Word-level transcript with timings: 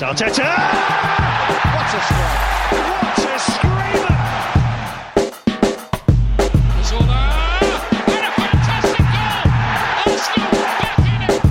Arteta! 0.00 0.54
What 1.74 1.92
a 1.92 2.00
strike! 2.06 2.70
What 2.70 3.18
a 3.18 3.38
screamer! 3.38 4.16
Zola! 6.84 7.22
And 8.06 8.24
a 8.24 8.30
fantastic 8.30 8.98
goal! 8.98 9.42
Arsenal 10.06 10.50
back 10.52 10.98
in 11.00 11.22
it! 11.26 11.42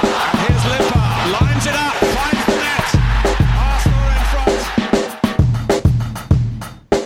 And 0.00 0.38
here's 0.40 0.64
Limpar, 0.64 1.30
lines 1.30 1.66
it 1.66 1.76
up, 1.76 1.94
finds 2.16 2.44
the 2.46 2.56
net. 2.64 2.88
Arsenal 3.60 4.08
in 4.08 4.24
front. 4.32 4.64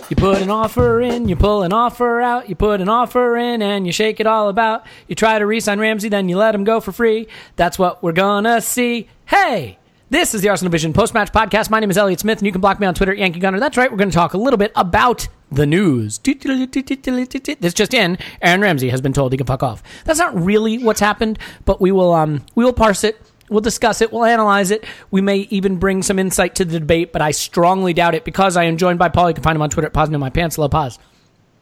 You 0.09 0.15
put 0.15 0.41
an 0.41 0.49
offer 0.49 1.01
in, 1.01 1.27
you 1.27 1.35
pull 1.35 1.63
an 1.63 1.73
offer 1.73 2.21
out, 2.21 2.47
you 2.47 2.55
put 2.55 2.79
an 2.79 2.87
offer 2.87 3.35
in 3.35 3.61
and 3.61 3.85
you 3.85 3.91
shake 3.91 4.21
it 4.21 4.27
all 4.27 4.47
about. 4.47 4.85
You 5.09 5.15
try 5.15 5.39
to 5.39 5.45
re 5.45 5.59
sign 5.59 5.81
Ramsey, 5.81 6.07
then 6.07 6.29
you 6.29 6.37
let 6.37 6.55
him 6.55 6.63
go 6.63 6.79
for 6.79 6.93
free. 6.93 7.27
That's 7.57 7.77
what 7.77 8.01
we're 8.01 8.13
gonna 8.13 8.61
see. 8.61 9.09
Hey! 9.25 9.75
This 10.11 10.33
is 10.33 10.41
the 10.41 10.49
Arsenal 10.49 10.71
Vision 10.71 10.91
post 10.91 11.13
match 11.13 11.31
podcast. 11.31 11.69
My 11.69 11.79
name 11.79 11.91
is 11.91 11.97
Elliot 11.97 12.19
Smith, 12.19 12.39
and 12.39 12.45
you 12.47 12.51
can 12.51 12.61
block 12.61 12.79
me 12.79 12.87
on 12.87 12.95
Twitter, 12.95 13.13
Yankee 13.13 13.39
Gunner. 13.39 13.59
That's 13.59 13.77
right, 13.77 13.91
we're 13.91 13.97
going 13.97 14.09
to 14.09 14.15
talk 14.15 14.33
a 14.33 14.39
little 14.39 14.57
bit 14.57 14.71
about 14.75 15.27
the 15.51 15.67
news. 15.67 16.17
This 16.17 17.73
just 17.75 17.93
in: 17.93 18.17
Aaron 18.41 18.61
Ramsey 18.61 18.89
has 18.89 19.01
been 19.01 19.13
told 19.13 19.33
he 19.33 19.37
can 19.37 19.45
fuck 19.45 19.61
off. 19.61 19.83
That's 20.05 20.17
not 20.17 20.33
really 20.35 20.79
what's 20.83 20.99
happened, 20.99 21.37
but 21.65 21.79
we 21.79 21.91
will 21.91 22.11
um 22.11 22.43
we 22.55 22.65
will 22.65 22.73
parse 22.73 23.03
it. 23.03 23.21
We'll 23.51 23.61
discuss 23.61 24.01
it. 24.01 24.11
We'll 24.11 24.25
analyze 24.25 24.71
it. 24.71 24.83
We 25.11 25.21
may 25.21 25.39
even 25.51 25.77
bring 25.77 26.01
some 26.01 26.17
insight 26.17 26.55
to 26.55 26.65
the 26.65 26.79
debate, 26.79 27.13
but 27.13 27.21
I 27.21 27.29
strongly 27.29 27.93
doubt 27.93 28.15
it 28.15 28.25
because 28.25 28.57
I 28.57 28.63
am 28.63 28.77
joined 28.77 28.97
by 28.97 29.09
Paul. 29.09 29.29
You 29.29 29.35
can 29.35 29.43
find 29.43 29.55
him 29.55 29.61
on 29.61 29.69
Twitter 29.69 29.87
at 29.87 29.93
Pause 29.93 30.09
My 30.09 30.31
Pants. 30.31 30.55
Hello, 30.55 30.69
Pause. 30.69 30.97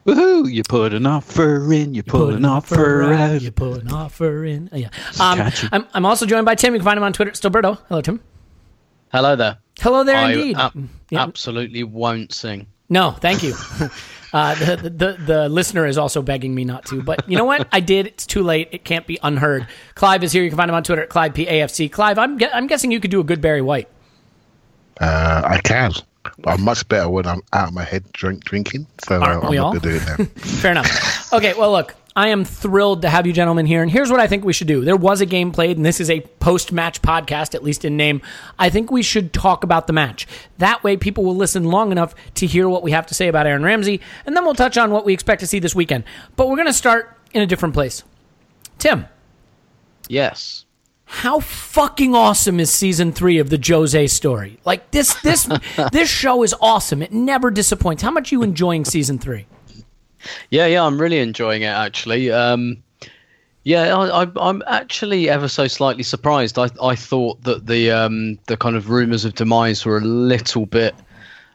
Woohoo! 0.06 0.50
You 0.50 0.64
put 0.64 0.94
an 0.94 1.06
offer 1.06 1.74
in, 1.74 1.94
you 1.94 2.02
put 2.02 2.34
an 2.34 2.46
offer 2.46 3.04
out. 3.12 3.42
You 3.42 3.52
put 3.52 3.82
an 3.82 3.92
offer 3.92 4.46
in. 4.46 4.70
Oh, 4.72 4.78
yeah. 4.78 4.88
Um. 5.20 5.52
I'm, 5.74 5.86
I'm 5.94 6.06
also 6.06 6.26
joined 6.26 6.46
by 6.46 6.56
Tim. 6.56 6.74
You 6.74 6.80
can 6.80 6.86
find 6.86 6.98
him 6.98 7.04
on 7.04 7.12
Twitter. 7.12 7.32
at 7.32 7.36
Stillberto. 7.36 7.78
Hello, 7.90 8.00
Tim. 8.00 8.22
Hello 9.12 9.36
there. 9.36 9.58
Hello 9.80 10.04
there, 10.04 10.18
I 10.18 10.32
indeed. 10.34 10.58
ab- 10.58 10.90
Yeah. 11.10 11.22
absolutely 11.24 11.84
won't 11.84 12.34
sing. 12.34 12.68
No, 12.90 13.12
thank 13.12 13.44
you. 13.44 13.54
uh, 14.34 14.56
the, 14.56 14.76
the, 14.78 14.90
the 14.90 15.18
the 15.26 15.50
listener 15.50 15.86
is 15.86 15.98
also 15.98 16.22
begging 16.22 16.56
me 16.56 16.64
not 16.66 16.86
to, 16.88 17.02
but 17.04 17.28
you 17.30 17.38
know 17.38 17.44
what? 17.46 17.68
I 17.72 17.80
did. 17.80 18.08
It's 18.08 18.26
too 18.26 18.44
late. 18.44 18.70
It 18.72 18.84
can't 18.86 19.06
be 19.06 19.20
unheard. 19.24 19.68
Clive 19.96 20.24
is 20.24 20.32
here. 20.32 20.44
You 20.44 20.50
can 20.50 20.58
find 20.58 20.70
him 20.70 20.76
on 20.76 20.84
Twitter 20.84 21.04
at 21.04 21.10
Clive 21.10 21.34
PAFC. 21.34 21.92
Clive, 21.92 22.18
I'm 22.18 22.38
gue- 22.38 22.50
I'm 22.54 22.68
guessing 22.68 22.92
you 22.92 23.00
could 23.00 23.12
do 23.12 23.20
a 23.20 23.24
good 23.24 23.42
Barry 23.42 23.62
White. 23.62 23.90
Uh, 25.00 25.42
I 25.46 25.60
can. 25.60 25.92
But 26.40 26.52
I'm 26.52 26.62
much 26.64 26.88
better 26.90 27.08
when 27.10 27.26
I'm 27.26 27.42
out 27.54 27.70
of 27.70 27.74
my 27.74 27.84
head 27.84 28.12
drink 28.14 28.44
drinking. 28.44 28.88
So 29.08 29.16
uh, 29.16 29.20
Aren't 29.26 29.44
I'm 29.46 29.50
we 29.50 29.56
not 29.58 29.66
all? 29.66 29.72
going 29.80 29.82
to 29.84 29.90
do 29.90 29.96
it 29.96 30.20
now. 30.20 30.26
Fair 30.42 30.72
enough. 30.72 31.32
Okay, 31.34 31.54
well, 31.58 31.72
look, 31.72 31.96
I 32.18 32.30
am 32.30 32.46
thrilled 32.46 33.04
to 33.04 33.10
have 33.10 33.28
you 33.28 33.32
gentlemen 33.32 33.68
here, 33.68 33.84
and 33.84 33.92
here's 33.92 34.10
what 34.10 34.20
I 34.20 34.26
think 34.26 34.44
we 34.44 34.52
should 34.52 34.68
do. 34.68 34.84
There 34.84 34.96
was 34.96 35.22
a 35.22 35.26
game 35.28 35.52
played, 35.52 35.78
and 35.78 35.86
this 35.86 36.00
is 36.00 36.10
a 36.10 36.22
post 36.22 36.72
match 36.72 37.00
podcast, 37.04 37.54
at 37.54 37.64
least 37.64 37.86
in 37.86 37.96
name. 37.96 38.24
I 38.58 38.72
think 38.72 38.90
we 38.90 39.04
should 39.04 39.32
talk 39.34 39.64
about 39.64 39.86
the 39.86 39.94
match. 39.94 40.26
That 40.58 40.84
way, 40.84 40.98
people 40.98 41.24
will 41.24 41.36
listen 41.36 41.66
long 41.66 41.92
enough 41.92 42.16
to 42.34 42.48
hear 42.48 42.68
what 42.68 42.82
we 42.82 42.90
have 42.90 43.06
to 43.06 43.14
say 43.14 43.28
about 43.28 43.46
Aaron 43.46 43.62
Ramsey, 43.62 44.02
and 44.26 44.36
then 44.36 44.44
we'll 44.46 44.56
touch 44.56 44.80
on 44.80 44.90
what 44.90 45.06
we 45.06 45.14
expect 45.14 45.42
to 45.42 45.48
see 45.48 45.60
this 45.60 45.76
weekend. 45.76 46.06
But 46.36 46.50
we're 46.50 46.56
going 46.56 46.66
to 46.66 46.74
start 46.74 47.16
in 47.34 47.44
a 47.44 47.46
different 47.46 47.76
place. 47.76 48.04
Tim, 48.80 49.06
Yes. 50.10 50.66
how 51.06 51.40
fucking 51.40 52.16
awesome 52.16 52.60
is 52.60 52.74
season 52.74 53.12
three 53.12 53.38
of 53.38 53.52
the 53.52 53.64
Jose 53.64 54.08
story? 54.08 54.60
Like 54.66 54.90
this, 54.90 55.14
this, 55.22 55.48
this 55.92 56.10
show 56.10 56.42
is 56.42 56.56
awesome. 56.62 57.04
It 57.04 57.14
never 57.14 57.52
disappoints. 57.52 58.02
How 58.02 58.10
much 58.10 58.32
are 58.32 58.36
you 58.36 58.42
enjoying 58.42 58.86
season 58.86 59.20
three? 59.20 59.46
Yeah, 60.50 60.66
yeah, 60.66 60.84
I'm 60.84 61.00
really 61.00 61.20
enjoying 61.20 61.62
it 61.62 61.68
actually. 61.68 62.32
Um, 62.32 62.84
yeah, 63.64 63.94
I, 63.98 64.28
I'm 64.38 64.64
actually 64.66 65.30
ever 65.30 65.50
so 65.50 65.68
slightly 65.68 66.04
surprised. 66.04 66.58
I, 66.58 66.70
I 66.82 66.96
thought 66.96 67.44
that 67.44 67.68
the 67.68 67.92
um, 67.92 68.40
the 68.48 68.56
kind 68.56 68.78
of 68.78 68.90
rumours 68.90 69.26
of 69.26 69.36
demise 69.36 69.86
were 69.86 69.98
a 69.98 70.02
little 70.02 70.66
bit 70.66 70.96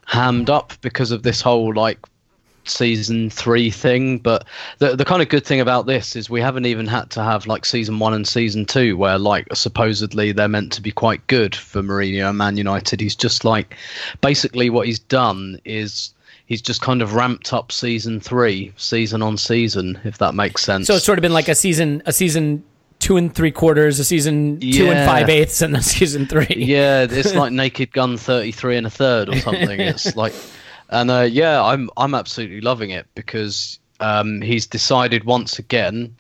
hammed 0.04 0.50
up 0.50 0.74
because 0.82 1.10
of 1.10 1.22
this 1.22 1.40
whole 1.40 1.72
like 1.72 1.98
season 2.64 3.30
three 3.30 3.70
thing. 3.70 4.18
But 4.18 4.46
the 4.78 4.94
the 4.94 5.06
kind 5.06 5.22
of 5.22 5.30
good 5.30 5.46
thing 5.46 5.60
about 5.60 5.86
this 5.86 6.14
is 6.14 6.28
we 6.28 6.42
haven't 6.42 6.66
even 6.66 6.86
had 6.86 7.10
to 7.12 7.22
have 7.22 7.46
like 7.46 7.64
season 7.64 7.98
one 7.98 8.14
and 8.14 8.28
season 8.28 8.66
two, 8.66 8.96
where 8.96 9.18
like 9.18 9.46
supposedly 9.54 10.32
they're 10.32 10.48
meant 10.48 10.72
to 10.72 10.82
be 10.82 10.92
quite 10.92 11.26
good 11.28 11.54
for 11.54 11.82
Mourinho 11.82 12.28
and 12.28 12.38
Man 12.38 12.58
United. 12.58 13.00
He's 13.00 13.16
just 13.16 13.44
like 13.44 13.76
basically 14.20 14.70
what 14.70 14.86
he's 14.86 14.98
done 14.98 15.58
is. 15.64 16.12
He's 16.46 16.62
just 16.62 16.80
kind 16.80 17.02
of 17.02 17.14
ramped 17.14 17.52
up 17.52 17.72
season 17.72 18.20
three, 18.20 18.72
season 18.76 19.22
on 19.22 19.36
season, 19.36 19.98
if 20.04 20.18
that 20.18 20.34
makes 20.34 20.62
sense. 20.64 20.86
So 20.86 20.96
it's 20.96 21.04
sort 21.04 21.18
of 21.18 21.22
been 21.22 21.32
like 21.32 21.48
a 21.48 21.54
season, 21.54 22.02
a 22.04 22.12
season 22.12 22.64
two 22.98 23.16
and 23.16 23.34
three 23.34 23.50
quarters, 23.50 23.98
a 23.98 24.04
season 24.04 24.60
two 24.60 24.88
and 24.88 25.08
five 25.08 25.28
eighths, 25.28 25.60
and 25.60 25.76
a 25.76 25.82
season 25.94 26.26
three. 26.26 26.46
yeah, 26.56 27.06
it's 27.08 27.34
like 27.34 27.52
Naked 27.52 27.92
Gun 27.92 28.16
33 28.16 28.76
and 28.76 28.86
a 28.86 28.90
third 28.90 29.28
or 29.28 29.36
something. 29.38 29.80
It's 29.80 30.14
like, 30.16 30.34
and 30.90 31.10
uh, 31.10 31.28
yeah, 31.30 31.62
I'm 31.62 31.90
I'm 31.96 32.14
absolutely 32.14 32.60
loving 32.60 32.90
it 32.90 33.06
because 33.14 33.78
um, 34.00 34.40
he's 34.40 34.66
decided 34.66 35.24
once 35.24 35.58
again 35.58 36.14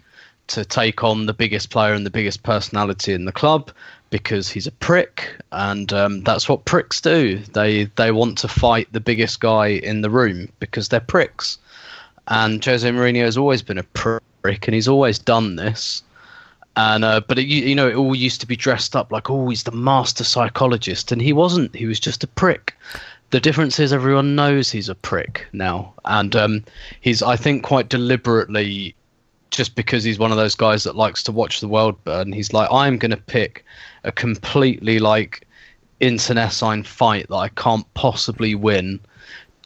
to 0.48 0.64
take 0.64 1.04
on 1.04 1.26
the 1.26 1.32
biggest 1.32 1.70
player 1.70 1.94
and 1.94 2.04
the 2.04 2.10
biggest 2.10 2.42
personality 2.42 3.12
in 3.12 3.24
the 3.24 3.32
club 3.32 3.70
because 4.12 4.48
he's 4.48 4.68
a 4.68 4.72
prick, 4.72 5.34
and 5.50 5.90
um, 5.92 6.22
that's 6.22 6.46
what 6.46 6.66
pricks 6.66 7.00
do. 7.00 7.38
They 7.54 7.84
they 7.96 8.12
want 8.12 8.38
to 8.38 8.48
fight 8.48 8.86
the 8.92 9.00
biggest 9.00 9.40
guy 9.40 9.68
in 9.68 10.02
the 10.02 10.10
room 10.10 10.48
because 10.60 10.88
they're 10.88 11.00
pricks. 11.00 11.58
And 12.28 12.64
Jose 12.64 12.88
Mourinho 12.88 13.24
has 13.24 13.36
always 13.36 13.62
been 13.62 13.78
a 13.78 13.82
prick, 13.82 14.68
and 14.68 14.74
he's 14.74 14.86
always 14.86 15.18
done 15.18 15.56
this. 15.56 16.04
And 16.76 17.04
uh, 17.04 17.20
but 17.26 17.38
it, 17.38 17.46
you 17.46 17.74
know, 17.74 17.88
it 17.88 17.96
all 17.96 18.14
used 18.14 18.40
to 18.42 18.46
be 18.46 18.54
dressed 18.54 18.94
up 18.94 19.10
like, 19.10 19.30
oh, 19.30 19.48
he's 19.48 19.64
the 19.64 19.72
master 19.72 20.24
psychologist, 20.24 21.10
and 21.10 21.20
he 21.20 21.32
wasn't. 21.32 21.74
He 21.74 21.86
was 21.86 21.98
just 21.98 22.22
a 22.22 22.28
prick. 22.28 22.74
the 23.32 23.40
difference 23.40 23.80
is 23.80 23.92
everyone 23.94 24.36
knows 24.36 24.70
he's 24.70 24.90
a 24.90 24.94
prick 24.94 25.46
now, 25.52 25.94
and 26.04 26.36
um, 26.36 26.64
he's 27.00 27.22
I 27.22 27.36
think 27.36 27.64
quite 27.64 27.88
deliberately, 27.88 28.94
just 29.52 29.76
because 29.76 30.02
he's 30.02 30.18
one 30.18 30.32
of 30.32 30.38
those 30.38 30.54
guys 30.54 30.82
that 30.82 30.96
likes 30.96 31.22
to 31.22 31.30
watch 31.30 31.60
the 31.60 31.68
world 31.68 32.02
burn. 32.04 32.32
He's 32.32 32.52
like, 32.52 32.68
I'm 32.72 32.98
going 32.98 33.10
to 33.10 33.16
pick 33.16 33.64
a 34.02 34.10
completely 34.10 34.98
like 34.98 35.46
internecine 36.00 36.82
fight 36.82 37.28
that 37.28 37.36
I 37.36 37.48
can't 37.50 37.86
possibly 37.94 38.54
win, 38.54 38.98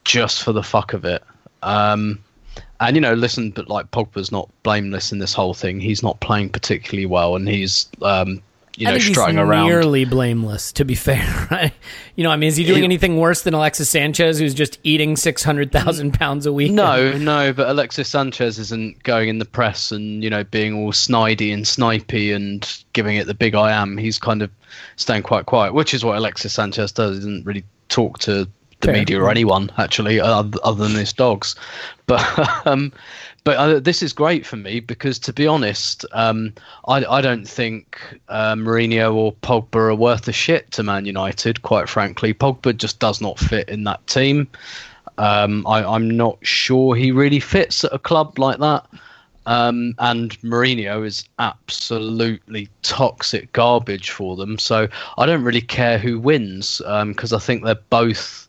just 0.05 0.43
for 0.43 0.53
the 0.53 0.62
fuck 0.62 0.93
of 0.93 1.05
it. 1.05 1.23
Um, 1.62 2.19
and 2.81 2.97
you 2.97 3.00
know, 3.00 3.15
listen, 3.15 3.53
but 3.53 3.69
like 3.69 3.91
Pogba's 3.93 4.31
not 4.31 4.50
blameless 4.65 5.12
in 5.12 5.19
this 5.21 5.33
whole 5.33 5.55
thing. 5.55 5.81
He's 5.81 6.03
not 6.03 6.21
playing 6.21 6.50
particularly 6.50 7.06
well, 7.06 7.37
and 7.37 7.49
he's 7.49 7.88
um, 8.03 8.43
you 8.76 8.87
I 8.88 8.93
know 8.93 8.99
think 8.99 9.14
strutting 9.14 9.37
he's 9.37 9.43
around. 9.44 9.67
nearly 9.69 10.05
blameless, 10.05 10.73
to 10.73 10.84
be 10.84 10.94
fair. 11.08 11.49
Right? 11.50 11.73
You 12.14 12.25
know, 12.25 12.31
I 12.31 12.37
mean, 12.37 12.49
is 12.49 12.56
he 12.56 12.64
doing 12.64 12.78
He- 12.78 12.84
anything 12.84 13.17
worse 13.19 13.43
than 13.43 13.55
Alexis 13.55 13.88
Sanchez, 13.88 14.38
who's 14.38 14.55
just 14.55 14.78
eating 14.82 15.17
six 15.17 15.43
hundred 15.43 15.73
thousand 15.73 16.14
pounds 16.14 16.46
a 16.46 16.52
week? 16.52 16.73
No, 16.73 17.17
no, 17.17 17.52
but 17.52 17.69
Alexis 17.69 18.08
Sanchez 18.08 18.58
isn't 18.58 19.02
going 19.02 19.28
in 19.28 19.38
the 19.38 19.44
press 19.44 19.93
and 19.93 20.23
you 20.23 20.31
know 20.31 20.44
being 20.44 20.75
all 20.75 20.93
snidey 20.93 21.52
and 21.52 21.64
snipey 21.64 22.34
and 22.34 22.82
giving 22.93 23.17
it 23.17 23.26
the 23.26 23.34
big 23.34 23.55
I 23.55 23.73
am. 23.73 23.96
He's 23.96 24.19
kind 24.19 24.43
of 24.43 24.50
staying 24.96 25.23
quite 25.23 25.46
quiet, 25.46 25.75
which 25.75 25.94
is 25.94 26.05
what 26.05 26.17
Alexis 26.17 26.52
Sanchez 26.52 26.93
does. 26.93 27.17
He 27.17 27.20
doesn't 27.20 27.46
really 27.46 27.64
talk 27.88 28.19
to 28.20 28.44
the 28.81 28.88
Fair. 28.88 28.93
media 28.94 29.19
or 29.23 29.31
anyone 29.31 29.70
actually, 29.78 30.20
other, 30.20 30.58
other 30.62 30.87
than 30.87 30.96
his 30.96 31.12
dogs. 31.12 31.55
But 32.06 32.23
um, 32.69 32.93
but 33.46 33.56
uh, 33.58 33.78
this 33.78 34.02
is 34.02 34.12
great 34.12 34.44
for 34.44 34.56
me 34.56 34.81
because 34.81 35.20
to 35.20 35.32
be 35.32 35.46
honest, 35.46 36.04
um, 36.10 36.52
I 36.88 37.04
I 37.04 37.20
don't 37.20 37.46
think 37.48 38.19
uh, 38.28 38.56
Mourinho 38.56 39.14
or 39.14 39.34
Pogba 39.34 39.76
are 39.76 39.94
worth 39.94 40.26
a 40.26 40.32
shit 40.32 40.72
to 40.72 40.82
Man 40.82 41.06
United. 41.06 41.62
Quite 41.62 41.88
frankly, 41.88 42.34
Pogba 42.34 42.76
just 42.76 42.98
does 42.98 43.20
not 43.20 43.38
fit 43.38 43.69
in 43.69 43.84
that 43.84 44.04
team. 44.08 44.48
Um, 45.19 45.64
I, 45.64 45.84
I'm 45.84 46.10
not 46.10 46.44
sure 46.44 46.96
he 46.96 47.12
really 47.12 47.38
fits 47.38 47.84
at 47.84 47.93
a 47.93 48.00
club 48.00 48.37
like 48.37 48.58
that. 48.58 48.84
Um, 49.46 49.94
and 50.00 50.37
Mourinho 50.40 51.06
is 51.06 51.25
absolutely 51.38 52.69
toxic 52.82 53.52
garbage 53.52 54.10
for 54.10 54.34
them. 54.34 54.58
So 54.58 54.88
I 55.19 55.25
don't 55.25 55.44
really 55.44 55.60
care 55.60 55.99
who 55.99 56.19
wins 56.19 56.82
because 56.84 57.32
I 57.32 57.38
think 57.38 57.62
they're 57.62 57.76
both 57.90 58.45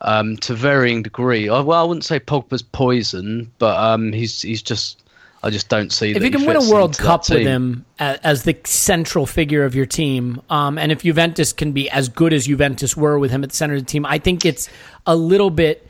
um, 0.00 0.36
to 0.38 0.54
varying 0.54 1.02
degree. 1.02 1.48
I, 1.48 1.60
well, 1.60 1.80
I 1.80 1.86
wouldn't 1.86 2.04
say 2.04 2.20
Pogba's 2.20 2.62
poison, 2.62 3.50
but 3.58 3.76
um, 3.78 4.12
he's 4.12 4.42
he's 4.42 4.62
just. 4.62 5.00
I 5.42 5.50
just 5.50 5.68
don't 5.68 5.92
see. 5.92 6.14
That. 6.14 6.22
If 6.22 6.24
you 6.24 6.30
can 6.30 6.46
win 6.46 6.56
a 6.56 6.70
World 6.70 6.96
Cup 6.96 7.28
with 7.28 7.42
him 7.42 7.84
as, 7.98 8.18
as 8.20 8.42
the 8.44 8.56
central 8.64 9.26
figure 9.26 9.64
of 9.64 9.74
your 9.74 9.84
team, 9.84 10.40
um, 10.48 10.78
and 10.78 10.90
if 10.90 11.02
Juventus 11.02 11.52
can 11.52 11.72
be 11.72 11.90
as 11.90 12.08
good 12.08 12.32
as 12.32 12.46
Juventus 12.46 12.96
were 12.96 13.18
with 13.18 13.30
him 13.30 13.44
at 13.44 13.50
the 13.50 13.54
center 13.56 13.74
of 13.74 13.80
the 13.80 13.86
team, 13.86 14.06
I 14.06 14.18
think 14.18 14.46
it's 14.46 14.70
a 15.06 15.14
little 15.14 15.50
bit 15.50 15.86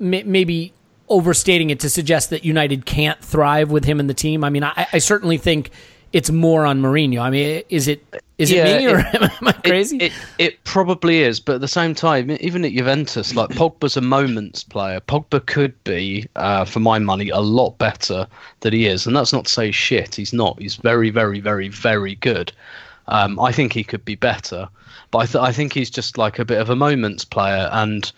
maybe 0.00 0.72
overstating 1.08 1.70
it 1.70 1.80
to 1.80 1.90
suggest 1.90 2.30
that 2.30 2.44
United 2.44 2.86
can't 2.86 3.20
thrive 3.20 3.70
with 3.70 3.84
him 3.84 4.00
in 4.00 4.08
the 4.08 4.14
team. 4.14 4.44
I 4.44 4.50
mean, 4.50 4.64
I, 4.64 4.88
I 4.92 4.98
certainly 4.98 5.38
think 5.38 5.70
it's 6.12 6.30
more 6.30 6.64
on 6.66 6.80
Mourinho. 6.80 7.20
I 7.20 7.30
mean, 7.30 7.62
is 7.68 7.88
it 7.88 8.02
is 8.38 8.50
Yeah, 8.50 8.66
it 8.66 8.78
me 8.78 8.86
or 8.92 8.98
it- 9.00 9.14
am 9.22 9.48
I 9.48 9.52
crazy? 9.52 9.96
It, 9.98 10.12
it, 10.12 10.12
it 10.38 10.64
probably 10.64 11.20
is, 11.22 11.40
but 11.40 11.56
at 11.56 11.60
the 11.60 11.68
same 11.68 11.94
time, 11.94 12.30
even 12.40 12.64
at 12.64 12.72
Juventus, 12.72 13.34
like 13.34 13.50
Pogba's 13.50 13.96
a 13.96 14.00
moments 14.00 14.62
player. 14.64 15.00
Pogba 15.00 15.44
could 15.44 15.74
be, 15.84 16.26
uh, 16.36 16.64
for 16.64 16.80
my 16.80 16.98
money, 16.98 17.30
a 17.30 17.40
lot 17.40 17.76
better 17.78 18.26
than 18.60 18.72
he 18.72 18.86
is, 18.86 19.06
and 19.06 19.16
that's 19.16 19.32
not 19.32 19.46
to 19.46 19.52
say 19.52 19.70
shit. 19.70 20.14
He's 20.14 20.32
not. 20.32 20.58
He's 20.60 20.76
very, 20.76 21.10
very, 21.10 21.40
very, 21.40 21.68
very 21.68 22.14
good. 22.16 22.52
Um, 23.08 23.40
I 23.40 23.52
think 23.52 23.72
he 23.72 23.82
could 23.84 24.04
be 24.04 24.14
better, 24.14 24.68
but 25.10 25.18
I, 25.18 25.26
th- 25.26 25.42
I 25.42 25.50
think 25.52 25.72
he's 25.72 25.90
just 25.90 26.16
like 26.18 26.38
a 26.38 26.44
bit 26.44 26.60
of 26.60 26.70
a 26.70 26.76
moments 26.76 27.24
player. 27.24 27.68
And 27.72 28.10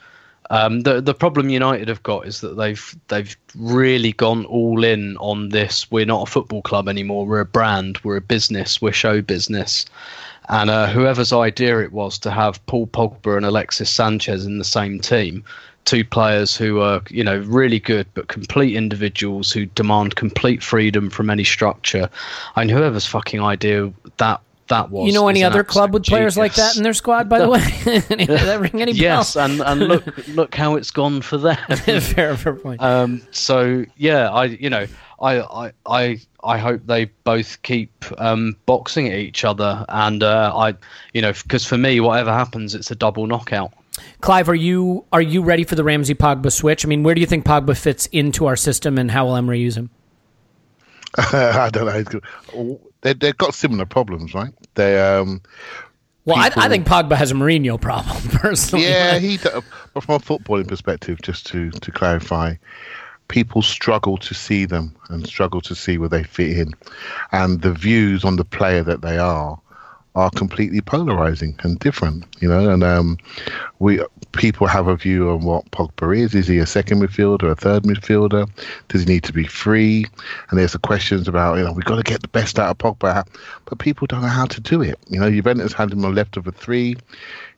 um, 0.51 0.81
the 0.81 1.01
the 1.01 1.15
problem 1.15 1.49
United 1.49 1.87
have 1.87 2.03
got 2.03 2.27
is 2.27 2.41
that 2.41 2.57
they've 2.57 2.97
they've 3.07 3.37
really 3.55 4.13
gone 4.13 4.45
all 4.47 4.83
in 4.83 5.17
on 5.19 5.51
this. 5.51 5.91
We're 5.91 6.05
not 6.05 6.29
a 6.29 6.31
football 6.31 6.61
club 6.61 6.89
anymore. 6.89 7.25
We're 7.25 7.41
a 7.41 7.47
brand. 7.47 7.99
We're 8.03 8.17
a 8.17 8.21
business. 8.21 8.83
We're 8.83 8.93
show 8.93 9.23
business. 9.23 9.87
And 10.49 10.69
uh, 10.69 10.89
whoever's 10.89 11.33
idea 11.33 11.79
it 11.79 11.93
was 11.93 12.19
to 12.19 12.31
have 12.33 12.65
Paul 12.67 12.89
Pogba 12.89 13.37
and 13.37 13.47
Alexis 13.47 13.89
Sanchez 13.89 14.45
in 14.45 14.59
the 14.59 14.65
same 14.65 14.99
team, 14.99 15.45
two 15.85 16.05
players 16.05 16.57
who 16.57 16.81
are 16.81 17.01
you 17.09 17.23
know 17.23 17.39
really 17.47 17.79
good 17.79 18.09
but 18.15 18.27
complete 18.27 18.75
individuals 18.75 19.53
who 19.53 19.67
demand 19.67 20.17
complete 20.17 20.65
freedom 20.65 21.11
from 21.11 21.31
any 21.31 21.45
structure. 21.45 22.11
Mean, 22.57 22.69
whoever's 22.69 23.07
fucking 23.07 23.41
idea 23.41 23.93
that 24.17 24.41
that 24.71 24.91
was. 24.91 25.07
you 25.07 25.13
know 25.13 25.29
any 25.29 25.45
other 25.45 25.63
club 25.63 25.93
with 25.93 26.05
players 26.05 26.37
like 26.37 26.55
that 26.55 26.77
in 26.77 26.83
their 26.83 26.95
squad? 26.95 27.29
By 27.29 27.39
the 27.39 27.49
way, 27.51 27.61
Does 28.27 28.47
that 28.47 28.59
ring 28.61 28.81
any 28.81 28.93
bells? 28.93 28.99
Yes, 28.99 29.37
and 29.37 29.61
and 29.61 29.81
look 29.81 30.29
look 30.29 30.55
how 30.55 30.77
it's 30.77 30.91
gone 30.91 31.21
for 31.23 31.37
them. 31.37 31.57
fair, 32.01 32.37
fair 32.37 32.55
point. 32.55 32.81
Um, 32.83 33.23
so 33.31 33.85
yeah, 33.97 34.31
I 34.31 34.45
you 34.47 34.71
know 34.71 34.87
I 35.21 35.41
I 35.41 35.73
I, 35.87 36.21
I 36.43 36.59
hope 36.59 36.83
they 36.87 37.05
both 37.25 37.61
keep 37.63 37.93
um, 38.19 38.57
boxing 38.67 39.09
at 39.09 39.19
each 39.19 39.45
other, 39.45 39.85
and 39.89 40.23
uh, 40.23 40.53
I 40.57 40.75
you 41.13 41.23
know 41.23 41.33
because 41.33 41.65
for 41.67 41.77
me, 41.77 42.01
whatever 42.01 42.33
happens, 42.33 42.75
it's 42.75 42.91
a 42.91 42.97
double 42.97 43.27
knockout. 43.27 43.73
Clive, 44.21 44.49
are 44.49 44.55
you 44.55 45.05
are 45.13 45.21
you 45.21 45.43
ready 45.43 45.65
for 45.65 45.75
the 45.75 45.85
Ramsey 45.85 46.15
Pogba 46.15 46.51
switch? 46.51 46.87
I 46.87 46.89
mean, 46.89 47.03
where 47.03 47.15
do 47.15 47.21
you 47.21 47.27
think 47.27 47.45
Pogba 47.45 47.77
fits 47.77 48.07
into 48.07 48.47
our 48.47 48.57
system, 48.57 48.99
and 48.99 49.11
how 49.11 49.27
will 49.27 49.37
Emery 49.37 49.61
use 49.61 49.77
him? 49.77 49.91
I 51.33 51.71
don't 51.73 51.87
know. 52.55 52.81
They 53.03 53.13
they've 53.15 53.37
got 53.37 53.55
similar 53.55 53.87
problems, 53.87 54.35
right? 54.35 54.53
They 54.75 55.01
um 55.01 55.43
Well, 56.25 56.37
I, 56.37 56.51
I 56.57 56.69
think 56.69 56.87
Pogba 56.87 57.17
has 57.17 57.31
a 57.31 57.35
Mourinho 57.35 57.81
problem 57.81 58.23
personally. 58.31 58.87
yeah 58.87 59.19
he 59.19 59.37
d- 59.37 59.49
but 59.95 60.05
from 60.05 60.15
a 60.17 60.19
footballing 60.19 60.69
perspective, 60.69 61.21
just 61.23 61.47
to 61.49 61.71
to 61.71 61.91
clarify, 61.91 62.55
people 63.29 63.63
struggle 63.63 64.17
to 64.19 64.35
see 64.35 64.65
them 64.67 64.95
and 65.09 65.27
struggle 65.27 65.61
to 65.63 65.75
see 65.75 65.99
where 65.99 66.09
they 66.09 66.23
fit 66.23 66.57
in, 66.59 66.73
and 67.33 67.63
the 67.63 67.73
views 67.73 68.25
on 68.25 68.37
the 68.37 68.45
player 68.45 68.83
that 68.83 69.03
they 69.03 69.19
are 69.19 69.61
are 70.15 70.31
completely 70.31 70.81
polarizing 70.81 71.55
and 71.63 71.79
different, 71.79 72.25
you 72.41 72.49
know. 72.49 72.71
And 72.71 72.83
um, 72.83 73.19
we 73.79 74.01
people 74.33 74.67
have 74.67 74.89
a 74.89 74.97
view 74.97 75.31
on 75.31 75.45
what 75.45 75.71
Pogba 75.71 76.17
is. 76.17 76.35
Is 76.35 76.49
he 76.49 76.59
a 76.59 76.67
second 76.67 77.01
midfielder, 77.01 77.45
or 77.45 77.51
a 77.51 77.57
third 77.57 77.85
midfielder? 77.85 78.49
Does 78.89 79.03
he 79.03 79.07
need 79.07 79.25
to 79.25 79.33
be 79.33 79.47
free? 79.47 80.07
And 80.51 80.59
there's 80.59 80.73
the 80.73 80.79
questions 80.79 81.29
about 81.29 81.59
you 81.59 81.65
know 81.65 81.73
we've 81.73 81.85
got 81.85 81.97
to 81.97 82.03
get 82.03 82.23
the 82.23 82.29
best 82.29 82.59
out 82.59 82.71
of 82.71 82.79
Pogba, 82.79 83.27
but 83.67 83.79
people 83.79 84.07
don't 84.07 84.23
know 84.23 84.29
how 84.29 84.47
to 84.47 84.61
do 84.61 84.83
it. 84.83 84.99
You 85.09 85.21
know, 85.21 85.31
Juventus 85.31 85.73
had 85.73 85.93
him 85.93 86.05
on 86.05 86.15
left 86.15 86.37
of 86.37 86.47
a 86.47 86.53
three, 86.53 86.97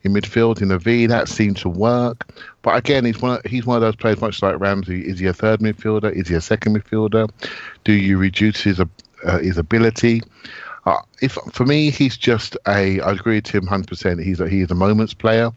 in 0.03 0.13
midfield 0.13 0.61
in 0.61 0.71
a 0.71 0.77
V. 0.77 1.07
That 1.07 1.27
seemed 1.27 1.57
to 1.57 1.69
work. 1.69 2.27
But 2.61 2.77
again, 2.77 3.05
he's 3.05 3.21
one 3.21 3.39
of, 3.39 3.45
he's 3.45 3.65
one 3.65 3.77
of 3.77 3.81
those 3.81 3.95
players, 3.95 4.21
much 4.21 4.41
like 4.41 4.59
Ramsey. 4.59 5.01
Is 5.01 5.19
he 5.19 5.25
a 5.25 5.33
third 5.33 5.59
midfielder? 5.59 6.11
Is 6.11 6.27
he 6.27 6.35
a 6.35 6.41
second 6.41 6.77
midfielder? 6.77 7.29
Do 7.83 7.93
you 7.93 8.17
reduce 8.17 8.61
his 8.61 8.79
uh, 8.79 9.39
his 9.39 9.57
ability? 9.57 10.21
Uh, 10.85 11.01
if 11.21 11.33
for 11.51 11.65
me, 11.65 11.89
he's 11.89 12.17
just 12.17 12.57
a. 12.67 12.99
I 12.99 13.11
agree 13.11 13.35
with 13.35 13.45
Tim, 13.45 13.65
hundred 13.65 13.87
percent. 13.87 14.19
He's 14.19 14.39
a, 14.39 14.49
he's 14.49 14.69
a 14.69 14.75
moments 14.75 15.13
player, 15.13 15.51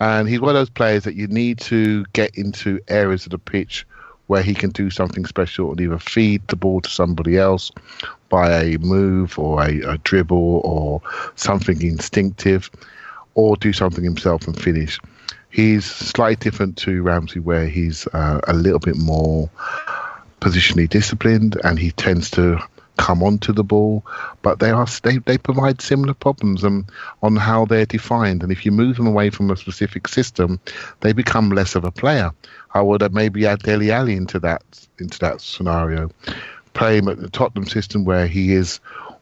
and 0.00 0.28
he's 0.28 0.40
one 0.40 0.50
of 0.50 0.54
those 0.54 0.70
players 0.70 1.04
that 1.04 1.16
you 1.16 1.26
need 1.26 1.58
to 1.60 2.04
get 2.12 2.36
into 2.36 2.80
areas 2.88 3.26
of 3.26 3.30
the 3.30 3.38
pitch 3.38 3.86
where 4.26 4.42
he 4.42 4.54
can 4.54 4.70
do 4.70 4.88
something 4.90 5.26
special 5.26 5.70
and 5.70 5.80
either 5.80 5.98
feed 5.98 6.46
the 6.48 6.56
ball 6.56 6.80
to 6.80 6.88
somebody 6.88 7.36
else 7.36 7.70
by 8.30 8.62
a 8.62 8.78
move 8.78 9.38
or 9.38 9.62
a, 9.62 9.80
a 9.82 9.98
dribble 9.98 10.62
or 10.64 11.02
something 11.34 11.82
instinctive, 11.82 12.70
or 13.34 13.56
do 13.56 13.72
something 13.72 14.04
himself 14.04 14.46
and 14.46 14.60
finish. 14.60 14.98
He's 15.50 15.84
slightly 15.84 16.36
different 16.36 16.76
to 16.78 17.02
Ramsey, 17.02 17.40
where 17.40 17.68
he's 17.68 18.06
uh, 18.08 18.40
a 18.48 18.54
little 18.54 18.78
bit 18.78 18.96
more 18.96 19.50
positionally 20.40 20.88
disciplined 20.88 21.60
and 21.64 21.78
he 21.78 21.90
tends 21.92 22.30
to 22.32 22.58
come 22.96 23.22
onto 23.22 23.52
the 23.52 23.64
ball, 23.64 24.04
but 24.42 24.60
they 24.60 24.70
are 24.70 24.86
they, 25.02 25.18
they 25.18 25.38
provide 25.38 25.80
similar 25.80 26.14
problems 26.14 26.64
um, 26.64 26.86
on 27.22 27.36
how 27.36 27.64
they're 27.64 27.86
defined. 27.86 28.42
And 28.42 28.52
if 28.52 28.64
you 28.64 28.72
move 28.72 28.96
them 28.96 29.06
away 29.06 29.30
from 29.30 29.50
a 29.50 29.56
specific 29.56 30.08
system, 30.08 30.60
they 31.00 31.12
become 31.12 31.50
less 31.50 31.74
of 31.74 31.84
a 31.84 31.90
player. 31.90 32.30
I 32.72 32.82
would 32.82 33.12
maybe 33.12 33.46
add 33.46 33.60
Dele 33.60 33.90
Alli 33.90 34.14
into 34.14 34.38
that 34.40 34.62
into 34.98 35.18
that 35.20 35.40
scenario. 35.40 36.10
Play 36.72 36.98
him 36.98 37.08
at 37.08 37.20
the 37.20 37.30
Tottenham 37.30 37.66
system 37.66 38.04
where 38.04 38.26
he 38.26 38.52
is 38.52 38.78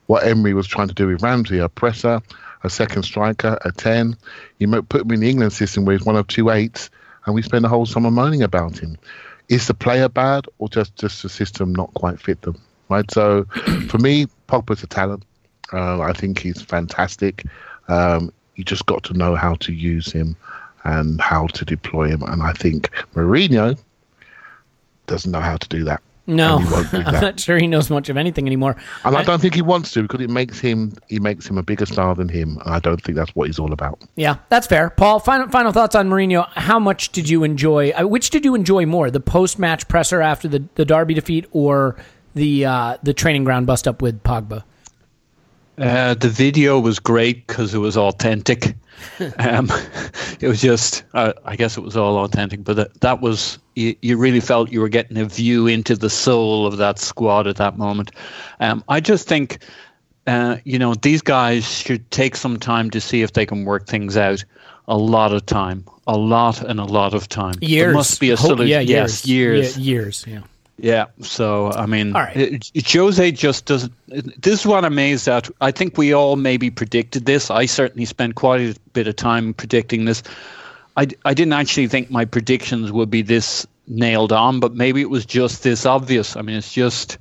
what 0.06 0.26
Emery 0.26 0.54
was 0.54 0.66
trying 0.66 0.88
to 0.88 0.94
do 0.94 1.08
with 1.08 1.22
Ramsey, 1.22 1.58
a 1.58 1.68
presser, 1.68 2.20
a 2.64 2.70
second 2.70 3.02
striker, 3.04 3.58
a 3.64 3.72
ten. 3.72 4.16
You 4.58 4.68
might 4.68 4.88
put 4.88 5.02
him 5.02 5.10
in 5.12 5.20
the 5.20 5.30
England 5.30 5.52
system 5.52 5.84
where 5.84 5.96
he's 5.96 6.06
one 6.06 6.16
of 6.16 6.26
two 6.26 6.50
eights, 6.50 6.90
and 7.24 7.34
we 7.34 7.42
spend 7.42 7.64
the 7.64 7.68
whole 7.68 7.86
summer 7.86 8.10
moaning 8.10 8.42
about 8.42 8.78
him. 8.78 8.98
Is 9.48 9.66
the 9.66 9.74
player 9.74 10.08
bad, 10.08 10.46
or 10.58 10.68
just 10.68 10.96
just 10.96 11.22
the 11.22 11.28
system 11.28 11.74
not 11.74 11.92
quite 11.94 12.20
fit 12.20 12.40
them? 12.42 12.60
Right. 12.92 13.10
So, 13.10 13.44
for 13.88 13.98
me, 13.98 14.26
Pogba's 14.48 14.82
a 14.82 14.86
talent. 14.86 15.24
Uh, 15.72 16.00
I 16.00 16.12
think 16.12 16.38
he's 16.38 16.60
fantastic. 16.60 17.44
Um, 17.88 18.32
you 18.56 18.64
just 18.64 18.86
got 18.86 19.02
to 19.04 19.14
know 19.14 19.34
how 19.34 19.54
to 19.54 19.72
use 19.72 20.12
him 20.12 20.36
and 20.84 21.20
how 21.20 21.46
to 21.48 21.64
deploy 21.64 22.08
him. 22.08 22.22
And 22.22 22.42
I 22.42 22.52
think 22.52 22.90
Mourinho 23.14 23.78
doesn't 25.06 25.30
know 25.30 25.40
how 25.40 25.56
to 25.56 25.68
do 25.68 25.84
that. 25.84 26.02
No, 26.26 26.60
do 26.60 26.66
I'm 26.98 27.14
that. 27.14 27.20
not 27.20 27.40
sure 27.40 27.58
he 27.58 27.66
knows 27.66 27.90
much 27.90 28.08
of 28.08 28.16
anything 28.16 28.46
anymore. 28.46 28.76
And 29.04 29.16
I 29.16 29.24
don't 29.24 29.40
think 29.40 29.54
he 29.54 29.62
wants 29.62 29.90
to 29.92 30.02
because 30.02 30.20
it 30.20 30.30
makes 30.30 30.60
him 30.60 30.92
he 31.08 31.18
makes 31.18 31.48
him 31.48 31.58
a 31.58 31.64
bigger 31.64 31.84
star 31.84 32.14
than 32.14 32.28
him. 32.28 32.58
And 32.64 32.74
I 32.74 32.78
don't 32.78 33.02
think 33.02 33.16
that's 33.16 33.34
what 33.34 33.48
he's 33.48 33.58
all 33.58 33.72
about. 33.72 34.00
Yeah, 34.14 34.36
that's 34.48 34.68
fair. 34.68 34.90
Paul, 34.90 35.18
final 35.18 35.48
final 35.48 35.72
thoughts 35.72 35.96
on 35.96 36.08
Mourinho. 36.08 36.48
How 36.50 36.78
much 36.78 37.10
did 37.10 37.28
you 37.28 37.42
enjoy? 37.42 37.90
Uh, 37.90 38.06
which 38.06 38.30
did 38.30 38.44
you 38.44 38.54
enjoy 38.54 38.86
more, 38.86 39.10
the 39.10 39.20
post 39.20 39.58
match 39.58 39.88
presser 39.88 40.20
after 40.20 40.46
the, 40.46 40.62
the 40.76 40.84
Derby 40.84 41.14
defeat, 41.14 41.46
or 41.50 41.96
the 42.34 42.64
uh, 42.66 42.96
the 43.02 43.14
training 43.14 43.44
ground 43.44 43.66
bust 43.66 43.86
up 43.86 44.02
with 44.02 44.22
Pogba? 44.22 44.64
Uh, 45.78 46.14
the 46.14 46.28
video 46.28 46.78
was 46.78 46.98
great 46.98 47.46
because 47.46 47.74
it 47.74 47.78
was 47.78 47.96
authentic. 47.96 48.74
um, 49.38 49.68
it 50.40 50.46
was 50.46 50.60
just, 50.60 51.02
uh, 51.14 51.32
I 51.44 51.56
guess 51.56 51.76
it 51.76 51.80
was 51.80 51.96
all 51.96 52.18
authentic, 52.24 52.62
but 52.62 52.76
that, 52.76 53.00
that 53.00 53.20
was, 53.20 53.58
you, 53.74 53.96
you 54.02 54.16
really 54.16 54.40
felt 54.40 54.70
you 54.70 54.80
were 54.80 54.90
getting 54.90 55.16
a 55.16 55.24
view 55.24 55.66
into 55.66 55.96
the 55.96 56.10
soul 56.10 56.66
of 56.66 56.76
that 56.76 56.98
squad 56.98 57.46
at 57.46 57.56
that 57.56 57.78
moment. 57.78 58.12
Um, 58.60 58.84
I 58.88 59.00
just 59.00 59.26
think, 59.26 59.64
uh, 60.26 60.58
you 60.64 60.78
know, 60.78 60.94
these 60.94 61.22
guys 61.22 61.66
should 61.66 62.08
take 62.10 62.36
some 62.36 62.58
time 62.58 62.90
to 62.90 63.00
see 63.00 63.22
if 63.22 63.32
they 63.32 63.46
can 63.46 63.64
work 63.64 63.86
things 63.86 64.16
out. 64.16 64.44
A 64.88 64.96
lot 64.96 65.32
of 65.32 65.46
time, 65.46 65.84
a 66.06 66.18
lot 66.18 66.60
and 66.60 66.80
a 66.80 66.84
lot 66.84 67.14
of 67.14 67.28
time. 67.28 67.54
Years. 67.60 67.84
There 67.86 67.92
must 67.94 68.20
be 68.20 68.30
a 68.30 68.36
solution. 68.36 68.66
Yeah, 68.66 68.80
yes, 68.80 69.24
years. 69.24 69.78
years. 69.78 69.78
Yeah, 69.78 69.84
years. 69.84 70.24
Yeah. 70.28 70.40
Yeah. 70.78 71.06
So 71.20 71.70
I 71.72 71.86
mean, 71.86 72.14
All 72.16 72.22
right. 72.22 72.36
it- 72.36 72.70
it- 72.74 72.92
Jose 72.92 73.30
just 73.32 73.66
doesn't. 73.66 73.92
This 74.08 74.60
is 74.60 74.66
what 74.66 74.84
I'm 74.84 74.92
amazed 74.92 75.28
at. 75.28 75.48
I 75.60 75.70
think 75.70 75.96
we 75.96 76.12
all 76.12 76.36
maybe 76.36 76.70
predicted 76.70 77.26
this. 77.26 77.50
I 77.50 77.66
certainly 77.66 78.04
spent 78.04 78.34
quite 78.34 78.60
a 78.60 78.74
bit 78.92 79.06
of 79.06 79.16
time 79.16 79.54
predicting 79.54 80.04
this. 80.06 80.22
I, 80.96 81.08
I 81.24 81.34
didn't 81.34 81.54
actually 81.54 81.88
think 81.88 82.10
my 82.10 82.24
predictions 82.24 82.92
would 82.92 83.10
be 83.10 83.22
this 83.22 83.66
nailed 83.88 84.32
on, 84.32 84.60
but 84.60 84.74
maybe 84.74 85.00
it 85.00 85.08
was 85.10 85.24
just 85.24 85.62
this 85.62 85.86
obvious. 85.86 86.36
I 86.36 86.42
mean, 86.42 86.56
it's 86.56 86.72
just 86.72 87.18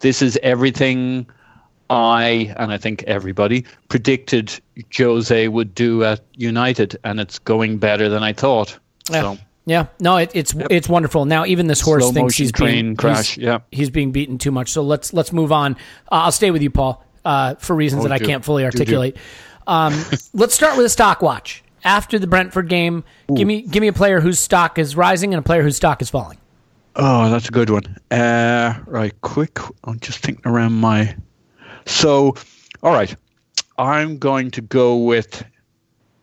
this 0.00 0.22
is 0.22 0.38
everything 0.42 1.26
I 1.90 2.54
and 2.56 2.72
I 2.72 2.78
think 2.78 3.02
everybody 3.04 3.64
predicted 3.88 4.58
Jose 4.96 5.48
would 5.48 5.74
do 5.74 6.04
at 6.04 6.20
United, 6.36 6.96
and 7.04 7.18
it's 7.20 7.38
going 7.40 7.78
better 7.78 8.08
than 8.08 8.22
I 8.22 8.32
thought. 8.32 8.78
Yeah. 9.10 9.20
So 9.22 9.38
Yeah, 9.70 9.86
no, 10.00 10.16
it, 10.16 10.32
it's 10.34 10.52
it's 10.68 10.88
wonderful. 10.88 11.26
Now 11.26 11.46
even 11.46 11.68
this 11.68 11.80
horse 11.80 12.02
Slow 12.02 12.12
thinks 12.12 12.34
he's 12.36 12.50
being 12.50 12.96
crash, 12.96 13.34
He's, 13.36 13.44
yeah. 13.44 13.58
he's 13.70 13.88
being 13.88 14.10
beaten 14.10 14.36
too 14.36 14.50
much. 14.50 14.70
So 14.72 14.82
let's 14.82 15.12
let's 15.12 15.32
move 15.32 15.52
on. 15.52 15.74
Uh, 16.10 16.26
I'll 16.26 16.32
stay 16.32 16.50
with 16.50 16.60
you, 16.60 16.70
Paul, 16.70 17.04
uh, 17.24 17.54
for 17.54 17.76
reasons 17.76 18.04
Oh, 18.04 18.08
that 18.08 18.12
I 18.12 18.18
can't 18.18 18.44
fully 18.44 18.64
Do, 18.64 18.70
do. 18.70 18.78
articulate. 18.78 19.16
Um, 19.68 19.92
let's 20.34 20.54
start 20.54 20.76
with 20.76 20.86
a 20.86 20.88
stock 20.88 21.22
watch. 21.22 21.62
After 21.84 22.18
the 22.18 22.26
Brentford 22.26 22.68
game, 22.68 23.04
give 23.32 23.46
me 23.46 23.62
give 23.62 23.80
me 23.80 23.86
a 23.86 23.92
player 23.92 24.18
whose 24.20 24.40
stock 24.40 24.76
is 24.76 24.96
rising 24.96 25.32
and 25.32 25.38
a 25.38 25.42
player 25.46 25.62
whose 25.62 25.76
stock 25.76 26.02
is 26.02 26.10
falling. 26.10 26.38
Oh, 26.96 27.30
that's 27.30 27.48
a 27.48 27.52
good 27.52 27.70
one. 27.70 27.96
Uh, 28.10 28.74
right, 28.86 29.14
quick. 29.20 29.56
I'm 29.84 30.00
just 30.00 30.18
thinking 30.18 30.42
around 30.50 30.72
my. 30.72 31.14
So, 31.86 32.34
all 32.82 32.92
right, 32.92 33.14
I'm 33.78 34.18
going 34.18 34.50
to 34.50 34.60
go 34.62 34.96
with. 34.96 35.44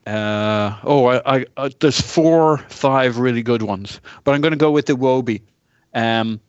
Uh, 0.07 0.77
oh, 0.83 1.05
I, 1.07 1.37
I, 1.39 1.45
uh, 1.57 1.69
there's 1.81 1.99
four, 1.99 2.59
five 2.69 3.17
really 3.17 3.43
good 3.43 3.61
ones, 3.61 3.99
but 4.23 4.33
I'm 4.33 4.41
going 4.41 4.53
to 4.53 4.57
go 4.57 4.71
with 4.71 4.85
Iwobi. 4.85 5.41
Um, 5.93 6.39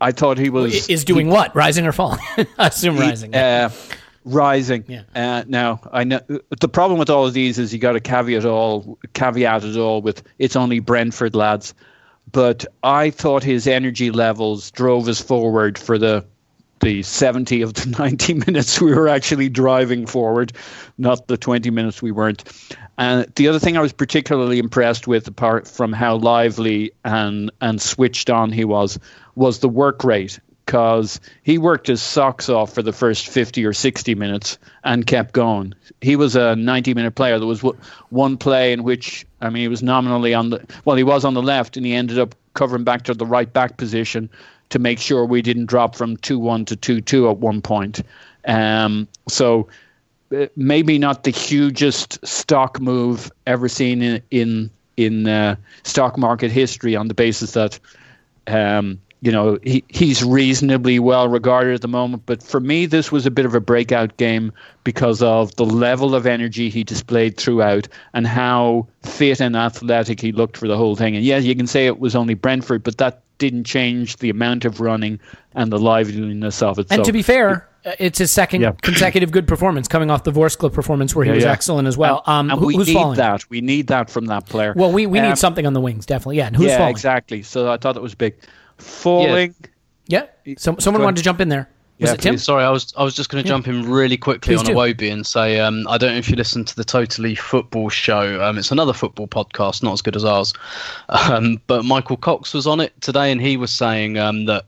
I 0.00 0.12
thought 0.12 0.38
he 0.38 0.50
was 0.50 0.88
Is 0.88 1.04
doing 1.04 1.28
what? 1.28 1.54
Rising 1.54 1.86
or 1.86 1.92
falling? 1.92 2.20
I 2.58 2.68
assume 2.68 2.96
rising. 2.98 3.34
uh, 3.34 3.70
rising. 4.24 4.84
Yeah. 4.86 5.02
Uh, 5.14 5.44
now 5.46 5.80
I 5.92 6.04
know 6.04 6.20
the 6.60 6.68
problem 6.68 6.98
with 6.98 7.10
all 7.10 7.26
of 7.26 7.34
these 7.34 7.58
is 7.58 7.72
you 7.72 7.78
got 7.78 7.92
to 7.92 8.00
caveat 8.00 8.44
all 8.44 8.98
caveat 9.14 9.64
it 9.64 9.76
all 9.76 10.02
with 10.02 10.22
it's 10.38 10.56
only 10.56 10.80
Brentford 10.80 11.34
lads, 11.34 11.74
but 12.30 12.64
I 12.82 13.10
thought 13.10 13.42
his 13.42 13.66
energy 13.66 14.10
levels 14.10 14.70
drove 14.70 15.08
us 15.08 15.20
forward 15.20 15.78
for 15.78 15.98
the 15.98 16.24
the 16.82 17.02
70 17.02 17.62
of 17.62 17.74
the 17.74 17.86
90 17.98 18.34
minutes 18.34 18.80
we 18.80 18.94
were 18.94 19.08
actually 19.08 19.48
driving 19.48 20.06
forward, 20.06 20.52
not 20.98 21.26
the 21.28 21.38
20 21.38 21.70
minutes 21.70 22.02
we 22.02 22.12
weren't. 22.12 22.44
And 22.98 23.26
the 23.36 23.48
other 23.48 23.58
thing 23.58 23.76
I 23.76 23.80
was 23.80 23.92
particularly 23.92 24.58
impressed 24.58 25.06
with, 25.06 25.26
apart 25.28 25.66
from 25.66 25.92
how 25.92 26.16
lively 26.16 26.92
and 27.04 27.50
and 27.60 27.80
switched 27.80 28.28
on 28.28 28.52
he 28.52 28.64
was, 28.64 28.98
was 29.34 29.60
the 29.60 29.68
work 29.68 30.04
rate 30.04 30.38
because 30.66 31.20
he 31.42 31.58
worked 31.58 31.86
his 31.86 32.02
socks 32.02 32.48
off 32.48 32.74
for 32.74 32.82
the 32.82 32.92
first 32.92 33.28
50 33.28 33.64
or 33.64 33.72
60 33.72 34.14
minutes 34.14 34.58
and 34.84 35.06
kept 35.06 35.32
going. 35.32 35.74
He 36.00 36.16
was 36.16 36.36
a 36.36 36.54
90 36.54 36.94
minute 36.94 37.14
player. 37.14 37.38
There 37.38 37.48
was 37.48 37.62
one 38.10 38.36
play 38.36 38.72
in 38.72 38.82
which, 38.82 39.26
I 39.40 39.50
mean, 39.50 39.62
he 39.62 39.68
was 39.68 39.82
nominally 39.82 40.34
on 40.34 40.50
the, 40.50 40.64
well, 40.84 40.96
he 40.96 41.02
was 41.02 41.24
on 41.24 41.34
the 41.34 41.42
left 41.42 41.76
and 41.76 41.84
he 41.84 41.94
ended 41.94 42.18
up 42.18 42.34
covering 42.54 42.84
back 42.84 43.04
to 43.04 43.14
the 43.14 43.26
right 43.26 43.50
back 43.52 43.76
position 43.76 44.30
to 44.72 44.78
make 44.78 44.98
sure 44.98 45.26
we 45.26 45.42
didn't 45.42 45.66
drop 45.66 45.94
from 45.94 46.16
2 46.16 46.38
1 46.38 46.64
to 46.64 46.76
2 46.76 47.02
2 47.02 47.28
at 47.28 47.36
one 47.36 47.60
point. 47.60 48.00
Um, 48.46 49.06
so 49.28 49.68
uh, 50.34 50.46
maybe 50.56 50.98
not 50.98 51.24
the 51.24 51.30
hugest 51.30 52.26
stock 52.26 52.80
move 52.80 53.30
ever 53.46 53.68
seen 53.68 54.00
in, 54.00 54.22
in, 54.30 54.70
in 54.96 55.28
uh, 55.28 55.56
stock 55.82 56.16
market 56.16 56.50
history 56.50 56.96
on 56.96 57.08
the 57.08 57.14
basis 57.14 57.52
that 57.52 57.78
um, 58.46 58.98
you 59.22 59.30
know, 59.32 59.56
he, 59.62 59.84
he's 59.88 60.22
reasonably 60.24 60.98
well 60.98 61.28
regarded 61.28 61.74
at 61.74 61.80
the 61.80 61.88
moment. 61.88 62.24
But 62.26 62.42
for 62.42 62.58
me, 62.60 62.86
this 62.86 63.10
was 63.12 63.24
a 63.24 63.30
bit 63.30 63.46
of 63.46 63.54
a 63.54 63.60
breakout 63.60 64.16
game 64.16 64.52
because 64.84 65.22
of 65.22 65.54
the 65.56 65.64
level 65.64 66.14
of 66.16 66.26
energy 66.26 66.68
he 66.68 66.82
displayed 66.84 67.36
throughout 67.36 67.86
and 68.14 68.26
how 68.26 68.88
fit 69.04 69.40
and 69.40 69.56
athletic 69.56 70.20
he 70.20 70.32
looked 70.32 70.56
for 70.56 70.66
the 70.66 70.76
whole 70.76 70.96
thing. 70.96 71.14
And 71.14 71.24
yes, 71.24 71.44
you 71.44 71.54
can 71.54 71.68
say 71.68 71.86
it 71.86 72.00
was 72.00 72.16
only 72.16 72.34
Brentford, 72.34 72.82
but 72.82 72.98
that 72.98 73.22
didn't 73.38 73.64
change 73.64 74.16
the 74.16 74.28
amount 74.28 74.64
of 74.64 74.80
running 74.80 75.18
and 75.54 75.72
the 75.72 75.78
liveliness 75.78 76.60
of 76.62 76.78
it. 76.80 76.86
And 76.90 76.98
so, 77.00 77.04
to 77.04 77.12
be 77.12 77.22
fair, 77.22 77.68
uh, 77.84 77.92
it's 77.98 78.18
his 78.18 78.30
second 78.30 78.60
Yeah. 78.60 78.72
consecutive 78.82 79.30
good 79.32 79.46
performance, 79.48 79.86
coming 79.88 80.10
off 80.10 80.24
the 80.24 80.30
Vorskla 80.32 80.72
performance 80.72 81.14
where 81.14 81.24
he 81.24 81.30
Yeah, 81.30 81.34
was 81.36 81.44
yeah. 81.44 81.52
excellent 81.52 81.86
as 81.88 81.96
well. 81.96 82.22
and, 82.26 82.50
Um, 82.50 82.50
and 82.50 82.60
who- 82.60 82.66
we 82.66 82.76
who's 82.76 82.88
need 82.88 82.94
falling? 82.94 83.16
that. 83.18 83.48
We 83.50 83.60
need 83.60 83.86
that 83.88 84.10
from 84.10 84.26
that 84.26 84.46
player. 84.46 84.72
Well, 84.76 84.92
we, 84.92 85.06
we 85.06 85.18
Um, 85.20 85.28
need 85.28 85.38
something 85.38 85.66
on 85.66 85.72
the 85.74 85.80
wings, 85.80 86.06
definitely. 86.06 86.38
Yeah, 86.38 86.48
and 86.48 86.56
who's 86.56 86.66
yeah, 86.66 86.78
falling? 86.78 86.90
exactly. 86.92 87.42
So 87.42 87.70
I 87.70 87.76
thought 87.76 87.96
it 87.96 88.02
was 88.02 88.14
big. 88.16 88.34
Falling. 88.82 89.54
Yeah, 90.06 90.26
Some, 90.58 90.80
someone 90.80 91.02
wanted 91.02 91.18
to 91.18 91.22
jump 91.22 91.40
in 91.40 91.48
there. 91.48 91.68
Was 92.00 92.10
Yeah, 92.10 92.14
it 92.14 92.20
Tim? 92.20 92.38
Sorry, 92.38 92.64
I 92.64 92.70
was 92.70 92.92
I 92.96 93.04
was 93.04 93.14
just 93.14 93.30
going 93.30 93.42
to 93.44 93.48
jump 93.48 93.68
in 93.68 93.88
really 93.88 94.16
quickly 94.16 94.56
Please 94.56 94.60
on 94.60 94.66
do. 94.66 94.72
Iwobi 94.74 95.12
and 95.12 95.24
say 95.24 95.60
um, 95.60 95.86
I 95.88 95.98
don't 95.98 96.12
know 96.12 96.18
if 96.18 96.28
you 96.28 96.36
listen 96.36 96.64
to 96.64 96.74
the 96.74 96.84
Totally 96.84 97.34
Football 97.34 97.88
show. 97.88 98.42
Um, 98.42 98.58
it's 98.58 98.72
another 98.72 98.92
football 98.92 99.28
podcast, 99.28 99.82
not 99.82 99.92
as 99.92 100.02
good 100.02 100.16
as 100.16 100.24
ours. 100.24 100.52
Um, 101.08 101.60
but 101.66 101.84
Michael 101.84 102.16
Cox 102.16 102.52
was 102.52 102.66
on 102.66 102.80
it 102.80 102.98
today, 103.00 103.30
and 103.30 103.40
he 103.40 103.56
was 103.56 103.70
saying 103.70 104.18
um, 104.18 104.46
that 104.46 104.64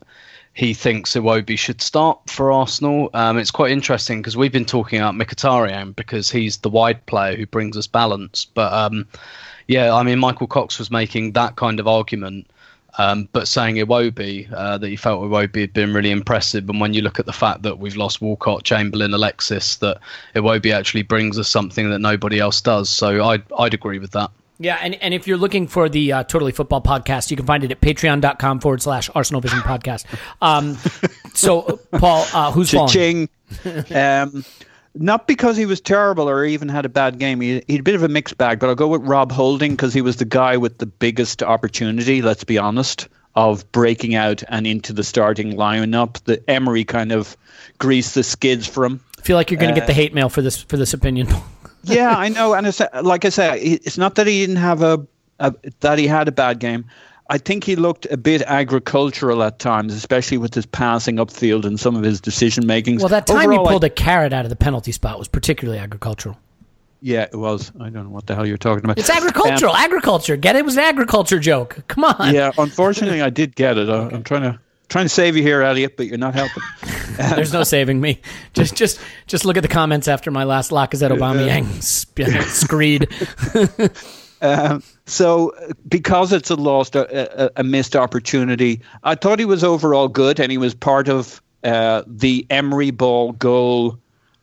he 0.53 0.73
thinks 0.73 1.13
Iwobi 1.15 1.57
should 1.59 1.81
start 1.81 2.17
for 2.29 2.51
Arsenal. 2.51 3.09
Um, 3.13 3.37
it's 3.37 3.51
quite 3.51 3.71
interesting 3.71 4.21
because 4.21 4.37
we've 4.37 4.53
been 4.53 4.65
talking 4.65 4.99
about 4.99 5.15
Mkhitaryan 5.15 5.95
because 5.95 6.31
he's 6.31 6.57
the 6.57 6.69
wide 6.69 7.05
player 7.07 7.35
who 7.35 7.45
brings 7.45 7.75
us 7.75 7.87
balance. 7.87 8.45
But 8.45 8.71
um, 8.71 9.05
yeah, 9.67 9.93
I 9.93 10.03
mean, 10.03 10.19
Michael 10.19 10.47
Cox 10.47 10.79
was 10.79 10.89
making 10.89 11.33
that 11.33 11.57
kind 11.57 11.79
of 11.81 11.87
argument. 11.89 12.47
Um, 12.97 13.27
but 13.33 13.47
saying 13.47 13.75
Iwobi, 13.75 14.51
uh, 14.53 14.77
that 14.77 14.87
he 14.87 14.95
felt 14.95 15.21
Iwobi 15.21 15.61
had 15.61 15.73
been 15.73 15.93
really 15.93 16.11
impressive. 16.11 16.69
And 16.69 16.79
when 16.79 16.93
you 16.93 17.01
look 17.01 17.19
at 17.19 17.25
the 17.25 17.33
fact 17.33 17.63
that 17.63 17.79
we've 17.79 17.97
lost 17.97 18.21
Walcott, 18.21 18.63
Chamberlain, 18.63 19.13
Alexis, 19.13 19.75
that 19.77 19.99
Iwobi 20.35 20.73
actually 20.73 21.03
brings 21.03 21.37
us 21.37 21.49
something 21.49 21.89
that 21.89 21.99
nobody 21.99 22.39
else 22.39 22.61
does. 22.61 22.89
So 22.89 23.25
I'd, 23.25 23.43
I'd 23.57 23.73
agree 23.73 23.99
with 23.99 24.11
that. 24.11 24.31
Yeah, 24.57 24.79
and, 24.81 24.95
and 25.03 25.13
if 25.13 25.27
you're 25.27 25.37
looking 25.37 25.67
for 25.67 25.89
the 25.89 26.13
uh, 26.13 26.23
Totally 26.23 26.53
Football 26.53 26.81
podcast, 26.81 27.29
you 27.29 27.35
can 27.35 27.45
find 27.45 27.65
it 27.65 27.71
at 27.71 27.81
patreon.com 27.81 28.61
forward 28.61 28.81
slash 28.81 29.09
Arsenal 29.13 29.41
Vision 29.41 29.59
podcast. 29.59 30.05
Um, 30.41 30.77
so, 31.33 31.81
Paul, 31.91 32.25
uh, 32.33 32.53
who's 32.53 32.71
falling? 32.71 33.27
Cha-ching. 33.63 33.93
um, 33.93 34.45
not 34.95 35.27
because 35.27 35.57
he 35.57 35.65
was 35.65 35.81
terrible 35.81 36.29
or 36.29 36.45
even 36.45 36.69
had 36.69 36.85
a 36.85 36.89
bad 36.89 37.19
game. 37.19 37.41
He, 37.41 37.61
he 37.67 37.73
had 37.73 37.81
a 37.81 37.83
bit 37.83 37.95
of 37.95 38.03
a 38.03 38.07
mixed 38.07 38.37
bag, 38.37 38.59
but 38.59 38.69
I'll 38.69 38.75
go 38.75 38.87
with 38.87 39.01
Rob 39.01 39.31
Holding 39.31 39.71
because 39.71 39.93
he 39.93 40.01
was 40.01 40.17
the 40.17 40.25
guy 40.25 40.57
with 40.57 40.77
the 40.77 40.85
biggest 40.85 41.43
opportunity, 41.43 42.21
let's 42.21 42.43
be 42.43 42.57
honest, 42.57 43.07
of 43.35 43.69
breaking 43.71 44.15
out 44.15 44.41
and 44.49 44.65
into 44.65 44.93
the 44.93 45.03
starting 45.03 45.53
lineup. 45.53 46.23
The 46.23 46.41
Emery 46.49 46.85
kind 46.85 47.11
of 47.11 47.35
greased 47.77 48.15
the 48.15 48.23
skids 48.23 48.67
for 48.67 48.85
him. 48.85 49.01
I 49.17 49.21
feel 49.21 49.35
like 49.35 49.51
you're 49.51 49.59
going 49.59 49.73
to 49.73 49.81
Uh, 49.81 49.85
get 49.85 49.87
the 49.87 49.93
hate 49.93 50.13
mail 50.13 50.29
for 50.29 50.41
this 50.41 50.61
for 50.61 50.77
this 50.77 50.93
opinion. 50.93 51.27
yeah, 51.83 52.15
I 52.17 52.29
know, 52.29 52.53
and 52.53 52.65
it's 52.65 52.81
like 53.01 53.25
I 53.25 53.29
said, 53.29 53.59
it's 53.61 53.97
not 53.97 54.15
that 54.15 54.27
he 54.27 54.39
didn't 54.41 54.57
have 54.57 54.81
a, 54.81 55.05
a 55.39 55.53
that 55.81 55.99
he 55.99 56.07
had 56.07 56.27
a 56.27 56.31
bad 56.31 56.59
game. 56.59 56.85
I 57.29 57.37
think 57.39 57.63
he 57.63 57.75
looked 57.75 58.05
a 58.11 58.17
bit 58.17 58.41
agricultural 58.43 59.41
at 59.43 59.57
times, 59.59 59.93
especially 59.93 60.37
with 60.37 60.53
his 60.53 60.65
passing 60.65 61.15
upfield 61.15 61.65
and 61.65 61.79
some 61.79 61.95
of 61.95 62.03
his 62.03 62.21
decision 62.21 62.67
makings. 62.67 63.01
well, 63.01 63.09
that 63.09 63.25
time 63.25 63.49
Overall, 63.49 63.65
he 63.65 63.71
pulled 63.71 63.83
a 63.83 63.89
carrot 63.89 64.31
out 64.31 64.45
of 64.45 64.49
the 64.49 64.55
penalty 64.55 64.91
spot 64.91 65.17
was 65.17 65.27
particularly 65.27 65.79
agricultural. 65.79 66.37
yeah, 67.01 67.23
it 67.23 67.35
was. 67.35 67.71
I 67.79 67.89
don't 67.89 68.05
know 68.05 68.09
what 68.09 68.27
the 68.27 68.35
hell 68.35 68.45
you're 68.45 68.57
talking 68.57 68.83
about. 68.85 68.99
It's 68.99 69.09
agricultural. 69.09 69.71
Um, 69.71 69.77
agriculture. 69.83 70.35
Get 70.37 70.55
it? 70.55 70.59
It 70.59 70.65
was 70.65 70.77
an 70.77 70.83
agriculture 70.83 71.39
joke. 71.39 71.83
Come 71.87 72.03
on. 72.03 72.33
yeah, 72.33 72.51
unfortunately, 72.57 73.21
I 73.21 73.31
did 73.31 73.55
get 73.55 73.77
it. 73.77 73.89
I, 73.89 74.07
I'm 74.09 74.23
trying 74.23 74.43
to 74.43 74.59
trying 74.87 75.05
to 75.05 75.09
save 75.09 75.35
you 75.35 75.41
here, 75.41 75.63
Elliot, 75.63 75.97
but 75.97 76.05
you're 76.05 76.19
not 76.19 76.35
helping. 76.35 76.61
There's 77.17 77.53
no 77.53 77.63
saving 77.63 77.99
me. 77.99 78.21
Just 78.53 78.75
just 78.75 78.99
just 79.25 79.45
look 79.45 79.57
at 79.57 79.61
the 79.63 79.67
comments 79.67 80.07
after 80.07 80.29
my 80.29 80.43
last 80.43 80.69
Lacazette 80.69 81.09
Aubameyang 81.15 81.81
sp- 81.81 82.29
screed. 82.49 83.07
Um, 84.45 84.83
so, 85.07 85.53
because 85.87 86.31
it's 86.31 86.51
a 86.51 86.55
lost, 86.55 86.95
a, 86.95 87.45
a, 87.45 87.51
a, 87.57 87.63
missed 87.63 87.95
opportunity, 87.95 88.81
I 89.03 89.15
thought 89.15 89.39
he 89.39 89.45
was 89.45 89.63
overall 89.63 90.07
good, 90.07 90.39
and 90.39 90.51
he 90.51 90.59
was 90.59 90.75
part 90.75 91.09
of 91.09 91.41
uh, 91.63 92.03
the 92.05 92.45
Emery 92.51 92.91
ball 92.91 93.31
goal 93.31 93.97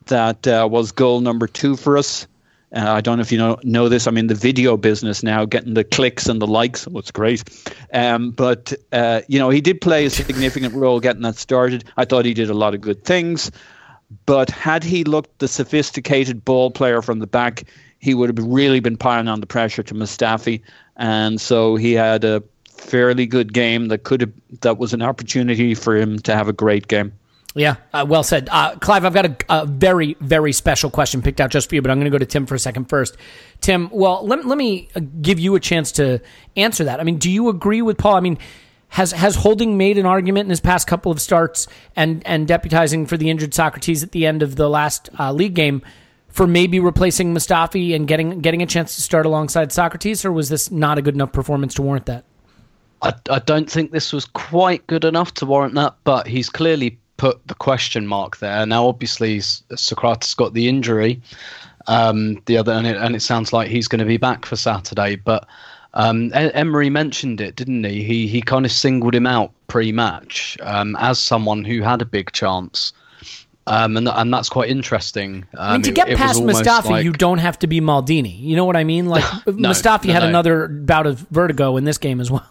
that 0.07 0.47
uh, 0.49 0.67
was 0.69 0.91
goal 0.91 1.21
number 1.21 1.47
two 1.47 1.77
for 1.77 1.97
us. 1.97 2.27
Uh, 2.75 2.91
I 2.91 3.01
don't 3.01 3.19
know 3.19 3.23
if 3.23 3.31
you 3.31 3.39
know, 3.39 3.59
know 3.63 3.89
this. 3.89 4.07
I'm 4.07 4.17
in 4.17 4.27
the 4.27 4.35
video 4.35 4.77
business 4.77 5.23
now, 5.23 5.45
getting 5.45 5.75
the 5.75 5.85
clicks 5.85 6.27
and 6.27 6.43
the 6.43 6.47
likes. 6.47 6.89
Oh, 6.89 6.99
it's 6.99 7.11
great. 7.11 7.45
Um, 7.93 8.31
but, 8.31 8.73
uh, 8.91 9.21
you 9.29 9.39
know, 9.39 9.51
he 9.51 9.61
did 9.61 9.81
play 9.81 10.07
a 10.07 10.11
significant 10.11 10.75
role 10.75 10.99
getting 10.99 11.23
that 11.23 11.37
started. 11.37 11.85
I 11.97 12.07
thought 12.07 12.25
he 12.25 12.35
did 12.35 12.51
a 12.51 12.55
lot 12.55 12.75
of 12.75 12.81
good 12.81 13.05
things. 13.05 13.53
But 14.27 14.51
had 14.51 14.83
he 14.85 15.05
looked 15.05 15.39
the 15.39 15.49
sophisticated 15.49 16.45
ball 16.45 16.71
player 16.71 17.03
from 17.03 17.19
the 17.19 17.27
back, 17.27 17.65
he 18.03 18.15
would 18.15 18.37
have 18.37 18.47
really 18.47 18.81
been 18.81 18.97
piling 18.97 19.29
on 19.29 19.41
the 19.41 19.47
pressure 19.47 19.83
to 19.85 19.95
Mustafi, 19.95 20.61
and 20.97 21.41
so 21.41 21.77
he 21.77 21.93
had 21.93 22.25
a 22.25 22.43
fairly 22.67 23.27
good 23.27 23.53
game 23.53 23.89
that 23.89 24.03
could 24.03 24.21
have 24.21 24.33
that 24.61 24.77
was 24.77 24.93
an 24.93 25.01
opportunity 25.01 25.75
for 25.75 25.97
him 25.97 26.19
to 26.19 26.35
have 26.35 26.49
a 26.49 26.53
great 26.53 26.89
game. 26.89 27.13
Yeah, 27.55 27.77
uh, 27.93 28.05
well 28.09 28.23
said, 28.23 28.49
uh, 28.51 28.77
Clive. 28.77 29.05
I've 29.05 29.15
got 29.15 29.27
a, 29.27 29.37
a, 29.51 29.67
very, 29.67 30.17
very 30.21 30.53
special 30.53 30.91
question 30.91 31.21
picked 31.21 31.41
out 31.41 31.51
just 31.51 31.69
for 31.69 31.75
you, 31.75 31.83
but 31.83 31.91
I'm 31.91 31.99
going 31.99 32.11
to 32.11 32.11
go 32.11 32.19
to 32.19 32.27
Tim 32.27 32.47
for 32.47 32.55
a 32.55 32.59
second 32.59 32.89
first. 32.89 33.17
Tim, 33.61 33.91
well, 33.93 34.27
let, 34.27 34.47
let 34.47 34.57
me 34.57 34.89
uh, 34.97 35.01
give 35.21 35.39
you 35.39 35.55
a 35.55 35.61
chance 35.61 35.93
to 35.93 36.21
answer 36.57 36.85
that. 36.85 36.99
I 36.99 37.05
mean, 37.05 37.19
do 37.19 37.31
you 37.31 37.51
agree 37.51 37.83
with 37.83 37.99
Paul? 37.99 38.15
I 38.15 38.21
mean, 38.21 38.39
has 38.89 39.13
has 39.13 39.37
Holding 39.37 39.77
made 39.77 39.97
an 39.99 40.07
argument 40.07 40.47
in 40.47 40.51
his 40.51 40.61
past 40.61 40.87
couple 40.87 41.13
of 41.13 41.21
starts 41.21 41.69
and 41.95 42.27
and 42.27 42.49
deputizing 42.49 43.07
for 43.07 43.17
the 43.17 43.31
injured 43.31 43.53
Sokratis 43.53 44.03
at 44.03 44.13
the 44.13 44.27
end 44.27 44.43
of 44.43 44.57
the 44.57 44.69
last 44.69 45.11
uh, 45.19 45.33
league 45.33 45.55
game? 45.55 45.83
For 46.33 46.47
maybe 46.47 46.81
replacing 46.81 47.35
Mustafi 47.35 47.95
and 47.95 48.09
getting 48.09 48.41
getting 48.41 48.63
a 48.63 48.67
chance 48.67 48.97
to 48.97 49.03
start 49.03 49.27
alongside 49.27 49.69
Sokratis, 49.69 50.25
or 50.25 50.33
was 50.33 50.49
this 50.49 50.71
not 50.71 50.99
a 50.99 51.03
good 51.03 51.15
enough 51.15 51.33
performance 51.33 51.75
to 51.75 51.83
warrant 51.83 52.07
that? 52.07 52.25
I, 53.03 53.13
I 53.29 53.39
don't 53.41 53.71
think 53.71 53.91
this 53.91 54.13
was 54.13 54.25
quite 54.25 54.87
good 54.87 55.05
enough 55.05 55.35
to 55.35 55.47
warrant 55.47 55.75
that, 55.75 55.95
but 56.05 56.27
he's 56.27 56.49
clearly 56.49 56.99
put 57.17 57.47
the 57.47 57.55
question 57.55 58.07
mark 58.07 58.39
there. 58.39 58.65
Now, 58.65 58.87
obviously, 58.87 59.39
Sokratis 59.39 60.37
got 60.37 60.55
the 60.55 60.69
injury, 60.69 61.21
um, 61.87 62.41
the 62.47 62.57
other, 62.57 62.73
and 62.73 62.87
it, 62.87 62.97
and 62.97 63.15
it 63.15 63.23
sounds 63.23 63.53
like 63.53 63.69
he's 63.69 63.89
going 63.89 63.99
to 63.99 64.05
be 64.05 64.17
back 64.17 64.47
for 64.47 64.57
Saturday. 64.57 65.17
But 65.17 65.47
um, 65.95 66.31
Emery 66.35 66.91
mentioned 66.91 67.41
it, 67.41 67.57
didn't 67.57 67.85
he? 67.85 68.03
He 68.03 68.27
he 68.27 68.41
kind 68.41 68.65
of 68.65 68.73
singled 68.73 69.15
him 69.15 69.27
out 69.27 69.53
pre-match 69.67 70.57
um, 70.63 70.97
as 70.99 71.19
someone 71.19 71.65
who 71.65 71.83
had 71.83 72.01
a 72.01 72.07
big 72.07 72.33
chance. 72.33 72.93
Um, 73.67 73.97
and 73.97 74.09
and 74.09 74.35
that's 74.35 74.49
quite 74.49 74.71
interesting. 74.71 75.47
Um, 75.55 75.59
I 75.59 75.73
mean, 75.75 75.83
to 75.83 75.91
um, 75.91 75.95
get 75.95 76.09
it, 76.09 76.19
past 76.19 76.41
it 76.41 76.45
Mustafi, 76.45 76.91
like... 76.91 77.05
you 77.05 77.13
don't 77.13 77.39
have 77.39 77.59
to 77.61 77.67
be 77.67 77.81
Maldini. 77.81 78.41
You 78.41 78.57
know 78.57 78.65
what 78.65 78.77
I 78.77 78.85
mean? 78.85 79.07
Like 79.07 79.25
no, 79.47 79.71
Mustafi 79.71 80.07
no, 80.07 80.13
had 80.15 80.23
no. 80.23 80.29
another 80.29 80.69
bout 80.69 81.07
of 81.07 81.21
vertigo 81.31 81.77
in 81.77 81.85
this 81.85 81.99
game 81.99 82.21
as 82.21 82.31
well. 82.31 82.47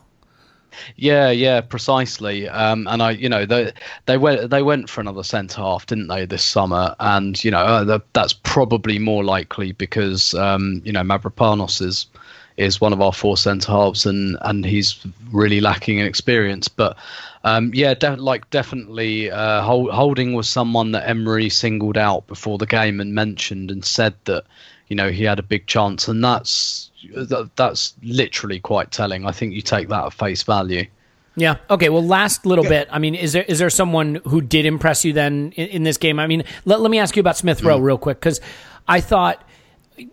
Yeah, 0.96 1.30
yeah, 1.30 1.62
precisely. 1.62 2.48
Um, 2.48 2.88
and 2.88 3.02
I, 3.02 3.12
you 3.12 3.30
know, 3.30 3.46
they 3.46 3.74
they 4.06 4.18
went 4.18 4.50
they 4.50 4.64
went 4.64 4.90
for 4.90 5.02
another 5.02 5.24
centre 5.24 5.62
half, 5.62 5.86
didn't 5.86 6.08
they, 6.08 6.26
this 6.26 6.44
summer? 6.44 6.96
And 7.00 7.44
you 7.44 7.52
know, 7.52 7.60
uh, 7.60 7.84
the, 7.84 8.02
that's 8.14 8.34
probably 8.34 9.00
more 9.00 9.24
likely 9.24 9.74
because 9.74 10.34
um, 10.34 10.82
you 10.86 10.92
know 10.92 11.02
Mavropanos 11.02 11.82
is 11.82 12.08
is 12.58 12.82
one 12.82 12.94
of 12.94 13.02
our 13.02 13.14
four 13.14 13.38
centre 13.38 13.72
halves, 13.72 14.06
and 14.06 14.38
and 14.42 14.66
he's 14.66 15.06
really 15.32 15.62
lacking 15.62 16.00
in 16.00 16.06
experience, 16.06 16.68
but. 16.68 16.98
Um, 17.44 17.72
yeah, 17.74 17.96
like 18.20 18.48
definitely, 18.52 19.32
uh, 19.32 19.64
Holding 19.64 20.34
was 20.34 20.48
someone 20.48 20.92
that 20.92 21.10
Emery 21.10 21.50
singled 21.50 21.98
out 21.98 22.28
before 22.28 22.60
the 22.60 22.68
game 22.68 23.02
and 23.02 23.16
mentioned 23.16 23.72
and 23.72 23.84
said 23.84 24.14
that 24.26 24.44
you 24.90 24.96
know 24.96 25.10
he 25.10 25.24
had 25.24 25.40
a 25.40 25.42
big 25.42 25.66
chance, 25.66 26.08
and 26.08 26.24
that's 26.24 26.92
that's 27.56 27.96
literally 28.04 28.60
quite 28.60 28.92
telling. 28.92 29.26
I 29.26 29.32
think 29.32 29.54
you 29.54 29.62
take 29.64 29.88
that 29.88 30.06
at 30.06 30.14
face 30.14 30.44
value. 30.44 30.86
Yeah. 31.36 31.58
Okay. 31.70 31.90
Well, 31.90 32.04
last 32.04 32.46
little 32.46 32.66
bit. 32.66 32.90
I 32.92 33.00
mean, 33.00 33.16
is 33.16 33.34
there 33.34 33.44
is 33.44 33.60
there 33.60 33.70
someone 33.70 34.16
who 34.26 34.42
did 34.42 34.66
impress 34.66 35.06
you 35.06 35.14
then 35.14 35.54
in, 35.56 35.68
in 35.70 35.84
this 35.84 35.98
game? 35.98 36.20
I 36.20 36.28
mean, 36.28 36.44
let, 36.66 36.82
let 36.82 36.92
me 36.92 37.00
ask 37.00 37.16
you 37.16 37.22
about 37.22 37.38
Smith 37.38 37.64
Rowe 37.64 37.80
mm. 37.80 37.84
real 37.84 37.98
quick 37.98 38.20
because 38.20 38.42
I 38.88 39.02
thought 39.02 39.42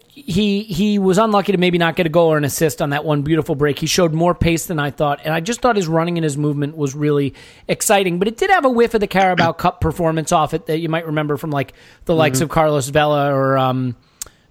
he 0.09 0.63
he 0.65 0.99
was 0.99 1.19
unlucky 1.19 1.53
to 1.53 1.59
maybe 1.59 1.79
not 1.79 1.97
get 1.97 2.07
a 2.07 2.09
goal 2.09 2.33
or 2.33 2.37
an 2.37 2.45
assist 2.45 2.83
on 2.83 2.91
that 2.91 3.05
one 3.05 3.23
beautiful 3.23 3.55
break. 3.55 3.79
He 3.79 3.87
showed 3.87 4.13
more 4.13 4.35
pace 4.35 4.67
than 4.67 4.79
I 4.79 4.91
thought, 4.91 5.21
and 5.25 5.33
I 5.33 5.41
just 5.41 5.61
thought 5.61 5.77
his 5.77 5.89
running 5.89 6.19
and 6.19 6.25
his 6.25 6.37
movement 6.37 6.77
was 6.77 6.95
really 6.95 7.35
exciting. 7.67 8.19
But 8.19 8.29
it 8.29 8.37
did 8.37 8.51
have 8.51 8.65
a 8.65 8.71
whiff 8.71 8.95
of 8.95 9.01
the 9.01 9.07
Carabao 9.07 9.53
Cup 9.53 9.81
performance 9.81 10.33
off 10.33 10.55
it 10.55 10.67
that 10.67 10.79
you 10.79 10.89
might 10.89 11.07
remember 11.07 11.37
from 11.37 11.51
like 11.51 11.75
the 12.05 12.15
likes 12.15 12.39
mm-hmm. 12.39 12.45
of 12.45 12.51
Carlos 12.51 12.89
Vela 12.89 13.33
or 13.33 13.57
um, 13.59 13.97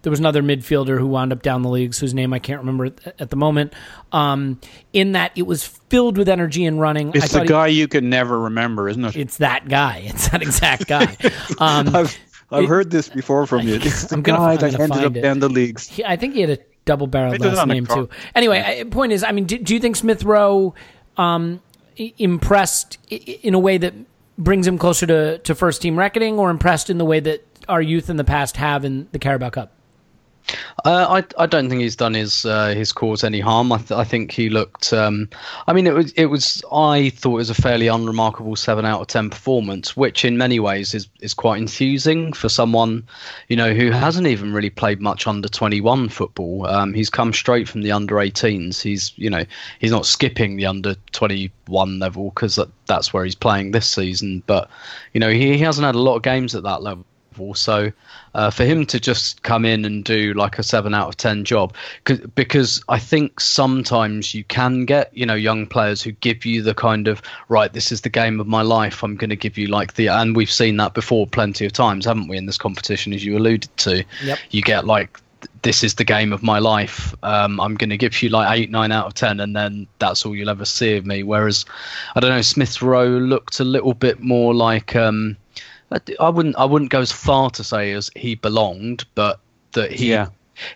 there 0.04 0.12
was 0.12 0.19
another 0.19 0.41
midfielder 0.41 0.97
who 0.97 1.08
wound 1.08 1.34
up 1.34 1.41
down 1.41 1.63
the 1.63 1.69
leagues 1.69 2.00
whose 2.00 2.13
name 2.13 2.32
I 2.34 2.39
can't 2.39 2.60
remember 2.60 2.86
at, 2.86 3.21
at 3.21 3.30
the 3.30 3.36
moment. 3.36 3.73
Um, 4.13 4.62
in 4.93 5.13
that 5.13 5.34
it 5.36 5.41
was 5.41 5.65
filled 5.65 6.17
with 6.17 6.30
energy 6.30 6.65
and 6.65 6.80
running. 6.80 7.12
It's 7.13 7.34
the 7.34 7.43
guy 7.43 7.71
he, 7.71 7.80
you 7.80 7.88
can 7.89 8.10
never 8.10 8.39
remember, 8.39 8.88
isn't 8.88 9.04
it? 9.04 9.17
It's 9.17 9.38
that 9.38 9.67
guy. 9.67 10.04
It's 10.06 10.30
that 10.30 10.41
exact 10.41 10.88
guy. 10.88 11.17
Um, 11.60 11.95
I've 11.95 12.17
it, 12.51 12.67
heard 12.67 12.91
this 12.91 13.10
before 13.10 13.45
from 13.45 13.67
you. 13.67 13.75
It's 13.81 14.05
the 14.05 14.15
I'm 14.15 14.21
gonna, 14.21 14.38
guy 14.38 14.69
that 14.69 14.79
ended 14.79 15.03
up 15.03 15.13
down 15.13 15.39
the 15.39 15.49
leagues. 15.49 15.88
He, 15.88 16.03
I 16.03 16.15
think 16.15 16.33
he 16.33 16.41
had 16.41 16.49
a 16.51 16.60
double 16.86 17.07
barreled 17.07 17.39
last 17.39 17.67
name 17.67 17.86
too. 17.86 18.10
Anyway, 18.33 18.83
point 18.89 19.12
is, 19.12 19.23
I 19.23 19.31
mean, 19.31 19.45
do, 19.45 19.57
do 19.57 19.73
you 19.73 19.79
think 19.79 19.95
Smith 19.95 20.23
Rowe 20.23 20.73
um, 21.17 21.62
impressed 21.97 22.97
in 23.10 23.53
a 23.53 23.60
way 23.60 23.77
that 23.77 23.93
brings 24.38 24.67
him 24.67 24.77
closer 24.77 25.05
to, 25.05 25.38
to 25.39 25.55
first 25.55 25.81
team 25.81 25.97
reckoning, 25.97 26.39
or 26.39 26.49
impressed 26.49 26.89
in 26.89 26.97
the 26.97 27.05
way 27.05 27.19
that 27.19 27.43
our 27.67 27.81
youth 27.81 28.10
in 28.10 28.17
the 28.17 28.23
past 28.23 28.57
have 28.57 28.86
in 28.86 29.07
the 29.12 29.19
Carabao 29.19 29.49
Cup? 29.49 29.71
Uh, 30.86 31.21
I 31.38 31.43
I 31.43 31.45
don't 31.45 31.69
think 31.69 31.81
he's 31.81 31.95
done 31.95 32.13
his 32.13 32.45
uh, 32.45 32.69
his 32.69 32.91
cause 32.91 33.23
any 33.23 33.39
harm. 33.39 33.71
I, 33.71 33.77
th- 33.77 33.91
I 33.91 34.03
think 34.03 34.31
he 34.31 34.49
looked. 34.49 34.93
Um, 34.93 35.29
I 35.67 35.73
mean, 35.73 35.88
it 35.88 35.93
was 35.93 36.12
it 36.13 36.27
was. 36.27 36.63
I 36.71 37.10
thought 37.10 37.33
it 37.33 37.38
was 37.38 37.49
a 37.49 37.55
fairly 37.55 37.88
unremarkable 37.88 38.55
seven 38.55 38.86
out 38.86 39.01
of 39.01 39.07
ten 39.07 39.29
performance, 39.29 39.97
which 39.97 40.23
in 40.23 40.38
many 40.38 40.60
ways 40.60 40.93
is 40.93 41.10
is 41.19 41.33
quite 41.33 41.60
enthusing 41.60 42.31
for 42.31 42.47
someone, 42.47 43.05
you 43.49 43.57
know, 43.57 43.73
who 43.73 43.91
hasn't 43.91 44.27
even 44.27 44.53
really 44.53 44.69
played 44.69 45.01
much 45.01 45.27
under 45.27 45.49
twenty 45.49 45.81
one 45.81 46.10
football. 46.10 46.67
Um, 46.67 46.93
he's 46.93 47.10
come 47.10 47.33
straight 47.33 47.67
from 47.67 47.81
the 47.81 47.91
under 47.91 48.15
18s. 48.15 48.81
He's 48.81 49.13
you 49.17 49.29
know 49.29 49.43
he's 49.79 49.91
not 49.91 50.05
skipping 50.05 50.55
the 50.55 50.67
under 50.67 50.95
twenty 51.12 51.51
one 51.65 51.99
level 51.99 52.29
because 52.29 52.55
that, 52.55 52.69
that's 52.86 53.12
where 53.13 53.25
he's 53.25 53.36
playing 53.36 53.71
this 53.71 53.89
season. 53.89 54.43
But 54.45 54.69
you 55.13 55.19
know 55.19 55.29
he, 55.29 55.57
he 55.57 55.60
hasn't 55.60 55.86
had 55.86 55.95
a 55.95 56.01
lot 56.01 56.15
of 56.15 56.23
games 56.23 56.55
at 56.55 56.63
that 56.63 56.81
level. 56.81 57.05
So 57.56 57.91
uh, 58.34 58.50
for 58.50 58.65
him 58.65 58.86
to 58.88 59.00
just 59.00 59.43
come 59.43 59.65
in 59.65 59.86
and 59.86 60.04
do 60.04 60.34
like 60.34 60.60
a 60.60 60.63
seven 60.63 60.93
out 60.93 61.08
of 61.08 61.17
ten 61.17 61.43
job, 61.45 61.73
because 62.36 62.84
I 62.89 63.00
think 63.00 63.39
sometimes 63.39 64.34
you 64.34 64.43
can 64.43 64.86
get 64.86 65.15
you 65.15 65.26
know 65.26 65.36
young 65.36 65.67
players 65.67 66.02
who 66.02 66.12
give 66.12 66.45
you 66.45 66.62
the 66.62 66.73
kind 66.73 67.08
of 67.08 67.21
right, 67.50 67.71
this 67.71 67.91
is 67.91 68.02
the 68.02 68.10
game 68.10 68.39
of 68.39 68.47
my 68.47 68.62
life. 68.62 69.04
I'm 69.04 69.15
going 69.15 69.30
to 69.30 69.36
give 69.36 69.58
you 69.58 69.67
like 69.67 69.93
the, 69.93 70.08
and 70.08 70.36
we've 70.36 70.52
seen 70.52 70.78
that 70.78 70.93
before 70.93 71.28
plenty 71.28 71.65
of 71.65 71.73
times, 71.73 72.06
haven't 72.06 72.28
we? 72.28 72.38
In 72.38 72.45
this 72.45 72.58
competition, 72.58 73.13
as 73.13 73.23
you 73.23 73.38
alluded 73.38 73.76
to, 73.78 74.04
yep. 74.23 74.39
you 74.52 74.62
get 74.62 74.86
like 74.86 75.19
this 75.62 75.84
is 75.84 75.95
the 75.95 76.04
game 76.04 76.34
of 76.34 76.41
my 76.43 76.60
life. 76.60 77.13
Um, 77.23 77.60
I'm 77.60 77.76
going 77.76 77.89
to 77.89 77.97
give 77.97 78.21
you 78.21 78.30
like 78.30 78.58
eight, 78.58 78.71
nine 78.71 78.91
out 78.91 79.06
of 79.08 79.13
ten, 79.13 79.39
and 79.39 79.56
then 79.56 79.88
that's 80.00 80.26
all 80.26 80.36
you'll 80.36 80.50
ever 80.50 80.65
see 80.65 80.97
of 80.97 81.06
me. 81.06 81.23
Whereas, 81.23 81.65
I 82.15 82.19
don't 82.19 82.32
know, 82.32 82.41
Smith 82.41 82.82
Rowe 82.82 83.06
looked 83.06 83.60
a 83.60 83.63
little 83.63 83.93
bit 83.93 84.19
more 84.19 84.54
like 84.54 84.95
um, 84.95 85.38
I 86.19 86.30
wouldn't 86.30 86.56
I 86.58 86.65
wouldn't 86.65 86.91
go 86.91 87.02
as 87.02 87.12
far 87.12 87.50
to 87.52 87.63
say 87.63 87.93
as 87.93 88.10
he 88.15 88.36
belonged, 88.36 89.06
but 89.15 89.39
that 89.73 89.91
he 89.91 90.10
yeah. 90.10 90.28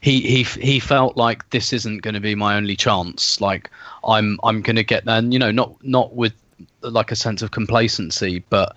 he 0.01 0.21
he 0.21 0.43
he 0.43 0.79
felt 0.79 1.17
like 1.17 1.49
this 1.49 1.73
isn't 1.73 1.99
going 1.99 2.13
to 2.13 2.19
be 2.19 2.35
my 2.35 2.55
only 2.55 2.75
chance. 2.75 3.41
Like 3.41 3.69
I'm 4.07 4.39
I'm 4.43 4.61
going 4.61 4.77
to 4.77 4.83
get 4.83 5.05
there. 5.05 5.17
And, 5.17 5.33
you 5.33 5.39
know, 5.39 5.51
not 5.51 5.83
not 5.83 6.15
with 6.15 6.33
like 6.81 7.11
a 7.11 7.15
sense 7.15 7.41
of 7.41 7.51
complacency, 7.51 8.43
but 8.49 8.75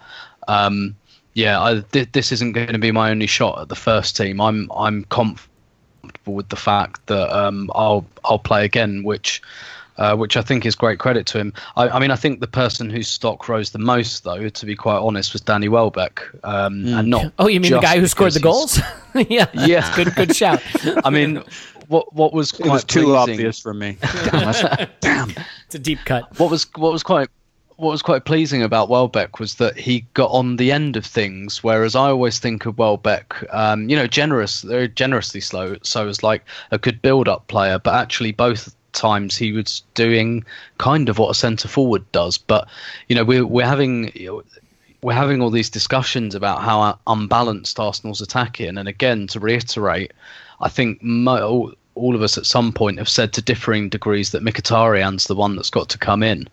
um, 0.48 0.96
yeah, 1.34 1.62
I, 1.62 1.82
th- 1.92 2.12
this 2.12 2.32
isn't 2.32 2.52
going 2.52 2.72
to 2.72 2.78
be 2.78 2.92
my 2.92 3.10
only 3.10 3.26
shot 3.26 3.60
at 3.60 3.68
the 3.68 3.76
first 3.76 4.16
team. 4.16 4.40
I'm 4.40 4.70
I'm 4.74 5.04
comfortable 5.04 6.34
with 6.34 6.48
the 6.48 6.56
fact 6.56 7.06
that 7.06 7.36
um, 7.36 7.70
I'll 7.74 8.06
I'll 8.24 8.38
play 8.38 8.64
again, 8.64 9.02
which 9.02 9.42
uh, 9.96 10.16
which 10.16 10.36
I 10.36 10.42
think 10.42 10.66
is 10.66 10.74
great 10.74 10.98
credit 10.98 11.26
to 11.26 11.38
him. 11.38 11.52
I, 11.76 11.88
I, 11.88 11.98
mean, 11.98 12.10
I 12.10 12.16
think 12.16 12.40
the 12.40 12.46
person 12.46 12.90
whose 12.90 13.08
stock 13.08 13.48
rose 13.48 13.70
the 13.70 13.78
most, 13.78 14.24
though, 14.24 14.48
to 14.48 14.66
be 14.66 14.74
quite 14.74 14.98
honest, 14.98 15.32
was 15.32 15.42
Danny 15.42 15.68
Welbeck, 15.68 16.22
um, 16.44 16.84
mm. 16.84 16.98
and 16.98 17.08
not. 17.08 17.32
Oh, 17.38 17.48
you 17.48 17.60
mean 17.60 17.72
the 17.72 17.80
guy 17.80 17.98
who 17.98 18.06
scored 18.06 18.32
the 18.32 18.40
goals? 18.40 18.80
yeah, 19.14 19.46
yeah, 19.54 19.94
good, 19.96 20.14
good 20.14 20.34
shout. 20.34 20.62
I 21.04 21.10
mean, 21.10 21.42
what 21.88 22.12
what 22.14 22.32
was 22.32 22.52
quite 22.52 22.66
it 22.66 22.72
was 22.72 22.84
too 22.84 23.04
pleasing, 23.04 23.16
obvious 23.16 23.60
for 23.60 23.74
me. 23.74 23.98
damn, 24.30 24.88
damn, 25.00 25.30
it's 25.66 25.74
a 25.74 25.78
deep 25.78 26.00
cut. 26.04 26.38
What 26.38 26.50
was 26.50 26.66
what 26.76 26.92
was 26.92 27.02
quite 27.02 27.28
what 27.76 27.90
was 27.90 28.02
quite 28.02 28.24
pleasing 28.24 28.62
about 28.62 28.88
Welbeck 28.88 29.40
was 29.40 29.56
that 29.56 29.76
he 29.76 30.06
got 30.14 30.30
on 30.30 30.56
the 30.56 30.70
end 30.70 30.96
of 30.96 31.04
things, 31.04 31.62
whereas 31.64 31.96
I 31.96 32.08
always 32.08 32.38
think 32.38 32.66
of 32.66 32.78
Welbeck, 32.78 33.34
um, 33.52 33.88
you 33.88 33.96
know, 33.96 34.06
generous, 34.06 34.62
very 34.62 34.88
generously 34.88 35.40
slow, 35.40 35.76
so 35.82 36.06
as 36.08 36.22
like 36.22 36.44
a 36.70 36.78
good 36.78 37.02
build-up 37.02 37.48
player, 37.48 37.78
but 37.78 37.94
actually 37.94 38.32
both 38.32 38.74
times 38.94 39.36
he 39.36 39.52
was 39.52 39.82
doing 39.94 40.44
kind 40.78 41.08
of 41.08 41.18
what 41.18 41.30
a 41.30 41.34
centre 41.34 41.68
forward 41.68 42.10
does. 42.12 42.38
But 42.38 42.68
you 43.08 43.16
know, 43.16 43.24
we're 43.24 43.46
we're 43.46 43.66
having 43.66 44.12
we're 45.02 45.12
having 45.12 45.42
all 45.42 45.50
these 45.50 45.70
discussions 45.70 46.34
about 46.34 46.62
how 46.62 46.98
unbalanced 47.06 47.78
Arsenal's 47.78 48.22
attacking, 48.22 48.78
and 48.78 48.88
again, 48.88 49.26
to 49.28 49.40
reiterate, 49.40 50.12
I 50.60 50.68
think 50.68 51.02
mo- 51.02 51.74
all 51.94 52.14
of 52.14 52.22
us 52.22 52.38
at 52.38 52.46
some 52.46 52.72
point 52.72 52.98
have 52.98 53.08
said 53.08 53.32
to 53.34 53.42
differing 53.42 53.88
degrees 53.88 54.30
that 54.30 54.42
Mkhitaryan's 54.42 55.26
the 55.26 55.34
one 55.34 55.56
that's 55.56 55.70
got 55.70 55.88
to 55.90 55.98
come 55.98 56.22
in. 56.22 56.48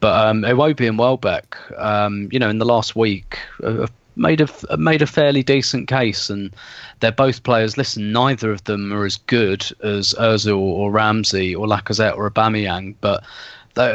But 0.00 0.26
um, 0.26 0.42
Iwobi 0.42 0.88
and 0.88 0.98
Welbeck, 0.98 1.56
um, 1.76 2.28
you 2.32 2.38
know, 2.38 2.48
in 2.48 2.58
the 2.58 2.64
last 2.64 2.96
week, 2.96 3.38
have 3.62 3.92
made 4.20 4.40
a 4.40 4.76
made 4.76 5.02
a 5.02 5.06
fairly 5.06 5.42
decent 5.42 5.88
case, 5.88 6.30
and 6.30 6.54
they're 7.00 7.10
both 7.10 7.42
players. 7.42 7.76
Listen, 7.76 8.12
neither 8.12 8.52
of 8.52 8.62
them 8.64 8.92
are 8.92 9.04
as 9.04 9.16
good 9.16 9.66
as 9.82 10.14
Özil 10.18 10.58
or 10.58 10.92
Ramsey 10.92 11.54
or 11.54 11.66
Lacazette 11.66 12.16
or 12.16 12.30
Aubameyang, 12.30 12.94
but 13.00 13.24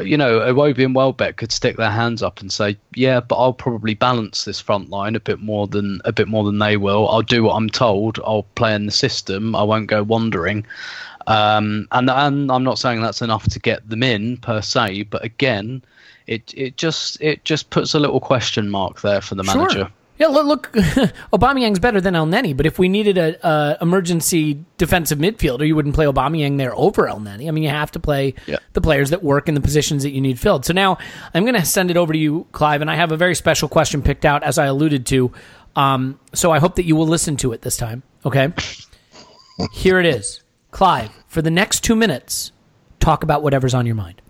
you 0.03 0.17
know, 0.17 0.39
Iwobi 0.39 0.83
and 0.83 0.95
Welbeck 0.95 1.37
could 1.37 1.51
stick 1.51 1.77
their 1.77 1.91
hands 1.91 2.23
up 2.23 2.41
and 2.41 2.51
say, 2.51 2.77
"Yeah, 2.95 3.19
but 3.19 3.35
I'll 3.35 3.53
probably 3.53 3.93
balance 3.93 4.45
this 4.45 4.59
front 4.59 4.89
line 4.89 5.15
a 5.15 5.19
bit 5.19 5.39
more 5.41 5.67
than 5.67 6.01
a 6.05 6.11
bit 6.11 6.27
more 6.27 6.43
than 6.43 6.59
they 6.59 6.75
will. 6.75 7.07
I'll 7.09 7.21
do 7.21 7.43
what 7.43 7.55
I'm 7.55 7.69
told. 7.69 8.19
I'll 8.25 8.47
play 8.55 8.73
in 8.73 8.87
the 8.87 8.91
system. 8.91 9.55
I 9.55 9.63
won't 9.63 9.87
go 9.87 10.03
wandering." 10.03 10.65
Um, 11.27 11.87
and 11.91 12.09
and 12.09 12.51
I'm 12.51 12.63
not 12.63 12.79
saying 12.79 13.01
that's 13.01 13.21
enough 13.21 13.47
to 13.49 13.59
get 13.59 13.87
them 13.89 14.03
in 14.03 14.37
per 14.37 14.61
se, 14.61 15.03
but 15.03 15.23
again, 15.23 15.83
it 16.27 16.53
it 16.55 16.77
just 16.77 17.19
it 17.21 17.43
just 17.45 17.69
puts 17.69 17.93
a 17.93 17.99
little 17.99 18.19
question 18.19 18.69
mark 18.69 19.01
there 19.01 19.21
for 19.21 19.35
the 19.35 19.43
manager. 19.43 19.79
Sure. 19.79 19.91
Yeah, 20.17 20.27
look, 20.27 20.45
look 20.45 20.71
Aubameyang's 21.33 21.79
better 21.79 21.99
than 21.99 22.13
Elneny, 22.13 22.55
but 22.55 22.65
if 22.65 22.79
we 22.79 22.87
needed 22.87 23.17
a, 23.17 23.47
a, 23.47 23.77
emergency 23.81 24.63
defensive 24.77 25.19
midfielder, 25.19 25.67
you 25.67 25.75
wouldn't 25.75 25.93
play 25.93 26.05
Aubameyang 26.05 26.57
there 26.57 26.73
over 26.75 27.03
Elneny. 27.07 27.47
I 27.47 27.51
mean, 27.51 27.63
you 27.63 27.69
have 27.69 27.91
to 27.91 27.99
play 27.99 28.33
yeah. 28.45 28.57
the 28.73 28.81
players 28.81 29.09
that 29.09 29.23
work 29.23 29.49
in 29.49 29.55
the 29.55 29.61
positions 29.61 30.03
that 30.03 30.11
you 30.11 30.21
need 30.21 30.39
filled. 30.39 30.65
So 30.65 30.71
now 30.71 30.97
I'm 31.33 31.43
going 31.43 31.55
to 31.55 31.65
send 31.65 31.91
it 31.91 31.97
over 31.97 32.13
to 32.13 32.19
you, 32.19 32.47
Clive, 32.53 32.81
and 32.81 32.89
I 32.89 32.95
have 32.95 33.11
a 33.11 33.17
very 33.17 33.35
special 33.35 33.67
question 33.67 34.01
picked 34.01 34.23
out, 34.23 34.43
as 34.43 34.57
I 34.57 34.65
alluded 34.65 35.05
to. 35.07 35.33
Um, 35.75 36.19
so 36.33 36.51
I 36.51 36.59
hope 36.59 36.75
that 36.75 36.85
you 36.85 36.95
will 36.95 37.07
listen 37.07 37.35
to 37.37 37.51
it 37.51 37.61
this 37.61 37.75
time. 37.75 38.03
Okay, 38.25 38.53
here 39.73 39.99
it 39.99 40.05
is, 40.05 40.41
Clive. 40.71 41.11
For 41.27 41.41
the 41.41 41.51
next 41.51 41.83
two 41.83 41.95
minutes, 41.95 42.53
talk 42.99 43.23
about 43.23 43.43
whatever's 43.43 43.73
on 43.73 43.85
your 43.85 43.95
mind. 43.95 44.21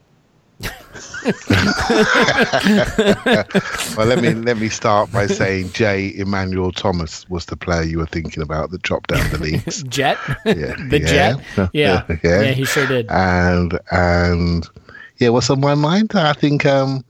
Well, 3.97 4.07
let 4.07 4.21
me 4.21 4.33
let 4.33 4.57
me 4.57 4.69
start 4.69 5.11
by 5.11 5.27
saying 5.27 5.71
Jay 5.71 6.13
Emmanuel-Thomas 6.15 7.29
was 7.29 7.45
the 7.45 7.55
player 7.55 7.83
you 7.83 7.97
were 7.97 8.05
thinking 8.05 8.43
about 8.43 8.71
that 8.71 8.81
dropped 8.81 9.09
down 9.09 9.29
the 9.31 9.37
leagues. 9.37 9.83
Jet, 9.87 10.17
yeah, 10.45 10.53
the 10.89 10.99
yeah. 10.99 11.05
Jet, 11.05 11.39
yeah. 11.55 11.69
yeah, 11.73 12.17
yeah, 12.23 12.51
he 12.51 12.65
sure 12.65 12.87
did. 12.87 13.07
And 13.09 13.79
and 13.91 14.67
yeah, 15.17 15.29
what's 15.29 15.49
on 15.49 15.59
my 15.59 15.75
mind? 15.75 16.11
I 16.15 16.33
think 16.33 16.65
um, 16.65 17.03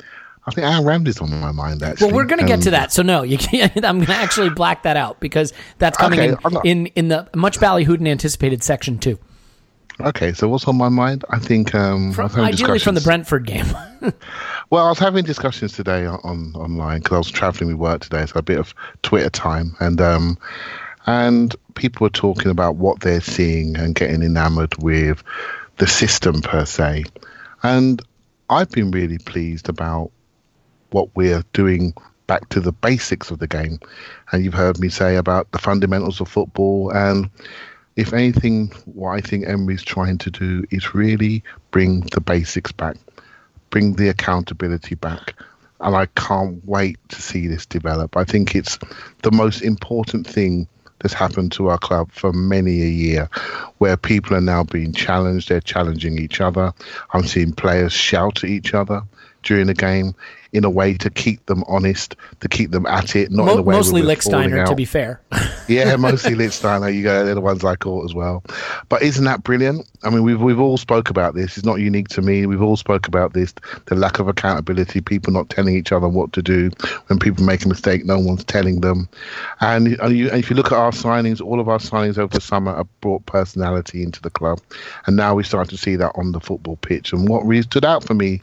I 0.48 0.52
think 0.52 0.68
Aaron 0.68 0.86
Ramsey's 0.86 1.20
on 1.20 1.30
my 1.40 1.52
mind. 1.52 1.82
Actually, 1.84 2.08
well, 2.08 2.16
we're 2.16 2.26
going 2.26 2.42
to 2.42 2.48
get 2.48 2.62
to 2.64 2.72
that. 2.72 2.92
So 2.92 3.02
no, 3.02 3.24
you 3.24 3.38
can't. 3.38 3.76
I'm 3.84 3.98
going 3.98 4.08
to 4.08 4.14
actually 4.14 4.50
black 4.50 4.84
that 4.84 4.98
out 4.98 5.20
because 5.20 5.54
that's 5.80 5.98
coming 5.98 6.20
okay, 6.20 6.60
in, 6.64 6.86
in 6.86 6.86
in 6.96 7.08
the 7.10 7.28
much 7.36 7.60
ballyhooed 7.60 7.98
and 7.98 8.08
anticipated 8.08 8.64
section 8.64 9.00
two. 9.00 9.20
Okay, 10.02 10.34
so 10.34 10.50
what's 10.50 10.68
on 10.68 10.76
my 10.78 10.90
mind? 10.90 11.24
I 11.30 11.40
think 11.40 11.74
um, 11.74 12.12
from, 12.12 12.30
ideally 12.38 12.80
from 12.80 12.96
the 12.96 13.02
Brentford 13.02 13.46
game. 13.46 13.66
well, 14.70 14.86
I 14.86 14.90
was 14.90 15.00
having 15.00 15.24
discussions 15.24 15.74
today 15.74 16.06
on 16.06 16.54
online 16.54 17.00
because 17.00 17.16
I 17.16 17.18
was 17.18 17.32
traveling 17.32 17.70
with 17.70 17.78
work 17.78 18.02
today, 18.02 18.26
so 18.26 18.34
a 18.36 18.42
bit 18.42 18.60
of 18.60 18.76
Twitter 19.04 19.30
time, 19.30 19.76
and 19.80 20.02
um, 20.02 20.38
and 21.06 21.56
people 21.76 22.06
were 22.06 22.10
talking 22.10 22.52
about 22.52 22.76
what 22.76 23.00
they're 23.00 23.22
seeing 23.22 23.78
and 23.78 23.96
getting 23.96 24.22
enamored 24.22 24.76
with 24.84 25.24
the 25.78 25.88
system 25.88 26.42
per 26.42 26.66
se, 26.66 27.06
and 27.64 28.02
I've 28.50 28.72
been 28.72 28.92
really 28.92 29.18
pleased 29.18 29.70
about 29.70 30.12
what 30.92 31.10
we're 31.16 31.44
doing 31.54 31.94
back 32.28 32.50
to 32.50 32.60
the 32.60 32.74
basics 32.74 33.32
of 33.32 33.40
the 33.40 33.48
game, 33.48 33.80
and 34.34 34.44
you've 34.44 34.54
heard 34.54 34.78
me 34.78 34.90
say 34.90 35.16
about 35.16 35.50
the 35.52 35.58
fundamentals 35.58 36.20
of 36.20 36.28
football 36.28 36.90
and 36.92 37.30
if 37.96 38.14
anything, 38.14 38.68
what 38.86 39.12
I 39.12 39.22
think 39.22 39.48
Emery's 39.48 39.84
trying 39.84 40.18
to 40.20 40.32
do 40.32 40.66
is 40.72 40.94
really 40.94 41.44
bring 41.72 42.02
the 42.12 42.22
basics 42.22 42.72
back, 42.72 42.98
bring 43.70 43.94
the 43.94 44.10
accountability 44.10 44.96
back. 44.96 45.34
And 45.80 45.96
I 45.96 46.06
can't 46.08 46.66
wait 46.66 46.98
to 47.10 47.22
see 47.22 47.48
this 47.48 47.66
develop. 47.66 48.18
I 48.18 48.24
think 48.24 48.56
it's 48.56 48.80
the 49.24 49.32
most 49.32 49.62
important 49.62 50.26
thing 50.28 50.68
that's 51.00 51.14
happened 51.14 51.52
to 51.54 51.68
our 51.68 51.78
club 51.78 52.12
for 52.12 52.32
many 52.32 52.82
a 52.82 52.88
year, 52.88 53.30
where 53.78 53.98
people 53.98 54.36
are 54.36 54.42
now 54.42 54.64
being 54.64 54.94
challenged. 54.94 55.50
They're 55.50 55.60
challenging 55.60 56.18
each 56.18 56.42
other. 56.42 56.74
I'm 57.14 57.24
seeing 57.24 57.54
players 57.54 57.94
shout 57.94 58.44
at 58.44 58.50
each 58.50 58.74
other 58.74 59.02
during 59.44 59.68
the 59.68 59.74
game 59.74 60.16
in 60.56 60.64
a 60.64 60.70
way 60.70 60.94
to 60.94 61.10
keep 61.10 61.46
them 61.48 61.64
honest, 61.68 62.16
to 62.40 62.48
keep 62.48 62.72
them 62.72 62.86
at 62.86 63.16
it, 63.16 63.30
not 63.30 63.46
Mo- 63.46 63.54
in 63.54 63.60
a 63.60 63.62
way 63.62 63.76
mostly 63.76 64.02
Lichtsteiner, 64.02 64.66
to 64.66 64.76
be 64.76 64.86
fair. 64.86 65.20
yeah, 65.68 65.98
mostly 65.98 66.34
Lichtsteiner. 66.34 66.94
You 66.94 67.04
go, 67.04 67.26
they're 67.26 67.36
the 67.36 67.42
ones 67.42 67.64
I 67.66 67.76
caught 67.76 68.06
as 68.06 68.14
well. 68.14 68.42
But 68.88 69.02
isn't 69.02 69.26
that 69.26 69.44
brilliant? 69.44 69.86
I 70.04 70.10
mean, 70.10 70.24
we've 70.24 70.40
we've 70.40 70.60
all 70.60 70.78
spoke 70.78 71.10
about 71.10 71.36
this. 71.36 71.58
It's 71.58 71.66
not 71.66 71.82
unique 71.82 72.08
to 72.10 72.22
me. 72.22 72.46
We've 72.46 72.62
all 72.62 72.78
spoke 72.78 73.08
about 73.08 73.34
this. 73.34 73.54
The 73.88 73.96
lack 73.96 74.20
of 74.20 74.30
accountability, 74.30 75.02
people 75.02 75.34
not 75.34 75.50
telling 75.50 75.76
each 75.76 75.92
other 75.92 76.08
what 76.08 76.32
to 76.34 76.42
do. 76.42 76.72
When 77.08 77.20
people 77.20 77.44
make 77.44 77.66
a 77.66 77.68
mistake, 77.68 78.06
no 78.06 78.18
one's 78.18 78.46
telling 78.46 78.80
them. 78.80 79.10
And, 79.60 80.00
and, 80.00 80.18
you, 80.18 80.30
and 80.30 80.40
if 80.40 80.50
you 80.50 80.56
look 80.56 80.68
at 80.68 80.78
our 80.78 80.92
signings, 80.92 81.42
all 81.42 81.60
of 81.60 81.68
our 81.68 81.80
signings 81.80 82.18
over 82.18 82.34
the 82.34 82.42
summer 82.42 82.74
have 82.76 83.02
brought 83.02 83.26
personality 83.26 84.04
into 84.04 84.22
the 84.22 84.30
club, 84.30 84.62
and 85.06 85.18
now 85.18 85.36
we 85.36 85.44
start 85.44 85.70
to 85.70 85.78
see 85.78 85.98
that 85.98 86.14
on 86.16 86.32
the 86.32 86.40
football 86.40 86.78
pitch. 86.78 87.12
And 87.12 87.28
what 87.28 87.46
really 87.46 87.64
stood 87.64 87.84
out 87.84 88.06
for 88.06 88.14
me 88.14 88.42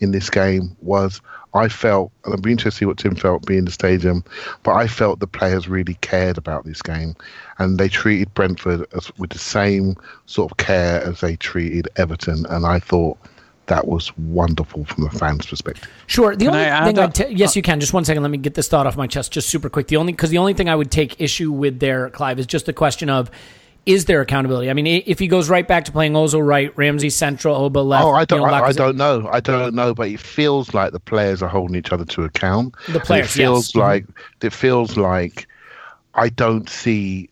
in 0.00 0.12
this 0.12 0.30
game 0.30 0.76
was 0.80 1.20
I 1.58 1.68
felt, 1.68 2.10
and 2.24 2.34
I'd 2.34 2.42
be 2.42 2.52
interested 2.52 2.70
to 2.70 2.76
see 2.78 2.84
what 2.86 2.98
Tim 2.98 3.14
felt 3.14 3.46
being 3.46 3.60
in 3.60 3.64
the 3.64 3.70
stadium, 3.70 4.24
but 4.62 4.72
I 4.72 4.86
felt 4.86 5.20
the 5.20 5.26
players 5.26 5.68
really 5.68 5.94
cared 6.00 6.38
about 6.38 6.64
this 6.64 6.82
game, 6.82 7.14
and 7.58 7.78
they 7.78 7.88
treated 7.88 8.32
Brentford 8.34 8.86
as, 8.94 9.12
with 9.18 9.30
the 9.30 9.38
same 9.38 9.96
sort 10.26 10.50
of 10.50 10.56
care 10.56 11.02
as 11.02 11.20
they 11.20 11.36
treated 11.36 11.88
Everton, 11.96 12.46
and 12.46 12.64
I 12.64 12.78
thought 12.78 13.18
that 13.66 13.86
was 13.86 14.16
wonderful 14.16 14.84
from 14.86 15.06
a 15.06 15.10
fan's 15.10 15.46
perspective. 15.46 15.88
Sure. 16.06 16.34
The 16.34 16.46
can 16.46 16.54
only 16.54 16.92
thing 16.92 16.98
I'd 16.98 17.14
t- 17.14 17.34
yes, 17.34 17.54
you 17.54 17.62
can. 17.62 17.80
Just 17.80 17.92
one 17.92 18.04
second. 18.04 18.22
Let 18.22 18.30
me 18.30 18.38
get 18.38 18.54
this 18.54 18.66
thought 18.66 18.86
off 18.86 18.96
my 18.96 19.06
chest, 19.06 19.30
just 19.30 19.50
super 19.50 19.68
quick. 19.68 19.88
The 19.88 19.96
only 19.96 20.12
because 20.12 20.30
the 20.30 20.38
only 20.38 20.54
thing 20.54 20.68
I 20.68 20.74
would 20.74 20.90
take 20.90 21.20
issue 21.20 21.52
with 21.52 21.78
there, 21.78 22.08
Clive, 22.10 22.38
is 22.38 22.46
just 22.46 22.66
the 22.66 22.72
question 22.72 23.10
of 23.10 23.30
is 23.88 24.04
there 24.04 24.20
accountability? 24.20 24.68
I 24.68 24.74
mean, 24.74 25.02
if 25.06 25.18
he 25.18 25.28
goes 25.28 25.48
right 25.48 25.66
back 25.66 25.86
to 25.86 25.92
playing 25.92 26.12
Ozil 26.12 26.46
right, 26.46 26.76
Ramsey 26.76 27.08
central, 27.08 27.56
Oba 27.56 27.78
left. 27.78 28.04
Oh, 28.04 28.10
I 28.10 28.26
don't, 28.26 28.42
you 28.42 28.46
know, 28.46 28.52
I, 28.52 28.66
I, 28.66 28.72
don't 28.72 28.96
know. 28.98 29.26
I 29.32 29.40
don't 29.40 29.74
know, 29.74 29.94
but 29.94 30.08
it 30.08 30.20
feels 30.20 30.74
like 30.74 30.92
the 30.92 31.00
players 31.00 31.42
are 31.42 31.48
holding 31.48 31.74
each 31.74 31.90
other 31.90 32.04
to 32.04 32.24
account. 32.24 32.74
The 32.88 33.00
players, 33.00 33.26
it 33.26 33.30
feels 33.30 33.74
yes. 33.74 33.80
like 33.80 34.04
it 34.42 34.52
feels 34.52 34.98
like 34.98 35.48
I 36.14 36.28
don't 36.28 36.68
see 36.68 37.30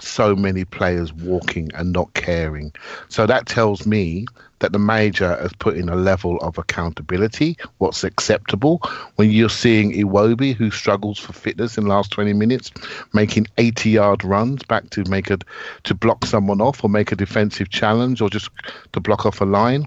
so 0.00 0.34
many 0.34 0.64
players 0.64 1.12
walking 1.12 1.70
and 1.74 1.92
not 1.92 2.14
caring. 2.14 2.72
So 3.10 3.26
that 3.26 3.44
tells 3.44 3.86
me 3.86 4.24
that 4.60 4.72
the 4.72 4.78
manager 4.78 5.36
has 5.36 5.52
put 5.54 5.76
in 5.76 5.88
a 5.88 5.96
level 5.96 6.38
of 6.38 6.58
accountability, 6.58 7.56
what's 7.78 8.04
acceptable. 8.04 8.78
When 9.16 9.30
you're 9.30 9.48
seeing 9.48 9.92
Iwobi, 9.92 10.54
who 10.54 10.70
struggles 10.70 11.18
for 11.18 11.32
fitness 11.32 11.78
in 11.78 11.84
the 11.84 11.90
last 11.90 12.10
20 12.10 12.32
minutes, 12.32 12.70
making 13.12 13.46
80 13.58 13.90
yard 13.90 14.24
runs 14.24 14.62
back 14.62 14.90
to 14.90 15.04
make 15.08 15.30
a 15.30 15.38
to 15.84 15.94
block 15.94 16.24
someone 16.26 16.60
off 16.60 16.82
or 16.82 16.90
make 16.90 17.12
a 17.12 17.16
defensive 17.16 17.70
challenge 17.70 18.20
or 18.20 18.28
just 18.28 18.50
to 18.92 19.00
block 19.00 19.26
off 19.26 19.40
a 19.40 19.44
line, 19.44 19.86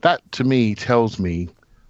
that 0.00 0.20
to 0.32 0.44
me 0.44 0.74
tells 0.74 1.18
me 1.18 1.48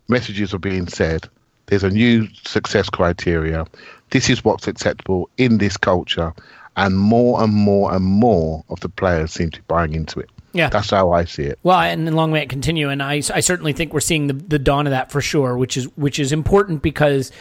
messages 0.08 0.54
are 0.54 0.58
being 0.58 0.88
said. 0.88 1.28
There's 1.66 1.84
a 1.84 1.90
new 1.90 2.28
success 2.44 2.88
criteria. 2.88 3.66
This 4.10 4.30
is 4.30 4.44
what's 4.44 4.68
acceptable 4.68 5.28
in 5.36 5.58
this 5.58 5.76
culture. 5.76 6.32
And 6.76 6.98
more 6.98 7.42
and 7.42 7.52
more 7.52 7.92
and 7.94 8.04
more 8.04 8.62
of 8.68 8.80
the 8.80 8.88
players 8.88 9.32
seem 9.32 9.50
to 9.50 9.60
be 9.60 9.64
buying 9.66 9.94
into 9.94 10.20
it. 10.20 10.30
Yeah, 10.56 10.68
that's 10.68 10.90
how 10.90 11.12
I 11.12 11.24
see 11.24 11.44
it. 11.44 11.58
Well, 11.62 11.78
and 11.78 12.14
long 12.14 12.32
may 12.32 12.42
it 12.42 12.48
continue. 12.48 12.88
And 12.88 13.02
I, 13.02 13.14
I 13.14 13.40
certainly 13.40 13.72
think 13.72 13.92
we're 13.92 14.00
seeing 14.00 14.26
the, 14.26 14.32
the 14.34 14.58
dawn 14.58 14.86
of 14.86 14.92
that 14.92 15.10
for 15.10 15.20
sure, 15.20 15.56
which 15.56 15.76
is 15.76 15.84
which 15.96 16.18
is 16.18 16.32
important 16.32 16.82
because, 16.82 17.32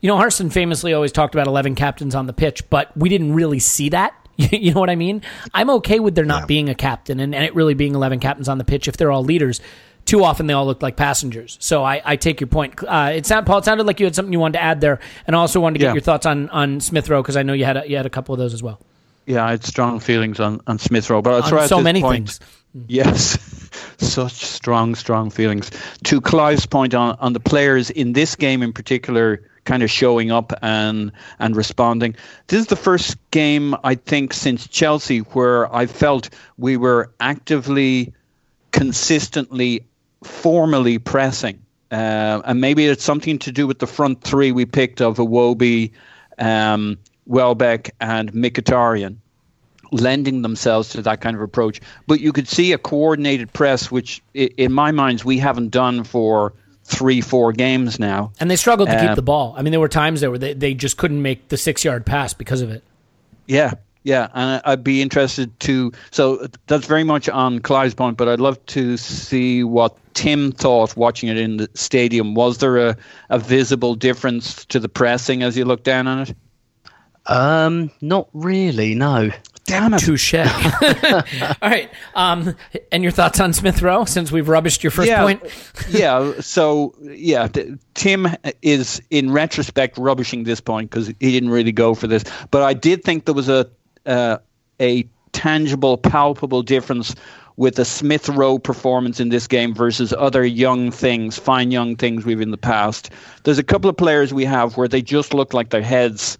you 0.00 0.08
know, 0.08 0.16
Arsène 0.16 0.52
famously 0.52 0.92
always 0.92 1.12
talked 1.12 1.34
about 1.34 1.46
eleven 1.46 1.74
captains 1.74 2.14
on 2.14 2.26
the 2.26 2.32
pitch, 2.32 2.68
but 2.70 2.96
we 2.96 3.08
didn't 3.08 3.34
really 3.34 3.58
see 3.58 3.90
that. 3.90 4.14
you 4.36 4.74
know 4.74 4.80
what 4.80 4.90
I 4.90 4.96
mean? 4.96 5.22
I'm 5.52 5.70
okay 5.70 6.00
with 6.00 6.14
there 6.14 6.24
not 6.24 6.42
yeah. 6.42 6.46
being 6.46 6.68
a 6.68 6.74
captain 6.74 7.20
and, 7.20 7.34
and 7.34 7.44
it 7.44 7.54
really 7.54 7.74
being 7.74 7.94
eleven 7.94 8.18
captains 8.18 8.48
on 8.48 8.58
the 8.58 8.64
pitch 8.64 8.88
if 8.88 8.96
they're 8.96 9.12
all 9.12 9.24
leaders. 9.24 9.60
Too 10.04 10.22
often 10.22 10.46
they 10.46 10.52
all 10.52 10.66
look 10.66 10.82
like 10.82 10.96
passengers. 10.96 11.56
So 11.60 11.82
I, 11.82 12.02
I 12.04 12.16
take 12.16 12.38
your 12.38 12.48
point. 12.48 12.74
Uh, 12.86 13.12
it 13.14 13.24
sound, 13.24 13.46
Paul. 13.46 13.58
It 13.58 13.64
sounded 13.64 13.86
like 13.86 14.00
you 14.00 14.06
had 14.06 14.14
something 14.14 14.34
you 14.34 14.40
wanted 14.40 14.58
to 14.58 14.62
add 14.62 14.82
there, 14.82 15.00
and 15.26 15.34
I 15.34 15.38
also 15.38 15.60
wanted 15.60 15.74
to 15.74 15.78
get 15.78 15.86
yeah. 15.86 15.92
your 15.94 16.02
thoughts 16.02 16.26
on 16.26 16.50
on 16.50 16.80
Smith 16.80 17.08
Rowe 17.08 17.22
because 17.22 17.38
I 17.38 17.42
know 17.42 17.54
you 17.54 17.64
had 17.64 17.78
a, 17.78 17.88
you 17.88 17.96
had 17.96 18.04
a 18.04 18.10
couple 18.10 18.34
of 18.34 18.38
those 18.38 18.52
as 18.52 18.62
well. 18.62 18.80
Yeah, 19.26 19.44
I 19.44 19.52
had 19.52 19.64
strong 19.64 20.00
feelings 20.00 20.40
on, 20.40 20.60
on 20.66 20.78
Smith 20.78 21.08
Rowe, 21.08 21.22
but 21.22 21.34
I'll 21.34 21.48
throw 21.48 21.66
so 21.66 21.80
many 21.80 22.02
point, 22.02 22.28
things. 22.28 22.40
Yes, 22.88 23.38
such 23.98 24.44
strong, 24.44 24.94
strong 24.94 25.30
feelings. 25.30 25.70
To 26.04 26.20
Clive's 26.20 26.66
point 26.66 26.94
on, 26.94 27.16
on 27.20 27.32
the 27.32 27.40
players 27.40 27.90
in 27.90 28.12
this 28.12 28.34
game 28.34 28.62
in 28.62 28.72
particular, 28.72 29.42
kind 29.64 29.82
of 29.82 29.90
showing 29.90 30.30
up 30.30 30.52
and 30.60 31.12
and 31.38 31.56
responding. 31.56 32.16
This 32.48 32.60
is 32.60 32.66
the 32.66 32.76
first 32.76 33.16
game 33.30 33.74
I 33.82 33.94
think 33.94 34.34
since 34.34 34.68
Chelsea 34.68 35.18
where 35.18 35.74
I 35.74 35.86
felt 35.86 36.30
we 36.58 36.76
were 36.76 37.10
actively, 37.20 38.12
consistently, 38.72 39.86
formally 40.22 40.98
pressing. 40.98 41.60
Uh, 41.90 42.42
and 42.44 42.60
maybe 42.60 42.86
it's 42.86 43.04
something 43.04 43.38
to 43.38 43.52
do 43.52 43.66
with 43.66 43.78
the 43.78 43.86
front 43.86 44.22
three 44.22 44.52
we 44.52 44.66
picked 44.66 45.00
of 45.00 45.18
Iwobi, 45.18 45.92
um, 46.38 46.98
Welbeck, 47.26 47.94
and 48.00 48.32
Mkhitaryan 48.32 49.16
lending 49.94 50.42
themselves 50.42 50.88
to 50.90 51.02
that 51.02 51.20
kind 51.20 51.36
of 51.36 51.42
approach. 51.42 51.80
But 52.06 52.20
you 52.20 52.32
could 52.32 52.48
see 52.48 52.72
a 52.72 52.78
coordinated 52.78 53.52
press, 53.52 53.90
which 53.90 54.22
in 54.34 54.72
my 54.72 54.90
minds 54.90 55.24
we 55.24 55.38
haven't 55.38 55.70
done 55.70 56.04
for 56.04 56.52
three, 56.84 57.20
four 57.20 57.52
games 57.52 57.98
now. 57.98 58.32
And 58.40 58.50
they 58.50 58.56
struggled 58.56 58.88
to 58.90 58.98
keep 59.00 59.10
Um, 59.10 59.14
the 59.14 59.22
ball. 59.22 59.54
I 59.56 59.62
mean, 59.62 59.70
there 59.70 59.80
were 59.80 59.88
times 59.88 60.20
there 60.20 60.30
where 60.30 60.38
they, 60.38 60.52
they 60.52 60.74
just 60.74 60.96
couldn't 60.98 61.22
make 61.22 61.48
the 61.48 61.56
six 61.56 61.82
yard 61.84 62.04
pass 62.04 62.34
because 62.34 62.60
of 62.60 62.70
it. 62.70 62.82
Yeah, 63.46 63.74
yeah, 64.02 64.28
and 64.34 64.60
I- 64.64 64.72
I'd 64.72 64.84
be 64.84 65.00
interested 65.00 65.58
to. 65.60 65.92
So 66.10 66.46
that's 66.66 66.86
very 66.86 67.04
much 67.04 67.28
on 67.28 67.60
Clive's 67.60 67.94
point, 67.94 68.18
but 68.18 68.28
I'd 68.28 68.40
love 68.40 68.64
to 68.66 68.96
see 68.98 69.64
what 69.64 69.96
Tim 70.12 70.52
thought 70.52 70.94
watching 70.96 71.30
it 71.30 71.38
in 71.38 71.56
the 71.56 71.70
stadium. 71.74 72.34
Was 72.34 72.58
there 72.58 72.76
a, 72.76 72.96
a 73.30 73.38
visible 73.38 73.94
difference 73.94 74.64
to 74.66 74.78
the 74.78 74.88
pressing 74.88 75.42
as 75.42 75.56
you 75.56 75.64
look 75.64 75.84
down 75.84 76.06
on 76.06 76.18
it? 76.20 76.34
Um, 77.26 77.90
not 78.02 78.28
really. 78.34 78.94
No. 78.94 79.30
Damn 79.64 79.94
it! 79.94 80.00
Touche. 80.00 80.34
All 80.34 81.22
right. 81.62 81.90
Um, 82.14 82.54
and 82.92 83.02
your 83.02 83.12
thoughts 83.12 83.40
on 83.40 83.52
Smith 83.52 83.80
Rowe 83.80 84.04
since 84.04 84.30
we've 84.30 84.46
rubbished 84.46 84.82
your 84.82 84.90
first 84.90 85.08
yeah, 85.08 85.22
point? 85.22 85.42
yeah. 85.88 86.34
So 86.40 86.94
yeah, 87.00 87.48
t- 87.48 87.76
Tim 87.94 88.28
is 88.60 89.00
in 89.10 89.32
retrospect 89.32 89.96
rubbishing 89.96 90.44
this 90.44 90.60
point 90.60 90.90
because 90.90 91.06
he 91.06 91.14
didn't 91.32 91.50
really 91.50 91.72
go 91.72 91.94
for 91.94 92.06
this. 92.06 92.24
But 92.50 92.62
I 92.62 92.74
did 92.74 93.04
think 93.04 93.24
there 93.24 93.34
was 93.34 93.48
a 93.48 93.68
uh, 94.04 94.38
a 94.80 95.08
tangible, 95.32 95.96
palpable 95.96 96.62
difference 96.62 97.14
with 97.56 97.76
the 97.76 97.84
Smith 97.84 98.28
Rowe 98.28 98.58
performance 98.58 99.20
in 99.20 99.28
this 99.28 99.46
game 99.46 99.74
versus 99.74 100.12
other 100.12 100.44
young 100.44 100.90
things, 100.90 101.38
fine 101.38 101.70
young 101.70 101.96
things 101.96 102.24
we've 102.24 102.40
in 102.40 102.50
the 102.50 102.56
past. 102.56 103.10
There's 103.44 103.58
a 103.58 103.62
couple 103.62 103.88
of 103.88 103.96
players 103.96 104.34
we 104.34 104.44
have 104.44 104.76
where 104.76 104.88
they 104.88 105.02
just 105.02 105.32
look 105.32 105.54
like 105.54 105.70
their 105.70 105.82
heads. 105.82 106.36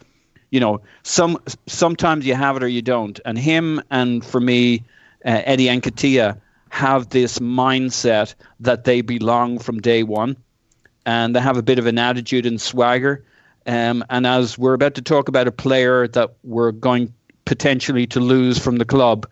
You 0.51 0.61
know, 0.61 0.81
some 1.03 1.39
sometimes 1.67 2.27
you 2.27 2.35
have 2.35 2.57
it 2.57 2.63
or 2.63 2.69
you 2.69 2.83
don't. 2.83 3.19
And 3.25 3.39
him 3.39 3.83
and 3.91 4.25
for 4.25 4.41
me, 4.41 4.85
uh, 5.25 5.43
Eddie 5.45 5.67
Nketiah 5.67 6.39
have 6.71 7.09
this 7.09 7.39
mindset 7.39 8.35
that 8.61 8.85
they 8.85 9.01
belong 9.01 9.59
from 9.59 9.81
day 9.81 10.03
one, 10.03 10.37
and 11.07 11.35
they 11.35 11.41
have 11.41 11.57
a 11.57 11.63
bit 11.63 11.79
of 11.79 11.87
an 11.87 11.99
attitude 11.99 12.47
and 12.47 12.61
swagger. 12.61 13.25
Um, 13.67 14.05
and 14.11 14.27
as 14.27 14.59
we're 14.59 14.75
about 14.75 14.95
to 14.95 15.03
talk 15.03 15.29
about 15.29 15.49
a 15.49 15.53
player 15.53 16.07
that 16.09 16.35
we're 16.43 16.73
going 16.73 17.15
potentially 17.45 18.07
to 18.09 18.21
lose 18.21 18.59
from 18.59 18.77
the 18.77 18.85
club, 18.85 19.27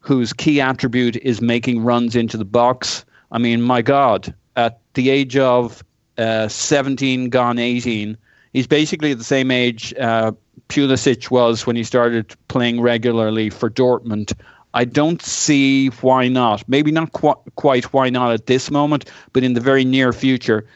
whose 0.00 0.32
key 0.32 0.60
attribute 0.60 1.16
is 1.16 1.40
making 1.40 1.82
runs 1.82 2.16
into 2.16 2.36
the 2.36 2.44
box. 2.44 3.04
I 3.32 3.38
mean, 3.38 3.60
my 3.60 3.82
God, 3.82 4.32
at 4.54 4.78
the 4.94 5.10
age 5.10 5.36
of 5.36 5.82
uh, 6.16 6.48
17, 6.48 7.28
gone 7.28 7.58
18, 7.58 8.16
he's 8.52 8.66
basically 8.66 9.14
the 9.14 9.24
same 9.24 9.50
age 9.50 9.92
uh, 9.94 10.32
Pulisic 10.68 11.30
was 11.30 11.66
when 11.66 11.76
he 11.76 11.84
started 11.84 12.34
playing 12.48 12.80
regularly 12.80 13.50
for 13.50 13.70
Dortmund. 13.70 14.32
I 14.74 14.84
don't 14.84 15.22
see 15.22 15.88
why 15.88 16.28
not. 16.28 16.68
Maybe 16.68 16.92
not 16.92 17.12
qu- 17.12 17.40
quite 17.54 17.92
why 17.92 18.10
not 18.10 18.32
at 18.32 18.46
this 18.46 18.70
moment, 18.70 19.10
but 19.32 19.42
in 19.42 19.54
the 19.54 19.60
very 19.60 19.84
near 19.84 20.12
future. 20.12 20.66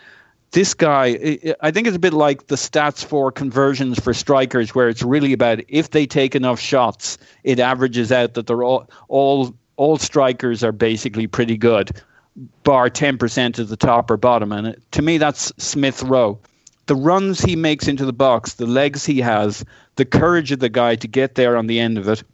This 0.53 0.75
guy, 0.75 1.55
I- 1.61 1.71
think 1.71 1.87
it's 1.87 1.97
a 1.97 2.01
bit 2.01 2.15
like 2.15 2.47
the 2.47 2.57
stats 2.57 3.05
for 3.05 3.31
conversions 3.31 4.01
for 4.01 4.15
strikers, 4.15 4.75
where 4.75 4.89
it's 4.89 5.03
really 5.03 5.33
about 5.33 5.61
if 5.69 5.91
they 5.91 6.07
take 6.07 6.35
enough 6.35 6.59
shots, 6.59 7.19
it 7.45 7.61
averages 7.61 8.11
out 8.11 8.35
that 8.35 8.47
they're 8.47 8.65
all 8.65 8.89
all 9.09 9.55
all 9.77 9.97
strikers 9.97 10.65
are 10.65 10.73
basically 10.73 11.27
pretty 11.27 11.57
good, 11.57 11.91
bar 12.65 12.91
ten 12.91 13.19
percent 13.19 13.59
at 13.59 13.69
the 13.69 13.77
top 13.77 14.11
or 14.11 14.17
bottom. 14.17 14.51
And 14.51 14.77
to 14.93 15.03
me, 15.03 15.19
that's 15.19 15.53
Smith 15.59 16.03
Rowe 16.03 16.39
the 16.91 16.97
runs 16.97 17.41
he 17.41 17.55
makes 17.55 17.87
into 17.87 18.05
the 18.05 18.13
box, 18.13 18.55
the 18.55 18.67
legs 18.67 19.07
he 19.07 19.21
has, 19.21 19.65
the 19.95 20.05
courage 20.05 20.51
of 20.51 20.59
the 20.59 20.69
guy 20.69 20.97
to 20.97 21.07
get 21.07 21.37
there 21.37 21.57
on 21.57 21.69
the 21.69 21.79
end 21.79 21.97
of 21.99 22.09
it. 22.09 22.25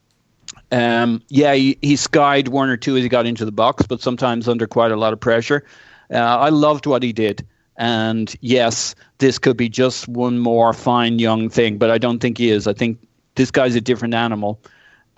Um, 0.72 1.22
yeah, 1.28 1.52
he, 1.52 1.76
he 1.82 1.94
skied 1.96 2.48
one 2.48 2.70
or 2.70 2.78
two 2.78 2.96
as 2.96 3.02
he 3.02 3.10
got 3.10 3.26
into 3.26 3.44
the 3.44 3.52
box, 3.52 3.84
but 3.86 4.00
sometimes 4.00 4.48
under 4.48 4.66
quite 4.66 4.92
a 4.92 4.96
lot 4.96 5.12
of 5.12 5.20
pressure. 5.20 5.66
Uh, 6.10 6.16
I 6.16 6.48
loved 6.48 6.86
what 6.86 7.02
he 7.02 7.12
did. 7.12 7.46
And 7.76 8.34
yes, 8.40 8.94
this 9.18 9.38
could 9.38 9.58
be 9.58 9.68
just 9.68 10.08
one 10.08 10.38
more 10.38 10.72
fine 10.72 11.18
young 11.18 11.50
thing, 11.50 11.76
but 11.76 11.90
I 11.90 11.98
don't 11.98 12.20
think 12.20 12.38
he 12.38 12.48
is. 12.48 12.66
I 12.66 12.72
think 12.72 12.98
this 13.34 13.50
guy's 13.50 13.74
a 13.74 13.82
different 13.82 14.14
animal. 14.14 14.58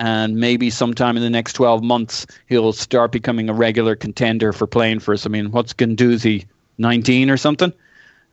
And 0.00 0.34
maybe 0.34 0.68
sometime 0.68 1.16
in 1.16 1.22
the 1.22 1.30
next 1.30 1.52
12 1.52 1.84
months, 1.84 2.26
he'll 2.48 2.72
start 2.72 3.12
becoming 3.12 3.48
a 3.48 3.54
regular 3.54 3.94
contender 3.94 4.52
for 4.52 4.66
playing 4.66 4.98
for 4.98 5.14
us. 5.14 5.26
I 5.26 5.28
mean, 5.28 5.52
what's 5.52 5.74
Guendouzi, 5.74 6.44
19 6.78 7.30
or 7.30 7.36
something? 7.36 7.72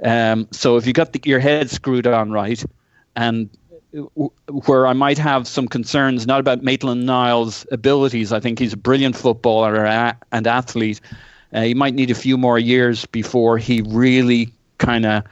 Um, 0.03 0.47
so 0.51 0.77
if 0.77 0.87
you 0.87 0.93
got 0.93 1.13
the, 1.13 1.21
your 1.25 1.39
head 1.39 1.69
screwed 1.69 2.07
on 2.07 2.31
right, 2.31 2.63
and 3.15 3.49
where 4.65 4.87
I 4.87 4.93
might 4.93 5.17
have 5.17 5.47
some 5.47 5.67
concerns, 5.67 6.27
not 6.27 6.39
about 6.39 6.63
Maitland 6.63 7.05
Niles' 7.05 7.65
abilities, 7.71 8.33
I 8.33 8.39
think 8.39 8.59
he's 8.59 8.73
a 8.73 8.77
brilliant 8.77 9.15
footballer 9.15 9.85
and 10.31 10.47
athlete. 10.47 10.99
Uh, 11.53 11.61
he 11.61 11.73
might 11.73 11.93
need 11.93 12.11
a 12.11 12.15
few 12.15 12.37
more 12.37 12.59
years 12.59 13.05
before 13.05 13.57
he 13.57 13.81
really 13.81 14.51
kind 14.77 15.05
of 15.05 15.23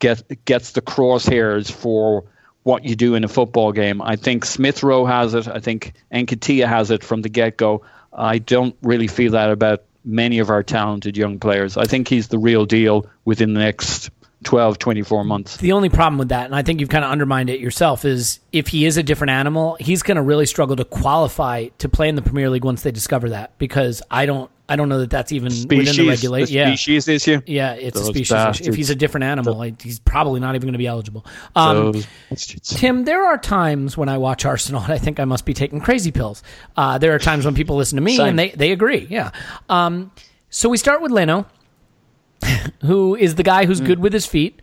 get 0.00 0.44
gets 0.44 0.72
the 0.72 0.82
crosshairs 0.82 1.70
for 1.70 2.24
what 2.64 2.84
you 2.84 2.96
do 2.96 3.14
in 3.14 3.24
a 3.24 3.28
football 3.28 3.72
game. 3.72 4.02
I 4.02 4.16
think 4.16 4.44
Smith 4.44 4.82
Rowe 4.82 5.06
has 5.06 5.34
it. 5.34 5.46
I 5.46 5.60
think 5.60 5.94
Nketiah 6.12 6.66
has 6.66 6.90
it 6.90 7.04
from 7.04 7.22
the 7.22 7.28
get 7.28 7.56
go. 7.56 7.82
I 8.12 8.38
don't 8.38 8.76
really 8.82 9.06
feel 9.06 9.32
that 9.32 9.50
about 9.50 9.84
many 10.08 10.38
of 10.38 10.50
our 10.50 10.62
talented 10.62 11.16
young 11.16 11.38
players. 11.38 11.76
I 11.76 11.84
think 11.84 12.08
he's 12.08 12.28
the 12.28 12.38
real 12.38 12.64
deal 12.64 13.06
within 13.24 13.52
the 13.52 13.60
next 13.60 14.10
12, 14.44 14.78
24 14.78 15.24
months. 15.24 15.56
The 15.58 15.72
only 15.72 15.88
problem 15.88 16.18
with 16.18 16.30
that, 16.30 16.46
and 16.46 16.54
I 16.54 16.62
think 16.62 16.80
you've 16.80 16.88
kind 16.88 17.04
of 17.04 17.10
undermined 17.10 17.50
it 17.50 17.60
yourself, 17.60 18.04
is 18.04 18.40
if 18.52 18.68
he 18.68 18.86
is 18.86 18.96
a 18.96 19.02
different 19.02 19.32
animal, 19.32 19.76
he's 19.78 20.02
going 20.02 20.16
to 20.16 20.22
really 20.22 20.46
struggle 20.46 20.76
to 20.76 20.84
qualify 20.84 21.68
to 21.78 21.88
play 21.88 22.08
in 22.08 22.14
the 22.14 22.22
Premier 22.22 22.48
League 22.48 22.64
once 22.64 22.82
they 22.82 22.90
discover 22.90 23.30
that. 23.30 23.56
Because 23.58 24.00
I 24.10 24.26
don't, 24.26 24.50
I 24.70 24.76
don't 24.76 24.88
know 24.90 24.98
that 24.98 25.08
that's 25.10 25.32
even 25.32 25.46
within 25.46 25.78
the 25.78 25.86
Species, 25.86 26.08
regulation. 26.08 26.54
Yeah, 26.54 26.66
species 26.74 27.08
issue. 27.08 27.40
yeah, 27.46 27.72
it's 27.72 27.96
a 27.96 28.00
Those 28.00 28.08
species. 28.08 28.32
issue. 28.32 28.64
If 28.68 28.74
he's 28.74 28.90
a 28.90 28.94
different 28.94 29.24
animal, 29.24 29.62
he's 29.62 29.98
probably 29.98 30.40
not 30.40 30.54
even 30.56 30.66
going 30.66 30.72
to 30.74 30.78
be 30.78 30.86
eligible. 30.86 31.24
Um, 31.56 31.94
Tim, 32.62 33.04
there 33.04 33.24
are 33.24 33.38
times 33.38 33.96
when 33.96 34.08
I 34.10 34.18
watch 34.18 34.44
Arsenal 34.44 34.82
and 34.82 34.92
I 34.92 34.98
think 34.98 35.18
I 35.20 35.24
must 35.24 35.46
be 35.46 35.54
taking 35.54 35.80
crazy 35.80 36.12
pills. 36.12 36.42
Uh, 36.76 36.98
there 36.98 37.14
are 37.14 37.18
times 37.18 37.46
when 37.46 37.54
people 37.54 37.76
listen 37.76 37.96
to 37.96 38.02
me 38.02 38.16
Same. 38.16 38.26
and 38.28 38.38
they, 38.38 38.50
they 38.50 38.72
agree. 38.72 39.06
Yeah. 39.08 39.30
Um, 39.70 40.12
so 40.50 40.68
we 40.68 40.76
start 40.76 41.00
with 41.00 41.12
Leno, 41.12 41.46
who 42.82 43.14
is 43.14 43.36
the 43.36 43.42
guy 43.42 43.64
who's 43.64 43.80
good 43.80 43.98
with 44.00 44.12
his 44.12 44.26
feet, 44.26 44.60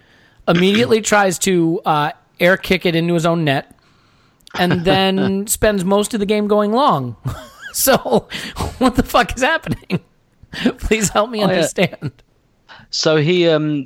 immediately 0.48 1.02
tries 1.14 1.40
to 1.40 1.82
uh, 1.84 2.12
air 2.40 2.58
kick 2.58 2.86
it 2.86 2.96
into 2.96 3.14
his 3.16 3.26
own 3.26 3.44
net, 3.44 3.76
and 4.58 4.86
then 4.86 5.48
spends 5.48 5.84
most 5.84 6.14
of 6.14 6.20
the 6.20 6.26
game 6.28 6.48
going 6.48 6.72
long. 6.72 7.16
so 7.86 8.28
what 8.78 8.96
the 8.96 9.04
fuck 9.04 9.36
is 9.36 9.44
happening? 9.44 10.00
Please 10.78 11.10
help 11.10 11.30
me 11.30 11.40
yeah. 11.40 11.48
understand. 11.48 12.24
So 12.90 13.18
he 13.18 13.50
um 13.50 13.86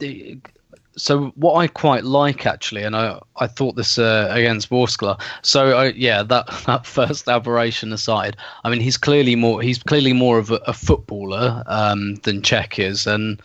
so 0.96 1.34
what 1.36 1.56
I 1.56 1.66
quite 1.66 2.04
like 2.04 2.46
actually, 2.46 2.84
and 2.84 2.96
I 2.96 3.20
I 3.38 3.48
thought 3.48 3.76
this 3.76 3.98
uh, 3.98 4.28
against 4.30 4.70
Vorskla. 4.70 5.20
So 5.42 5.76
I, 5.76 5.86
yeah, 5.88 6.22
that 6.22 6.48
that 6.68 6.86
first 6.86 7.28
aberration 7.28 7.92
aside, 7.92 8.38
I 8.64 8.70
mean 8.70 8.80
he's 8.80 8.98
clearly 8.98 9.36
more 9.36 9.60
he's 9.64 9.82
clearly 9.82 10.14
more 10.14 10.38
of 10.38 10.52
a, 10.52 10.62
a 10.68 10.74
footballer 10.74 11.64
um, 11.66 12.16
than 12.24 12.42
Cech 12.42 12.78
is, 12.78 13.08
and 13.08 13.42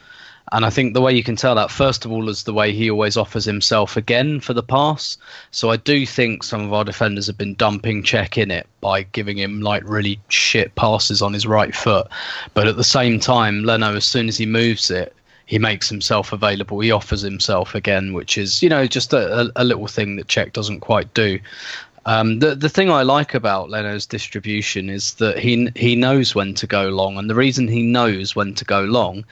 and 0.52 0.64
I 0.64 0.70
think 0.70 0.94
the 0.94 1.00
way 1.00 1.12
you 1.14 1.24
can 1.24 1.36
tell 1.36 1.54
that 1.54 1.70
first 1.70 2.04
of 2.04 2.12
all 2.12 2.28
is 2.28 2.42
the 2.42 2.52
way 2.52 2.72
he 2.72 2.90
always 2.90 3.16
offers 3.16 3.44
himself 3.44 3.96
again 3.96 4.40
for 4.40 4.52
the 4.52 4.62
pass. 4.62 5.16
So 5.50 5.70
I 5.70 5.76
do 5.76 6.04
think 6.04 6.42
some 6.42 6.62
of 6.62 6.72
our 6.72 6.84
defenders 6.84 7.26
have 7.26 7.38
been 7.38 7.54
dumping 7.54 8.02
Cech 8.02 8.40
in 8.40 8.50
it 8.50 8.66
by 8.80 9.04
giving 9.04 9.38
him 9.38 9.62
like 9.62 9.82
really 9.84 10.20
shit 10.28 10.74
passes 10.74 11.22
on 11.22 11.32
his 11.32 11.46
right 11.46 11.74
foot, 11.74 12.08
but 12.52 12.66
at 12.66 12.76
the 12.76 12.84
same 12.84 13.18
time, 13.18 13.64
Leno 13.64 13.96
as 13.96 14.04
soon 14.04 14.28
as 14.28 14.36
he 14.36 14.46
moves 14.46 14.90
it 14.90 15.14
he 15.46 15.58
makes 15.58 15.88
himself 15.88 16.32
available. 16.32 16.80
He 16.80 16.90
offers 16.90 17.20
himself 17.20 17.74
again, 17.74 18.12
which 18.14 18.38
is 18.38 18.62
you 18.62 18.68
know 18.68 18.86
just 18.86 19.12
a, 19.12 19.42
a, 19.42 19.50
a 19.56 19.64
little 19.64 19.86
thing 19.86 20.16
that 20.16 20.28
Cech 20.28 20.52
doesn't 20.52 20.80
quite 20.80 21.12
do. 21.14 21.38
Um, 22.06 22.38
the 22.38 22.54
the 22.54 22.68
thing 22.68 22.90
I 22.90 23.02
like 23.02 23.34
about 23.34 23.70
Leno's 23.70 24.06
distribution 24.06 24.90
is 24.90 25.14
that 25.14 25.38
he 25.38 25.70
he 25.74 25.96
knows 25.96 26.34
when 26.34 26.54
to 26.54 26.66
go 26.66 26.88
long, 26.88 27.18
and 27.18 27.28
the 27.28 27.34
reason 27.34 27.68
he 27.68 27.82
knows 27.82 28.36
when 28.36 28.54
to 28.54 28.64
go 28.64 28.82
long 28.82 29.24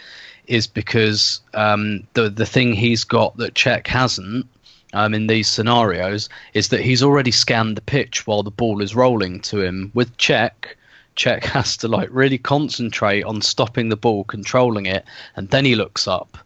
is 0.47 0.67
because 0.67 1.41
um, 1.55 2.07
the 2.15 2.29
the 2.29 2.47
thing 2.47 2.73
he's 2.73 3.05
got 3.05 3.37
that 3.37 3.55
Cech 3.55 3.87
hasn't 3.87 4.47
um, 4.93 5.15
in 5.15 5.27
these 5.27 5.49
scenarios 5.49 6.29
is 6.55 6.69
that 6.69 6.81
he's 6.81 7.03
already 7.03 7.31
scanned 7.31 7.77
the 7.77 7.83
pitch 7.83 8.27
while 8.27 8.43
the 8.43 8.51
ball 8.51 8.83
is 8.83 8.95
rolling 8.95 9.41
to 9.41 9.61
him. 9.61 9.91
With 9.95 10.17
Cech, 10.19 10.75
Cech 11.17 11.45
has 11.57 11.77
to 11.79 11.89
like 11.89 12.09
really 12.11 12.39
concentrate 12.39 13.23
on 13.25 13.43
stopping 13.43 13.89
the 13.89 13.97
ball, 13.97 14.25
controlling 14.25 14.87
it, 14.87 15.05
and 15.37 15.49
then 15.51 15.65
he 15.65 15.75
looks 15.75 16.07
up. 16.07 16.39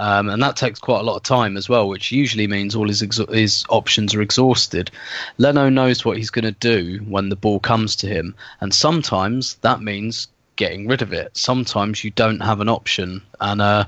Um, 0.00 0.28
and 0.28 0.40
that 0.42 0.54
takes 0.54 0.78
quite 0.78 1.00
a 1.00 1.02
lot 1.04 1.16
of 1.16 1.24
time 1.24 1.56
as 1.56 1.68
well, 1.68 1.88
which 1.88 2.12
usually 2.12 2.46
means 2.46 2.76
all 2.76 2.86
his 2.86 3.00
his 3.30 3.64
options 3.68 4.14
are 4.14 4.22
exhausted. 4.22 4.92
Leno 5.38 5.68
knows 5.68 6.04
what 6.04 6.16
he's 6.16 6.30
going 6.30 6.44
to 6.44 6.52
do 6.52 6.98
when 7.08 7.30
the 7.30 7.36
ball 7.36 7.58
comes 7.58 7.96
to 7.96 8.06
him, 8.06 8.36
and 8.60 8.72
sometimes 8.72 9.54
that 9.62 9.82
means 9.82 10.28
getting 10.58 10.88
rid 10.88 11.00
of 11.00 11.12
it. 11.12 11.34
Sometimes 11.34 12.04
you 12.04 12.10
don't 12.10 12.40
have 12.40 12.60
an 12.60 12.68
option, 12.68 13.22
and 13.40 13.62
uh, 13.62 13.84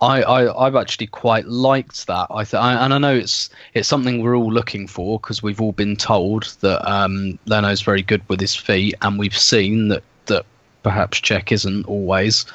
I, 0.00 0.22
I 0.22 0.66
I've 0.66 0.76
actually 0.76 1.08
quite 1.08 1.46
liked 1.46 2.06
that. 2.06 2.28
I, 2.30 2.44
th- 2.44 2.54
I 2.54 2.72
and 2.84 2.94
I 2.94 2.98
know 2.98 3.14
it's 3.14 3.50
it's 3.74 3.88
something 3.88 4.22
we're 4.22 4.36
all 4.36 4.50
looking 4.50 4.86
for 4.86 5.18
because 5.20 5.42
we've 5.42 5.60
all 5.60 5.72
been 5.72 5.96
told 5.96 6.44
that 6.60 6.90
um, 6.90 7.38
Leno's 7.44 7.82
very 7.82 8.02
good 8.02 8.26
with 8.28 8.40
his 8.40 8.56
feet, 8.56 8.94
and 9.02 9.18
we've 9.18 9.36
seen 9.36 9.88
that 9.88 10.04
that 10.26 10.46
perhaps 10.82 11.20
Cech 11.20 11.52
isn't 11.52 11.84
always. 11.86 12.46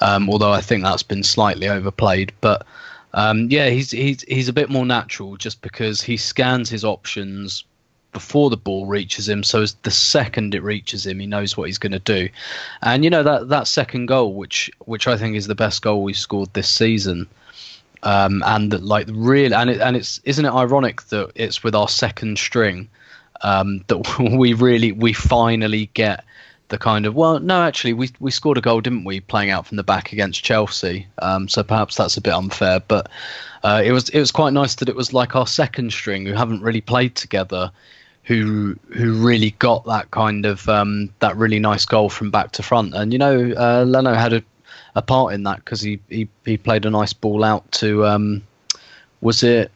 Um, 0.00 0.28
although 0.28 0.52
I 0.52 0.62
think 0.62 0.82
that's 0.82 1.04
been 1.04 1.22
slightly 1.22 1.68
overplayed, 1.68 2.32
but. 2.40 2.66
Um, 3.12 3.48
yeah, 3.50 3.70
he's 3.70 3.90
he's 3.90 4.22
he's 4.22 4.48
a 4.48 4.52
bit 4.52 4.70
more 4.70 4.86
natural 4.86 5.36
just 5.36 5.62
because 5.62 6.00
he 6.00 6.16
scans 6.16 6.70
his 6.70 6.84
options 6.84 7.64
before 8.12 8.50
the 8.50 8.56
ball 8.56 8.86
reaches 8.86 9.28
him. 9.28 9.42
So 9.42 9.62
as 9.62 9.74
the 9.82 9.90
second 9.90 10.54
it 10.54 10.62
reaches 10.62 11.06
him, 11.06 11.20
he 11.20 11.26
knows 11.26 11.56
what 11.56 11.68
he's 11.68 11.78
going 11.78 11.92
to 11.92 11.98
do. 11.98 12.28
And 12.82 13.04
you 13.04 13.10
know 13.10 13.22
that 13.22 13.48
that 13.48 13.66
second 13.66 14.06
goal, 14.06 14.34
which 14.34 14.70
which 14.86 15.06
I 15.06 15.16
think 15.16 15.36
is 15.36 15.46
the 15.46 15.54
best 15.54 15.82
goal 15.82 16.02
we've 16.02 16.16
scored 16.16 16.52
this 16.52 16.68
season. 16.68 17.28
Um, 18.02 18.42
and 18.46 18.70
that, 18.72 18.82
like 18.82 19.08
really, 19.10 19.54
and 19.54 19.68
it, 19.68 19.80
and 19.80 19.94
it's 19.94 20.20
isn't 20.24 20.44
it 20.44 20.52
ironic 20.52 21.02
that 21.08 21.32
it's 21.34 21.62
with 21.62 21.74
our 21.74 21.88
second 21.88 22.38
string 22.38 22.88
um, 23.42 23.84
that 23.88 24.18
we 24.38 24.54
really 24.54 24.92
we 24.92 25.12
finally 25.12 25.90
get 25.94 26.24
the 26.68 26.78
kind 26.78 27.04
of 27.04 27.16
well 27.16 27.40
no 27.40 27.62
actually 27.62 27.92
we 27.92 28.08
we 28.20 28.30
scored 28.30 28.56
a 28.56 28.60
goal 28.60 28.80
didn't 28.80 29.02
we 29.02 29.18
playing 29.18 29.50
out 29.50 29.66
from 29.66 29.76
the 29.76 29.82
back 29.82 30.12
against 30.12 30.44
Chelsea 30.44 31.06
um, 31.20 31.48
so 31.48 31.62
perhaps 31.64 31.96
that's 31.96 32.16
a 32.16 32.20
bit 32.20 32.32
unfair 32.32 32.80
but 32.86 33.08
uh, 33.64 33.82
it 33.84 33.92
was 33.92 34.08
it 34.10 34.20
was 34.20 34.30
quite 34.30 34.52
nice 34.52 34.76
that 34.76 34.88
it 34.88 34.94
was 34.94 35.12
like 35.12 35.34
our 35.34 35.46
second 35.46 35.92
string 35.92 36.24
who 36.24 36.32
haven't 36.32 36.62
really 36.62 36.80
played 36.80 37.14
together 37.16 37.72
who 38.30 38.76
who 38.96 39.14
really 39.14 39.50
got 39.58 39.84
that 39.86 40.12
kind 40.12 40.46
of 40.46 40.68
um, 40.68 41.12
that 41.18 41.36
really 41.36 41.58
nice 41.58 41.84
goal 41.84 42.08
from 42.08 42.30
back 42.30 42.52
to 42.52 42.62
front. 42.62 42.94
And 42.94 43.12
you 43.12 43.18
know, 43.18 43.52
uh, 43.56 43.84
Leno 43.84 44.14
had 44.14 44.32
a, 44.32 44.42
a 44.94 45.02
part 45.02 45.34
in 45.34 45.42
that 45.42 45.56
because 45.56 45.80
he, 45.80 45.98
he 46.08 46.28
he 46.44 46.56
played 46.56 46.86
a 46.86 46.90
nice 46.90 47.12
ball 47.12 47.42
out 47.42 47.70
to 47.72 48.06
um, 48.06 48.40
was 49.20 49.42
it 49.42 49.72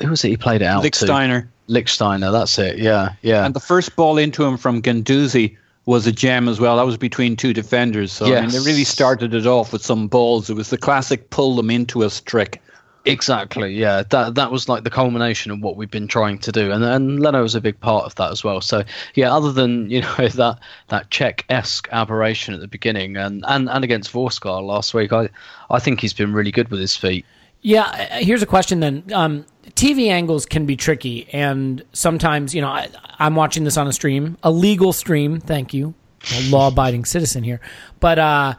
who 0.00 0.08
was 0.08 0.24
it 0.24 0.30
he 0.30 0.36
played 0.38 0.62
it 0.62 0.64
out 0.64 0.82
Lichtsteiner. 0.82 1.42
to? 1.42 1.72
Lichtsteiner. 1.72 2.32
That's 2.32 2.58
it. 2.58 2.78
Yeah, 2.78 3.12
yeah. 3.20 3.44
And 3.44 3.54
the 3.54 3.60
first 3.60 3.94
ball 3.94 4.16
into 4.16 4.42
him 4.42 4.56
from 4.56 4.80
Guendouzi 4.80 5.54
was 5.84 6.06
a 6.06 6.12
gem 6.12 6.48
as 6.48 6.58
well. 6.58 6.78
That 6.78 6.86
was 6.86 6.96
between 6.96 7.36
two 7.36 7.52
defenders. 7.52 8.10
So 8.10 8.34
I 8.34 8.40
mean, 8.40 8.50
they 8.50 8.60
really 8.60 8.84
started 8.84 9.34
it 9.34 9.46
off 9.46 9.74
with 9.74 9.84
some 9.84 10.08
balls. 10.08 10.48
It 10.48 10.54
was 10.54 10.70
the 10.70 10.78
classic 10.78 11.28
pull 11.28 11.56
them 11.56 11.68
into 11.68 12.04
us 12.04 12.22
trick. 12.22 12.62
Exactly, 13.04 13.72
yeah. 13.72 14.02
That 14.10 14.34
that 14.34 14.50
was 14.50 14.68
like 14.68 14.84
the 14.84 14.90
culmination 14.90 15.50
of 15.50 15.60
what 15.60 15.76
we've 15.76 15.90
been 15.90 16.08
trying 16.08 16.38
to 16.40 16.52
do, 16.52 16.70
and 16.70 16.84
and 16.84 17.20
Leno 17.20 17.42
was 17.42 17.54
a 17.54 17.60
big 17.60 17.78
part 17.80 18.04
of 18.04 18.14
that 18.16 18.30
as 18.30 18.44
well. 18.44 18.60
So 18.60 18.84
yeah, 19.14 19.34
other 19.34 19.52
than 19.52 19.90
you 19.90 20.02
know 20.02 20.14
that 20.28 20.58
that 20.88 21.10
Cech 21.10 21.42
esque 21.48 21.88
aberration 21.90 22.54
at 22.54 22.60
the 22.60 22.68
beginning, 22.68 23.16
and, 23.16 23.44
and 23.46 23.68
and 23.70 23.84
against 23.84 24.12
Vorskla 24.12 24.62
last 24.62 24.94
week, 24.94 25.12
I 25.12 25.28
I 25.70 25.78
think 25.78 26.00
he's 26.00 26.12
been 26.12 26.32
really 26.32 26.50
good 26.50 26.68
with 26.70 26.80
his 26.80 26.96
feet. 26.96 27.24
Yeah, 27.60 27.82
uh, 27.82 28.18
here's 28.18 28.42
a 28.42 28.46
question 28.46 28.80
then. 28.80 29.04
Um, 29.12 29.44
TV 29.70 30.08
angles 30.08 30.46
can 30.46 30.66
be 30.66 30.76
tricky, 30.76 31.28
and 31.32 31.82
sometimes, 31.92 32.54
you 32.54 32.60
know, 32.60 32.68
I, 32.68 32.88
I'm 33.18 33.34
watching 33.34 33.64
this 33.64 33.76
on 33.76 33.88
a 33.88 33.92
stream, 33.92 34.36
a 34.42 34.50
legal 34.50 34.92
stream. 34.92 35.40
Thank 35.40 35.74
you, 35.74 35.94
a 36.34 36.50
law-abiding 36.50 37.04
citizen 37.04 37.42
here. 37.42 37.60
But 38.00 38.18
uh, 38.18 38.54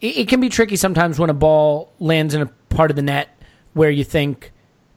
it, 0.00 0.18
it 0.18 0.28
can 0.28 0.40
be 0.40 0.48
tricky 0.48 0.76
sometimes 0.76 1.18
when 1.18 1.30
a 1.30 1.34
ball 1.34 1.92
lands 2.00 2.34
in 2.34 2.42
a 2.42 2.46
part 2.68 2.90
of 2.90 2.96
the 2.96 3.02
net 3.02 3.33
where 3.74 3.90
you 3.90 4.04
think, 4.04 4.52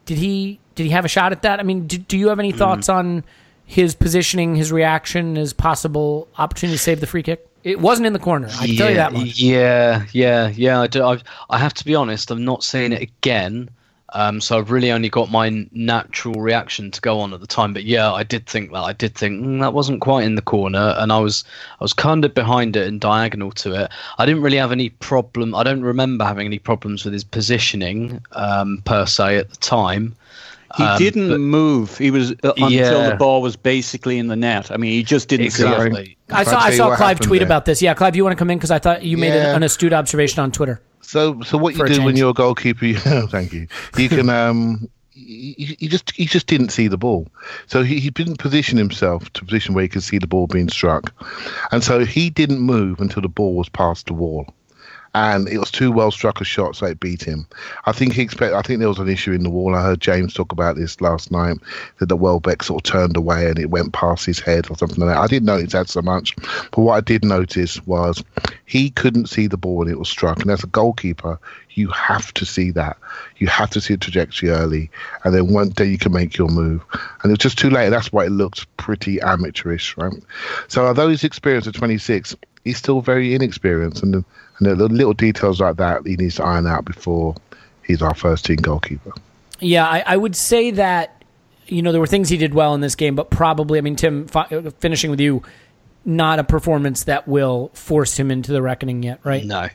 did 0.06 0.18
he 0.18 0.60
did 0.76 0.84
he 0.84 0.90
have 0.92 1.06
a 1.06 1.10
shot 1.10 1.32
at 1.32 1.42
that? 1.42 1.60
I 1.60 1.64
mean, 1.64 1.88
do, 1.88 1.98
do 1.98 2.18
you 2.18 2.30
have 2.30 2.40
any 2.40 2.50
mm-hmm. 2.50 2.60
thoughts 2.60 2.88
on 2.88 3.26
his 3.66 3.96
positioning, 3.96 4.56
his 4.56 4.72
reaction, 4.72 5.36
his 5.36 5.52
possible 5.52 6.28
opportunity 6.38 6.78
to 6.78 6.82
save 6.82 7.02
the 7.02 7.08
free 7.08 7.24
kick? 7.24 7.46
It 7.64 7.82
wasn't 7.82 8.08
in 8.08 8.14
the 8.14 8.20
corner. 8.20 8.48
I 8.48 8.68
can 8.68 8.76
tell 8.78 8.90
you 8.90 8.96
that 8.96 9.12
much. 9.12 9.40
Yeah, 9.40 10.06
yeah, 10.14 10.48
yeah. 10.48 10.80
I 10.80 10.88
do. 10.88 11.04
I've, 11.04 11.24
I 11.50 11.58
have 11.58 11.74
to 11.74 11.86
be 11.86 11.96
honest. 11.96 12.32
I'm 12.32 12.46
not 12.46 12.64
seeing 12.64 12.94
it 12.94 13.02
again. 13.02 13.70
Um, 14.14 14.40
so 14.40 14.58
I've 14.58 14.72
really 14.72 14.90
only 14.92 15.10
got 15.10 15.30
my 15.30 15.68
natural 15.74 16.36
reaction 16.40 16.92
to 16.92 17.02
go 17.02 17.20
on 17.20 17.34
at 17.34 17.42
the 17.42 17.48
time. 17.48 17.74
But 17.74 17.84
yeah, 17.84 18.12
I 18.14 18.24
did 18.24 18.46
think 18.46 18.72
that. 18.72 18.80
I 18.80 18.94
did 18.94 19.16
think 19.16 19.44
mm, 19.44 19.60
that 19.60 19.74
wasn't 19.74 20.00
quite 20.02 20.24
in 20.26 20.36
the 20.36 20.42
corner, 20.42 20.96
and 20.98 21.12
I 21.12 21.20
was 21.20 21.44
I 21.80 21.84
was 21.84 21.92
kind 21.94 22.24
of 22.24 22.34
behind 22.34 22.76
it 22.78 22.88
and 22.88 23.02
diagonal 23.02 23.52
to 23.52 23.74
it. 23.84 23.92
I 24.18 24.26
didn't 24.26 24.42
really 24.44 24.58
have 24.58 24.72
any 24.72 24.90
problem. 24.90 25.54
I 25.54 25.64
don't 25.64 25.82
remember 25.82 26.24
having 26.24 26.46
any 26.46 26.60
problems 26.60 27.04
with 27.04 27.14
his 27.14 27.26
positioning 27.26 28.22
um, 28.32 28.82
per 28.86 29.06
se 29.06 29.38
at 29.38 29.50
the 29.50 29.58
time. 29.58 30.16
He 30.78 30.84
Um, 30.84 30.98
didn't 30.98 31.30
but- 31.30 31.40
move. 31.40 31.98
He 31.98 32.12
was 32.12 32.32
uh, 32.44 32.52
until 32.58 32.70
Yeah. 32.70 33.10
the 33.10 33.16
ball 33.16 33.42
was 33.42 33.56
basically 33.56 34.20
in 34.20 34.28
the 34.28 34.36
net. 34.36 34.70
I 34.72 34.78
mean, 34.78 34.92
he 34.92 35.02
just 35.04 35.28
didn't 35.30 35.52
see 35.52 35.64
it. 35.64 35.72
Exactly. 35.72 36.18
I 36.30 36.44
saw 36.44 36.60
I 36.60 36.72
saw 36.72 36.96
Clive 36.96 37.20
tweet 37.20 37.40
there. 37.40 37.46
about 37.46 37.66
this. 37.66 37.82
Yeah, 37.82 37.94
Clive, 37.94 38.16
you 38.16 38.24
want 38.24 38.38
to 38.38 38.40
come 38.40 38.50
in 38.50 38.58
because 38.58 38.72
I 38.72 38.80
thought 38.80 39.04
you 39.04 39.18
made 39.18 39.32
an, 39.34 39.56
an 39.56 39.64
astute 39.64 39.94
observation 39.94 40.42
on 40.44 40.52
Twitter. 40.52 40.82
So, 41.08 41.42
so 41.44 41.58
what 41.58 41.74
you 41.74 41.88
do 41.88 42.04
when 42.04 42.18
you're 42.18 42.32
a 42.32 42.34
goalkeeper, 42.34 42.86
you, 42.86 42.98
thank 42.98 43.54
you. 43.54 43.68
You 43.98 44.10
can, 44.10 44.30
um, 44.30 44.90
you, 45.14 45.76
you 45.80 45.88
just 45.88 46.12
he 46.12 46.26
just 46.26 46.48
didn't 46.48 46.70
see 46.70 46.90
the 46.90 46.98
ball, 46.98 47.28
so 47.66 47.82
he, 47.82 48.02
he 48.02 48.10
didn't 48.10 48.40
position 48.40 48.78
himself 48.78 49.32
to 49.34 49.44
a 49.44 49.46
position 49.46 49.74
where 49.74 49.84
he 49.84 49.88
could 49.88 50.04
see 50.04 50.18
the 50.18 50.28
ball 50.28 50.48
being 50.48 50.68
struck, 50.68 51.14
and 51.72 51.82
so 51.82 52.04
he 52.04 52.30
didn't 52.30 52.60
move 52.60 53.00
until 53.00 53.22
the 53.22 53.30
ball 53.30 53.56
was 53.56 53.70
past 53.70 54.08
the 54.08 54.14
wall, 54.14 54.54
and 55.18 55.50
it 55.50 55.58
was 55.58 55.72
too 55.72 55.92
well 55.92 56.12
struck 56.12 56.42
a 56.42 56.44
shot, 56.44 56.76
so 56.76 56.86
it 56.86 57.00
beat 57.00 57.24
him. 57.24 57.48
I 57.86 57.92
think 57.92 58.14
he 58.14 58.22
expect. 58.22 58.54
I 58.54 58.62
think 58.62 58.80
there 58.80 58.88
was 58.88 59.00
an 59.00 59.10
issue 59.10 59.32
in 59.32 59.42
the 59.42 59.50
wall. 59.50 59.74
I 59.74 59.82
heard 59.82 60.00
James 60.00 60.32
talk 60.32 60.52
about 60.52 60.76
this 60.76 61.02
last 61.02 61.32
night 61.32 61.58
that 61.98 62.06
the 62.06 62.16
Welbeck 62.16 62.62
sort 62.62 62.88
of 62.88 62.92
turned 62.92 63.18
away 63.18 63.50
and 63.50 63.58
it 63.58 63.72
went 63.72 63.94
past 63.94 64.28
his 64.28 64.40
head 64.40 64.70
or 64.70 64.78
something 64.78 65.00
like 65.04 65.16
that. 65.16 65.22
I 65.22 65.26
didn't 65.26 65.48
notice 65.48 65.74
that 65.74 65.90
so 65.90 66.04
much, 66.04 66.36
but 66.36 66.78
what 66.78 66.94
I 66.94 67.02
did 67.02 67.26
notice 67.26 67.84
was 67.88 68.24
he 68.66 68.92
couldn't 68.92 69.28
see 69.28 69.48
the 69.48 69.58
ball 69.58 69.78
when 69.78 69.90
it 69.90 69.98
was 69.98 70.08
struck, 70.08 70.40
and 70.40 70.52
as 70.52 70.64
a 70.64 70.68
goalkeeper, 70.68 71.40
you 71.72 71.90
have 71.90 72.32
to 72.36 72.46
see 72.46 72.70
that. 72.72 72.98
You 73.38 73.48
have 73.48 73.72
to 73.72 73.82
see 73.82 73.96
the 73.96 74.00
trajectory 74.00 74.50
early, 74.50 74.92
and 75.24 75.34
then 75.34 75.52
one 75.52 75.70
day 75.70 75.86
you 75.86 75.98
can 75.98 76.12
make 76.12 76.38
your 76.38 76.48
move. 76.48 76.84
And 77.24 77.32
it 77.32 77.34
was 77.34 77.40
just 77.40 77.58
too 77.58 77.72
late. 77.72 77.90
That's 77.90 78.12
why 78.12 78.26
it 78.26 78.32
looked 78.32 78.66
pretty 78.78 79.20
amateurish, 79.22 79.98
right? 79.98 80.14
So 80.68 80.86
although 80.86 81.10
he's 81.10 81.24
experienced 81.24 81.68
at 81.68 81.76
26, 81.76 82.36
he's 82.68 82.78
still 82.78 83.02
very 83.02 83.34
inexperienced, 83.34 84.04
and 84.04 84.14
the, 84.14 84.26
and 84.60 84.80
the 84.80 84.88
little 84.88 85.14
details 85.14 85.60
like 85.60 85.78
that 85.78 86.06
he 86.06 86.16
needs 86.16 86.36
to 86.36 86.44
iron 86.44 86.68
out 86.68 86.86
before 86.86 87.36
he's 87.86 88.02
our 88.02 88.14
first 88.14 88.46
team 88.46 88.58
goalkeeper. 88.58 89.14
Yeah, 89.60 89.88
I, 89.88 90.04
I 90.06 90.18
would 90.18 90.36
say 90.36 90.72
that 90.72 91.24
you 91.68 91.82
know 91.82 91.92
there 91.92 92.02
were 92.02 92.08
things 92.08 92.30
he 92.30 92.38
did 92.38 92.54
well 92.54 92.76
in 92.76 92.82
this 92.82 92.96
game, 92.96 93.16
but 93.16 93.30
probably 93.30 93.80
I 93.80 93.82
mean 93.82 93.96
Tim 93.96 94.28
fi- 94.28 94.48
finishing 94.80 95.10
with 95.10 95.20
you, 95.20 95.42
not 96.06 96.40
a 96.40 96.44
performance 96.44 97.06
that 97.06 97.28
will 97.28 97.72
force 97.74 98.18
him 98.18 98.32
into 98.32 98.52
the 98.52 98.62
reckoning 98.62 99.04
yet, 99.04 99.20
right? 99.24 99.44
No, 99.44 99.70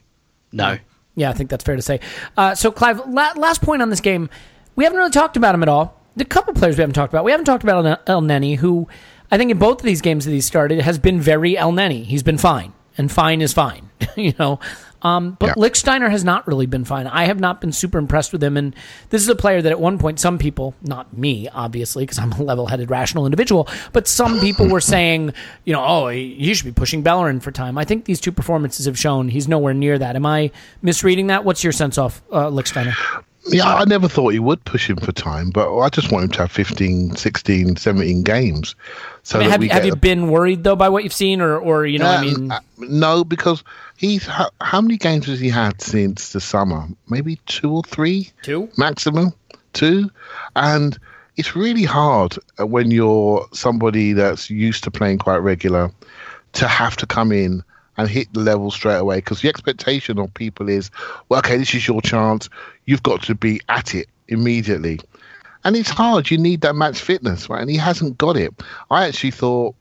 no. 0.53 0.79
Yeah, 1.15 1.29
I 1.31 1.35
think 1.35 1.51
that's 1.51 1.63
fair 1.65 1.77
to 1.77 1.83
say. 1.83 2.01
Uh, 2.39 2.55
so, 2.55 2.71
Clive, 2.73 3.07
la- 3.07 3.35
last 3.37 3.61
point 3.61 3.83
on 3.83 3.91
this 3.91 4.01
game, 4.01 4.31
we 4.77 4.85
haven't 4.85 4.99
really 4.99 5.11
talked 5.11 5.37
about 5.37 5.55
him 5.55 5.63
at 5.63 5.69
all. 5.69 6.01
The 6.17 6.25
couple 6.25 6.55
players 6.55 6.77
we 6.77 6.81
haven't 6.81 6.95
talked 6.95 7.13
about, 7.13 7.25
we 7.25 7.33
haven't 7.33 7.45
talked 7.45 7.63
about 7.63 7.85
El- 8.09 8.21
Elneny, 8.23 8.57
who 8.57 8.89
I 9.31 9.37
think 9.37 9.51
in 9.51 9.59
both 9.59 9.81
of 9.81 9.85
these 9.85 10.01
games 10.01 10.25
that 10.25 10.31
he's 10.31 10.47
started 10.47 10.81
has 10.81 10.99
been 10.99 11.21
very 11.21 11.55
Elneny. 11.55 12.05
He's 12.05 12.23
been 12.23 12.39
fine, 12.39 12.73
and 12.99 13.11
fine 13.11 13.41
is 13.41 13.53
fine, 13.53 13.91
you 14.17 14.35
know. 14.39 14.59
Um, 15.03 15.37
but 15.39 15.47
Yeah. 15.47 15.55
Lichtsteiner 15.55 16.11
has 16.11 16.23
not 16.23 16.47
really 16.47 16.67
been 16.67 16.85
fine. 16.85 17.09
I 17.09 17.25
have 17.25 17.41
not 17.41 17.61
been 17.61 17.73
super 17.73 17.99
impressed 17.99 18.33
with 18.33 18.43
him, 18.43 18.57
and 18.57 18.75
this 19.11 19.21
is 19.21 19.29
a 19.29 19.35
player 19.35 19.61
that 19.61 19.73
at 19.73 19.81
one 19.81 19.99
point 19.99 20.21
some 20.21 20.39
people, 20.39 20.75
not 20.83 21.17
me, 21.17 21.49
obviously, 21.49 22.05
because 22.05 22.19
I'm 22.21 22.31
a 22.33 22.43
level-headed, 22.43 22.89
rational 22.89 23.27
individual, 23.27 23.69
but 23.93 24.07
some 24.07 24.39
people 24.39 24.69
were 24.69 24.81
saying, 24.81 25.35
you 25.65 25.73
know, 25.73 25.85
oh, 25.85 26.09
he 26.09 26.35
he 26.37 26.55
should 26.55 26.67
be 26.67 26.73
pushing 26.73 27.03
Bellerin 27.03 27.41
for 27.41 27.51
time. 27.51 27.77
I 27.79 27.85
think 27.85 28.05
these 28.05 28.21
two 28.21 28.33
performances 28.33 28.87
have 28.87 28.99
shown 28.99 29.29
he's 29.29 29.49
nowhere 29.49 29.75
near 29.75 29.99
that. 29.99 30.15
Am 30.15 30.25
I 30.25 30.53
misreading 30.83 31.27
that? 31.27 31.45
What's 31.45 31.65
your 31.65 31.73
sense 31.73 31.99
of 31.99 32.23
uh, 32.31 32.47
Lichtsteiner? 32.47 32.95
Yeah, 33.49 33.75
I 33.75 33.85
never 33.87 34.07
thought 34.07 34.29
he 34.29 34.39
would 34.39 34.65
push 34.65 34.89
him 34.89 34.99
for 34.99 35.11
time, 35.11 35.51
but 35.51 35.77
I 35.77 35.89
just 35.89 36.13
want 36.13 36.25
him 36.27 36.31
to 36.31 36.39
have 36.43 36.53
15, 36.53 37.17
16, 37.17 37.75
17 37.75 38.23
games. 38.23 38.77
So 39.25 39.39
I 39.39 39.43
mean, 39.43 39.51
have, 39.51 39.63
you- 39.63 39.71
have 39.71 39.87
you 39.87 39.93
a- 39.93 39.97
been 39.97 40.29
worried 40.31 40.65
though 40.65 40.75
by 40.77 40.89
what 40.89 41.05
you've 41.05 41.13
seen, 41.13 41.41
or 41.41 41.57
or 41.59 41.87
you 41.87 41.99
know, 41.99 42.07
I 42.07 42.17
Uh, 42.17 42.23
mean, 42.23 42.51
uh, 42.51 42.61
no, 42.79 43.25
because 43.25 43.63
he's 43.97 44.27
how, 44.27 44.51
how 44.61 44.81
many 44.81 44.97
games 44.97 45.27
has 45.27 45.39
he 45.41 45.49
had 45.49 45.81
since 45.81 46.33
the 46.33 46.41
summer? 46.41 46.87
Maybe 47.09 47.39
two 47.47 47.71
or 47.71 47.83
three 47.85 48.31
two. 48.43 48.69
maximum, 48.77 49.33
two, 49.75 50.11
and 50.57 50.99
it's 51.37 51.55
really 51.55 51.85
hard 51.85 52.37
uh, 52.61 52.67
when 52.67 52.91
you're 52.91 53.47
somebody 53.53 54.13
that's 54.13 54.51
used 54.51 54.83
to 54.85 54.91
playing 54.91 55.19
quite 55.19 55.39
regular 55.39 55.91
to 56.55 56.67
have 56.69 56.97
to 56.97 57.07
come 57.07 57.31
in 57.33 57.63
and 57.97 58.09
hit 58.09 58.27
the 58.35 58.41
level 58.41 58.71
straight 58.71 58.97
away 58.99 59.17
because 59.19 59.41
the 59.43 59.49
expectation 59.49 60.19
of 60.19 60.33
people 60.35 60.69
is, 60.69 60.91
well, 61.29 61.39
okay, 61.39 61.57
this 61.59 61.75
is 61.75 61.87
your 61.87 62.03
chance. 62.03 62.49
You've 62.87 63.03
got 63.03 63.23
to 63.25 63.35
be 63.35 63.61
at 63.69 63.95
it 63.95 64.09
immediately. 64.29 64.99
And 65.65 65.77
it's 65.77 65.91
hard. 65.91 66.31
You 66.31 66.39
need 66.39 66.61
that 66.63 66.75
match 66.75 67.01
fitness, 67.01 67.49
right? 67.49 67.61
And 67.61 67.71
he 67.71 67.77
hasn't 67.77 68.19
got 68.19 68.37
it. 68.37 68.53
I 68.91 69.07
actually 69.07 69.31
thought 69.31 69.75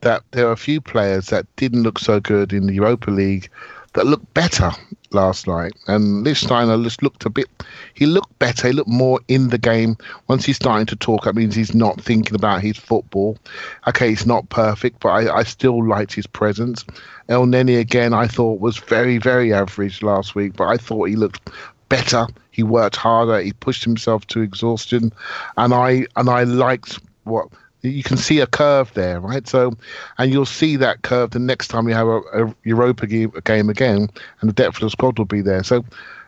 that 0.00 0.22
there 0.32 0.46
are 0.48 0.52
a 0.52 0.56
few 0.56 0.80
players 0.80 1.28
that 1.28 1.46
didn't 1.56 1.82
look 1.82 1.98
so 1.98 2.20
good 2.20 2.52
in 2.52 2.66
the 2.66 2.74
Europa 2.74 3.10
League 3.10 3.48
that 3.94 4.06
looked 4.06 4.32
better 4.34 4.70
last 5.12 5.46
night. 5.46 5.72
And 5.86 6.26
Lichtsteiner 6.26 6.82
just 6.82 7.02
looked 7.02 7.24
a 7.24 7.30
bit, 7.30 7.46
he 7.94 8.06
looked 8.06 8.38
better. 8.38 8.68
He 8.68 8.74
looked 8.74 8.90
more 8.90 9.20
in 9.28 9.48
the 9.48 9.58
game. 9.58 9.96
Once 10.28 10.44
he's 10.44 10.56
starting 10.56 10.86
to 10.86 10.96
talk, 10.96 11.24
that 11.24 11.34
means 11.34 11.54
he's 11.54 11.74
not 11.74 12.00
thinking 12.00 12.34
about 12.34 12.60
his 12.60 12.76
football. 12.76 13.38
Okay, 13.86 14.12
it's 14.12 14.26
not 14.26 14.48
perfect, 14.50 15.00
but 15.00 15.10
I, 15.10 15.36
I 15.38 15.42
still 15.44 15.86
liked 15.86 16.12
his 16.12 16.26
presence. 16.26 16.84
Elneny, 17.28 17.78
again, 17.78 18.12
I 18.12 18.26
thought 18.26 18.60
was 18.60 18.76
very, 18.76 19.18
very 19.18 19.52
average 19.52 20.02
last 20.02 20.34
week, 20.34 20.54
but 20.56 20.66
I 20.66 20.76
thought 20.76 21.08
he 21.08 21.16
looked 21.16 21.50
better. 21.94 22.26
He 22.50 22.62
worked 22.62 22.96
harder. 22.96 23.40
He 23.40 23.52
pushed 23.52 23.84
himself 23.84 24.26
to 24.28 24.40
exhaustion. 24.40 25.12
And 25.56 25.72
I, 25.72 26.06
and 26.16 26.28
I 26.28 26.44
liked 26.44 26.98
what 27.24 27.48
you 27.82 28.02
can 28.02 28.16
see 28.16 28.40
a 28.40 28.46
curve 28.46 28.92
there, 28.94 29.20
right? 29.20 29.46
So, 29.46 29.76
and 30.18 30.32
you'll 30.32 30.46
see 30.46 30.76
that 30.76 31.02
curve 31.02 31.30
the 31.30 31.38
next 31.38 31.68
time 31.68 31.88
you 31.88 31.94
have 31.94 32.08
a, 32.08 32.20
a 32.32 32.54
Europa 32.64 33.06
game, 33.06 33.32
game 33.44 33.68
again, 33.68 34.08
and 34.40 34.48
the 34.48 34.54
depth 34.54 34.76
of 34.76 34.82
the 34.82 34.90
squad 34.90 35.18
will 35.18 35.26
be 35.26 35.42
there. 35.42 35.62
So, 35.62 35.84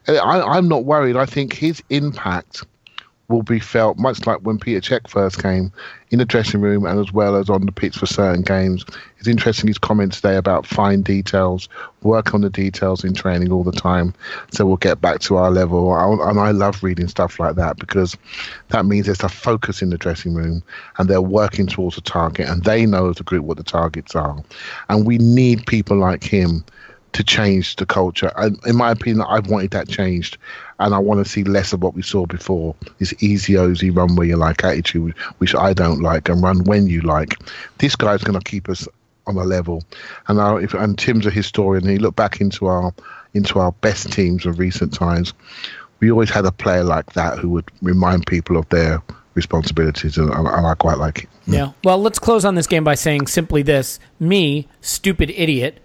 eh, 0.07 0.17
I, 0.17 0.57
I'm 0.57 0.69
not 0.69 0.85
worried. 0.85 1.17
I 1.17 1.27
think 1.27 1.53
his 1.53 1.83
impact 1.91 2.65
will 3.29 3.43
be 3.43 3.59
felt 3.59 3.99
much 3.99 4.27
like 4.27 4.39
when 4.39 4.59
Peter 4.59 4.81
Cech 4.81 5.09
first 5.09 5.43
came 5.43 5.73
in 6.11 6.19
the 6.19 6.25
dressing 6.25 6.61
room 6.61 6.87
and 6.87 7.01
as 7.01 7.13
well 7.13 7.35
as 7.35 7.51
on 7.51 7.67
the 7.67 7.73
pitch 7.73 7.97
for 7.97 8.07
certain 8.07 8.43
games. 8.43 8.85
It's 9.19 9.27
interesting 9.27 9.67
his 9.67 9.79
comments 9.79 10.21
today 10.21 10.37
about 10.37 10.67
fine 10.67 11.03
details, 11.03 11.69
work 12.03 12.35
on 12.35 12.43
the 12.43 12.51
details 12.51 13.03
in 13.03 13.15
training 13.15 13.51
all 13.51 13.65
the 13.65 13.73
time. 13.73 14.15
So 14.53 14.65
we'll 14.65 14.77
get 14.77 15.01
back 15.01 15.19
to 15.21 15.37
our 15.37 15.51
level. 15.51 15.93
And 15.97 16.39
I 16.39 16.53
love 16.53 16.85
reading 16.85 17.09
stuff 17.09 17.41
like 17.41 17.57
that 17.57 17.79
because 17.79 18.17
that 18.69 18.87
means 18.87 19.07
there's 19.07 19.25
a 19.25 19.29
focus 19.29 19.83
in 19.83 19.91
the 19.91 19.99
dressing 19.99 20.35
room 20.35 20.63
and 20.99 21.09
they're 21.09 21.21
working 21.21 21.67
towards 21.67 21.99
a 21.99 22.03
target 22.03 22.49
and 22.49 22.63
they 22.63 22.87
know 22.87 23.11
as 23.11 23.19
a 23.19 23.25
group 23.25 23.45
what 23.45 23.57
the 23.57 23.65
targets 23.65 24.15
are. 24.15 24.37
And 24.89 25.05
we 25.05 25.19
need 25.19 25.67
people 25.67 25.97
like 25.97 26.23
him 26.23 26.65
to 27.17 27.25
change 27.25 27.77
the 27.77 27.87
culture. 27.87 28.31
And 28.37 28.59
in 28.67 28.77
my 28.77 28.91
opinion, 28.91 29.25
I've 29.27 29.47
wanted 29.47 29.71
that 29.71 29.89
changed, 29.89 30.37
and 30.79 30.95
I 30.95 30.99
want 30.99 31.25
to 31.25 31.31
see 31.31 31.45
less 31.45 31.73
of 31.73 31.83
what 31.83 31.95
we 31.95 32.03
saw 32.03 32.27
before. 32.27 32.75
This 32.99 33.15
easy 33.23 33.55
ozy 33.55 33.95
run 33.95 34.17
where 34.17 34.27
you 34.27 34.37
like 34.37 34.63
attitude, 34.63 35.17
which 35.39 35.55
I 35.55 35.73
don't 35.73 36.03
like, 36.03 36.29
and 36.29 36.43
run 36.43 36.63
when 36.65 36.89
you 36.89 37.01
like. 37.01 37.39
This 37.79 37.97
guy's 37.97 38.23
going 38.23 38.39
to 38.39 38.45
keep 38.45 38.69
us 38.69 38.87
on 39.27 39.37
a 39.37 39.45
level. 39.45 39.83
And 40.29 40.37
now, 40.37 40.59
if 40.59 40.75
and 40.75 40.99
Tim's 40.99 41.25
a 41.25 41.31
historian, 41.31 41.89
he 41.89 41.97
looked 41.97 42.17
back 42.17 42.39
into 42.39 42.67
our 42.67 42.93
into 43.33 43.61
our 43.61 43.73
best 43.73 44.13
teams 44.13 44.45
of 44.45 44.59
recent 44.59 44.93
times. 44.93 45.33
We 46.01 46.11
always 46.11 46.29
had 46.29 46.45
a 46.45 46.53
player 46.53 46.85
like 46.85 47.15
that 47.15 47.39
who 47.39 47.49
would 47.49 47.65
remind 47.81 48.27
people 48.27 48.59
of 48.59 48.69
their 48.69 49.03
responsibilities, 49.33 50.19
and, 50.19 50.29
and 50.29 50.49
I 50.67 50.75
quite 50.75 50.99
like 50.99 51.25
it. 51.25 51.29
Yeah. 51.47 51.73
Well, 51.83 51.97
let's 51.97 52.19
close 52.19 52.45
on 52.45 52.57
this 52.57 52.67
game 52.67 52.85
by 52.85 52.95
saying 52.95 53.29
simply 53.29 53.63
this: 53.63 53.99
me, 54.21 54.69
stupid 54.83 55.31
idiot 55.31 55.81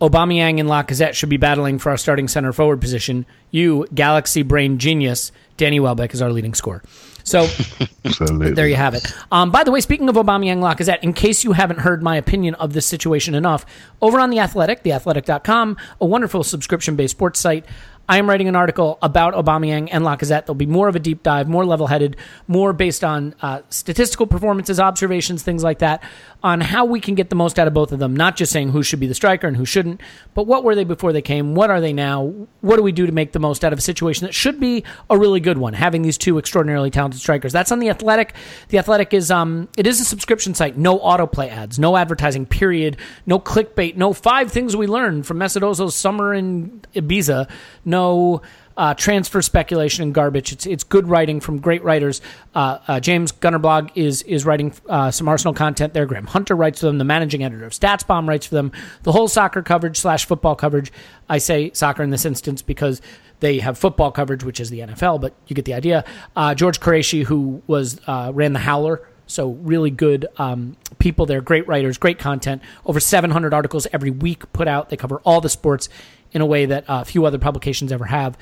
Aubameyang 0.00 0.60
and 0.60 0.68
Lacazette 0.68 1.14
should 1.14 1.30
be 1.30 1.38
battling 1.38 1.78
for 1.78 1.90
our 1.90 1.96
starting 1.96 2.28
center 2.28 2.52
forward 2.52 2.80
position. 2.80 3.24
You, 3.50 3.86
Galaxy 3.94 4.42
Brain 4.42 4.78
Genius, 4.78 5.32
Danny 5.56 5.80
Welbeck 5.80 6.12
is 6.12 6.20
our 6.20 6.30
leading 6.30 6.52
scorer. 6.52 6.82
So 7.24 7.46
there 8.20 8.68
you 8.68 8.76
have 8.76 8.94
it. 8.94 9.12
Um, 9.32 9.50
by 9.50 9.64
the 9.64 9.72
way, 9.72 9.80
speaking 9.80 10.08
of 10.08 10.14
Aubameyang 10.14 10.58
Lacazette, 10.58 11.02
in 11.02 11.12
case 11.12 11.44
you 11.44 11.52
haven't 11.52 11.80
heard 11.80 12.02
my 12.02 12.16
opinion 12.16 12.54
of 12.54 12.72
this 12.72 12.86
situation 12.86 13.34
enough, 13.34 13.66
over 14.00 14.20
on 14.20 14.30
The 14.30 14.38
Athletic, 14.38 14.84
theathletic.com, 14.84 15.76
a 16.00 16.06
wonderful 16.06 16.44
subscription-based 16.44 17.10
sports 17.10 17.40
site, 17.40 17.64
I 18.08 18.18
am 18.18 18.28
writing 18.28 18.46
an 18.46 18.54
article 18.54 18.98
about 19.02 19.34
Aubameyang 19.34 19.88
and 19.90 20.04
Lacazette. 20.04 20.46
There'll 20.46 20.54
be 20.54 20.66
more 20.66 20.86
of 20.86 20.94
a 20.94 21.00
deep 21.00 21.24
dive, 21.24 21.48
more 21.48 21.64
level-headed, 21.64 22.16
more 22.46 22.72
based 22.72 23.02
on 23.02 23.34
uh, 23.42 23.62
statistical 23.70 24.28
performances, 24.28 24.78
observations, 24.78 25.42
things 25.42 25.64
like 25.64 25.80
that, 25.80 26.04
on 26.42 26.60
how 26.60 26.84
we 26.84 27.00
can 27.00 27.14
get 27.14 27.30
the 27.30 27.36
most 27.36 27.58
out 27.58 27.66
of 27.66 27.74
both 27.74 27.92
of 27.92 27.98
them. 27.98 28.14
Not 28.14 28.36
just 28.36 28.52
saying 28.52 28.70
who 28.70 28.82
should 28.82 29.00
be 29.00 29.06
the 29.06 29.14
striker 29.14 29.46
and 29.46 29.56
who 29.56 29.64
shouldn't, 29.64 30.00
but 30.34 30.46
what 30.46 30.64
were 30.64 30.74
they 30.74 30.84
before 30.84 31.12
they 31.12 31.22
came? 31.22 31.54
What 31.54 31.70
are 31.70 31.80
they 31.80 31.92
now? 31.92 32.32
What 32.60 32.76
do 32.76 32.82
we 32.82 32.92
do 32.92 33.06
to 33.06 33.12
make 33.12 33.32
the 33.32 33.38
most 33.38 33.64
out 33.64 33.72
of 33.72 33.78
a 33.78 33.82
situation 33.82 34.26
that 34.26 34.34
should 34.34 34.60
be 34.60 34.84
a 35.10 35.18
really 35.18 35.40
good 35.40 35.58
one? 35.58 35.72
Having 35.72 36.02
these 36.02 36.18
two 36.18 36.38
extraordinarily 36.38 36.90
talented 36.90 37.20
strikers. 37.20 37.52
That's 37.52 37.72
on 37.72 37.78
the 37.78 37.90
Athletic. 37.90 38.34
The 38.68 38.78
Athletic 38.78 39.14
is 39.14 39.30
um, 39.30 39.68
it 39.76 39.86
is 39.86 40.00
a 40.00 40.04
subscription 40.04 40.54
site. 40.54 40.76
No 40.76 40.98
autoplay 40.98 41.48
ads, 41.50 41.78
no 41.78 41.96
advertising. 41.96 42.46
Period. 42.46 42.96
No 43.26 43.38
clickbait. 43.38 43.96
No 43.96 44.12
five 44.12 44.52
things 44.52 44.76
we 44.76 44.86
learned 44.86 45.26
from 45.26 45.38
Mesut 45.38 45.62
Ozil's 45.62 45.94
summer 45.94 46.32
in 46.34 46.82
Ibiza. 46.94 47.48
No 47.84 48.42
uh, 48.76 48.94
transfer 48.94 49.42
speculation 49.42 50.02
and 50.02 50.14
garbage. 50.14 50.52
It's 50.52 50.66
it's 50.66 50.84
good 50.84 51.08
writing 51.08 51.40
from 51.40 51.60
great 51.60 51.82
writers. 51.82 52.20
Uh, 52.54 52.78
uh, 52.86 53.00
James 53.00 53.32
Gunnerblog 53.32 53.90
is 53.94 54.22
is 54.22 54.44
writing 54.44 54.72
uh, 54.88 55.10
some 55.10 55.28
Arsenal 55.28 55.54
content 55.54 55.94
there. 55.94 56.06
Graham 56.06 56.26
Hunter 56.26 56.54
writes 56.54 56.80
for 56.80 56.86
them. 56.86 56.98
The 56.98 57.04
managing 57.04 57.42
editor 57.42 57.64
of 57.64 57.72
StatsBomb 57.72 58.28
writes 58.28 58.46
for 58.46 58.54
them. 58.54 58.72
The 59.02 59.12
whole 59.12 59.28
soccer 59.28 59.62
coverage 59.62 59.98
slash 59.98 60.26
football 60.26 60.54
coverage. 60.54 60.92
I 61.28 61.38
say 61.38 61.70
soccer 61.72 62.02
in 62.02 62.10
this 62.10 62.24
instance 62.24 62.62
because 62.62 63.00
they 63.40 63.58
have 63.58 63.78
football 63.78 64.12
coverage, 64.12 64.44
which 64.44 64.60
is 64.60 64.70
the 64.70 64.80
NFL, 64.80 65.20
but 65.20 65.34
you 65.46 65.54
get 65.54 65.64
the 65.64 65.74
idea. 65.74 66.04
Uh, 66.34 66.54
George 66.54 66.80
Quraishi, 66.80 67.24
who 67.24 67.62
was 67.66 68.00
uh, 68.06 68.30
ran 68.34 68.52
the 68.52 68.58
Howler. 68.58 69.06
So 69.28 69.50
really 69.50 69.90
good 69.90 70.26
um, 70.36 70.76
people 70.98 71.26
there, 71.26 71.40
great 71.40 71.66
writers, 71.66 71.98
great 71.98 72.18
content. 72.18 72.62
Over 72.84 73.00
700 73.00 73.52
articles 73.52 73.86
every 73.92 74.10
week 74.10 74.50
put 74.52 74.68
out. 74.68 74.88
They 74.88 74.96
cover 74.96 75.20
all 75.24 75.40
the 75.40 75.48
sports 75.48 75.88
in 76.30 76.42
a 76.42 76.46
way 76.46 76.66
that 76.66 76.88
uh, 76.88 77.02
few 77.02 77.24
other 77.24 77.38
publications 77.38 77.90
ever 77.90 78.04
have. 78.04 78.38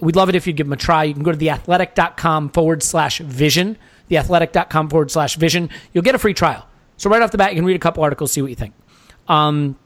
We'd 0.00 0.16
love 0.16 0.28
it 0.28 0.34
if 0.34 0.46
you'd 0.46 0.56
give 0.56 0.66
them 0.66 0.72
a 0.72 0.76
try. 0.76 1.04
You 1.04 1.14
can 1.14 1.22
go 1.22 1.32
to 1.32 1.38
theathletic.com 1.38 2.50
forward 2.50 2.82
slash 2.82 3.18
vision, 3.18 3.78
theathletic.com 4.10 4.90
forward 4.90 5.10
slash 5.10 5.36
vision. 5.36 5.70
You'll 5.92 6.02
get 6.02 6.14
a 6.14 6.18
free 6.18 6.34
trial. 6.34 6.66
So 6.96 7.08
right 7.10 7.22
off 7.22 7.30
the 7.30 7.38
bat, 7.38 7.52
you 7.52 7.58
can 7.58 7.64
read 7.64 7.76
a 7.76 7.80
couple 7.80 8.02
articles, 8.02 8.32
see 8.32 8.42
what 8.42 8.50
you 8.50 8.56
think. 8.56 8.74
Um, 9.28 9.78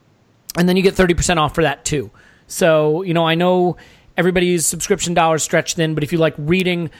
and 0.56 0.68
then 0.68 0.76
you 0.76 0.82
get 0.82 0.94
30% 0.94 1.36
off 1.36 1.54
for 1.54 1.62
that 1.62 1.84
too. 1.84 2.10
So, 2.46 3.02
you 3.02 3.14
know, 3.14 3.26
I 3.26 3.34
know 3.34 3.76
everybody's 4.16 4.66
subscription 4.66 5.14
dollars 5.14 5.42
stretched 5.42 5.76
thin, 5.76 5.94
but 5.94 6.02
if 6.02 6.12
you 6.12 6.18
like 6.18 6.34
reading 6.38 6.90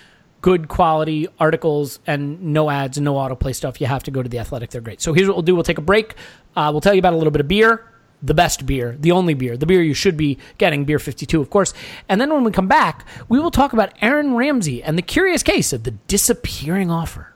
good 0.40 0.68
quality 0.68 1.26
articles 1.40 1.98
and 2.06 2.40
no 2.40 2.70
ads 2.70 2.96
and 2.96 3.04
no 3.04 3.14
autoplay 3.14 3.54
stuff, 3.54 3.80
you 3.80 3.86
have 3.86 4.04
to 4.04 4.10
go 4.10 4.22
to 4.22 4.28
The 4.28 4.38
Athletic. 4.38 4.70
They're 4.70 4.80
great. 4.80 5.00
So 5.00 5.12
here's 5.12 5.26
what 5.26 5.36
we'll 5.36 5.42
do. 5.42 5.54
We'll 5.54 5.64
take 5.64 5.78
a 5.78 5.82
break. 5.82 6.14
Uh, 6.54 6.68
we'll 6.72 6.80
tell 6.80 6.94
you 6.94 7.00
about 7.00 7.14
a 7.14 7.16
little 7.16 7.30
bit 7.32 7.40
of 7.40 7.48
beer 7.48 7.87
the 8.22 8.34
best 8.34 8.66
beer, 8.66 8.96
the 8.98 9.12
only 9.12 9.34
beer, 9.34 9.56
the 9.56 9.66
beer 9.66 9.82
you 9.82 9.94
should 9.94 10.16
be 10.16 10.38
getting, 10.58 10.84
Beer 10.84 10.98
52, 10.98 11.40
of 11.40 11.50
course. 11.50 11.74
And 12.08 12.20
then 12.20 12.32
when 12.32 12.44
we 12.44 12.50
come 12.50 12.68
back, 12.68 13.06
we 13.28 13.38
will 13.38 13.50
talk 13.50 13.72
about 13.72 13.92
Aaron 14.00 14.34
Ramsey 14.34 14.82
and 14.82 14.98
the 14.98 15.02
curious 15.02 15.42
case 15.42 15.72
of 15.72 15.84
the 15.84 15.92
disappearing 15.92 16.90
offer. 16.90 17.34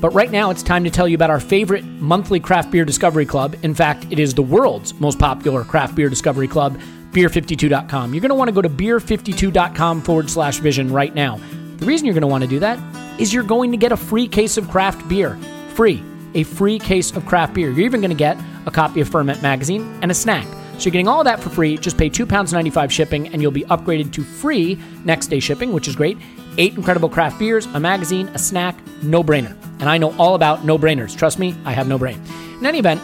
But 0.00 0.10
right 0.10 0.30
now, 0.30 0.50
it's 0.50 0.62
time 0.62 0.84
to 0.84 0.90
tell 0.90 1.06
you 1.06 1.14
about 1.14 1.28
our 1.30 1.40
favorite 1.40 1.84
monthly 1.84 2.40
craft 2.40 2.70
beer 2.70 2.86
discovery 2.86 3.26
club. 3.26 3.54
In 3.62 3.74
fact, 3.74 4.06
it 4.10 4.18
is 4.18 4.32
the 4.32 4.42
world's 4.42 4.94
most 4.94 5.18
popular 5.18 5.62
craft 5.62 5.94
beer 5.94 6.08
discovery 6.08 6.48
club, 6.48 6.80
beer52.com. 7.12 8.14
You're 8.14 8.22
going 8.22 8.30
to 8.30 8.34
want 8.34 8.48
to 8.48 8.52
go 8.52 8.62
to 8.62 8.70
beer52.com 8.70 10.02
forward 10.02 10.30
slash 10.30 10.58
vision 10.58 10.90
right 10.90 11.14
now. 11.14 11.38
The 11.76 11.86
reason 11.86 12.06
you're 12.06 12.14
going 12.14 12.22
to 12.22 12.28
want 12.28 12.44
to 12.44 12.48
do 12.48 12.60
that 12.60 12.78
is 13.20 13.34
you're 13.34 13.42
going 13.42 13.72
to 13.72 13.76
get 13.76 13.92
a 13.92 13.96
free 13.96 14.26
case 14.26 14.56
of 14.56 14.70
craft 14.70 15.06
beer. 15.06 15.38
Free. 15.74 16.02
A 16.34 16.44
free 16.44 16.78
case 16.78 17.10
of 17.12 17.26
craft 17.26 17.54
beer. 17.54 17.70
You're 17.70 17.86
even 17.86 18.00
going 18.00 18.10
to 18.10 18.16
get 18.16 18.38
a 18.66 18.70
copy 18.70 19.00
of 19.00 19.08
Ferment 19.08 19.42
Magazine, 19.42 19.98
and 20.02 20.10
a 20.10 20.14
snack. 20.14 20.46
So 20.78 20.84
you're 20.84 20.92
getting 20.92 21.08
all 21.08 21.24
that 21.24 21.40
for 21.40 21.50
free. 21.50 21.76
Just 21.76 21.98
pay 21.98 22.08
£2.95 22.08 22.90
shipping, 22.90 23.28
and 23.28 23.42
you'll 23.42 23.50
be 23.50 23.64
upgraded 23.64 24.12
to 24.12 24.22
free 24.22 24.78
next 25.04 25.26
day 25.26 25.40
shipping, 25.40 25.72
which 25.72 25.88
is 25.88 25.96
great. 25.96 26.16
Eight 26.56 26.74
incredible 26.76 27.08
craft 27.08 27.38
beers, 27.38 27.66
a 27.66 27.80
magazine, 27.80 28.28
a 28.28 28.38
snack, 28.38 28.78
no 29.02 29.22
brainer. 29.22 29.56
And 29.80 29.88
I 29.88 29.98
know 29.98 30.16
all 30.18 30.34
about 30.34 30.64
no 30.64 30.78
brainers. 30.78 31.16
Trust 31.16 31.38
me, 31.38 31.54
I 31.64 31.72
have 31.72 31.88
no 31.88 31.98
brain. 31.98 32.20
In 32.58 32.66
any 32.66 32.78
event, 32.78 33.00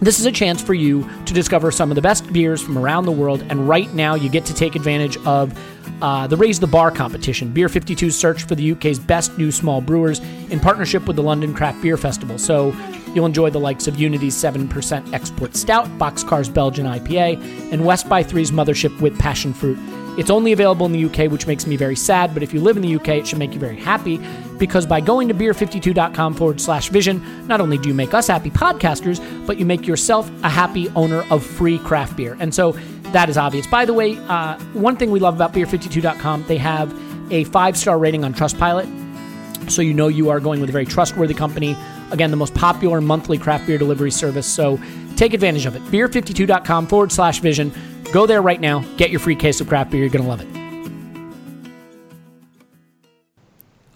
this 0.00 0.18
is 0.18 0.26
a 0.26 0.32
chance 0.32 0.60
for 0.60 0.74
you 0.74 1.08
to 1.26 1.34
discover 1.34 1.70
some 1.70 1.90
of 1.90 1.94
the 1.94 2.02
best 2.02 2.32
beers 2.32 2.60
from 2.60 2.76
around 2.76 3.04
the 3.06 3.12
world, 3.12 3.44
and 3.48 3.68
right 3.68 3.92
now 3.94 4.14
you 4.14 4.28
get 4.28 4.44
to 4.46 4.54
take 4.54 4.74
advantage 4.74 5.16
of 5.18 5.56
uh, 6.02 6.26
the 6.26 6.36
Raise 6.36 6.60
the 6.60 6.66
Bar 6.66 6.90
competition. 6.90 7.52
Beer 7.52 7.68
52 7.68 8.10
search 8.10 8.42
for 8.42 8.54
the 8.54 8.72
UK's 8.72 8.98
best 8.98 9.38
new 9.38 9.50
small 9.50 9.80
brewers 9.80 10.18
in 10.50 10.60
partnership 10.60 11.06
with 11.06 11.16
the 11.16 11.22
London 11.22 11.54
Craft 11.54 11.80
Beer 11.80 11.96
Festival. 11.96 12.38
So 12.38 12.74
you'll 13.14 13.26
enjoy 13.26 13.50
the 13.50 13.60
likes 13.60 13.86
of 13.86 13.98
Unity's 13.98 14.34
7% 14.34 15.12
Export 15.14 15.54
Stout, 15.54 15.86
Boxcar's 15.98 16.48
Belgian 16.48 16.86
IPA, 16.86 17.72
and 17.72 17.84
West 17.84 18.08
by 18.08 18.22
Three's 18.22 18.50
Mothership 18.50 19.00
with 19.00 19.18
Passion 19.18 19.54
Fruit. 19.54 19.78
It's 20.18 20.28
only 20.28 20.52
available 20.52 20.84
in 20.84 20.92
the 20.92 21.06
UK, 21.06 21.30
which 21.30 21.46
makes 21.46 21.66
me 21.66 21.76
very 21.76 21.96
sad, 21.96 22.34
but 22.34 22.42
if 22.42 22.52
you 22.52 22.60
live 22.60 22.76
in 22.76 22.82
the 22.82 22.96
UK, 22.96 23.08
it 23.08 23.26
should 23.26 23.38
make 23.38 23.54
you 23.54 23.60
very 23.60 23.78
happy 23.78 24.20
because 24.58 24.84
by 24.84 25.00
going 25.00 25.26
to 25.28 25.34
beer52.com 25.34 26.34
forward 26.34 26.60
slash 26.60 26.90
vision, 26.90 27.46
not 27.46 27.62
only 27.62 27.78
do 27.78 27.88
you 27.88 27.94
make 27.94 28.12
us 28.12 28.26
happy 28.26 28.50
podcasters, 28.50 29.20
but 29.46 29.56
you 29.56 29.64
make 29.64 29.86
yourself 29.86 30.30
a 30.44 30.50
happy 30.50 30.90
owner 30.90 31.24
of 31.30 31.44
free 31.44 31.78
craft 31.78 32.16
beer. 32.16 32.36
And 32.40 32.54
so 32.54 32.76
that 33.12 33.28
is 33.28 33.36
obvious. 33.36 33.66
By 33.66 33.84
the 33.84 33.94
way, 33.94 34.18
uh, 34.28 34.58
one 34.72 34.96
thing 34.96 35.10
we 35.10 35.20
love 35.20 35.34
about 35.34 35.52
beer52.com, 35.52 36.44
they 36.46 36.58
have 36.58 36.92
a 37.32 37.44
five 37.44 37.76
star 37.76 37.98
rating 37.98 38.24
on 38.24 38.34
Trustpilot. 38.34 39.70
So 39.70 39.80
you 39.80 39.94
know 39.94 40.08
you 40.08 40.28
are 40.30 40.40
going 40.40 40.60
with 40.60 40.68
a 40.68 40.72
very 40.72 40.86
trustworthy 40.86 41.34
company. 41.34 41.76
Again, 42.10 42.30
the 42.30 42.36
most 42.36 42.54
popular 42.54 43.00
monthly 43.00 43.38
craft 43.38 43.66
beer 43.66 43.78
delivery 43.78 44.10
service. 44.10 44.46
So 44.46 44.80
take 45.16 45.34
advantage 45.34 45.66
of 45.66 45.76
it. 45.76 45.82
Beer52.com 45.84 46.86
forward 46.86 47.12
slash 47.12 47.40
vision. 47.40 47.72
Go 48.12 48.26
there 48.26 48.42
right 48.42 48.60
now. 48.60 48.80
Get 48.96 49.10
your 49.10 49.20
free 49.20 49.36
case 49.36 49.60
of 49.60 49.68
craft 49.68 49.90
beer. 49.90 50.00
You're 50.00 50.10
going 50.10 50.24
to 50.24 50.28
love 50.28 50.40
it. 50.40 50.61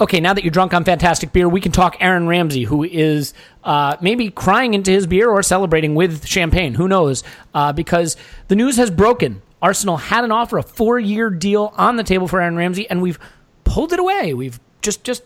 Okay, 0.01 0.21
now 0.21 0.35
that 0.35 0.45
you're 0.45 0.51
drunk 0.51 0.75
on 0.75 0.85
fantastic 0.85 1.33
beer, 1.33 1.49
we 1.49 1.61
can 1.61 1.73
talk 1.73 1.97
Aaron 2.01 2.27
Ramsey, 2.27 2.65
who 2.65 2.85
is 2.85 3.33
uh, 3.65 3.97
maybe 4.01 4.31
crying 4.31 4.75
into 4.75 4.91
his 4.91 5.07
beer 5.07 5.31
or 5.31 5.43
celebrating 5.43 5.95
with 5.95 6.27
champagne. 6.27 6.75
Who 6.75 6.89
knows? 6.89 7.23
Uh, 7.55 7.73
because 7.73 8.17
the 8.49 8.57
news 8.57 8.77
has 8.77 8.91
broken. 8.91 9.43
Arsenal 9.63 9.97
had 9.97 10.23
an 10.23 10.33
offer, 10.33 10.59
a 10.59 10.63
four-year 10.63 11.31
deal 11.31 11.73
on 11.77 11.97
the 11.97 12.05
table 12.05 12.29
for 12.29 12.41
Aaron 12.41 12.57
Ramsey, 12.57 12.89
and 12.91 13.01
we've 13.01 13.19
pulled 13.65 13.93
it 13.93 13.99
away. 13.99 14.35
We've 14.35 14.61
just 14.83 15.03
just 15.03 15.23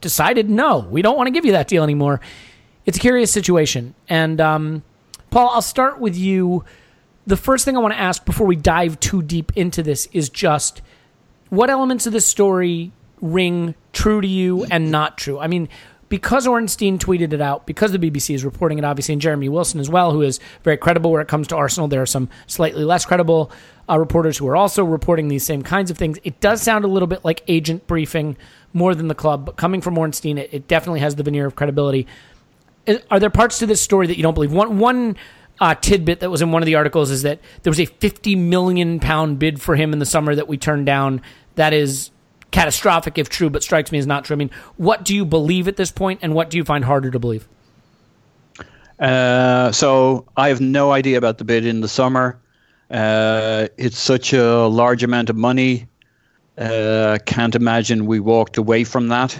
decided 0.00 0.48
no, 0.48 0.78
we 0.78 1.02
don't 1.02 1.16
want 1.16 1.26
to 1.26 1.30
give 1.30 1.44
you 1.44 1.52
that 1.52 1.68
deal 1.68 1.82
anymore. 1.82 2.20
It's 2.86 2.98
a 2.98 3.00
curious 3.00 3.32
situation, 3.32 3.94
and 4.08 4.40
um, 4.40 4.82
Paul, 5.30 5.48
I'll 5.48 5.62
start 5.62 5.98
with 5.98 6.16
you. 6.16 6.64
The 7.26 7.36
first 7.36 7.64
thing 7.64 7.76
I 7.76 7.80
want 7.80 7.94
to 7.94 8.00
ask 8.00 8.24
before 8.24 8.46
we 8.46 8.56
dive 8.56 9.00
too 9.00 9.22
deep 9.22 9.52
into 9.56 9.82
this 9.82 10.08
is 10.12 10.28
just 10.28 10.82
what 11.48 11.70
elements 11.70 12.06
of 12.06 12.12
this 12.12 12.26
story 12.26 12.92
ring 13.20 13.74
true 13.92 14.20
to 14.20 14.28
you 14.28 14.64
and 14.64 14.90
not 14.90 15.18
true? 15.18 15.38
I 15.38 15.46
mean, 15.46 15.68
because 16.10 16.46
Ornstein 16.46 16.98
tweeted 16.98 17.32
it 17.32 17.40
out, 17.40 17.66
because 17.66 17.92
the 17.92 17.98
BBC 17.98 18.34
is 18.34 18.44
reporting 18.44 18.78
it, 18.78 18.84
obviously, 18.84 19.12
and 19.12 19.22
Jeremy 19.22 19.48
Wilson 19.48 19.78
as 19.78 19.88
well, 19.88 20.10
who 20.10 20.22
is 20.22 20.40
very 20.64 20.76
credible 20.76 21.12
where 21.12 21.22
it 21.22 21.28
comes 21.28 21.46
to 21.48 21.56
Arsenal. 21.56 21.86
There 21.86 22.02
are 22.02 22.06
some 22.06 22.28
slightly 22.48 22.84
less 22.84 23.06
credible 23.06 23.52
uh, 23.88 23.96
reporters 23.96 24.36
who 24.36 24.48
are 24.48 24.56
also 24.56 24.84
reporting 24.84 25.28
these 25.28 25.44
same 25.44 25.62
kinds 25.62 25.90
of 25.90 25.96
things. 25.96 26.18
It 26.24 26.40
does 26.40 26.62
sound 26.62 26.84
a 26.84 26.88
little 26.88 27.06
bit 27.06 27.24
like 27.24 27.44
agent 27.46 27.86
briefing 27.86 28.36
more 28.72 28.94
than 28.94 29.06
the 29.06 29.14
club, 29.14 29.46
but 29.46 29.56
coming 29.56 29.80
from 29.80 29.96
Ornstein, 29.96 30.36
it, 30.36 30.50
it 30.52 30.68
definitely 30.68 31.00
has 31.00 31.14
the 31.14 31.22
veneer 31.22 31.46
of 31.46 31.54
credibility. 31.54 32.08
Are 33.08 33.20
there 33.20 33.30
parts 33.30 33.60
to 33.60 33.66
this 33.66 33.80
story 33.80 34.08
that 34.08 34.16
you 34.16 34.24
don't 34.24 34.34
believe? 34.34 34.52
One, 34.52 34.78
one 34.78 35.16
uh, 35.60 35.76
tidbit 35.76 36.20
that 36.20 36.30
was 36.30 36.42
in 36.42 36.50
one 36.50 36.60
of 36.60 36.66
the 36.66 36.74
articles 36.74 37.12
is 37.12 37.22
that 37.22 37.38
there 37.62 37.70
was 37.70 37.78
a 37.78 37.84
50 37.84 38.34
million 38.34 38.98
pound 38.98 39.38
bid 39.38 39.60
for 39.60 39.76
him 39.76 39.92
in 39.92 40.00
the 40.00 40.06
summer 40.06 40.34
that 40.34 40.48
we 40.48 40.56
turned 40.56 40.86
down. 40.86 41.22
That 41.54 41.72
is 41.72 42.10
catastrophic 42.50 43.18
if 43.18 43.28
true, 43.28 43.50
but 43.50 43.62
strikes 43.62 43.92
me 43.92 43.98
as 43.98 44.06
not 44.06 44.24
true. 44.24 44.34
I 44.34 44.38
mean, 44.38 44.50
what 44.76 45.04
do 45.04 45.14
you 45.14 45.24
believe 45.24 45.68
at 45.68 45.76
this 45.76 45.90
point, 45.90 46.20
and 46.22 46.34
what 46.34 46.50
do 46.50 46.56
you 46.56 46.64
find 46.64 46.84
harder 46.84 47.10
to 47.10 47.18
believe? 47.18 47.46
Uh, 48.98 49.72
so 49.72 50.26
I 50.36 50.48
have 50.48 50.60
no 50.60 50.92
idea 50.92 51.16
about 51.16 51.38
the 51.38 51.44
bid 51.44 51.64
in 51.64 51.80
the 51.80 51.88
summer. 51.88 52.38
Uh, 52.90 53.68
it's 53.78 53.98
such 53.98 54.32
a 54.32 54.66
large 54.66 55.02
amount 55.02 55.30
of 55.30 55.36
money. 55.36 55.86
Uh, 56.58 57.18
can't 57.24 57.54
imagine 57.54 58.04
we 58.04 58.20
walked 58.20 58.58
away 58.58 58.84
from 58.84 59.08
that. 59.08 59.38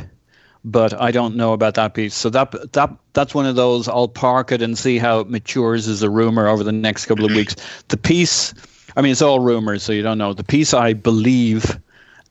But 0.63 0.93
I 0.99 1.11
don't 1.11 1.37
know 1.37 1.55
about 1.55 1.75
that 1.75 1.95
piece. 1.95 2.15
So 2.15 2.29
that 2.31 2.73
that 2.73 2.91
that's 3.15 3.35
one 3.35 3.47
of 3.47 3.57
those. 3.57 3.89
I'll 3.89 4.09
park 4.09 4.53
it 4.53 4.61
and 4.61 4.77
see 4.77 4.99
how 4.99 5.21
it 5.21 5.31
matures 5.31 5.89
as 5.89 6.03
a 6.03 6.11
rumor 6.11 6.49
over 6.49 6.63
the 6.63 6.73
next 6.73 7.07
couple 7.07 7.25
of 7.25 7.31
weeks. 7.31 7.57
The 7.89 7.97
piece, 7.97 8.53
I 8.95 9.01
mean, 9.01 9.13
it's 9.13 9.23
all 9.23 9.41
rumors, 9.41 9.83
so 9.83 9.93
you 9.93 10.03
don't 10.03 10.19
know. 10.19 10.35
The 10.35 10.45
piece 10.45 10.75
I 10.75 10.93
believe 10.93 11.79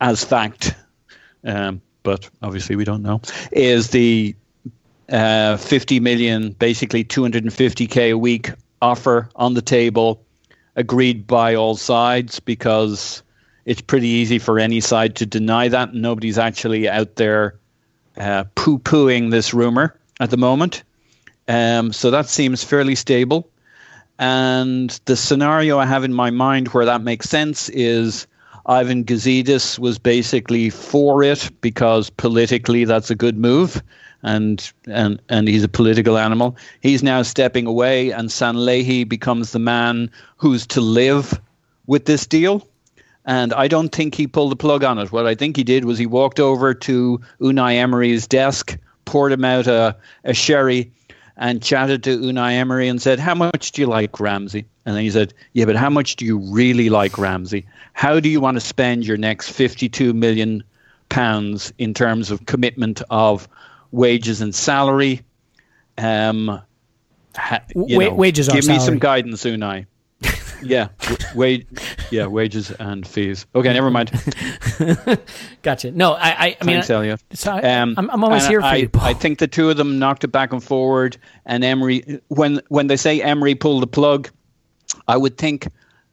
as 0.01 0.23
fact, 0.23 0.75
um, 1.43 1.81
but 2.03 2.29
obviously 2.41 2.75
we 2.75 2.85
don't 2.85 3.01
know, 3.01 3.21
is 3.51 3.89
the 3.89 4.35
uh, 5.09 5.57
50 5.57 5.99
million, 5.99 6.51
basically 6.51 7.03
250k 7.03 8.11
a 8.11 8.17
week 8.17 8.51
offer 8.81 9.29
on 9.35 9.53
the 9.53 9.61
table, 9.61 10.23
agreed 10.75 11.27
by 11.27 11.55
all 11.55 11.75
sides 11.75 12.39
because 12.39 13.23
it's 13.65 13.81
pretty 13.81 14.07
easy 14.07 14.39
for 14.39 14.59
any 14.59 14.79
side 14.79 15.15
to 15.17 15.25
deny 15.25 15.67
that. 15.67 15.93
Nobody's 15.93 16.37
actually 16.37 16.87
out 16.87 17.15
there 17.15 17.59
uh, 18.17 18.45
poo 18.55 18.79
pooing 18.79 19.31
this 19.31 19.53
rumor 19.53 19.99
at 20.19 20.29
the 20.29 20.37
moment. 20.37 20.83
Um, 21.47 21.91
so 21.93 22.11
that 22.11 22.27
seems 22.27 22.63
fairly 22.63 22.95
stable. 22.95 23.49
And 24.19 24.89
the 25.05 25.15
scenario 25.15 25.79
I 25.79 25.85
have 25.85 26.03
in 26.03 26.13
my 26.13 26.29
mind 26.29 26.69
where 26.69 26.85
that 26.85 27.01
makes 27.01 27.29
sense 27.29 27.69
is 27.69 28.27
Ivan 28.69 29.03
Gazidis 29.03 29.79
was 29.79 29.97
basically 29.97 30.69
for 30.69 31.23
it 31.23 31.49
because 31.59 32.11
politically 32.11 32.85
that's 32.85 33.09
a 33.09 33.15
good 33.15 33.35
move, 33.35 33.81
and 34.21 34.71
and 34.87 35.19
and 35.27 35.47
he's 35.47 35.63
a 35.63 35.67
political 35.67 36.19
animal. 36.19 36.55
He's 36.81 37.01
now 37.01 37.23
stepping 37.23 37.65
away, 37.65 38.11
and 38.11 38.29
Sanllehi 38.29 39.09
becomes 39.09 39.53
the 39.53 39.59
man 39.59 40.11
who's 40.37 40.67
to 40.67 40.81
live 40.81 41.41
with 41.87 42.05
this 42.05 42.27
deal. 42.27 42.67
And 43.25 43.53
I 43.53 43.67
don't 43.67 43.89
think 43.89 44.13
he 44.13 44.27
pulled 44.27 44.51
the 44.51 44.55
plug 44.55 44.83
on 44.83 44.99
it. 44.99 45.11
What 45.11 45.25
I 45.25 45.33
think 45.33 45.57
he 45.57 45.63
did 45.63 45.85
was 45.85 45.97
he 45.97 46.05
walked 46.05 46.39
over 46.39 46.75
to 46.75 47.19
Unai 47.41 47.73
Emery's 47.73 48.27
desk, 48.27 48.77
poured 49.05 49.31
him 49.31 49.45
out 49.45 49.65
a, 49.65 49.95
a 50.23 50.33
sherry, 50.33 50.91
and 51.37 51.63
chatted 51.63 52.03
to 52.03 52.19
Unai 52.19 52.53
Emery 52.53 52.87
and 52.87 53.01
said, 53.01 53.19
How 53.19 53.33
much 53.33 53.71
do 53.71 53.81
you 53.81 53.87
like 53.87 54.19
Ramsey? 54.19 54.65
And 54.89 54.97
then 54.97 55.03
he 55.03 55.11
said, 55.11 55.35
Yeah, 55.53 55.65
but 55.65 55.75
how 55.75 55.91
much 55.91 56.15
do 56.15 56.25
you 56.25 56.39
really 56.39 56.89
like 56.89 57.19
Ramsey? 57.19 57.67
How 57.93 58.19
do 58.19 58.27
you 58.27 58.41
want 58.41 58.55
to 58.55 58.59
spend 58.59 59.05
your 59.05 59.17
next 59.17 59.51
52 59.51 60.13
million 60.13 60.63
pounds 61.09 61.71
in 61.77 61.93
terms 61.93 62.31
of 62.31 62.47
commitment 62.47 63.03
of 63.11 63.47
wages 63.91 64.41
and 64.41 64.55
salary? 64.55 65.21
Um, 65.99 66.59
ha, 67.35 67.59
know, 67.75 68.15
wages 68.15 68.49
are 68.49 68.53
Give 68.53 68.65
me 68.65 68.79
salary. 68.79 68.85
some 68.85 68.97
guidance, 68.97 69.43
Unai. 69.43 69.85
yeah, 70.63 70.87
wage, 71.35 71.67
yeah, 72.09 72.25
wages 72.25 72.71
and 72.71 73.05
fees. 73.05 73.45
Okay, 73.53 73.71
never 73.71 73.91
mind. 73.91 74.11
Gotcha. 75.61 75.91
No, 75.91 76.13
I, 76.13 76.29
I, 76.29 76.57
I 76.59 76.65
mean, 76.65 76.77
Thanks, 76.77 76.89
Elliot. 76.89 77.21
so 77.33 77.51
I, 77.51 77.59
Um, 77.61 77.93
I'm, 77.95 78.09
I'm 78.09 78.23
always 78.23 78.47
here 78.47 78.59
for 78.61 78.65
I, 78.65 78.75
you, 78.77 78.89
Paul. 78.89 79.05
I 79.05 79.13
think 79.13 79.37
the 79.37 79.47
two 79.47 79.69
of 79.69 79.77
them 79.77 79.99
knocked 79.99 80.23
it 80.23 80.29
back 80.29 80.51
and 80.51 80.63
forward. 80.63 81.15
And 81.45 81.63
Emery, 81.63 82.21
when 82.29 82.59
when 82.69 82.87
they 82.87 82.97
say 82.97 83.21
Emery 83.21 83.53
pulled 83.53 83.83
the 83.83 83.87
plug, 83.87 84.31
I 85.07 85.17
would 85.17 85.37
think 85.37 85.67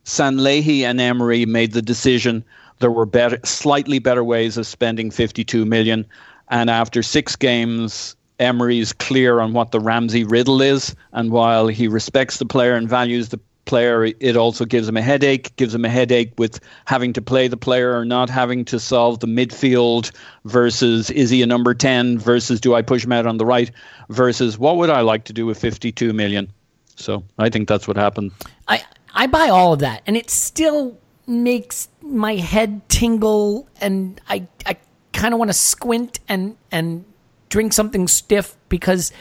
Sanllehi 0.05 0.83
and 0.83 1.01
Emery 1.01 1.47
made 1.47 1.72
the 1.72 1.83
decision. 1.83 2.45
There 2.79 2.91
were 2.91 3.07
better, 3.07 3.39
slightly 3.45 3.99
better 3.99 4.22
ways 4.22 4.57
of 4.57 4.66
spending 4.66 5.11
52 5.11 5.64
million. 5.64 6.07
And 6.49 6.70
after 6.70 7.03
six 7.03 7.37
games, 7.37 8.16
Emery's 8.39 8.93
clear 8.93 9.41
on 9.41 9.53
what 9.53 9.72
the 9.72 9.81
Ramsey 9.81 10.24
riddle 10.24 10.62
is. 10.62 10.95
And 11.12 11.31
while 11.31 11.66
he 11.66 11.89
respects 11.89 12.39
the 12.39 12.47
player 12.47 12.74
and 12.74 12.89
values 12.89 13.31
the 13.31 13.41
player, 13.64 14.05
it 14.05 14.37
also 14.37 14.64
gives 14.64 14.89
him 14.89 14.97
a 14.97 15.03
headache. 15.03 15.57
Gives 15.57 15.74
him 15.74 15.85
a 15.85 15.89
headache 15.89 16.33
with 16.39 16.61
having 16.85 17.12
to 17.14 17.22
play 17.22 17.49
the 17.49 17.57
player 17.57 17.99
or 17.99 18.05
not 18.05 18.31
having 18.31 18.64
to 18.66 18.79
solve 18.79 19.18
the 19.18 19.27
midfield 19.27 20.12
versus 20.45 21.11
is 21.11 21.31
he 21.31 21.43
a 21.43 21.47
number 21.47 21.74
10 21.74 22.18
versus 22.18 22.61
do 22.61 22.74
I 22.74 22.83
push 22.83 23.05
him 23.05 23.12
out 23.12 23.27
on 23.27 23.39
the 23.39 23.47
right 23.47 23.70
versus 24.09 24.57
what 24.57 24.77
would 24.77 24.91
I 24.91 25.01
like 25.01 25.24
to 25.24 25.33
do 25.33 25.47
with 25.47 25.59
52 25.59 26.12
million. 26.12 26.53
So 26.97 27.25
I 27.39 27.51
think 27.51 27.69
that's 27.69 27.87
what 27.87 27.97
happened. 27.97 28.33
I 28.67 28.83
I 29.15 29.27
buy 29.27 29.49
all 29.49 29.73
of 29.73 29.79
that, 29.81 30.03
and 30.07 30.17
it 30.17 30.29
still 30.31 30.99
makes 31.27 31.89
my 32.03 32.37
head 32.37 32.89
tingle, 32.89 33.69
and 33.81 34.21
I 34.29 34.49
I 34.65 34.77
kind 35.13 35.33
of 35.33 35.39
want 35.39 35.51
to 35.51 35.55
squint 35.55 36.19
and 36.29 36.57
and 36.73 37.05
drink 37.49 37.73
something 37.73 38.09
stiff 38.09 38.57
because 38.69 39.13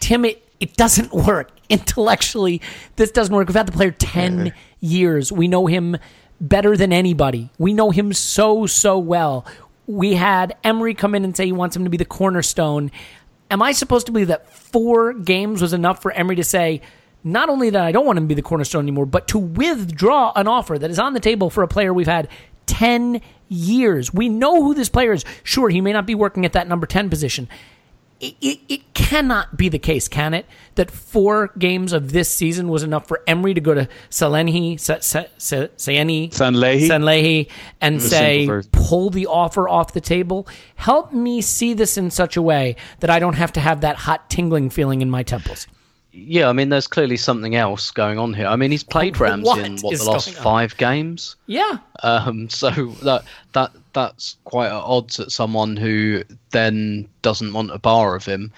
Tim, 0.00 0.24
it, 0.24 0.42
it 0.60 0.76
doesn't 0.76 1.12
work 1.26 1.50
intellectually. 1.68 2.62
This 2.96 3.10
doesn't 3.10 3.34
work. 3.34 3.48
We've 3.48 3.56
had 3.56 3.66
the 3.66 3.72
player 3.72 3.90
ten 3.90 4.54
years. 4.80 5.30
We 5.32 5.48
know 5.48 5.66
him 5.66 5.96
better 6.40 6.76
than 6.76 6.92
anybody. 6.92 7.50
We 7.58 7.72
know 7.72 7.90
him 7.90 8.12
so 8.12 8.66
so 8.66 8.98
well. 8.98 9.44
We 9.86 10.14
had 10.14 10.56
Emery 10.64 10.94
come 10.94 11.14
in 11.14 11.24
and 11.24 11.36
say 11.36 11.46
he 11.46 11.52
wants 11.52 11.76
him 11.76 11.84
to 11.84 11.90
be 11.90 11.96
the 11.96 12.04
cornerstone. 12.04 12.90
Am 13.50 13.60
I 13.60 13.72
supposed 13.72 14.06
to 14.06 14.12
believe 14.12 14.28
that 14.28 14.50
four 14.50 15.12
games 15.12 15.60
was 15.60 15.72
enough 15.72 16.00
for 16.00 16.10
Emery 16.12 16.36
to 16.36 16.44
say? 16.44 16.80
Not 17.24 17.48
only 17.48 17.70
that 17.70 17.82
I 17.82 17.90
don't 17.90 18.04
want 18.04 18.18
him 18.18 18.24
to 18.24 18.28
be 18.28 18.34
the 18.34 18.42
cornerstone 18.42 18.84
anymore, 18.84 19.06
but 19.06 19.26
to 19.28 19.38
withdraw 19.38 20.32
an 20.36 20.46
offer 20.46 20.78
that 20.78 20.90
is 20.90 20.98
on 20.98 21.14
the 21.14 21.20
table 21.20 21.48
for 21.48 21.62
a 21.62 21.68
player 21.68 21.92
we've 21.92 22.06
had 22.06 22.28
10 22.66 23.20
years. 23.48 24.12
We 24.12 24.28
know 24.28 24.62
who 24.62 24.74
this 24.74 24.88
player 24.90 25.12
is. 25.12 25.24
Sure, 25.42 25.70
he 25.70 25.80
may 25.80 25.92
not 25.92 26.06
be 26.06 26.14
working 26.14 26.44
at 26.44 26.52
that 26.52 26.68
number 26.68 26.86
10 26.86 27.08
position. 27.08 27.48
It, 28.20 28.36
it, 28.40 28.60
it 28.68 28.94
cannot 28.94 29.56
be 29.56 29.68
the 29.68 29.78
case, 29.78 30.06
can 30.06 30.34
it? 30.34 30.46
That 30.76 30.90
four 30.90 31.48
games 31.58 31.92
of 31.92 32.12
this 32.12 32.30
season 32.30 32.68
was 32.68 32.82
enough 32.82 33.08
for 33.08 33.22
Emery 33.26 33.54
to 33.54 33.60
go 33.60 33.74
to 33.74 33.88
Salenhi, 34.08 34.78
Sa- 34.78 35.00
Sa- 35.00 35.24
Sa- 35.36 35.66
Sayeni, 35.76 36.30
Sanllehi? 36.30 36.88
Sanllehi 36.88 37.50
and 37.80 37.96
The 37.96 38.08
say, 38.08 38.48
pull 38.72 39.10
the 39.10 39.26
offer 39.26 39.68
off 39.68 39.92
the 39.92 40.00
table. 40.00 40.46
Help 40.76 41.12
me 41.12 41.40
see 41.40 41.74
this 41.74 41.98
in 41.98 42.10
such 42.10 42.36
a 42.36 42.42
way 42.42 42.76
that 43.00 43.10
I 43.10 43.18
don't 43.18 43.34
have 43.34 43.52
to 43.54 43.60
have 43.60 43.80
that 43.80 43.96
hot 43.96 44.30
tingling 44.30 44.70
feeling 44.70 45.02
in 45.02 45.10
my 45.10 45.22
temples. 45.22 45.66
Yeah, 46.16 46.48
I 46.48 46.52
mean, 46.52 46.68
there's 46.68 46.86
clearly 46.86 47.16
something 47.16 47.56
else 47.56 47.90
going 47.90 48.20
on 48.20 48.34
here. 48.34 48.46
I 48.46 48.54
mean, 48.54 48.70
he's 48.70 48.84
played 48.84 49.18
Rams 49.18 49.44
What 49.46 49.58
in 49.58 49.78
what 49.78 49.98
the 49.98 50.04
last 50.04 50.30
five 50.30 50.76
games. 50.76 51.34
Yeah. 51.46 51.78
Um, 52.04 52.48
so 52.48 52.70
that 53.02 53.24
that 53.52 53.72
that's 53.94 54.36
quite 54.44 54.68
at 54.68 54.72
odds 54.72 55.18
at 55.18 55.32
someone 55.32 55.76
who 55.76 56.22
then 56.50 57.08
doesn't 57.22 57.52
want 57.52 57.72
a 57.72 57.78
bar 57.78 58.14
of 58.14 58.24
him. 58.24 58.52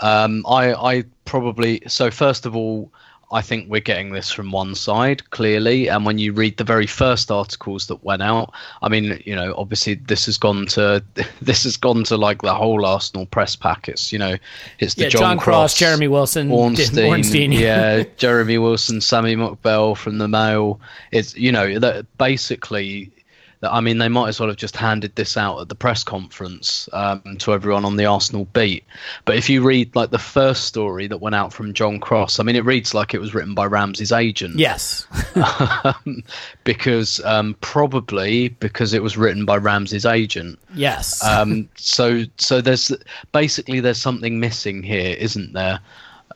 Um, 0.00 0.44
I 0.46 0.74
I 0.74 1.04
probably 1.24 1.82
so 1.86 2.10
first 2.10 2.44
of 2.44 2.54
all, 2.54 2.92
I 3.30 3.42
think 3.42 3.68
we're 3.68 3.80
getting 3.80 4.12
this 4.12 4.30
from 4.30 4.50
one 4.52 4.74
side 4.74 5.28
clearly, 5.30 5.88
and 5.88 6.06
when 6.06 6.18
you 6.18 6.32
read 6.32 6.56
the 6.56 6.64
very 6.64 6.86
first 6.86 7.30
articles 7.30 7.86
that 7.88 8.02
went 8.02 8.22
out, 8.22 8.54
I 8.80 8.88
mean, 8.88 9.22
you 9.26 9.36
know, 9.36 9.54
obviously 9.56 9.94
this 9.94 10.26
has 10.26 10.38
gone 10.38 10.66
to 10.68 11.04
this 11.42 11.64
has 11.64 11.76
gone 11.76 12.04
to 12.04 12.16
like 12.16 12.42
the 12.42 12.54
whole 12.54 12.86
Arsenal 12.86 13.26
press 13.26 13.54
packets. 13.54 14.12
You 14.12 14.18
know, 14.18 14.36
it's 14.78 14.94
the 14.94 15.04
Yeah, 15.04 15.08
John, 15.10 15.20
John 15.20 15.38
Cross, 15.38 15.74
Jeremy 15.74 16.08
Wilson, 16.08 16.50
Ornstein, 16.52 17.06
Ornstein. 17.06 17.52
yeah, 17.52 18.04
Jeremy 18.16 18.58
Wilson, 18.58 19.00
Sami 19.00 19.36
Mokbel 19.36 19.96
from 19.96 20.18
the 20.18 20.28
Mail. 20.28 20.80
It's 21.12 21.36
you 21.36 21.52
know 21.52 21.78
that 21.78 22.06
basically 22.16 23.12
that 23.60 23.72
I 23.72 23.80
mean, 23.80 23.98
they 23.98 24.08
might 24.08 24.28
as 24.28 24.38
well 24.38 24.48
have 24.48 24.56
just 24.56 24.76
handed 24.76 25.14
this 25.16 25.36
out 25.36 25.60
at 25.60 25.68
the 25.68 25.74
press 25.74 26.04
conference 26.04 26.88
um, 26.92 27.22
to 27.38 27.52
everyone 27.52 27.84
on 27.84 27.96
the 27.96 28.06
Arsenal 28.06 28.44
beat. 28.52 28.84
But 29.24 29.36
if 29.36 29.50
you 29.50 29.62
read 29.62 29.94
like 29.96 30.10
the 30.10 30.18
first 30.18 30.64
story 30.64 31.06
that 31.08 31.18
went 31.18 31.34
out 31.34 31.52
from 31.52 31.74
John 31.74 31.98
Cross, 31.98 32.38
I 32.38 32.44
mean, 32.44 32.56
it 32.56 32.64
reads 32.64 32.94
like 32.94 33.14
it 33.14 33.20
was 33.20 33.34
written 33.34 33.54
by 33.54 33.66
Ramsey's 33.66 34.12
agent. 34.12 34.56
Yes. 34.56 35.06
um, 35.34 36.22
because 36.64 37.20
um, 37.24 37.56
probably 37.60 38.48
because 38.48 38.94
it 38.94 39.02
was 39.02 39.16
written 39.16 39.44
by 39.44 39.56
Ramsey's 39.56 40.06
agent. 40.06 40.58
yes. 40.74 41.24
Um, 41.24 41.68
so 41.76 42.22
so 42.36 42.60
there's 42.60 42.92
basically 43.32 43.80
there's 43.80 44.00
something 44.00 44.38
missing 44.38 44.82
here, 44.82 45.16
isn't 45.18 45.52
there? 45.52 45.80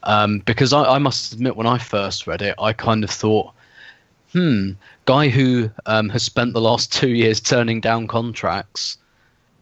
Um, 0.04 0.40
because 0.40 0.72
I, 0.72 0.82
I 0.82 0.98
must 0.98 1.32
admit, 1.32 1.56
when 1.56 1.66
I 1.66 1.78
first 1.78 2.26
read 2.26 2.42
it, 2.42 2.54
I 2.58 2.72
kind 2.72 3.04
of 3.04 3.10
thought, 3.10 3.52
hmm, 4.32 4.72
guy 5.04 5.28
who 5.28 5.70
um, 5.86 6.08
has 6.10 6.22
spent 6.22 6.54
the 6.54 6.60
last 6.60 6.92
two 6.98 7.10
years 7.10 7.40
turning 7.40 7.80
down 7.80 8.06
contracts, 8.06 8.98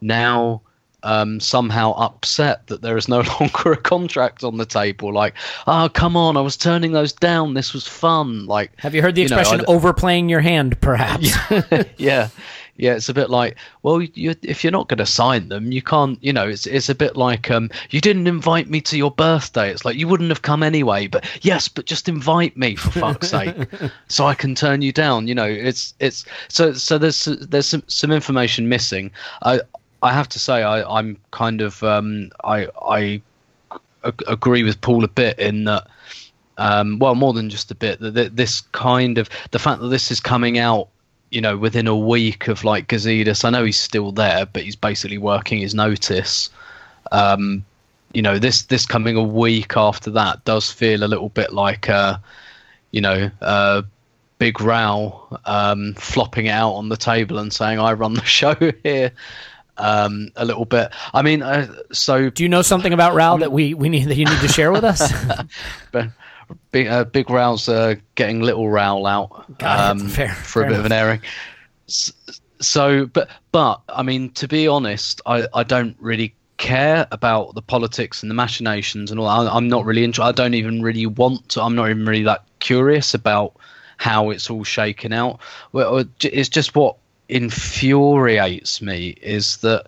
now 0.01 0.61
um, 1.03 1.39
somehow 1.39 1.93
upset 1.93 2.67
that 2.67 2.81
there 2.81 2.97
is 2.97 3.07
no 3.07 3.21
longer 3.39 3.73
a 3.73 3.77
contract 3.77 4.43
on 4.43 4.57
the 4.57 4.65
table. 4.65 5.11
Like, 5.11 5.33
oh, 5.67 5.89
come 5.93 6.15
on, 6.15 6.37
I 6.37 6.41
was 6.41 6.57
turning 6.57 6.91
those 6.91 7.13
down. 7.13 7.53
This 7.53 7.73
was 7.73 7.87
fun. 7.87 8.45
Like, 8.45 8.71
Have 8.77 8.93
you 8.93 9.01
heard 9.01 9.15
the 9.15 9.23
you 9.23 9.29
know, 9.29 9.39
expression 9.39 9.65
I- 9.67 9.71
overplaying 9.71 10.29
your 10.29 10.41
hand, 10.41 10.79
perhaps? 10.81 11.35
yeah 11.49 11.83
yeah 11.97 12.29
it's 12.77 13.09
a 13.09 13.13
bit 13.13 13.29
like 13.29 13.57
well 13.83 14.01
you, 14.01 14.35
if 14.41 14.63
you're 14.63 14.71
not 14.71 14.87
going 14.87 14.97
to 14.97 15.05
sign 15.05 15.49
them 15.49 15.71
you 15.71 15.81
can't 15.81 16.17
you 16.23 16.33
know 16.33 16.47
it's 16.47 16.65
it's 16.65 16.89
a 16.89 16.95
bit 16.95 17.15
like 17.15 17.49
um 17.51 17.69
you 17.89 18.01
didn't 18.01 18.27
invite 18.27 18.69
me 18.69 18.81
to 18.81 18.97
your 18.97 19.11
birthday 19.11 19.69
it's 19.69 19.85
like 19.85 19.95
you 19.95 20.07
wouldn't 20.07 20.29
have 20.29 20.41
come 20.41 20.63
anyway 20.63 21.07
but 21.07 21.25
yes 21.43 21.67
but 21.67 21.85
just 21.85 22.07
invite 22.09 22.55
me 22.57 22.75
for 22.75 22.91
fuck's 22.91 23.29
sake 23.29 23.55
so 24.07 24.25
i 24.25 24.33
can 24.33 24.55
turn 24.55 24.81
you 24.81 24.91
down 24.91 25.27
you 25.27 25.35
know 25.35 25.45
it's 25.45 25.93
it's 25.99 26.25
so 26.47 26.73
so 26.73 26.97
there's 26.97 27.25
there's 27.25 27.67
some, 27.67 27.83
some 27.87 28.11
information 28.11 28.69
missing 28.69 29.11
i 29.43 29.59
i 30.01 30.11
have 30.11 30.27
to 30.27 30.39
say 30.39 30.63
i 30.63 30.83
i'm 30.99 31.17
kind 31.31 31.61
of 31.61 31.83
um 31.83 32.31
i 32.43 32.67
i 32.89 33.21
agree 34.27 34.63
with 34.63 34.79
paul 34.81 35.03
a 35.03 35.07
bit 35.07 35.37
in 35.37 35.65
that 35.65 35.87
um, 36.57 36.99
well, 36.99 37.15
more 37.15 37.33
than 37.33 37.49
just 37.49 37.71
a 37.71 37.75
bit. 37.75 37.99
That 37.99 38.35
this 38.35 38.61
kind 38.71 39.17
of 39.17 39.29
the 39.49 39.57
fact 39.57 39.81
that 39.81 39.87
this 39.87 40.11
is 40.11 40.19
coming 40.19 40.59
out, 40.59 40.89
you 41.31 41.39
know, 41.41 41.57
within 41.57 41.87
a 41.87 41.97
week 41.97 42.47
of 42.47 42.63
like 42.63 42.87
Gazidis. 42.87 43.43
I 43.43 43.49
know 43.49 43.63
he's 43.63 43.79
still 43.79 44.11
there, 44.11 44.45
but 44.45 44.63
he's 44.63 44.75
basically 44.75 45.17
working 45.17 45.59
his 45.59 45.73
notice. 45.73 46.49
Um, 47.11 47.65
you 48.13 48.21
know, 48.21 48.37
this 48.37 48.63
this 48.63 48.85
coming 48.85 49.15
a 49.15 49.23
week 49.23 49.77
after 49.77 50.11
that 50.11 50.43
does 50.43 50.69
feel 50.69 51.03
a 51.03 51.07
little 51.07 51.29
bit 51.29 51.53
like, 51.53 51.89
uh, 51.89 52.17
you 52.91 52.99
know, 53.01 53.31
uh, 53.41 53.81
Big 54.37 54.59
Row 54.59 55.39
um, 55.45 55.93
flopping 55.95 56.49
out 56.49 56.73
on 56.73 56.89
the 56.89 56.97
table 56.97 57.37
and 57.39 57.53
saying, 57.53 57.79
"I 57.79 57.93
run 57.93 58.13
the 58.13 58.25
show 58.25 58.55
here." 58.83 59.11
Um, 59.77 60.29
a 60.35 60.45
little 60.45 60.65
bit. 60.65 60.91
I 61.13 61.21
mean, 61.23 61.41
uh, 61.41 61.73
so 61.91 62.29
Do 62.29 62.43
you 62.43 62.49
know 62.49 62.61
something 62.61 62.93
about 62.93 63.13
Raul 63.13 63.39
that 63.39 63.51
we, 63.51 63.73
we 63.73 63.89
need 63.89 64.09
that 64.09 64.15
you 64.15 64.25
need 64.25 64.41
to 64.41 64.47
share 64.47 64.71
with 64.71 64.83
us? 64.83 65.11
but 65.91 66.09
big 66.71 66.87
uh, 66.87 67.05
big 67.05 67.29
Row's 67.29 67.67
uh, 67.67 67.95
getting 68.15 68.41
little 68.41 68.69
Rowl 68.69 69.05
out 69.05 69.57
Got 69.57 69.79
um, 69.79 70.09
Fair- 70.09 70.29
for 70.29 70.61
fair 70.61 70.63
a 70.63 70.69
bit 70.69 70.79
of 70.79 70.85
an 70.85 70.91
airing. 70.91 71.21
So, 72.59 73.05
but 73.07 73.29
but 73.51 73.81
I 73.89 74.03
mean, 74.03 74.31
to 74.31 74.47
be 74.47 74.67
honest, 74.67 75.21
I 75.25 75.47
I 75.53 75.63
don't 75.63 75.95
really 75.99 76.33
care 76.57 77.07
about 77.11 77.55
the 77.55 77.61
politics 77.61 78.21
and 78.21 78.29
the 78.29 78.35
machinations 78.35 79.09
and 79.09 79.19
all. 79.19 79.27
I, 79.27 79.47
I'm 79.47 79.67
not 79.67 79.83
really 79.83 80.03
interested. 80.03 80.29
I 80.29 80.31
don't 80.31 80.53
even 80.53 80.81
really 80.81 81.05
want 81.07 81.49
to. 81.49 81.61
I'm 81.61 81.75
not 81.75 81.89
even 81.89 82.05
really 82.05 82.23
that 82.23 82.43
curious 82.59 83.13
about 83.13 83.55
how 83.97 84.29
it's 84.29 84.49
all 84.49 84.63
shaken 84.63 85.13
out. 85.13 85.39
Well, 85.73 85.97
uh, 85.97 86.03
it's 86.21 86.49
just 86.49 86.75
what 86.75 86.97
infuriates 87.29 88.81
me 88.81 89.15
is 89.21 89.57
that 89.57 89.87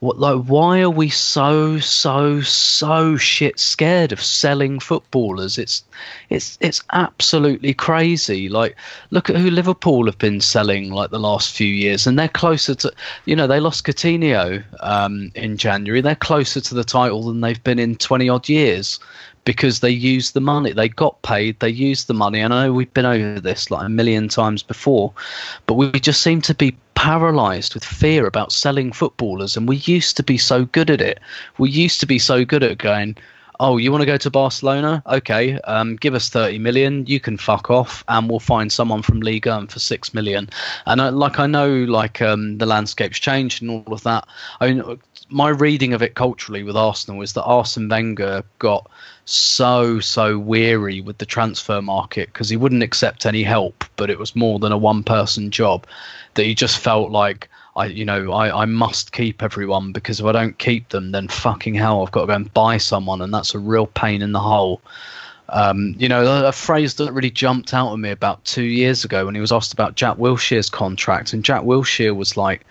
what 0.00 0.18
like 0.18 0.44
why 0.44 0.80
are 0.80 0.90
we 0.90 1.08
so 1.08 1.78
so 1.78 2.40
so 2.42 3.16
shit 3.16 3.58
scared 3.58 4.12
of 4.12 4.22
selling 4.22 4.80
footballers? 4.80 5.58
It's 5.58 5.82
it's 6.30 6.58
it's 6.60 6.82
absolutely 6.92 7.74
crazy. 7.74 8.48
Like 8.48 8.76
look 9.10 9.30
at 9.30 9.36
who 9.36 9.50
liverpool 9.50 10.06
have 10.06 10.18
been 10.18 10.40
selling 10.40 10.90
like 10.90 11.10
the 11.10 11.20
last 11.20 11.56
few 11.56 11.68
years 11.68 12.06
and 12.06 12.18
they're 12.18 12.28
closer 12.28 12.74
to 12.74 12.92
you 13.24 13.36
know 13.36 13.46
they 13.46 13.60
lost 13.60 13.86
Coutinho 13.86 14.64
um 14.80 15.30
in 15.34 15.56
january. 15.56 16.00
They're 16.00 16.14
closer 16.14 16.60
to 16.60 16.74
the 16.74 16.84
title 16.84 17.22
than 17.22 17.40
they've 17.40 17.62
been 17.62 17.78
in 17.78 17.96
20 17.96 18.28
odd 18.28 18.48
years 18.48 18.98
because 19.44 19.80
they 19.80 19.90
used 19.90 20.34
the 20.34 20.40
money. 20.40 20.72
They 20.72 20.88
got 20.88 21.20
paid 21.22 21.58
they 21.60 21.68
used 21.68 22.06
the 22.06 22.14
money. 22.14 22.40
And 22.40 22.52
i 22.52 22.66
know 22.66 22.72
we've 22.72 22.92
been 22.94 23.06
over 23.06 23.40
this 23.40 23.70
like 23.70 23.86
a 23.86 23.88
million 23.88 24.28
times 24.28 24.62
before 24.62 25.12
but 25.66 25.74
we 25.74 25.90
just 25.92 26.22
seem 26.22 26.40
to 26.42 26.54
be 26.54 26.76
paralyzed 26.94 27.74
with 27.74 27.84
fear 27.84 28.26
about 28.26 28.52
selling 28.52 28.92
footballers 28.92 29.56
and 29.56 29.68
we 29.68 29.76
used 29.76 30.16
to 30.16 30.22
be 30.22 30.38
so 30.38 30.64
good 30.64 30.90
at 30.90 31.00
it. 31.00 31.20
We 31.58 31.70
used 31.70 32.00
to 32.00 32.06
be 32.06 32.18
so 32.18 32.44
good 32.44 32.62
at 32.62 32.78
going 32.78 33.16
oh 33.60 33.76
you 33.76 33.92
want 33.92 34.02
to 34.02 34.06
go 34.06 34.16
to 34.16 34.30
barcelona? 34.30 35.02
Okay 35.06 35.58
um, 35.60 35.96
give 35.96 36.14
us 36.14 36.28
30 36.28 36.58
million 36.58 37.06
you 37.06 37.20
can 37.20 37.36
fuck 37.36 37.70
off 37.70 38.02
and 38.08 38.28
we'll 38.28 38.40
find 38.40 38.72
someone 38.72 39.02
from 39.02 39.20
liga 39.20 39.56
and 39.56 39.70
for 39.70 39.78
6 39.78 40.14
million. 40.14 40.48
And 40.86 41.00
I, 41.00 41.10
like 41.10 41.38
i 41.38 41.46
know 41.46 41.68
like 41.68 42.20
um, 42.22 42.58
the 42.58 42.66
landscape's 42.66 43.18
changed 43.18 43.62
and 43.62 43.70
all 43.70 43.92
of 43.92 44.02
that. 44.04 44.26
I 44.60 44.72
mean 44.72 44.98
my 45.30 45.48
reading 45.48 45.92
of 45.94 46.02
it 46.02 46.14
culturally 46.14 46.62
with 46.62 46.76
arsenal 46.76 47.22
is 47.22 47.32
that 47.32 47.44
arsene 47.44 47.88
wenger 47.88 48.42
got 48.58 48.90
so 49.24 49.98
so 50.00 50.38
weary 50.38 51.00
with 51.00 51.18
the 51.18 51.26
transfer 51.26 51.80
market 51.80 52.32
because 52.32 52.48
he 52.48 52.56
wouldn't 52.56 52.82
accept 52.82 53.24
any 53.24 53.42
help 53.42 53.84
but 53.96 54.10
it 54.10 54.18
was 54.18 54.36
more 54.36 54.58
than 54.58 54.72
a 54.72 54.78
one 54.78 55.02
person 55.02 55.50
job 55.50 55.86
that 56.34 56.44
he 56.44 56.54
just 56.54 56.78
felt 56.78 57.10
like 57.10 57.48
I 57.76 57.86
you 57.86 58.04
know 58.04 58.32
I, 58.32 58.62
I 58.62 58.64
must 58.66 59.12
keep 59.12 59.42
everyone 59.42 59.92
because 59.92 60.20
if 60.20 60.26
I 60.26 60.32
don't 60.32 60.58
keep 60.58 60.90
them 60.90 61.12
then 61.12 61.28
fucking 61.28 61.74
hell 61.74 62.02
I've 62.02 62.12
got 62.12 62.22
to 62.22 62.26
go 62.26 62.34
and 62.34 62.52
buy 62.52 62.76
someone 62.76 63.20
and 63.22 63.32
that's 63.32 63.54
a 63.54 63.58
real 63.58 63.86
pain 63.86 64.22
in 64.22 64.32
the 64.32 64.40
hole. 64.40 64.80
Um, 65.50 65.94
you 65.98 66.08
know 66.08 66.46
a, 66.46 66.52
phrase 66.52 66.94
that 66.94 67.12
really 67.12 67.30
jumped 67.30 67.74
out 67.74 67.92
at 67.92 67.98
me 67.98 68.10
about 68.10 68.42
two 68.46 68.62
years 68.62 69.04
ago 69.04 69.26
when 69.26 69.34
he 69.34 69.42
was 69.42 69.52
asked 69.52 69.74
about 69.74 69.94
Jack 69.94 70.16
Wilshere's 70.16 70.70
contract 70.70 71.34
and 71.34 71.44
Jack 71.44 71.62
Wilshere 71.62 72.16
was 72.16 72.36
like 72.36 72.64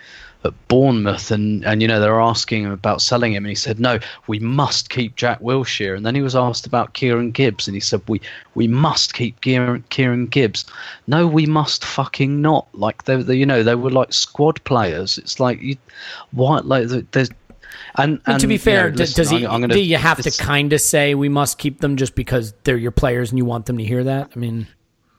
at 0.46 0.54
Bournemouth, 0.68 1.32
and 1.32 1.66
and 1.66 1.82
you 1.82 1.88
know 1.88 2.00
they 2.00 2.10
were 2.10 2.22
asking 2.22 2.64
him 2.64 2.72
about 2.72 3.02
selling 3.02 3.34
him, 3.34 3.44
and 3.46 3.50
he 3.50 3.56
said 3.56 3.80
no, 3.80 4.00
we 4.28 4.40
must 4.40 4.90
keep 4.90 5.16
Jack 5.16 5.40
Wilshere. 5.42 5.96
And 5.96 6.06
then 6.06 6.16
he 6.16 6.22
was 6.22 6.36
asked 6.36 6.66
about 6.66 6.94
Kieran 6.94 7.32
Gibbs, 7.32 7.68
and 7.68 7.76
he 7.76 7.80
said 7.82 8.02
we 8.08 8.22
we 8.56 8.68
must 8.68 9.14
keep 9.14 9.40
Kieran, 9.42 9.84
Kieran 9.90 10.28
Gibbs. 10.28 10.66
No, 11.08 11.28
we 11.28 11.46
must 11.46 11.86
fucking 11.86 12.42
not. 12.42 12.68
Like 12.74 13.06
they, 13.06 13.22
they 13.22 13.36
you 13.36 13.46
know 13.46 13.64
they 13.64 13.76
were 13.76 13.92
like 13.92 14.14
squad 14.14 14.64
players. 14.64 15.18
It's 15.18 15.40
like 15.40 15.62
you, 15.62 15.78
what 16.32 16.66
like 16.66 16.88
there's. 17.12 17.30
And, 17.96 18.20
and 18.26 18.40
to 18.40 18.48
be 18.48 18.56
you 18.56 18.60
fair, 18.60 18.90
know, 18.90 18.98
listen, 18.98 19.16
does 19.22 19.30
he? 19.30 19.46
I'm- 19.46 19.52
I'm 19.56 19.62
gonna- 19.62 19.74
do 19.74 19.80
you 19.84 19.98
have 19.98 20.22
to 20.22 20.32
kind 20.32 20.74
of 20.74 20.82
say 20.82 21.14
we 21.16 21.30
must 21.30 21.58
keep 21.60 21.80
them 21.80 21.96
just 21.96 22.16
because 22.16 22.54
they're 22.64 22.78
your 22.78 22.92
players 22.92 23.30
and 23.30 23.38
you 23.38 23.46
want 23.46 23.68
them 23.68 23.78
to 23.78 23.84
hear 23.84 24.04
that? 24.04 24.32
I 24.36 24.40
mean, 24.40 24.68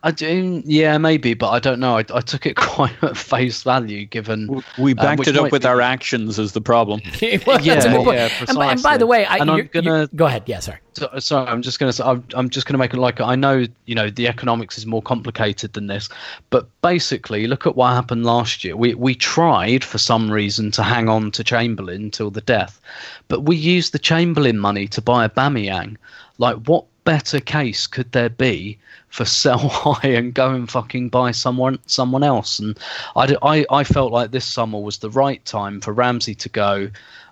I 0.07 0.11
do, 0.11 0.63
yeah, 0.67 0.99
maybe, 0.99 1.33
but 1.33 1.49
I 1.49 1.59
don't 1.59 1.81
know. 1.81 1.97
I, 1.97 2.05
I 2.13 2.21
took 2.21 2.45
it 2.45 2.57
quite 2.57 2.93
at 3.03 3.17
face 3.17 3.63
value, 3.63 4.05
given 4.05 4.63
We 4.79 4.93
um, 4.93 4.97
backed 4.97 5.19
which 5.21 5.29
it 5.29 5.37
up 5.39 5.51
with 5.51 5.63
be- 5.63 5.69
our 5.69 5.81
actions 5.81 6.39
is 6.39 6.53
the 6.53 6.61
problem. 6.61 7.01
well, 7.47 7.59
that's 7.59 7.59
a 7.59 7.63
Yeah, 7.63 7.81
good 7.97 8.05
point. 8.05 8.19
yeah, 8.19 8.45
and, 8.47 8.57
by, 8.59 8.73
and 8.73 8.83
by 8.83 8.99
the 8.99 9.07
way, 9.07 9.25
I, 9.25 9.39
And 9.39 9.51
I'm 9.51 9.67
gonna- 9.73 9.85
you're- 10.01 10.09
go 10.15 10.27
ahead. 10.27 10.43
Yeah, 10.45 10.61
sorry. 10.61 10.79
So, 10.93 11.09
sorry, 11.19 11.49
I'm 11.49 11.63
just 11.63 11.81
going 11.81 11.91
to. 11.91 12.07
I'm, 12.07 12.23
I'm 12.35 12.49
just 12.51 12.67
going 12.67 12.75
to 12.75 12.79
make 12.79 12.95
it 12.95 12.99
like 13.01 13.21
I 13.21 13.35
know. 13.35 13.67
You 13.87 13.95
know, 13.97 14.11
the 14.11 14.29
economics 14.29 14.79
is 14.79 14.87
more 14.87 15.03
complicated 15.03 15.73
than 15.73 15.89
this, 15.89 16.09
but 16.51 16.69
basically, 16.83 17.47
look 17.49 17.67
at 17.67 17.75
what 17.75 17.95
happened 17.95 18.25
last 18.25 18.63
year. 18.63 18.77
We 18.77 18.95
we 18.95 19.15
tried 19.17 19.83
for 19.83 19.99
some 19.99 20.31
reason 20.31 20.71
to 20.73 20.83
hang 20.85 21.09
on 21.09 21.33
to 21.33 21.43
Chamberlain 21.43 22.11
till 22.13 22.31
the 22.31 22.43
death, 22.43 22.81
but 23.27 23.41
we 23.45 23.57
used 23.57 23.93
the 23.93 23.99
Chamberlain 23.99 24.59
money 24.59 24.87
to 24.89 25.01
buy 25.03 25.27
Aubameyang. 25.27 25.97
Like, 26.39 26.59
what 26.67 26.85
better 27.05 27.41
case 27.41 27.87
could 27.87 28.11
there 28.13 28.31
be 28.31 28.79
for 29.09 29.25
sell 29.25 29.59
high 29.69 30.09
and 30.09 30.35
go 30.35 30.51
and 30.51 30.71
fucking 30.71 31.09
buy 31.09 31.31
someone 31.31 31.79
someone 31.87 32.23
else? 32.23 32.59
And 32.59 32.79
I, 33.17 33.37
I, 33.43 33.67
I 33.71 33.85
felt 33.85 34.13
like 34.13 34.31
this 34.31 34.45
summer 34.45 34.79
was 34.79 34.99
the 34.99 35.11
right 35.11 35.45
time 35.45 35.81
for 35.81 35.93
Ramsey 35.93 36.35
to 36.35 36.49
go 36.49 36.91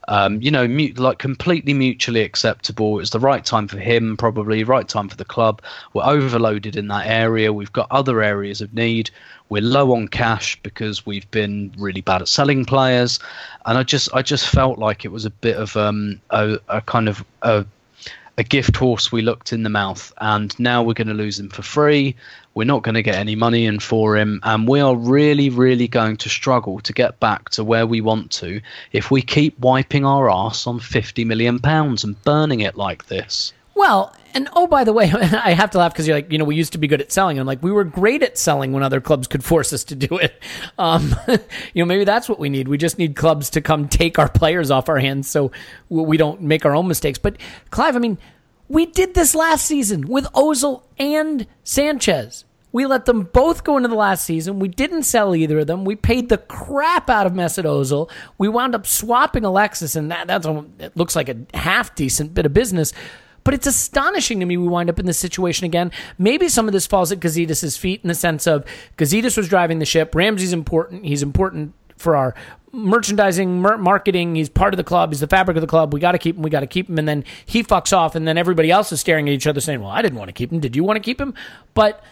um, 0.09 0.43
you 0.43 0.51
know, 0.51 0.66
mute, 0.66 0.99
like 0.99 1.18
completely 1.18 1.75
mutually 1.75 2.23
acceptable. 2.23 2.99
It's 2.99 3.11
the 3.11 3.20
right 3.20 3.45
time 3.45 3.68
for 3.68 3.79
him, 3.79 4.16
probably 4.16 4.64
right 4.64 4.89
time 4.89 5.09
for 5.09 5.16
the 5.16 5.25
club. 5.25 5.62
We're 5.93 6.05
overloaded 6.05 6.77
in 6.77 6.89
that 6.89 7.07
area. 7.07 7.53
We've 7.53 7.73
got 7.73 7.91
other 7.91 8.23
areas 8.23 8.61
of 8.61 8.75
need. 8.75 9.11
We're 9.49 9.62
low 9.62 9.95
on 9.95 10.09
cash 10.09 10.61
because 10.62 11.07
we've 11.07 11.31
been 11.31 11.73
really 11.79 12.01
bad 12.01 12.23
at 12.23 12.29
selling 12.29 12.64
players, 12.64 13.20
and 13.66 13.79
I 13.79 13.83
just, 13.83 14.09
I 14.14 14.23
just 14.23 14.49
felt 14.49 14.79
like 14.79 15.05
it 15.05 15.12
was 15.12 15.25
a 15.25 15.31
bit 15.31 15.57
of 15.57 15.77
um, 15.77 16.20
a, 16.31 16.59
a 16.68 16.81
kind 16.81 17.09
of 17.09 17.25
a 17.43 17.64
a 18.39 18.45
gift 18.45 18.76
horse 18.76 19.12
we 19.12 19.22
looked 19.22 19.53
in 19.53 19.62
the 19.62 19.68
mouth 19.68 20.12
and 20.18 20.59
now 20.59 20.83
we're 20.83 20.95
going 20.95 21.09
to 21.09 21.14
lose 21.14 21.39
him 21.39 21.51
for 21.51 21.62
free. 21.62 22.16
We're 22.55 22.64
not 22.64 22.83
going 22.83 22.95
to 22.95 23.03
get 23.03 23.16
any 23.16 23.37
money 23.37 23.66
in 23.66 23.78
for 23.78 24.16
him 24.16 24.41
and 24.43 24.66
we 24.66 24.80
are 24.80 24.97
really 24.97 25.51
really 25.51 25.89
going 25.89 26.16
to 26.18 26.28
struggle 26.28 26.80
to 26.80 26.93
get 26.93 27.20
back 27.20 27.51
to 27.51 27.64
where 27.64 27.87
we 27.87 28.01
want 28.01 28.30
to 28.33 28.61
if 28.93 29.11
we 29.11 29.22
keep 29.22 29.59
wiping 29.59 30.05
our 30.05 30.30
ass 30.30 30.66
on 30.66 30.80
50 30.80 31.24
million 31.24 31.59
pounds 31.59 32.05
and 32.05 32.22
burning 32.22 32.61
it 32.61 32.76
like 32.76 33.07
this 33.07 33.53
Well, 33.75 34.14
and 34.35 34.49
oh, 34.55 34.66
by 34.66 34.85
the 34.85 34.93
way, 34.93 35.05
I 35.12 35.53
have 35.53 35.70
to 35.70 35.79
laugh 35.79 35.93
because 35.93 36.07
you're 36.07 36.16
like, 36.16 36.31
you 36.33 36.39
know, 36.39 36.45
we 36.45 36.57
used 36.57 36.73
to 36.73 36.79
be 36.79 36.87
good 36.87 37.01
at 37.01 37.12
selling. 37.12 37.39
I'm 37.39 37.47
like, 37.47 37.62
we 37.62 37.73
were 37.73 37.85
great 37.85 38.23
at 38.23 38.39
selling 38.39 38.73
when 38.73 38.83
other 38.83 39.01
clubs 39.01 39.29
could 39.29 39.45
force 39.45 39.73
us 39.73 39.85
to 39.85 39.95
do 39.95 40.18
it. 40.18 40.35
Um, 40.79 41.14
you 41.29 41.83
know, 41.83 41.85
maybe 41.85 42.05
that's 42.05 42.29
what 42.29 42.39
we 42.39 42.49
need. 42.49 42.66
We 42.66 42.79
just 42.79 42.99
need 42.99 43.14
clubs 43.14 43.51
to 43.51 43.61
come 43.61 43.89
take 43.89 44.18
our 44.18 44.29
players 44.29 44.70
off 44.70 44.89
our 44.89 44.99
hands 44.99 45.29
so 45.29 45.53
we 45.89 46.16
don't 46.16 46.41
make 46.41 46.64
our 46.64 46.75
own 46.75 46.89
mistakes. 46.89 47.18
But 47.18 47.37
Clive, 47.70 47.95
I 47.95 47.99
mean, 47.99 48.18
we 48.68 48.87
did 48.87 49.14
this 49.14 49.35
last 49.35 49.66
season 49.66 50.09
with 50.09 50.25
Ozil 50.33 50.83
and 50.99 51.47
Sanchez. 51.62 52.45
We 52.73 52.87
let 52.87 53.05
them 53.05 53.25
both 53.25 53.64
go 53.64 53.77
into 53.77 53.91
the 53.91 53.95
last 53.95 54.25
season. 54.25 54.59
We 54.59 54.68
didn't 54.68 55.03
sell 55.03 55.37
either 55.37 55.61
of 55.61 55.66
them. 55.66 55.85
We 55.85 55.95
paid 55.95 56.31
the 56.31 56.39
crap 56.39 57.11
out 57.11 57.27
of 57.27 57.35
Mesut 57.35 57.64
Ozil. 57.64 58.11
We 58.39 58.49
wound 58.49 58.75
up 58.75 58.87
swapping 58.87 59.45
Alexis, 59.45 59.95
and 59.95 60.11
that 60.11 60.27
that's 60.27 60.47
a, 60.47 60.64
it 60.79 60.97
looks 60.97 61.14
like 61.14 61.29
a 61.29 61.37
half 61.55 61.95
decent 61.95 62.33
bit 62.33 62.47
of 62.47 62.55
business. 62.55 62.93
But 63.45 63.55
it's 63.55 63.66
astonishing 63.66 64.40
to 64.40 64.47
me 64.47 64.57
we 64.57 64.68
wind 64.68 64.88
up 64.88 64.99
in 64.99 65.07
this 65.07 65.18
situation 65.18 65.64
again. 65.64 65.90
Maybe 66.18 66.49
some 66.49 66.66
of 66.66 66.72
this 66.72 66.86
falls 66.86 67.12
at 67.12 67.20
Gazidis' 67.20 67.78
feet 67.78 68.01
in 68.03 68.09
the 68.09 68.14
sense 68.14 68.47
of 68.47 68.64
Gazidis 68.97 69.36
was 69.36 69.49
driving 69.49 69.78
the 69.78 69.84
ship. 69.84 70.14
Ramsey's 70.14 70.53
important. 70.53 71.05
He's 71.05 71.22
important 71.22 71.74
for 71.97 72.16
our 72.16 72.34
merchandising, 72.72 73.61
mer- 73.61 73.78
marketing. 73.78 74.34
He's 74.34 74.49
part 74.49 74.74
of 74.74 74.78
the 74.78 74.84
club. 74.84 75.11
He's 75.11 75.20
the 75.20 75.26
fabric 75.26 75.57
of 75.57 75.61
the 75.61 75.66
club. 75.66 75.93
We 75.93 76.01
got 76.01 76.12
to 76.12 76.18
keep 76.18 76.36
him. 76.36 76.43
We 76.43 76.51
got 76.51 76.61
to 76.61 76.66
keep 76.66 76.88
him. 76.88 76.99
And 76.99 77.07
then 77.07 77.24
he 77.47 77.62
fucks 77.62 77.97
off, 77.97 78.14
and 78.14 78.26
then 78.26 78.38
everybody 78.38 78.70
else 78.70 78.93
is 78.93 79.01
staring 79.01 79.28
at 79.28 79.32
each 79.32 79.47
other 79.47 79.61
saying, 79.61 79.80
"Well, 79.80 79.90
I 79.90 80.03
didn't 80.03 80.18
want 80.18 80.28
to 80.28 80.32
keep 80.32 80.53
him. 80.53 80.61
Did 80.61 80.74
you 80.76 80.84
want 80.84 80.97
to 80.97 81.01
keep 81.01 81.20
him?" 81.20 81.34
But 81.74 82.03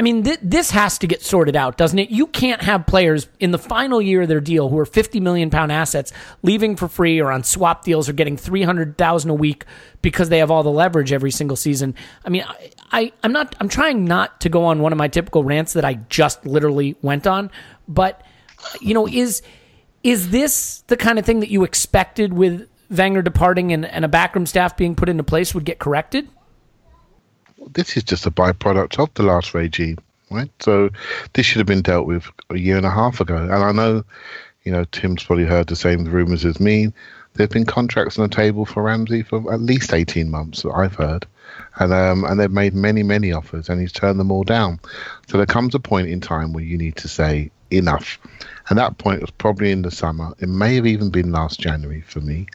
I 0.00 0.02
mean, 0.02 0.22
th- 0.22 0.38
this 0.40 0.70
has 0.70 0.96
to 1.00 1.06
get 1.06 1.20
sorted 1.20 1.54
out, 1.54 1.76
doesn't 1.76 1.98
it? 1.98 2.08
You 2.08 2.26
can't 2.26 2.62
have 2.62 2.86
players 2.86 3.28
in 3.38 3.50
the 3.50 3.58
final 3.58 4.00
year 4.00 4.22
of 4.22 4.28
their 4.28 4.40
deal 4.40 4.70
who 4.70 4.78
are 4.78 4.86
50 4.86 5.20
million 5.20 5.50
pound 5.50 5.70
assets 5.70 6.10
leaving 6.40 6.74
for 6.74 6.88
free 6.88 7.20
or 7.20 7.30
on 7.30 7.44
swap 7.44 7.84
deals 7.84 8.08
or 8.08 8.14
getting 8.14 8.38
300,000 8.38 9.30
a 9.30 9.34
week 9.34 9.66
because 10.00 10.30
they 10.30 10.38
have 10.38 10.50
all 10.50 10.62
the 10.62 10.70
leverage 10.70 11.12
every 11.12 11.30
single 11.30 11.54
season. 11.54 11.94
I 12.24 12.30
mean, 12.30 12.44
I, 12.48 12.70
I, 12.90 13.12
I'm 13.22 13.32
not, 13.32 13.54
I'm 13.60 13.68
trying 13.68 14.06
not 14.06 14.40
to 14.40 14.48
go 14.48 14.64
on 14.64 14.80
one 14.80 14.92
of 14.92 14.96
my 14.96 15.08
typical 15.08 15.44
rants 15.44 15.74
that 15.74 15.84
I 15.84 15.96
just 16.08 16.46
literally 16.46 16.96
went 17.02 17.26
on, 17.26 17.50
but, 17.86 18.22
you 18.80 18.94
know, 18.94 19.06
is, 19.06 19.42
is 20.02 20.30
this 20.30 20.80
the 20.86 20.96
kind 20.96 21.18
of 21.18 21.26
thing 21.26 21.40
that 21.40 21.50
you 21.50 21.62
expected 21.62 22.32
with 22.32 22.66
Wenger 22.88 23.20
departing 23.20 23.74
and, 23.74 23.84
and 23.84 24.06
a 24.06 24.08
backroom 24.08 24.46
staff 24.46 24.78
being 24.78 24.94
put 24.94 25.10
into 25.10 25.24
place 25.24 25.54
would 25.54 25.66
get 25.66 25.78
corrected? 25.78 26.26
This 27.72 27.96
is 27.96 28.02
just 28.02 28.26
a 28.26 28.30
byproduct 28.30 28.98
of 28.98 29.12
the 29.14 29.22
last 29.22 29.54
regime, 29.54 29.98
right? 30.30 30.50
So 30.60 30.90
this 31.32 31.46
should 31.46 31.58
have 31.58 31.66
been 31.66 31.82
dealt 31.82 32.06
with 32.06 32.24
a 32.50 32.58
year 32.58 32.76
and 32.76 32.86
a 32.86 32.90
half 32.90 33.20
ago. 33.20 33.36
And 33.36 33.52
I 33.52 33.72
know, 33.72 34.04
you 34.64 34.72
know, 34.72 34.84
Tim's 34.84 35.24
probably 35.24 35.44
heard 35.44 35.66
the 35.66 35.76
same 35.76 36.04
rumours 36.04 36.44
as 36.44 36.60
me. 36.60 36.92
There've 37.34 37.50
been 37.50 37.66
contracts 37.66 38.18
on 38.18 38.28
the 38.28 38.34
table 38.34 38.66
for 38.66 38.82
Ramsey 38.82 39.22
for 39.22 39.52
at 39.52 39.60
least 39.60 39.94
eighteen 39.94 40.30
months. 40.30 40.62
That 40.62 40.72
I've 40.72 40.96
heard, 40.96 41.26
and 41.78 41.92
um, 41.92 42.24
and 42.24 42.40
they've 42.40 42.50
made 42.50 42.74
many 42.74 43.04
many 43.04 43.32
offers, 43.32 43.68
and 43.68 43.80
he's 43.80 43.92
turned 43.92 44.18
them 44.18 44.32
all 44.32 44.42
down. 44.42 44.80
So 45.28 45.36
there 45.36 45.46
comes 45.46 45.74
a 45.74 45.80
point 45.80 46.08
in 46.08 46.20
time 46.20 46.52
where 46.52 46.64
you 46.64 46.76
need 46.76 46.96
to 46.96 47.08
say 47.08 47.52
enough. 47.70 48.18
And 48.68 48.78
that 48.78 48.98
point 48.98 49.20
was 49.20 49.30
probably 49.32 49.72
in 49.72 49.82
the 49.82 49.90
summer. 49.90 50.32
It 50.38 50.48
may 50.48 50.76
have 50.76 50.86
even 50.86 51.10
been 51.10 51.32
last 51.32 51.58
January 51.58 52.02
for 52.02 52.20
me. 52.20 52.46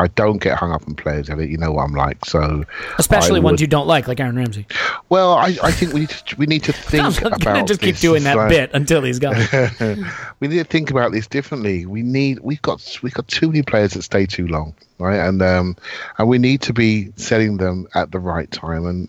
I 0.00 0.08
don't 0.08 0.38
get 0.38 0.58
hung 0.58 0.72
up 0.72 0.82
on 0.88 0.96
players, 0.96 1.30
Elliot. 1.30 1.48
You 1.48 1.58
know 1.58 1.70
what 1.70 1.84
I'm 1.84 1.94
like. 1.94 2.24
So 2.24 2.64
especially 2.98 3.38
I 3.38 3.42
ones 3.44 3.54
would- 3.54 3.60
you 3.60 3.66
don't 3.68 3.86
like, 3.86 4.08
like 4.08 4.18
Aaron 4.18 4.34
Ramsey. 4.34 4.66
Well, 5.10 5.34
I, 5.34 5.56
I 5.62 5.70
think 5.70 5.92
we 5.92 6.00
need 6.00 6.08
to, 6.10 6.36
we 6.36 6.46
need 6.46 6.64
to 6.64 6.72
think 6.90 7.04
I'm 7.22 7.32
about 7.32 7.68
just 7.68 7.80
keep 7.80 7.94
this. 7.94 8.00
doing 8.00 8.24
that 8.24 8.36
like- 8.36 8.48
bit 8.48 8.70
until 8.74 9.02
he's 9.02 9.20
gone. 9.20 9.36
we 10.40 10.48
need 10.48 10.58
to 10.58 10.64
think 10.64 10.90
about 10.90 11.12
this 11.12 11.28
differently. 11.28 11.86
We 11.86 12.02
need 12.02 12.40
we've 12.40 12.62
got 12.62 12.98
we've 13.02 13.14
got 13.14 13.28
too 13.28 13.46
many 13.48 13.62
players 13.62 13.92
that 13.92 14.02
stay 14.02 14.26
too 14.26 14.48
long, 14.48 14.74
right? 14.98 15.18
And 15.20 15.40
um 15.40 15.76
and 16.18 16.26
we 16.28 16.38
need 16.38 16.62
to 16.62 16.72
be 16.72 17.12
selling 17.14 17.58
them 17.58 17.86
at 17.94 18.10
the 18.10 18.18
right 18.18 18.50
time. 18.50 18.86
And 18.86 19.08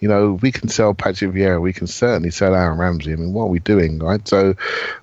you 0.00 0.08
know, 0.08 0.38
we 0.42 0.50
can 0.50 0.68
sell 0.68 0.94
Patrick 0.94 1.32
Vieira, 1.32 1.60
we 1.60 1.72
can 1.72 1.86
certainly 1.86 2.30
sell 2.30 2.54
Aaron 2.54 2.78
Ramsey. 2.78 3.12
I 3.12 3.16
mean, 3.16 3.32
what 3.32 3.44
are 3.44 3.48
we 3.48 3.60
doing, 3.60 3.98
right? 3.98 4.26
So 4.26 4.54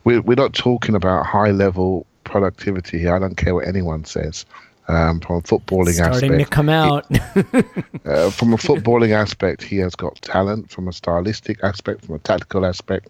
we're 0.03 0.21
we're 0.21 0.35
not 0.35 0.53
talking 0.53 0.95
about 0.95 1.25
high 1.25 1.51
level 1.51 2.05
productivity 2.23 2.99
here. 2.99 3.15
I 3.15 3.19
don't 3.19 3.37
care 3.37 3.55
what 3.55 3.67
anyone 3.67 4.05
says. 4.05 4.45
Um, 4.89 5.19
from 5.19 5.37
a 5.37 5.41
footballing 5.41 5.95
Starting 5.95 6.31
aspect, 6.31 6.39
to 6.39 6.55
come 6.55 6.69
out. 6.69 7.05
uh, 8.05 8.29
from 8.31 8.53
a 8.53 8.57
footballing 8.57 9.11
aspect, 9.23 9.61
he 9.61 9.77
has 9.77 9.95
got 9.95 10.15
talent. 10.21 10.71
From 10.71 10.87
a 10.87 10.93
stylistic 10.93 11.61
aspect, 11.61 12.05
from 12.05 12.15
a 12.15 12.19
tactical 12.19 12.65
aspect, 12.65 13.09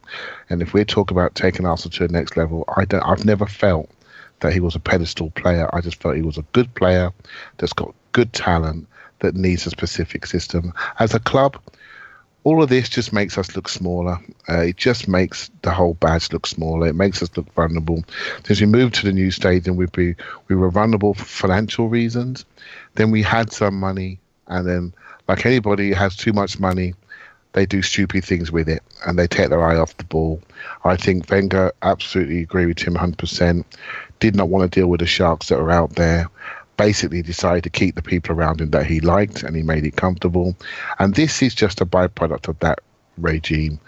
and 0.50 0.62
if 0.62 0.74
we're 0.74 0.86
talking 0.86 1.16
about 1.16 1.36
taking 1.36 1.68
Arsenal 1.68 1.92
to 1.98 2.08
the 2.08 2.14
next 2.14 2.36
level, 2.36 2.66
I 2.76 2.86
don't. 2.86 3.04
I've 3.04 3.26
never 3.26 3.46
felt 3.46 3.90
that 4.40 4.54
he 4.54 4.60
was 4.60 4.76
a 4.76 4.80
pedestal 4.80 5.30
player. 5.32 5.70
I 5.74 5.82
just 5.82 6.02
felt 6.02 6.16
he 6.16 6.22
was 6.22 6.38
a 6.38 6.46
good 6.54 6.74
player 6.74 7.12
that's 7.58 7.74
got 7.74 7.94
good 8.12 8.34
talent 8.34 8.88
that 9.20 9.36
needs 9.36 9.66
a 9.66 9.70
specific 9.70 10.26
system. 10.26 10.74
As 11.00 11.14
a 11.14 11.20
club, 11.20 11.60
all 12.48 12.64
of 12.64 12.70
this 12.70 12.88
just 12.88 13.12
makes 13.12 13.38
us 13.38 13.58
look 13.58 13.68
smaller. 13.68 14.20
Uh, 14.48 14.60
it 14.62 14.78
just 14.78 15.10
makes 15.10 15.52
the 15.64 15.70
whole 15.70 15.96
badge 15.96 16.32
look 16.32 16.48
smaller. 16.48 16.88
It 16.88 16.96
makes 16.96 17.22
us 17.22 17.30
look 17.36 17.52
vulnerable. 17.56 18.06
Since 18.46 18.62
we 18.62 18.68
moved 18.68 18.96
to 18.96 19.06
the 19.06 19.12
new 19.12 19.32
stadium, 19.32 19.76
we 19.76 19.86
be 19.88 20.16
we 20.48 20.56
were 20.56 20.72
vulnerable 20.72 21.14
for 21.14 21.26
financial 21.26 21.90
reasons. 21.90 22.46
Then 22.96 23.12
we 23.12 23.22
had 23.22 23.52
some 23.52 23.78
money, 23.78 24.22
and 24.48 24.66
then 24.66 24.94
like 25.28 25.46
anybody 25.46 25.90
who 25.90 25.96
has 25.96 26.16
too 26.16 26.32
much 26.32 26.58
money, 26.58 26.94
they 27.52 27.66
do 27.66 27.82
stupid 27.82 28.24
things 28.24 28.50
with 28.50 28.70
it 28.70 28.82
and 29.06 29.20
they 29.20 29.28
take 29.28 29.50
their 29.50 29.62
eye 29.62 29.76
off 29.76 29.98
the 29.98 30.06
ball. 30.06 30.42
I 30.86 30.96
think 30.96 31.30
Wenger 31.30 31.74
absolutely 31.82 32.44
agree 32.44 32.66
with 32.66 32.80
him 32.80 32.94
100%. 32.94 33.66
Did 34.22 34.36
not 34.38 34.48
want 34.48 34.72
to 34.72 34.80
deal 34.80 34.88
with 34.88 35.02
the 35.02 35.06
sharks 35.06 35.50
that 35.50 35.60
are 35.60 35.72
out 35.72 35.96
there. 35.96 36.30
Basically 36.78 37.22
decided 37.22 37.64
to 37.64 37.70
keep 37.70 37.96
the 37.96 38.02
people 38.02 38.36
around 38.36 38.62
him 38.62 38.70
that 38.72 38.86
he 38.86 39.00
liked 39.00 39.44
and 39.44 39.56
he 39.56 39.64
made 39.64 39.86
it 39.86 39.96
comfortable. 39.96 40.56
And 41.00 41.16
this 41.16 41.42
is 41.42 41.56
just 41.56 41.82
a 41.82 41.86
byproduct 41.86 42.48
of 42.48 42.60
that 42.60 42.80
regime. 43.18 43.80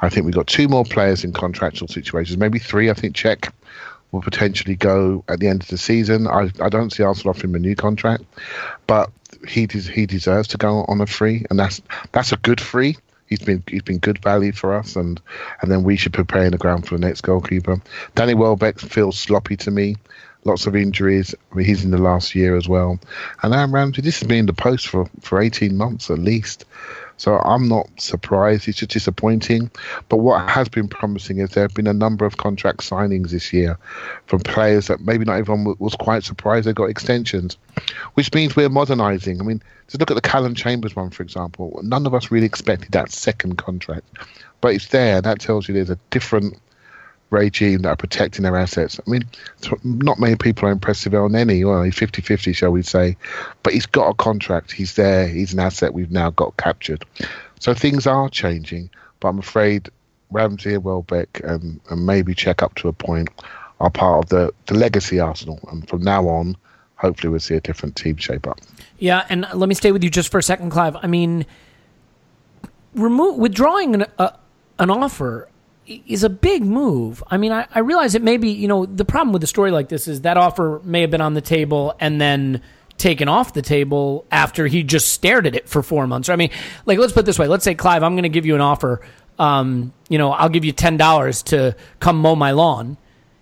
I 0.00 0.08
think 0.08 0.26
we've 0.26 0.34
got 0.34 0.46
two 0.46 0.68
more 0.68 0.84
players 0.84 1.24
in 1.24 1.32
contractual 1.32 1.88
situations, 1.88 2.38
maybe 2.38 2.58
three. 2.58 2.88
I 2.90 2.94
think 2.94 3.16
Cech 3.16 3.52
will 4.12 4.22
potentially 4.22 4.76
go 4.76 5.24
at 5.28 5.40
the 5.40 5.48
end 5.48 5.62
of 5.62 5.68
the 5.68 5.78
season. 5.78 6.26
I, 6.26 6.50
I 6.60 6.68
don't 6.68 6.92
see 6.92 7.02
Arsenal 7.02 7.30
offering 7.30 7.50
him 7.50 7.56
a 7.56 7.58
new 7.58 7.74
contract, 7.74 8.24
but 8.86 9.10
he 9.48 9.66
des- 9.66 9.92
he 9.92 10.06
deserves 10.06 10.48
to 10.48 10.56
go 10.56 10.84
on 10.88 11.00
a 11.00 11.06
free, 11.06 11.44
and 11.50 11.58
that's 11.58 11.82
that's 12.12 12.32
a 12.32 12.36
good 12.36 12.60
free. 12.60 12.96
He's 13.26 13.40
been 13.40 13.62
he's 13.66 13.82
been 13.82 13.98
good 13.98 14.22
value 14.22 14.52
for 14.52 14.74
us, 14.74 14.96
and 14.96 15.20
and 15.60 15.70
then 15.70 15.82
we 15.82 15.96
should 15.96 16.12
prepare 16.12 16.44
in 16.44 16.52
the 16.52 16.58
ground 16.58 16.86
for 16.86 16.96
the 16.96 17.04
next 17.06 17.22
goalkeeper. 17.22 17.80
Danny 18.14 18.34
Welbeck 18.34 18.78
feels 18.78 19.18
sloppy 19.18 19.56
to 19.56 19.70
me. 19.70 19.96
Lots 20.46 20.66
of 20.66 20.76
injuries. 20.76 21.34
He's 21.58 21.84
in 21.84 21.90
the 21.90 21.98
last 21.98 22.36
year 22.36 22.56
as 22.56 22.68
well. 22.68 23.00
And 23.42 23.52
Aaron 23.52 23.72
Ramsey, 23.72 24.00
this 24.00 24.20
has 24.20 24.28
been 24.28 24.38
in 24.38 24.46
the 24.46 24.52
post 24.52 24.86
for, 24.86 25.10
for 25.20 25.40
18 25.40 25.76
months 25.76 26.08
at 26.08 26.20
least. 26.20 26.64
So 27.16 27.38
I'm 27.38 27.66
not 27.68 27.88
surprised. 27.96 28.68
It's 28.68 28.78
just 28.78 28.92
disappointing. 28.92 29.72
But 30.08 30.18
what 30.18 30.48
has 30.48 30.68
been 30.68 30.86
promising 30.86 31.38
is 31.38 31.50
there 31.50 31.64
have 31.64 31.74
been 31.74 31.88
a 31.88 31.92
number 31.92 32.26
of 32.26 32.36
contract 32.36 32.78
signings 32.80 33.30
this 33.30 33.52
year 33.52 33.76
from 34.26 34.38
players 34.40 34.86
that 34.86 35.00
maybe 35.00 35.24
not 35.24 35.38
everyone 35.38 35.74
was 35.80 35.96
quite 35.96 36.22
surprised 36.22 36.68
they 36.68 36.72
got 36.72 36.90
extensions, 36.90 37.56
which 38.14 38.32
means 38.32 38.54
we're 38.54 38.68
modernising. 38.68 39.40
I 39.40 39.44
mean, 39.44 39.60
just 39.88 39.98
look 39.98 40.12
at 40.12 40.14
the 40.14 40.20
Calum 40.20 40.54
Chambers 40.54 40.94
one, 40.94 41.10
for 41.10 41.24
example. 41.24 41.80
None 41.82 42.06
of 42.06 42.14
us 42.14 42.30
really 42.30 42.46
expected 42.46 42.92
that 42.92 43.10
second 43.10 43.56
contract, 43.56 44.06
but 44.60 44.74
it's 44.74 44.88
there. 44.88 45.20
That 45.20 45.40
tells 45.40 45.66
you 45.66 45.74
there's 45.74 45.90
a 45.90 45.98
different 46.10 46.58
regime 47.30 47.82
that 47.82 47.88
are 47.88 47.96
protecting 47.96 48.44
their 48.44 48.56
assets. 48.56 49.00
I 49.04 49.10
mean, 49.10 49.24
not 49.82 50.18
many 50.18 50.36
people 50.36 50.68
are 50.68 50.72
impressive 50.72 51.14
on 51.14 51.34
any, 51.34 51.64
well, 51.64 51.82
he's 51.82 51.96
50 51.96 52.22
50, 52.22 52.52
shall 52.52 52.70
we 52.70 52.82
say, 52.82 53.16
but 53.62 53.72
he's 53.72 53.86
got 53.86 54.08
a 54.08 54.14
contract. 54.14 54.72
He's 54.72 54.94
there. 54.94 55.26
He's 55.26 55.52
an 55.52 55.60
asset 55.60 55.94
we've 55.94 56.10
now 56.10 56.30
got 56.30 56.56
captured. 56.56 57.04
So 57.58 57.74
things 57.74 58.06
are 58.06 58.28
changing, 58.28 58.90
but 59.20 59.28
I'm 59.28 59.38
afraid 59.38 59.90
Ramsey 60.30 60.74
and 60.74 60.84
Welbeck 60.84 61.40
and, 61.44 61.80
and 61.90 62.06
maybe 62.06 62.34
Cech 62.34 62.62
up 62.62 62.74
to 62.76 62.88
a 62.88 62.92
point 62.92 63.28
are 63.80 63.90
part 63.90 64.24
of 64.24 64.28
the, 64.30 64.52
the 64.66 64.74
legacy 64.74 65.20
Arsenal. 65.20 65.60
And 65.70 65.88
from 65.88 66.02
now 66.02 66.28
on, 66.28 66.56
hopefully 66.96 67.30
we'll 67.30 67.40
see 67.40 67.54
a 67.54 67.60
different 67.60 67.96
team 67.96 68.16
shape 68.16 68.46
up. 68.46 68.60
Yeah, 68.98 69.26
and 69.28 69.46
let 69.52 69.68
me 69.68 69.74
stay 69.74 69.92
with 69.92 70.02
you 70.02 70.10
just 70.10 70.30
for 70.30 70.38
a 70.38 70.42
second, 70.42 70.70
Clive. 70.70 70.96
I 70.96 71.06
mean, 71.06 71.44
remove 72.94 73.36
withdrawing 73.36 73.94
an, 73.94 74.06
uh, 74.18 74.30
an 74.78 74.90
offer 74.90 75.48
is 75.86 76.24
a 76.24 76.28
big 76.30 76.64
move. 76.64 77.22
I 77.30 77.36
mean, 77.36 77.52
I, 77.52 77.66
I 77.74 77.80
realize 77.80 78.14
it 78.14 78.22
may 78.22 78.36
be, 78.36 78.50
you 78.50 78.68
know, 78.68 78.86
the 78.86 79.04
problem 79.04 79.32
with 79.32 79.42
a 79.44 79.46
story 79.46 79.70
like 79.70 79.88
this 79.88 80.08
is 80.08 80.22
that 80.22 80.36
offer 80.36 80.80
may 80.84 81.00
have 81.02 81.10
been 81.10 81.20
on 81.20 81.34
the 81.34 81.40
table 81.40 81.94
and 82.00 82.20
then 82.20 82.60
taken 82.98 83.28
off 83.28 83.52
the 83.52 83.62
table 83.62 84.24
after 84.30 84.66
he 84.66 84.82
just 84.82 85.10
stared 85.12 85.46
at 85.46 85.54
it 85.54 85.68
for 85.68 85.82
four 85.82 86.06
months. 86.06 86.28
I 86.28 86.36
mean, 86.36 86.50
like, 86.86 86.98
let's 86.98 87.12
put 87.12 87.20
it 87.20 87.26
this 87.26 87.38
way. 87.38 87.46
Let's 87.46 87.64
say, 87.64 87.74
Clive, 87.74 88.02
I'm 88.02 88.14
going 88.14 88.22
to 88.24 88.28
give 88.28 88.46
you 88.46 88.54
an 88.54 88.60
offer. 88.60 89.00
Um, 89.38 89.92
you 90.08 90.16
know, 90.18 90.32
I'll 90.32 90.48
give 90.48 90.64
you 90.64 90.72
$10 90.72 91.44
to 91.44 91.76
come 92.00 92.16
mow 92.18 92.34
my 92.34 92.52
lawn 92.52 92.96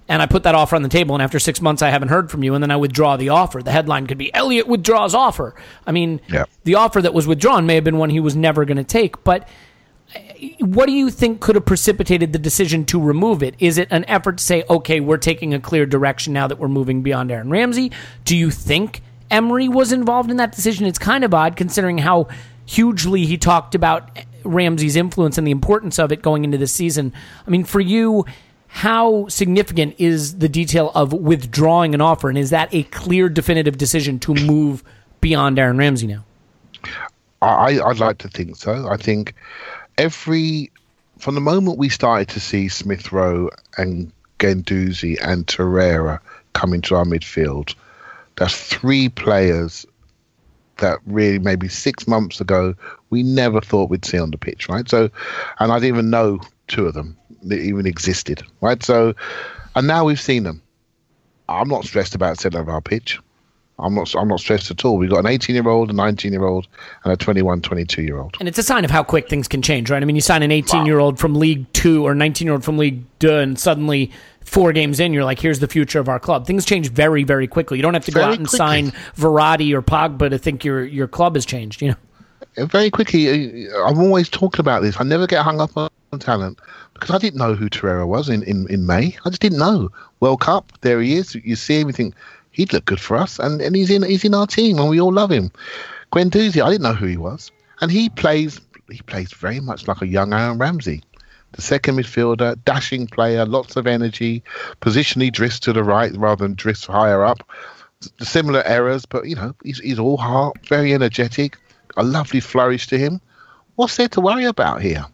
and 0.09 0.21
I 0.21 0.27
put 0.27 0.43
that 0.43 0.55
offer 0.55 0.77
on 0.77 0.83
the 0.83 0.91
table, 0.91 1.15
and 1.15 1.23
after 1.23 1.39
six 1.39 1.63
months, 1.63 1.81
I 1.81 1.89
haven't 1.89 2.09
heard 2.09 2.31
from 2.31 2.45
you, 2.45 2.53
and 2.53 2.63
then 2.63 2.71
I 2.71 2.77
withdraw 2.77 3.17
the 3.17 3.31
offer. 3.31 3.63
The 3.63 3.73
headline 3.73 4.07
could 4.07 4.19
be 4.19 4.35
Elliot 4.35 4.67
withdraws 4.67 5.15
offer. 5.15 5.55
I 5.87 5.93
mean, 5.93 6.21
Yeah. 6.29 6.45
the 6.65 6.75
offer 6.75 7.01
that 7.01 7.15
was 7.15 7.27
withdrawn 7.27 7.65
may 7.65 7.77
have 7.77 7.85
been 7.85 7.97
one 7.97 8.11
he 8.11 8.21
was 8.21 8.37
never 8.37 8.67
going 8.67 8.77
to 8.77 8.85
take, 8.85 9.25
but 9.25 9.49
what 10.61 10.87
do 10.87 10.93
you 10.93 11.11
think 11.11 11.41
could 11.41 11.55
have 11.55 11.65
precipitated 11.65 12.33
the 12.33 12.39
decision 12.39 12.85
to 12.87 13.01
remove 13.01 13.43
it? 13.43 13.55
Is 13.59 13.79
it 13.79 13.89
an 13.91 14.05
effort 14.07 14.39
to 14.39 14.45
say, 14.45 14.65
okay, 14.69 15.01
we're 15.01 15.17
taking 15.17 15.55
a 15.55 15.61
clear 15.61 15.87
direction 15.87 16.33
now 16.33 16.47
that 16.47 16.59
we're 16.59 16.69
moving 16.69 17.03
beyond 17.03 17.31
Aaron 17.31 17.51
Ramsey? 17.51 17.93
Do 18.25 18.37
you 18.37 18.51
think 18.51 19.03
Emery 19.31 19.69
was 19.69 19.93
involved 19.93 20.31
in 20.31 20.37
that 20.37 20.53
decision? 20.53 20.87
It's 20.87 20.99
kind 20.99 21.25
of 21.25 21.35
odd 21.35 21.57
considering 21.57 21.99
how 21.99 22.29
hugely 22.67 23.27
he 23.27 23.37
talked 23.37 23.75
about 23.75 24.19
Ramsey's 24.45 24.97
influence 24.97 25.39
and 25.39 25.47
the 25.47 25.51
importance 25.51 25.99
of 25.99 26.13
it 26.13 26.23
going 26.23 26.45
into 26.45 26.59
this 26.59 26.73
season. 26.73 27.13
I 27.47 27.51
mean, 27.51 27.65
for 27.65 27.81
you, 27.81 28.25
how 28.69 29.29
significant 29.29 29.95
is 29.99 30.39
the 30.39 30.49
detail 30.49 30.91
of 30.95 31.13
withdrawing 31.13 31.95
an 31.95 32.01
offer, 32.01 32.29
and 32.29 32.37
is 32.37 32.51
that 32.51 32.69
a 32.75 32.83
clear, 32.85 33.29
definitive 33.29 33.79
decision 33.79 34.19
to 34.21 34.35
move 34.35 34.83
beyond 35.21 35.59
Aaron 35.59 35.79
Ramsey 35.79 36.07
now? 36.07 36.25
I, 37.41 37.81
I'd 37.81 37.99
like 37.99 38.19
to 38.19 38.29
think 38.29 38.57
so. 38.57 38.89
I 38.89 38.97
think 38.97 39.35
every 39.99 40.71
from 41.19 41.35
the 41.35 41.41
moment 41.41 41.79
we 41.79 41.89
started 41.89 42.29
to 42.29 42.41
see 42.41 42.69
Smith 42.69 43.13
Rowe 43.13 43.51
and 43.79 44.13
Guendouzi 44.39 45.17
and 45.23 45.47
Torreira 45.47 46.21
come 46.53 46.75
into 46.75 46.95
our 46.95 47.05
midfield, 47.05 47.75
that's 48.37 48.55
three 48.55 49.09
players 49.09 49.87
that 50.79 50.99
really 51.07 51.39
maybe 51.39 51.69
six 51.69 52.09
months 52.09 52.41
ago 52.41 52.75
we 53.11 53.23
never 53.23 53.61
thought 53.61 53.91
we'd 53.91 54.05
see 54.05 54.19
on 54.19 54.33
the 54.33 54.39
pitch, 54.39 54.69
right? 54.69 54.89
So, 54.89 55.09
and 55.61 55.71
I 55.71 55.77
didn't 55.79 55.95
even 55.95 56.11
know 56.11 56.41
two 56.67 56.87
of 56.87 56.95
them 56.95 57.17
even 57.51 57.87
existed, 57.87 58.43
right? 58.61 58.83
So, 58.83 59.15
and 59.77 59.87
now 59.87 60.05
we've 60.05 60.21
seen 60.21 60.43
them. 60.43 60.63
I'm 61.49 61.69
not 61.69 61.85
stressed 61.85 62.15
about 62.15 62.41
setting 62.41 62.59
up 62.59 62.69
our 62.69 62.81
pitch. 62.81 63.21
I'm 63.79 63.95
not. 63.95 64.15
I'm 64.15 64.29
not 64.29 64.41
stressed 64.41 64.71
at 64.71 64.85
all. 64.85 64.97
We've 64.99 65.11
got 65.11 65.19
an 65.19 65.27
18 65.27 65.55
year 65.55 65.69
old, 65.69 65.91
a 65.91 65.93
19 65.93 66.33
year 66.33 66.45
old, 66.45 66.69
and 67.03 67.13
a 67.13 67.17
21, 67.17 67.61
22 67.61 68.03
year 68.03 68.19
old. 68.19 68.37
And 68.39 68.49
it's 68.49 68.59
a 68.59 68.63
sign 68.63 68.85
of 68.85 68.91
how 68.91 69.03
quick 69.03 69.29
things 69.29 69.49
can 69.49 69.63
change, 69.63 69.91
right? 69.91 70.01
I 70.01 70.07
mean, 70.07 70.15
you 70.15 70.23
sign 70.23 70.43
an 70.43 70.53
18 70.53 70.87
year 70.87 71.01
old 71.01 71.19
from 71.19 71.35
League 71.35 71.71
Two 71.73 72.07
or 72.07 72.15
19 72.15 72.47
year 72.47 72.53
old 72.53 72.65
from 72.65 72.79
League 72.79 73.05
Two, 73.19 73.35
and 73.35 73.59
suddenly 73.59 74.13
four 74.45 74.73
games 74.73 75.01
in, 75.01 75.13
you're 75.13 75.25
like, 75.25 75.41
here's 75.41 75.59
the 75.59 75.67
future 75.67 75.99
of 75.99 76.09
our 76.09 76.21
club. 76.21 76.47
Things 76.47 76.65
change 76.65 76.91
very, 76.91 77.25
very 77.25 77.49
quickly. 77.49 77.79
You 77.79 77.83
don't 77.83 77.95
have 77.95 78.05
to 78.05 78.13
go 78.13 78.21
Very 78.21 78.33
out 78.35 78.39
and 78.39 78.49
quickly. 78.49 78.59
sign 78.59 78.91
Verratti 79.17 79.73
or 79.75 79.83
Pogba 79.83 80.31
to 80.31 80.39
think 80.39 80.65
your 80.65 80.85
your 80.85 81.09
club 81.09 81.35
has 81.35 81.45
changed. 81.45 81.83
You 81.83 81.89
know. 81.89 82.67
Very 82.67 82.91
quickly, 82.91 83.69
uh, 83.69 83.85
I'm 83.85 83.99
always 83.99 84.29
talking 84.29 84.61
about 84.61 84.83
this. 84.83 85.01
I 85.01 85.05
never 85.05 85.27
get 85.27 85.43
hung 85.43 85.61
up 85.61 85.77
on 85.77 85.91
talent 86.21 86.61
because 86.93 87.11
I 87.11 87.19
didn't 87.19 87.39
know 87.39 87.55
who 87.55 87.69
Torreira 87.69 88.07
was 88.07 88.29
in, 88.29 88.45
in, 88.45 88.69
in 88.71 88.87
May. 88.87 89.17
I 89.25 89.31
just 89.31 89.43
didn't 89.43 89.59
know. 89.59 89.91
World 90.21 90.41
Cup, 90.41 90.73
there 90.83 91.01
he 91.01 91.17
is. 91.17 91.35
You 91.35 91.57
see 91.57 91.81
him, 91.81 91.89
you 91.89 91.93
think 91.93 92.15
he'd 92.55 92.73
look 92.73 92.85
good 92.87 93.01
for 93.01 93.17
us, 93.17 93.39
and, 93.39 93.61
and 93.61 93.77
he's 93.77 93.91
in 93.91 94.03
he's 94.03 94.25
in 94.25 94.35
our 94.35 94.47
team, 94.47 94.79
and 94.79 94.89
we 94.89 95.01
all 95.01 95.13
love 95.13 95.31
him. 95.31 95.51
Guendouzi, 96.13 96.65
I 96.65 96.71
didn't 96.71 96.85
know 96.85 96.95
who 96.95 97.07
he 97.07 97.17
was, 97.17 97.51
and 97.81 97.91
he 97.91 98.09
plays 98.09 98.61
he 98.91 99.03
plays 99.03 99.33
very 99.33 99.61
much 99.61 99.87
like 99.87 100.01
a 100.01 100.07
young 100.07 100.33
Aaron 100.33 100.59
Ramsey. 100.59 101.03
The 101.53 101.63
second 101.63 101.97
midfielder, 101.97 102.59
dashing 102.65 103.07
player, 103.07 103.45
lots 103.45 103.77
of 103.77 103.87
energy. 103.87 104.43
Position 104.81 105.21
he 105.21 105.31
drifts 105.31 105.61
to 105.61 105.73
the 105.73 105.85
right 105.85 106.13
rather 106.17 106.45
than 106.45 106.55
drifts 106.55 106.87
higher 106.87 107.25
up. 107.25 107.49
Similar 108.21 108.63
errors, 108.65 109.05
but 109.05 109.27
you 109.27 109.35
know 109.35 109.55
he's 109.65 109.81
he's 109.81 109.99
all 109.99 110.17
heart, 110.17 110.57
very 110.67 110.95
energetic, 110.95 111.59
a 111.97 112.05
lovely 112.05 112.41
flourish 112.41 112.87
to 112.89 112.99
him. 112.99 113.21
What's 113.77 113.97
there 113.97 114.09
to 114.09 114.21
worry 114.21 114.45
about 114.45 114.81
here? 114.81 115.05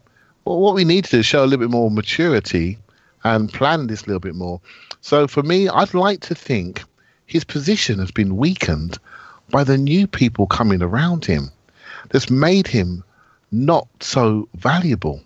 Well, 0.45 0.61
what 0.61 0.74
we 0.74 0.84
need 0.84 1.05
to 1.05 1.11
do 1.11 1.18
is 1.20 1.26
show 1.26 1.43
a 1.43 1.47
little 1.47 1.64
bit 1.64 1.70
more 1.70 1.91
maturity 1.91 2.78
and 3.24 3.53
plan 3.53 3.86
this 3.86 4.03
a 4.03 4.07
little 4.07 4.20
bit 4.20 4.34
more. 4.34 4.61
So 5.01 5.26
for 5.26 5.43
me, 5.43 5.68
I'd 5.68 5.95
like 5.95 6.20
to 6.20 6.34
think 6.34 6.82
his 7.31 7.45
position 7.45 8.01
has 8.01 8.11
been 8.11 8.37
weakened 8.37 8.99
by 9.51 9.62
the 9.62 9.78
new 9.78 10.09
people 10.09 10.49
coming 10.49 10.83
around 10.83 11.24
him. 11.24 11.51
That's 12.11 12.28
made 12.28 12.66
him 12.66 13.05
not 13.53 13.87
so 14.01 14.49
valuable. 14.55 15.22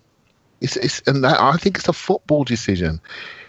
It's, 0.61 0.77
it's 0.77 1.01
and 1.07 1.23
that, 1.23 1.41
I 1.41 1.57
think 1.57 1.77
it's 1.79 1.87
a 1.87 1.93
football 1.93 2.43
decision. 2.43 3.01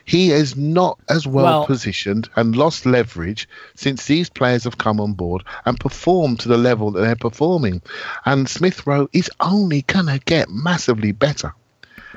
He 0.06 0.30
is 0.30 0.56
not 0.56 0.98
as 1.10 1.26
well, 1.26 1.44
Well- 1.44 1.66
positioned 1.66 2.30
and 2.34 2.56
lost 2.56 2.86
leverage 2.86 3.46
since 3.74 4.06
these 4.06 4.30
players 4.30 4.64
have 4.64 4.78
come 4.78 5.00
on 5.00 5.12
board 5.12 5.44
and 5.66 5.78
performed 5.78 6.40
to 6.40 6.48
the 6.48 6.56
level 6.56 6.90
that 6.92 7.00
they're 7.02 7.14
performing. 7.14 7.82
And 8.24 8.48
Smith 8.48 8.86
Rowe 8.86 9.10
is 9.12 9.30
only 9.40 9.82
gonna 9.82 10.18
get 10.20 10.48
massively 10.48 11.12
better. 11.12 11.52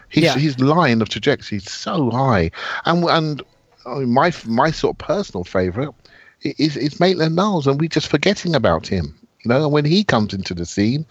His 0.07 0.23
Yeah. 0.23 0.37
his 0.37 0.57
line 0.59 1.01
of 1.01 1.09
trajectory 1.09 1.57
is 1.57 1.69
so 1.69 2.09
high, 2.11 2.51
and 2.85 3.03
and 3.03 3.41
my 3.85 4.31
my 4.45 4.71
sort 4.71 4.93
of 4.95 4.97
personal 4.99 5.43
favourite 5.43 5.93
is 6.41 6.77
is 6.77 6.99
Maitland 6.99 7.35
Niles, 7.35 7.67
and 7.67 7.79
we're 7.79 7.89
just 7.89 8.07
forgetting 8.07 8.55
about 8.55 8.87
him. 8.87 9.15
You 9.43 9.49
know, 9.49 9.63
and 9.63 9.71
when 9.71 9.85
he 9.85 10.03
comes 10.03 10.33
into 10.33 10.53
the 10.53 10.65
scene, 10.65 11.05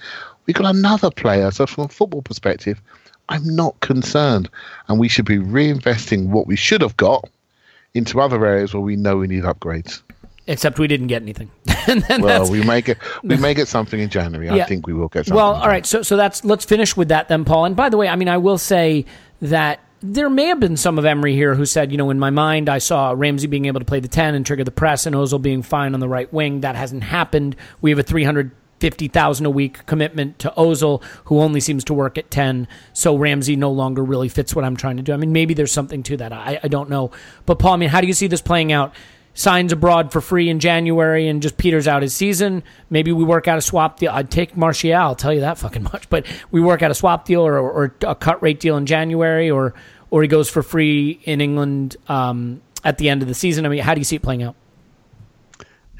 we've 0.47 0.57
got 0.57 0.75
another 0.75 1.11
player. 1.11 1.51
So 1.51 1.67
from 1.67 1.85
a 1.85 1.89
football 1.89 2.23
perspective, 2.23 2.81
I'm 3.29 3.45
not 3.57 3.79
concerned, 3.81 4.49
and 4.89 4.99
we 4.99 5.09
should 5.09 5.25
be 5.25 5.39
reinvesting 5.39 6.29
what 6.29 6.47
we 6.47 6.57
should 6.57 6.83
have 6.83 6.97
got 6.97 7.29
into 7.95 8.21
other 8.21 8.45
areas 8.45 8.75
where 8.75 8.83
we 8.83 8.97
know 8.97 9.17
we 9.17 9.27
need 9.27 9.45
upgrades. 9.45 10.03
Except 10.47 10.79
we 10.79 10.87
didn't 10.87 11.09
get 11.09 11.23
anything. 11.23 11.51
Well, 12.21 12.51
we 12.51 12.63
may 12.63 12.83
get 12.83 12.99
we 13.23 13.37
may 13.39 13.55
get 13.55 13.67
something 13.67 13.99
in 13.99 14.11
January. 14.11 14.51
I 14.51 14.65
think 14.65 14.87
we 14.87 14.93
will 14.93 15.09
get 15.09 15.25
something. 15.25 15.37
Well, 15.37 15.55
all 15.55 15.69
right. 15.69 15.87
So 15.87 16.03
so 16.03 16.19
that's 16.19 16.45
let's 16.45 16.67
finish 16.67 16.95
with 16.95 17.09
that 17.09 17.29
then, 17.29 17.47
Paul. 17.47 17.65
And 17.65 17.75
by 17.75 17.89
the 17.89 17.97
way, 17.97 18.09
I 18.09 18.17
mean 18.17 18.29
I 18.29 18.37
will 18.37 18.59
say 18.59 19.07
that 19.41 19.81
there 20.01 20.31
may 20.31 20.47
have 20.47 20.61
been 20.61 20.77
some 20.77 20.99
of 20.99 21.05
Emery 21.05 21.35
here 21.35 21.55
who 21.55 21.67
said, 21.67 21.91
you 21.91 21.99
know, 21.99 22.11
in 22.11 22.19
my 22.19 22.31
mind 22.31 22.69
I 22.69 22.79
saw 22.79 23.13
Ramsey 23.17 23.47
being 23.47 23.65
able 23.67 23.81
to 23.81 23.87
play 23.87 24.01
the 24.01 24.09
ten 24.09 24.35
and 24.35 24.47
trigger 24.47 24.65
the 24.65 24.71
press, 24.71 25.07
and 25.07 25.17
Ozil 25.17 25.43
being 25.43 25.63
fine 25.63 25.95
on 25.95 26.01
the 26.01 26.09
right 26.09 26.33
wing. 26.33 26.61
That 26.61 26.77
hasn't 26.77 27.05
happened. 27.05 27.57
We 27.81 27.91
have 27.91 27.99
a 27.99 28.03
three 28.03 28.25
hundred 28.25 28.53
fifty 28.79 29.09
thousand 29.09 29.45
a 29.47 29.51
week 29.51 29.85
commitment 29.87 30.39
to 30.39 30.53
Ozil, 30.57 31.03
who 31.25 31.41
only 31.41 31.59
seems 31.59 31.83
to 31.85 31.95
work 31.95 32.17
at 32.17 32.31
ten. 32.31 32.69
So 32.93 33.17
Ramsey 33.17 33.57
no 33.57 33.73
longer 33.73 34.05
really 34.05 34.29
fits 34.29 34.55
what 34.55 34.65
I'm 34.65 34.77
trying 34.77 34.99
to 34.99 35.03
do. 35.03 35.13
I 35.13 35.17
mean, 35.17 35.33
maybe 35.33 35.55
there's 35.55 35.73
something 35.73 36.05
to 36.05 36.17
that. 36.19 36.33
I, 36.33 36.61
I 36.63 36.69
don't 36.69 36.89
know. 36.89 37.11
But 37.45 37.59
Paul, 37.59 37.73
I 37.73 37.77
mean, 37.77 37.89
how 37.89 38.01
do 38.01 38.07
you 38.07 38.13
see 38.13 38.29
this 38.29 38.43
playing 38.43 38.71
out? 38.71 38.95
Signs 39.39 39.73
abroad 39.73 40.11
for 40.11 40.21
free 40.21 40.49
in 40.49 40.59
January 40.59 41.29
and 41.29 41.41
just 41.41 41.57
peters 41.57 41.87
out 41.87 42.03
his 42.03 42.13
season. 42.13 42.61
Maybe 42.91 43.13
we 43.13 43.23
work 43.23 43.47
out 43.47 43.57
a 43.57 43.63
swap 43.63 44.01
deal. 44.01 44.11
I'd 44.11 44.33
take 44.33 44.57
Martial, 44.57 44.95
I'll 44.95 45.15
tell 45.15 45.33
you 45.33 45.41
that 45.41 45.59
fucking 45.59 45.85
much. 45.85 46.11
But 46.11 46.27
we 46.51 46.61
work 46.61 46.83
out 46.83 46.91
a 46.91 46.95
swap 46.95 47.25
deal 47.25 47.43
or, 47.43 47.57
or 47.57 47.95
a 48.03 48.17
cut 48.17 48.43
rate 48.43 48.59
deal 48.59 48.77
in 48.77 48.85
January, 48.85 49.49
or 49.49 49.75
or 50.11 50.23
he 50.23 50.29
goes 50.29 50.51
for 50.51 50.63
free 50.63 51.21
in 51.23 51.41
England 51.41 51.97
um, 52.09 52.61
at 52.83 52.99
the 52.99 53.09
end 53.09 53.23
of 53.23 53.29
the 53.29 53.35
season. 53.35 53.65
I 53.65 53.69
mean, 53.69 53.81
how 53.81 53.95
do 53.95 54.01
you 54.01 54.05
see 54.05 54.17
it 54.17 54.23
playing 54.23 54.43
out? 54.43 54.57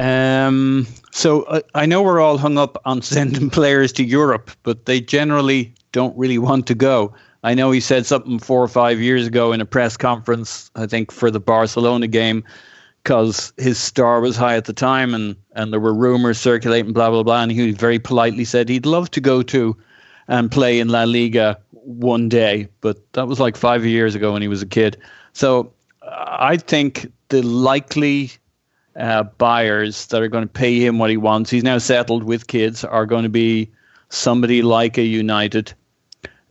Um, 0.01 0.87
so 1.13 1.43
uh, 1.43 1.61
I 1.75 1.87
know 1.87 2.03
we're 2.03 2.21
all 2.21 2.39
hung 2.39 2.59
up 2.59 2.81
on 2.85 3.03
sending 3.03 3.51
players 3.59 3.93
to 3.95 4.05
Europe, 4.05 4.51
but 4.65 4.87
they 4.87 5.01
generally 5.01 5.73
don't 5.93 6.17
really 6.19 6.39
want 6.39 6.67
to 6.69 6.75
go. 6.75 7.15
I 7.45 7.55
know 7.55 7.71
he 7.71 7.81
said 7.81 8.05
something 8.05 8.41
four 8.41 8.63
or 8.63 8.69
five 8.69 9.01
years 9.01 9.27
ago 9.27 9.53
in 9.53 9.61
a 9.61 9.65
press 9.65 9.97
conference, 9.97 10.71
I 10.75 10.87
think 10.87 11.13
for 11.13 11.31
the 11.31 11.41
Barcelona 11.41 12.09
game, 12.09 12.43
because 13.09 13.55
his 13.57 13.79
star 13.79 14.21
was 14.21 14.37
high 14.37 14.55
at 14.55 14.67
the 14.67 14.73
time 14.75 15.15
and, 15.15 15.35
and 15.53 15.73
there 15.73 15.81
were 15.81 15.95
rumors 15.95 16.39
circulating, 16.39 16.93
blah, 16.93 17.09
blah, 17.09 17.23
blah. 17.23 17.43
And 17.43 17.51
he 17.51 17.71
very 17.71 17.99
politely 17.99 18.45
said 18.45 18.69
he'd 18.69 18.85
love 18.85 19.11
to 19.13 19.21
go 19.23 19.41
to 19.45 19.75
and 20.29 20.51
play 20.51 20.79
in 20.79 20.91
La 20.91 21.05
Liga 21.05 21.59
one 21.71 22.29
day, 22.29 22.69
but 22.83 23.11
that 23.15 23.27
was 23.27 23.41
like 23.41 23.57
five 23.57 23.87
years 23.87 24.15
ago 24.15 24.35
when 24.35 24.43
he 24.43 24.49
was 24.49 24.61
a 24.61 24.67
kid. 24.67 24.99
So 25.33 25.73
I 26.03 26.59
think 26.59 27.11
the 27.31 27.41
likely 27.41 28.31
uh, 28.95 29.23
buyers 29.23 30.05
that 30.09 30.21
are 30.21 30.29
going 30.29 30.45
to 30.45 30.53
pay 30.53 30.79
him 30.79 30.99
what 30.99 31.09
he 31.09 31.17
wants, 31.17 31.49
he's 31.49 31.65
now 31.65 31.79
settled 31.79 32.25
with 32.25 32.47
kids, 32.47 32.85
are 32.85 33.07
going 33.07 33.23
to 33.23 33.31
be 33.31 33.71
somebody 34.11 34.61
like 34.61 34.99
a 34.99 35.03
United. 35.03 35.73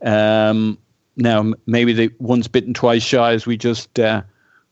Um, 0.02 0.76
now, 1.16 1.52
maybe 1.66 1.92
the 1.92 2.10
once 2.18 2.48
bitten, 2.48 2.74
twice 2.74 3.04
shy, 3.04 3.34
as 3.34 3.46
we 3.46 3.56
just 3.56 4.00
uh, 4.00 4.22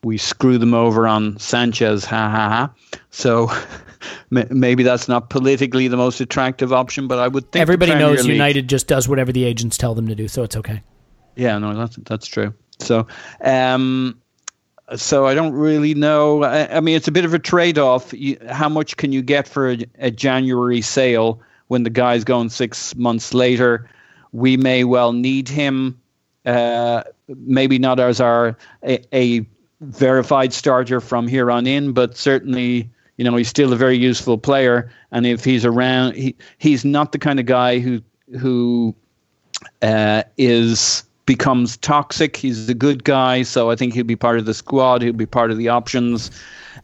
we 0.07 0.16
screw 0.16 0.57
them 0.57 0.72
over 0.72 1.09
on 1.09 1.36
Sanchez, 1.36 2.04
ha 2.04 2.30
ha 2.30 2.48
ha. 2.48 2.98
So 3.11 3.50
maybe 4.30 4.84
that's 4.84 5.09
not 5.09 5.30
politically 5.30 5.88
the 5.88 5.96
most 5.96 6.20
attractive 6.20 6.72
option, 6.72 7.09
but 7.09 7.18
I 7.18 7.26
would 7.26 7.50
think 7.50 7.61
Everybody 7.61 7.92
knows 7.96 8.22
League- 8.22 8.34
United 8.34 8.68
just 8.68 8.86
does 8.86 9.09
whatever 9.09 9.32
the 9.32 9.42
agents 9.42 9.76
tell 9.76 9.96
them 9.96 10.07
to 10.07 10.14
do, 10.14 10.28
so 10.28 10.44
it's 10.44 10.57
okay. 10.57 10.80
Yeah, 11.34 11.59
no, 11.59 11.74
that's 11.74 11.96
that's 11.96 12.26
true. 12.28 12.54
So, 12.78 13.09
um, 13.42 14.16
so 14.94 15.26
I 15.26 15.34
don't 15.34 15.52
really 15.54 15.94
know. 15.94 16.44
I, 16.44 16.76
I 16.76 16.80
mean, 16.80 16.94
it's 16.94 17.09
a 17.09 17.12
bit 17.12 17.24
of 17.24 17.34
a 17.34 17.38
trade-off. 17.40 18.12
You, 18.12 18.38
how 18.48 18.68
much 18.68 18.96
can 18.96 19.11
you 19.11 19.22
get 19.22 19.48
for 19.48 19.72
a, 19.72 19.78
a 19.98 20.11
January 20.12 20.82
sale 20.82 21.40
when 21.66 21.82
the 21.82 21.90
guy's 21.90 22.22
going 22.22 22.48
six 22.50 22.94
months 22.94 23.34
later? 23.34 23.90
We 24.30 24.57
may 24.57 24.84
well 24.84 25.12
need 25.12 25.48
him. 25.48 26.00
Uh, 26.44 27.02
maybe 27.26 27.76
not 27.76 27.98
as 27.98 28.20
our 28.20 28.57
a, 28.84 29.00
a 29.12 29.44
verified 29.81 30.53
starter 30.53 31.01
from 31.01 31.27
here 31.29 31.51
on 31.51 31.66
in, 31.66 31.93
but 31.93 32.16
certainly. 32.16 32.91
You 33.18 33.24
know, 33.24 33.35
he's 33.35 33.49
still 33.49 33.72
a 33.72 33.77
very 33.77 33.97
useful 33.97 34.37
player, 34.37 34.91
and 35.11 35.24
if 35.24 35.43
he's 35.43 35.64
around, 35.64 36.16
he 36.16 36.37
he's 36.59 36.85
not 36.85 37.12
the 37.12 37.18
kind 37.18 37.41
of 37.41 37.47
guy 37.47 37.79
who 37.79 38.03
who 38.39 38.95
uh, 39.81 40.22
is 40.37 41.03
becomes 41.24 41.79
toxic. 41.79 42.37
He's 42.37 42.68
a 42.68 42.74
good 42.74 43.05
guy, 43.05 43.43
so 43.43 43.70
I 43.70 43.74
think 43.77 43.95
he'll 43.95 44.05
be 44.05 44.16
part 44.16 44.39
of 44.39 44.45
the 44.45 44.53
squad. 44.53 45.01
He'll 45.01 45.14
be 45.14 45.24
part 45.24 45.51
of 45.51 45.57
the 45.57 45.68
options. 45.70 46.31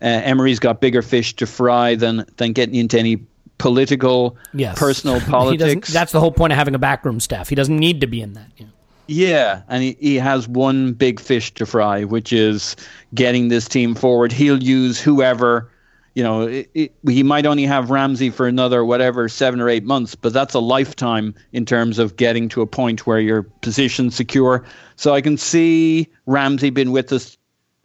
Uh, 0.00 0.06
Emery's 0.06 0.58
got 0.58 0.80
bigger 0.80 1.02
fish 1.02 1.36
to 1.36 1.46
fry 1.46 1.96
than 1.96 2.24
than 2.38 2.54
getting 2.54 2.76
into 2.76 2.98
any 2.98 3.18
political, 3.58 4.38
Yes. 4.54 4.78
personal 4.78 5.20
politics. 5.28 5.92
that's 5.92 6.12
the 6.12 6.20
whole 6.20 6.32
point 6.32 6.54
of 6.54 6.58
having 6.58 6.74
a 6.74 6.78
backroom 6.78 7.20
staff. 7.20 7.50
He 7.50 7.54
doesn't 7.56 7.76
need 7.76 8.00
to 8.00 8.06
be 8.06 8.22
in 8.22 8.32
that. 8.32 8.48
you 8.56 8.64
know. 8.64 8.72
Yeah, 9.12 9.62
and 9.68 9.82
he, 9.82 9.96
he 10.00 10.16
has 10.16 10.48
one 10.48 10.94
big 10.94 11.20
fish 11.20 11.52
to 11.54 11.66
fry, 11.66 12.04
which 12.04 12.32
is 12.32 12.76
getting 13.14 13.48
this 13.48 13.68
team 13.68 13.94
forward. 13.94 14.32
He'll 14.32 14.62
use 14.62 15.00
whoever 15.00 15.70
you 16.14 16.22
know, 16.22 16.42
it, 16.42 16.70
it, 16.74 16.94
he 17.06 17.22
might 17.22 17.46
only 17.46 17.64
have 17.64 17.90
Ramsey 17.90 18.30
for 18.30 18.46
another 18.46 18.84
whatever 18.84 19.28
seven 19.28 19.60
or 19.60 19.68
eight 19.68 19.84
months, 19.84 20.14
but 20.14 20.32
that's 20.32 20.54
a 20.54 20.58
lifetime 20.58 21.34
in 21.52 21.64
terms 21.64 21.98
of 21.98 22.16
getting 22.16 22.48
to 22.50 22.60
a 22.60 22.66
point 22.66 23.06
where 23.06 23.20
your 23.20 23.42
position's 23.42 24.14
secure. 24.14 24.64
So 24.96 25.14
I 25.14 25.20
can 25.20 25.36
see 25.36 26.08
Ramsey 26.26 26.70
being 26.70 26.92
with 26.92 27.12
us 27.12 27.38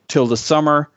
till 0.08 0.28
the 0.28 0.38
summer 0.38 0.90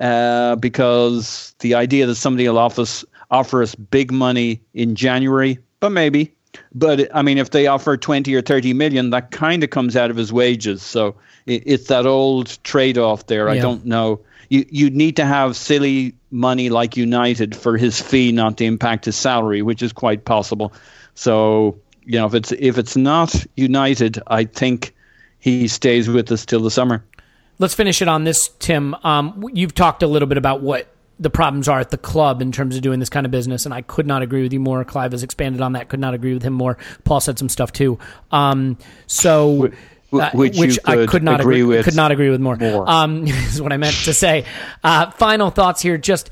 uh, 0.00 0.56
because 0.56 1.54
the 1.58 1.74
idea 1.74 2.06
that 2.06 2.14
somebody 2.14 2.48
will 2.48 2.58
us, 2.58 3.04
offer 3.30 3.62
us 3.62 3.74
big 3.74 4.12
money 4.12 4.62
in 4.74 4.94
January, 4.94 5.58
but 5.80 5.90
maybe. 5.90 6.35
But 6.74 7.14
I 7.14 7.22
mean, 7.22 7.38
if 7.38 7.50
they 7.50 7.66
offer 7.66 7.96
20 7.96 8.34
or 8.34 8.42
30 8.42 8.72
million, 8.74 9.10
that 9.10 9.30
kind 9.30 9.62
of 9.64 9.70
comes 9.70 9.96
out 9.96 10.10
of 10.10 10.16
his 10.16 10.32
wages. 10.32 10.82
So 10.82 11.16
it, 11.46 11.62
it's 11.66 11.88
that 11.88 12.06
old 12.06 12.58
trade 12.64 12.98
off 12.98 13.26
there. 13.26 13.48
I 13.48 13.58
don't 13.58 13.84
know. 13.84 14.20
You, 14.48 14.64
you'd 14.68 14.94
need 14.94 15.16
to 15.16 15.24
have 15.24 15.56
silly 15.56 16.14
money 16.30 16.70
like 16.70 16.96
United 16.96 17.56
for 17.56 17.76
his 17.76 18.00
fee 18.00 18.30
not 18.30 18.58
to 18.58 18.64
impact 18.64 19.06
his 19.06 19.16
salary, 19.16 19.62
which 19.62 19.82
is 19.82 19.92
quite 19.92 20.24
possible. 20.24 20.72
So, 21.14 21.78
you 22.04 22.18
know, 22.18 22.26
if 22.26 22.34
it's 22.34 22.52
if 22.52 22.78
it's 22.78 22.96
not 22.96 23.44
United, 23.56 24.20
I 24.26 24.44
think 24.44 24.94
he 25.38 25.68
stays 25.68 26.08
with 26.08 26.30
us 26.30 26.46
till 26.46 26.60
the 26.60 26.70
summer. 26.70 27.04
Let's 27.58 27.74
finish 27.74 28.02
it 28.02 28.08
on 28.08 28.24
this, 28.24 28.50
Tim. 28.58 28.94
Um, 29.02 29.48
you've 29.52 29.74
talked 29.74 30.02
a 30.02 30.06
little 30.06 30.28
bit 30.28 30.38
about 30.38 30.60
what 30.60 30.88
the 31.18 31.30
problems 31.30 31.68
are 31.68 31.80
at 31.80 31.90
the 31.90 31.98
club 31.98 32.42
in 32.42 32.52
terms 32.52 32.76
of 32.76 32.82
doing 32.82 33.00
this 33.00 33.08
kind 33.08 33.24
of 33.24 33.32
business, 33.32 33.64
and 33.64 33.72
I 33.74 33.82
could 33.82 34.06
not 34.06 34.22
agree 34.22 34.42
with 34.42 34.52
you 34.52 34.60
more. 34.60 34.84
Clive 34.84 35.12
has 35.12 35.22
expanded 35.22 35.62
on 35.62 35.72
that. 35.72 35.88
Could 35.88 36.00
not 36.00 36.14
agree 36.14 36.34
with 36.34 36.42
him 36.42 36.52
more. 36.52 36.76
Paul 37.04 37.20
said 37.20 37.38
some 37.38 37.48
stuff 37.48 37.72
too. 37.72 37.98
Um, 38.30 38.76
so, 39.06 39.72
uh, 40.12 40.30
which 40.34 40.56
you 40.56 40.76
I 40.84 40.96
could 40.96 41.08
could 41.08 41.22
not 41.22 41.40
agree 41.40 41.62
with 41.62 41.84
Could 41.84 41.96
not 41.96 42.12
agree 42.12 42.30
with 42.30 42.40
more. 42.40 42.56
more. 42.56 42.88
Um, 42.88 43.24
is 43.26 43.62
what 43.62 43.72
I 43.72 43.76
meant 43.76 43.96
to 44.04 44.12
say. 44.12 44.44
Uh, 44.84 45.10
final 45.12 45.50
thoughts 45.50 45.80
here. 45.80 45.96
Just 45.98 46.30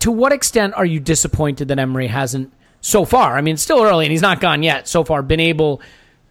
to 0.00 0.10
what 0.10 0.32
extent 0.32 0.74
are 0.74 0.84
you 0.84 1.00
disappointed 1.00 1.68
that 1.68 1.78
Emery 1.78 2.08
hasn't 2.08 2.52
so 2.80 3.04
far? 3.04 3.36
I 3.38 3.40
mean, 3.40 3.54
it's 3.54 3.62
still 3.62 3.82
early 3.82 4.04
and 4.04 4.12
he's 4.12 4.22
not 4.22 4.40
gone 4.40 4.62
yet. 4.62 4.88
So 4.88 5.04
far, 5.04 5.22
been 5.22 5.40
able 5.40 5.80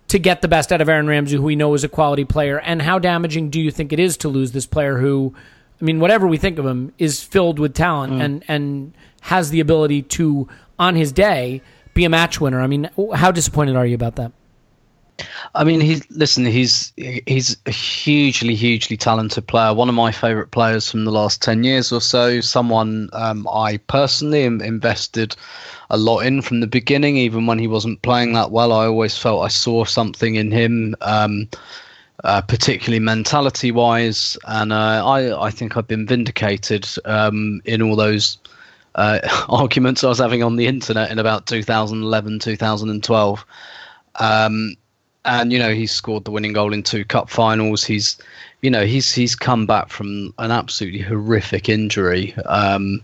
to 0.09 0.19
get 0.19 0.41
the 0.41 0.47
best 0.49 0.73
out 0.73 0.81
of 0.81 0.89
Aaron 0.89 1.07
Ramsey, 1.07 1.37
who 1.37 1.43
we 1.43 1.55
know 1.55 1.73
is 1.73 1.85
a 1.85 1.89
quality 1.89 2.25
player, 2.25 2.59
and 2.59 2.81
how 2.81 2.99
damaging 2.99 3.49
do 3.49 3.61
you 3.61 3.71
think 3.71 3.93
it 3.93 3.99
is 3.99 4.17
to 4.17 4.27
lose 4.27 4.51
this 4.51 4.65
player 4.65 4.97
who, 4.97 5.33
I 5.81 5.83
mean, 5.83 5.99
whatever 5.99 6.27
we 6.27 6.37
think 6.37 6.59
of 6.59 6.65
him, 6.65 6.93
is 6.97 7.23
filled 7.23 7.57
with 7.57 7.73
talent 7.73 8.21
and 8.21 8.43
and 8.47 8.93
has 9.21 9.49
the 9.49 9.59
ability 9.59 10.03
to, 10.03 10.47
on 10.77 10.95
his 10.95 11.11
day, 11.11 11.61
be 11.93 12.05
a 12.05 12.09
match 12.09 12.39
winner. 12.39 12.61
I 12.61 12.67
mean, 12.67 12.89
how 13.15 13.31
disappointed 13.31 13.75
are 13.75 13.85
you 13.85 13.95
about 13.95 14.15
that? 14.17 14.31
I 15.53 15.63
mean, 15.63 15.81
he's 15.81 16.09
listen. 16.09 16.45
He's 16.45 16.93
he's 16.95 17.57
a 17.65 17.71
hugely, 17.71 18.55
hugely 18.55 18.97
talented 18.97 19.47
player. 19.47 19.73
One 19.73 19.89
of 19.89 19.95
my 19.95 20.11
favourite 20.11 20.51
players 20.51 20.89
from 20.89 21.05
the 21.05 21.11
last 21.11 21.41
ten 21.41 21.63
years 21.63 21.91
or 21.91 22.01
so. 22.01 22.41
Someone 22.41 23.09
um, 23.13 23.47
I 23.47 23.77
personally 23.77 24.43
invested 24.43 25.35
a 25.89 25.97
lot 25.97 26.19
in 26.21 26.41
from 26.41 26.59
the 26.61 26.67
beginning. 26.67 27.17
Even 27.17 27.45
when 27.45 27.59
he 27.59 27.67
wasn't 27.67 28.01
playing 28.01 28.33
that 28.33 28.51
well, 28.51 28.71
I 28.71 28.85
always 28.85 29.17
felt 29.17 29.43
I 29.43 29.49
saw 29.49 29.83
something 29.83 30.35
in 30.35 30.51
him, 30.51 30.95
um, 31.01 31.49
uh, 32.23 32.41
particularly 32.41 32.99
mentality-wise. 32.99 34.37
And 34.45 34.71
uh, 34.71 35.05
I 35.05 35.47
I 35.47 35.51
think 35.51 35.77
I've 35.77 35.87
been 35.87 36.05
vindicated 36.05 36.87
um, 37.05 37.61
in 37.65 37.81
all 37.81 37.95
those 37.95 38.37
uh, 38.95 39.19
arguments 39.49 40.03
I 40.03 40.09
was 40.09 40.19
having 40.19 40.43
on 40.43 40.55
the 40.55 40.67
internet 40.67 41.11
in 41.11 41.19
about 41.19 41.47
2011, 41.47 42.39
2012. 42.39 43.45
Um, 44.15 44.75
and 45.23 45.53
you 45.53 45.59
know 45.59 45.73
he's 45.73 45.91
scored 45.91 46.25
the 46.25 46.31
winning 46.31 46.53
goal 46.53 46.73
in 46.73 46.83
two 46.83 47.05
cup 47.05 47.29
finals. 47.29 47.83
He's, 47.83 48.17
you 48.61 48.71
know, 48.71 48.85
he's 48.85 49.13
he's 49.13 49.35
come 49.35 49.65
back 49.65 49.89
from 49.89 50.33
an 50.39 50.51
absolutely 50.51 51.01
horrific 51.01 51.69
injury, 51.69 52.33
um, 52.45 53.01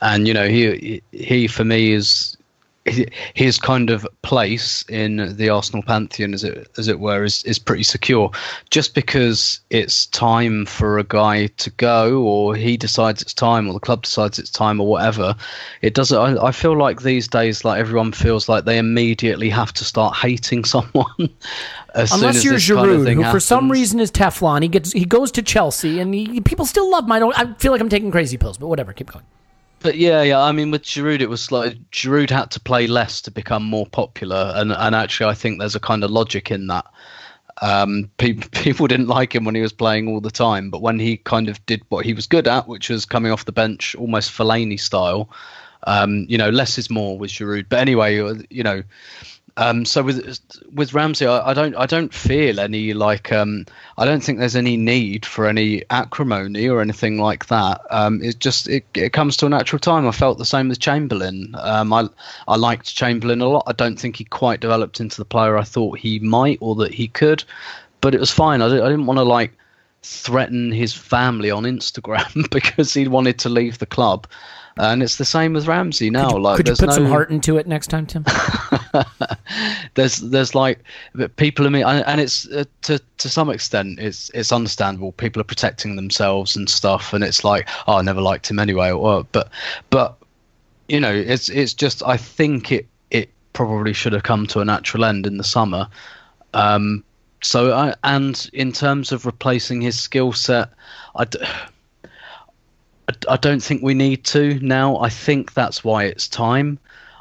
and 0.00 0.28
you 0.28 0.34
know 0.34 0.48
he 0.48 1.02
he 1.10 1.48
for 1.48 1.64
me 1.64 1.92
is 1.92 2.36
his 2.84 3.58
kind 3.58 3.90
of 3.90 4.06
place 4.22 4.84
in 4.88 5.36
the 5.36 5.48
Arsenal 5.48 5.82
pantheon, 5.82 6.34
as 6.34 6.42
it 6.42 6.68
as 6.76 6.88
it 6.88 6.98
were, 6.98 7.22
is 7.22 7.44
is 7.44 7.58
pretty 7.58 7.84
secure. 7.84 8.30
Just 8.70 8.94
because 8.94 9.60
it's 9.70 10.06
time 10.06 10.66
for 10.66 10.98
a 10.98 11.04
guy 11.04 11.46
to 11.46 11.70
go, 11.70 12.22
or 12.22 12.56
he 12.56 12.76
decides 12.76 13.22
it's 13.22 13.34
time, 13.34 13.68
or 13.68 13.72
the 13.72 13.80
club 13.80 14.02
decides 14.02 14.38
it's 14.38 14.50
time, 14.50 14.80
or 14.80 14.86
whatever, 14.88 15.36
it 15.80 15.94
doesn't. 15.94 16.18
I, 16.18 16.46
I 16.46 16.52
feel 16.52 16.76
like 16.76 17.02
these 17.02 17.28
days, 17.28 17.64
like 17.64 17.78
everyone 17.78 18.10
feels 18.12 18.48
like 18.48 18.64
they 18.64 18.78
immediately 18.78 19.48
have 19.50 19.72
to 19.74 19.84
start 19.84 20.16
hating 20.16 20.64
someone. 20.64 21.30
as 21.94 22.10
soon 22.10 22.18
Unless 22.20 22.36
as 22.36 22.44
you're 22.44 22.54
this 22.54 22.68
kind 22.68 22.90
of 22.90 23.00
Giroud, 23.00 23.24
who 23.24 23.30
for 23.30 23.40
some 23.40 23.70
reason 23.70 24.00
is 24.00 24.10
Teflon. 24.10 24.62
He 24.62 24.68
gets 24.68 24.92
he 24.92 25.04
goes 25.04 25.30
to 25.32 25.42
Chelsea, 25.42 26.00
and 26.00 26.12
he, 26.12 26.40
people 26.40 26.66
still 26.66 26.90
love 26.90 27.04
him. 27.04 27.12
I 27.12 27.20
don't. 27.20 27.38
I 27.38 27.54
feel 27.54 27.70
like 27.70 27.80
I'm 27.80 27.88
taking 27.88 28.10
crazy 28.10 28.36
pills, 28.36 28.58
but 28.58 28.66
whatever. 28.66 28.92
Keep 28.92 29.12
going. 29.12 29.24
But 29.82 29.96
yeah, 29.96 30.22
yeah. 30.22 30.40
I 30.40 30.52
mean, 30.52 30.70
with 30.70 30.82
Giroud, 30.82 31.20
it 31.20 31.28
was 31.28 31.50
like 31.50 31.74
Giroud 31.90 32.30
had 32.30 32.50
to 32.52 32.60
play 32.60 32.86
less 32.86 33.20
to 33.22 33.30
become 33.30 33.64
more 33.64 33.86
popular, 33.86 34.52
and 34.54 34.72
and 34.72 34.94
actually, 34.94 35.30
I 35.30 35.34
think 35.34 35.58
there's 35.58 35.74
a 35.74 35.80
kind 35.80 36.04
of 36.04 36.10
logic 36.10 36.50
in 36.50 36.68
that. 36.68 36.86
Um, 37.60 38.10
people 38.18 38.48
people 38.62 38.86
didn't 38.86 39.08
like 39.08 39.34
him 39.34 39.44
when 39.44 39.54
he 39.54 39.60
was 39.60 39.72
playing 39.72 40.08
all 40.08 40.20
the 40.20 40.30
time, 40.30 40.70
but 40.70 40.82
when 40.82 40.98
he 40.98 41.16
kind 41.16 41.48
of 41.48 41.64
did 41.66 41.82
what 41.88 42.04
he 42.04 42.14
was 42.14 42.26
good 42.26 42.46
at, 42.46 42.68
which 42.68 42.88
was 42.88 43.04
coming 43.04 43.32
off 43.32 43.44
the 43.44 43.52
bench, 43.52 43.94
almost 43.96 44.30
Fellaini 44.30 44.78
style, 44.78 45.28
um, 45.86 46.26
you 46.28 46.38
know, 46.38 46.50
less 46.50 46.78
is 46.78 46.88
more 46.90 47.18
with 47.18 47.30
Giroud. 47.30 47.66
But 47.68 47.80
anyway, 47.80 48.16
you 48.50 48.62
know, 48.62 48.82
um, 49.56 49.84
so 49.84 50.02
with 50.02 50.40
with 50.72 50.94
Ramsey, 50.94 51.26
I, 51.26 51.50
I 51.50 51.54
don't 51.54 51.74
I 51.76 51.84
don't 51.84 52.12
feel 52.12 52.58
any 52.58 52.94
like 52.94 53.32
um, 53.32 53.66
I 53.98 54.06
don't 54.06 54.22
think 54.22 54.38
there's 54.38 54.56
any 54.56 54.78
need 54.78 55.26
for 55.26 55.46
any 55.46 55.82
acrimony 55.90 56.68
or 56.68 56.80
anything 56.80 57.18
like 57.18 57.46
that. 57.46 57.82
Um, 57.90 58.22
it 58.22 58.38
just 58.38 58.68
it, 58.68 58.86
it 58.94 59.12
comes 59.12 59.36
to 59.38 59.46
a 59.46 59.50
natural 59.50 59.78
time. 59.78 60.06
I 60.06 60.12
felt 60.12 60.38
the 60.38 60.46
same 60.46 60.68
with 60.68 60.78
Chamberlain. 60.78 61.54
Um, 61.58 61.92
I 61.92 62.08
I 62.48 62.56
liked 62.56 62.94
Chamberlain 62.94 63.42
a 63.42 63.48
lot. 63.48 63.64
I 63.66 63.72
don't 63.72 63.98
think 63.98 64.16
he 64.16 64.24
quite 64.24 64.60
developed 64.60 65.00
into 65.00 65.18
the 65.18 65.26
player 65.26 65.58
I 65.58 65.64
thought 65.64 65.98
he 65.98 66.18
might 66.18 66.58
or 66.62 66.74
that 66.76 66.94
he 66.94 67.08
could, 67.08 67.44
but 68.00 68.14
it 68.14 68.20
was 68.20 68.30
fine. 68.30 68.62
I, 68.62 68.66
I 68.66 68.88
didn't 68.88 69.06
want 69.06 69.18
to 69.18 69.24
like 69.24 69.52
threaten 70.02 70.72
his 70.72 70.94
family 70.94 71.50
on 71.50 71.64
Instagram 71.64 72.50
because 72.50 72.94
he 72.94 73.06
wanted 73.06 73.38
to 73.40 73.50
leave 73.50 73.78
the 73.78 73.86
club. 73.86 74.26
And 74.78 75.02
it's 75.02 75.16
the 75.16 75.24
same 75.24 75.52
with 75.52 75.66
Ramsey 75.66 76.08
now. 76.08 76.30
like, 76.30 76.56
Could 76.56 76.68
you 76.68 76.76
put 76.76 76.92
some 76.92 77.06
heart 77.06 77.30
into 77.30 77.58
it 77.58 77.66
next 77.66 77.88
time, 77.88 78.06
Tim? 78.06 78.24
there's 79.94 80.18
there's 80.18 80.54
like 80.54 80.80
people 81.36 81.66
are 81.66 81.70
me 81.70 81.82
and, 81.82 82.04
and 82.06 82.20
it's 82.20 82.48
uh, 82.48 82.64
to 82.82 82.98
to 83.18 83.28
some 83.28 83.50
extent 83.50 83.98
it's 83.98 84.30
it's 84.30 84.52
understandable 84.52 85.12
people 85.12 85.40
are 85.40 85.44
protecting 85.44 85.96
themselves 85.96 86.56
and 86.56 86.68
stuff 86.68 87.12
and 87.12 87.22
it's 87.24 87.44
like 87.44 87.68
oh 87.86 87.96
I 87.96 88.02
never 88.02 88.20
liked 88.20 88.50
him 88.50 88.58
anyway 88.58 88.90
or 88.90 89.24
but 89.32 89.50
but 89.90 90.16
you 90.88 91.00
know 91.00 91.12
it's 91.12 91.48
it's 91.48 91.74
just 91.74 92.02
I 92.04 92.16
think 92.16 92.72
it 92.72 92.86
it 93.10 93.30
probably 93.52 93.92
should 93.92 94.12
have 94.12 94.22
come 94.22 94.46
to 94.48 94.60
a 94.60 94.64
natural 94.64 95.04
end 95.04 95.26
in 95.26 95.36
the 95.36 95.44
summer 95.44 95.88
um 96.54 97.04
so 97.42 97.74
I, 97.74 97.94
and 98.04 98.48
in 98.52 98.72
terms 98.72 99.12
of 99.12 99.26
replacing 99.26 99.80
his 99.80 99.98
skill 99.98 100.32
set 100.32 100.70
I 101.16 101.24
d- 101.24 101.38
I- 103.28 103.36
don't 103.36 103.62
think 103.62 103.82
we 103.82 103.94
need 103.94 104.24
to 104.24 104.58
now. 104.60 104.98
I 104.98 105.08
think 105.08 105.54
that's 105.54 105.82
why 105.84 106.04
it's 106.04 106.28
time. 106.28 106.78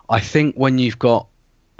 I 0.10 0.20
think 0.20 0.56
when 0.56 0.78
you've 0.78 1.00
got, 1.00 1.28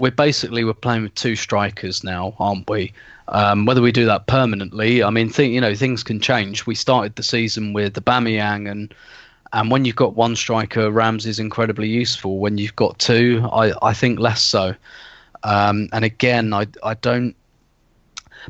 we're 0.00 0.10
basically 0.10 0.64
we're 0.64 0.74
playing 0.74 1.02
with 1.02 1.14
two 1.14 1.36
strikers 1.36 2.02
now, 2.02 2.34
aren't 2.38 2.68
we? 2.68 2.92
Um, 3.28 3.66
whether 3.66 3.80
we 3.80 3.92
do 3.92 4.04
that 4.06 4.26
permanently, 4.26 5.02
I 5.02 5.10
mean, 5.10 5.28
think 5.30 5.54
you 5.54 5.60
know 5.60 5.74
things 5.74 6.02
can 6.02 6.20
change. 6.20 6.66
We 6.66 6.74
started 6.74 7.16
the 7.16 7.22
season 7.22 7.72
with 7.72 7.94
the 7.94 8.00
Aubameyang 8.02 8.70
and 8.70 8.94
and 9.52 9.70
when 9.70 9.84
you've 9.84 9.96
got 9.96 10.16
one 10.16 10.34
striker, 10.34 10.90
Ramsey's 10.90 11.38
incredibly 11.38 11.88
useful. 11.88 12.38
When 12.38 12.56
you've 12.56 12.76
got 12.76 12.98
two, 12.98 13.46
I, 13.52 13.72
I 13.82 13.92
think 13.92 14.18
less 14.18 14.42
so. 14.42 14.74
Um, 15.44 15.88
and 15.92 16.04
again, 16.04 16.52
I 16.52 16.66
I 16.82 16.94
don't 16.94 17.36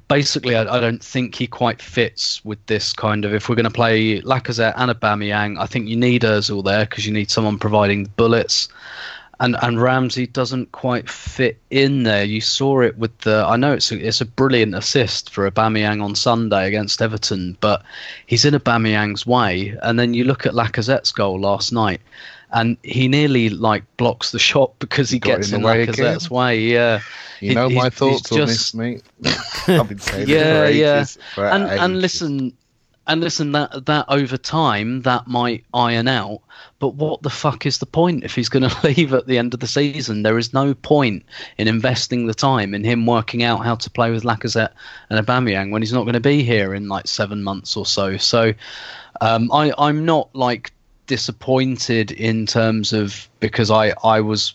basically, 0.09 0.57
I, 0.57 0.63
I 0.63 0.81
don't 0.81 1.03
think 1.03 1.35
he 1.35 1.47
quite 1.47 1.81
fits 1.81 2.45
with 2.45 2.65
this 2.67 2.93
kind 2.93 3.25
of. 3.25 3.35
If 3.35 3.49
we're 3.49 3.57
going 3.57 3.65
to 3.65 3.71
play 3.71 4.21
Lacazette 4.23 4.75
and 4.77 4.91
Aubameyang, 4.91 5.59
I 5.59 5.67
think 5.67 5.89
you 5.89 5.97
need 5.97 6.23
Özil 6.23 6.65
there 6.65 6.85
because 6.85 7.07
you 7.07 7.13
need 7.13 7.31
someone 7.31 7.59
providing 7.59 8.05
bullets. 8.17 8.69
And 9.41 9.57
and 9.61 9.83
Ramsey 9.83 10.29
doesn't 10.29 10.71
quite 10.71 11.11
fit 11.11 11.59
in 11.71 12.05
there. 12.05 12.23
You 12.23 12.41
saw 12.41 12.81
it 12.81 12.97
with 12.97 13.17
the. 13.19 13.45
I 13.47 13.57
know 13.57 13.73
it's 13.73 13.91
a, 13.91 13.99
it's 13.99 14.21
a 14.21 14.27
brilliant 14.27 14.75
assist 14.75 15.31
for 15.31 15.51
Aubameyang 15.51 16.03
on 16.03 16.15
Sunday 16.15 16.69
against 16.69 17.03
Everton, 17.03 17.57
but 17.61 17.83
he's 18.27 18.45
in 18.45 18.55
Aubameyang's 18.55 19.27
way. 19.27 19.77
And 19.83 19.99
then 19.99 20.15
you 20.15 20.25
look 20.25 20.47
at 20.47 20.53
Lacazette's 20.53 21.11
goal 21.11 21.41
last 21.41 21.73
night, 21.73 22.01
and 22.53 22.77
he 22.83 23.09
nearly 23.09 23.49
like 23.51 23.85
blocks 23.97 24.31
the 24.31 24.39
shot 24.39 24.73
because 24.79 25.11
he 25.11 25.19
got 25.19 25.37
gets 25.39 25.49
in 25.51 25.57
in 25.57 25.63
the 25.63 25.67
way 25.69 25.87
Lacazette's 25.87 26.31
way. 26.31 26.61
Yeah, 26.61 27.01
You 27.41 27.51
He- 27.51 27.55
know 27.55 27.69
my 27.71 27.91
thoughts 27.91 28.31
on 28.33 28.41
this, 28.41 28.75
mate. 28.75 29.03
I've 29.69 29.89
been 29.89 29.99
saying 29.99 30.29
yeah, 30.29 30.69
yeah. 30.69 30.99
ages, 30.99 31.19
and 31.37 31.65
and 31.65 32.01
listen, 32.01 32.53
and 33.07 33.21
listen 33.21 33.53
that 33.53 33.87
that 33.87 34.05
over 34.09 34.37
time 34.37 35.03
that 35.03 35.27
might 35.27 35.65
iron 35.75 36.09
out. 36.09 36.41
But 36.79 36.95
what 36.97 37.23
the 37.23 37.31
fuck 37.31 37.65
is 37.65 37.79
the 37.79 37.87
point 37.87 38.25
if 38.25 38.35
he's 38.35 38.49
going 38.49 38.69
to 38.69 38.87
leave 38.87 39.15
at 39.15 39.27
the 39.29 39.39
end 39.39 39.55
of 39.55 39.61
the 39.61 39.67
season? 39.69 40.23
There 40.23 40.37
is 40.39 40.53
no 40.53 40.75
point 40.75 41.25
in 41.59 41.69
investing 41.69 42.27
the 42.27 42.35
time 42.35 42.75
in 42.75 42.83
him 42.85 43.07
working 43.07 43.45
out 43.45 43.65
how 43.65 43.77
to 43.77 43.89
play 43.91 44.11
with 44.11 44.25
Lacazette 44.25 44.73
and 45.09 45.25
Aubameyang 45.25 45.71
when 45.71 45.81
he's 45.83 45.93
not 45.93 46.03
going 46.03 46.15
to 46.15 46.21
be 46.21 46.43
here 46.43 46.75
in 46.75 46.89
like 46.89 47.07
seven 47.07 47.43
months 47.45 47.77
or 47.77 47.87
so. 47.87 48.17
So 48.17 48.53
um, 49.21 49.51
I 49.53 49.73
I'm 49.79 50.05
not 50.05 50.35
like 50.35 50.73
disappointed 51.07 52.11
in 52.13 52.47
terms 52.47 52.93
of 52.93 53.29
because 53.41 53.71
I 53.71 53.93
I 54.05 54.21
was 54.21 54.55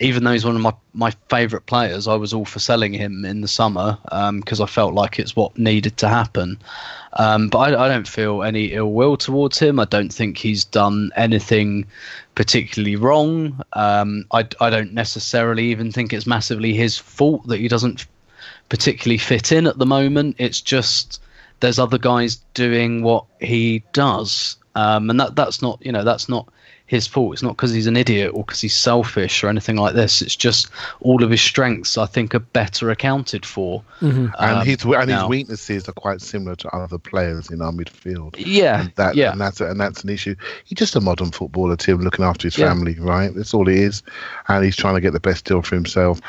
even 0.00 0.24
though 0.24 0.32
he's 0.32 0.44
one 0.44 0.56
of 0.56 0.60
my, 0.60 0.72
my 0.92 1.12
favourite 1.28 1.66
players, 1.66 2.08
I 2.08 2.14
was 2.14 2.34
all 2.34 2.44
for 2.44 2.58
selling 2.58 2.92
him 2.92 3.24
in 3.24 3.40
the 3.40 3.48
summer 3.48 3.98
because 4.40 4.60
I 4.60 4.66
felt 4.66 4.94
like 4.94 5.18
it's 5.18 5.36
what 5.36 5.56
needed 5.56 5.96
to 5.98 6.08
happen. 6.08 6.58
Um, 7.14 7.48
but 7.48 7.58
I, 7.58 7.84
I, 7.84 7.88
don't 7.88 8.08
feel 8.08 8.42
any 8.42 8.72
ill 8.72 8.92
will 8.92 9.16
towards 9.16 9.58
him. 9.58 9.78
I 9.78 9.84
don't 9.84 10.12
think 10.12 10.36
he's 10.36 10.64
done 10.64 11.12
anything 11.14 11.86
particularly 12.34 12.96
wrong. 12.96 13.60
Um, 13.74 14.26
I, 14.32 14.48
I 14.60 14.68
don't 14.68 14.92
necessarily 14.92 15.66
even 15.66 15.92
think 15.92 16.12
it's 16.12 16.26
massively 16.26 16.74
his 16.74 16.98
fault 16.98 17.46
that 17.46 17.60
he 17.60 17.68
doesn't 17.68 18.06
particularly 18.68 19.18
fit 19.18 19.52
in 19.52 19.68
at 19.68 19.78
the 19.78 19.86
moment. 19.86 20.36
It's 20.38 20.60
just 20.60 21.22
there's 21.60 21.78
other 21.78 21.98
guys 21.98 22.36
doing 22.54 23.02
what 23.02 23.26
he 23.40 23.84
does. 23.92 24.56
Um, 24.74 25.10
and 25.10 25.20
that 25.20 25.36
that's 25.36 25.62
not 25.62 25.78
you 25.84 25.92
know 25.92 26.04
that's 26.04 26.28
not 26.28 26.48
his 26.86 27.06
fault. 27.06 27.32
It's 27.32 27.42
not 27.42 27.56
because 27.56 27.72
he's 27.72 27.86
an 27.86 27.96
idiot 27.96 28.32
or 28.34 28.44
because 28.44 28.60
he's 28.60 28.76
selfish 28.76 29.42
or 29.42 29.48
anything 29.48 29.76
like 29.76 29.94
this. 29.94 30.20
It's 30.20 30.36
just 30.36 30.68
all 31.00 31.24
of 31.24 31.30
his 31.30 31.40
strengths, 31.40 31.96
I 31.96 32.04
think, 32.04 32.34
are 32.34 32.40
better 32.40 32.90
accounted 32.90 33.46
for. 33.46 33.82
Mm-hmm. 34.00 34.26
Um, 34.26 34.32
and 34.38 34.68
his 34.68 34.84
and 34.84 35.08
now. 35.08 35.20
his 35.20 35.28
weaknesses 35.28 35.88
are 35.88 35.92
quite 35.92 36.20
similar 36.20 36.56
to 36.56 36.68
other 36.76 36.98
players 36.98 37.50
in 37.50 37.62
our 37.62 37.72
midfield. 37.72 38.34
Yeah, 38.38 38.82
and 38.82 38.92
that, 38.96 39.14
yeah, 39.14 39.32
and 39.32 39.40
that's 39.40 39.60
and 39.60 39.80
that's 39.80 40.04
an 40.04 40.10
issue. 40.10 40.34
He's 40.64 40.78
just 40.78 40.94
a 40.94 41.00
modern 41.00 41.30
footballer, 41.30 41.76
Tim, 41.76 42.00
looking 42.00 42.24
after 42.24 42.48
his 42.48 42.58
yeah. 42.58 42.68
family, 42.68 42.98
right? 42.98 43.34
That's 43.34 43.54
all 43.54 43.66
he 43.66 43.78
is, 43.78 44.02
and 44.48 44.62
he's 44.62 44.76
trying 44.76 44.94
to 44.94 45.00
get 45.00 45.14
the 45.14 45.20
best 45.20 45.46
deal 45.46 45.62
for 45.62 45.74
himself. 45.74 46.20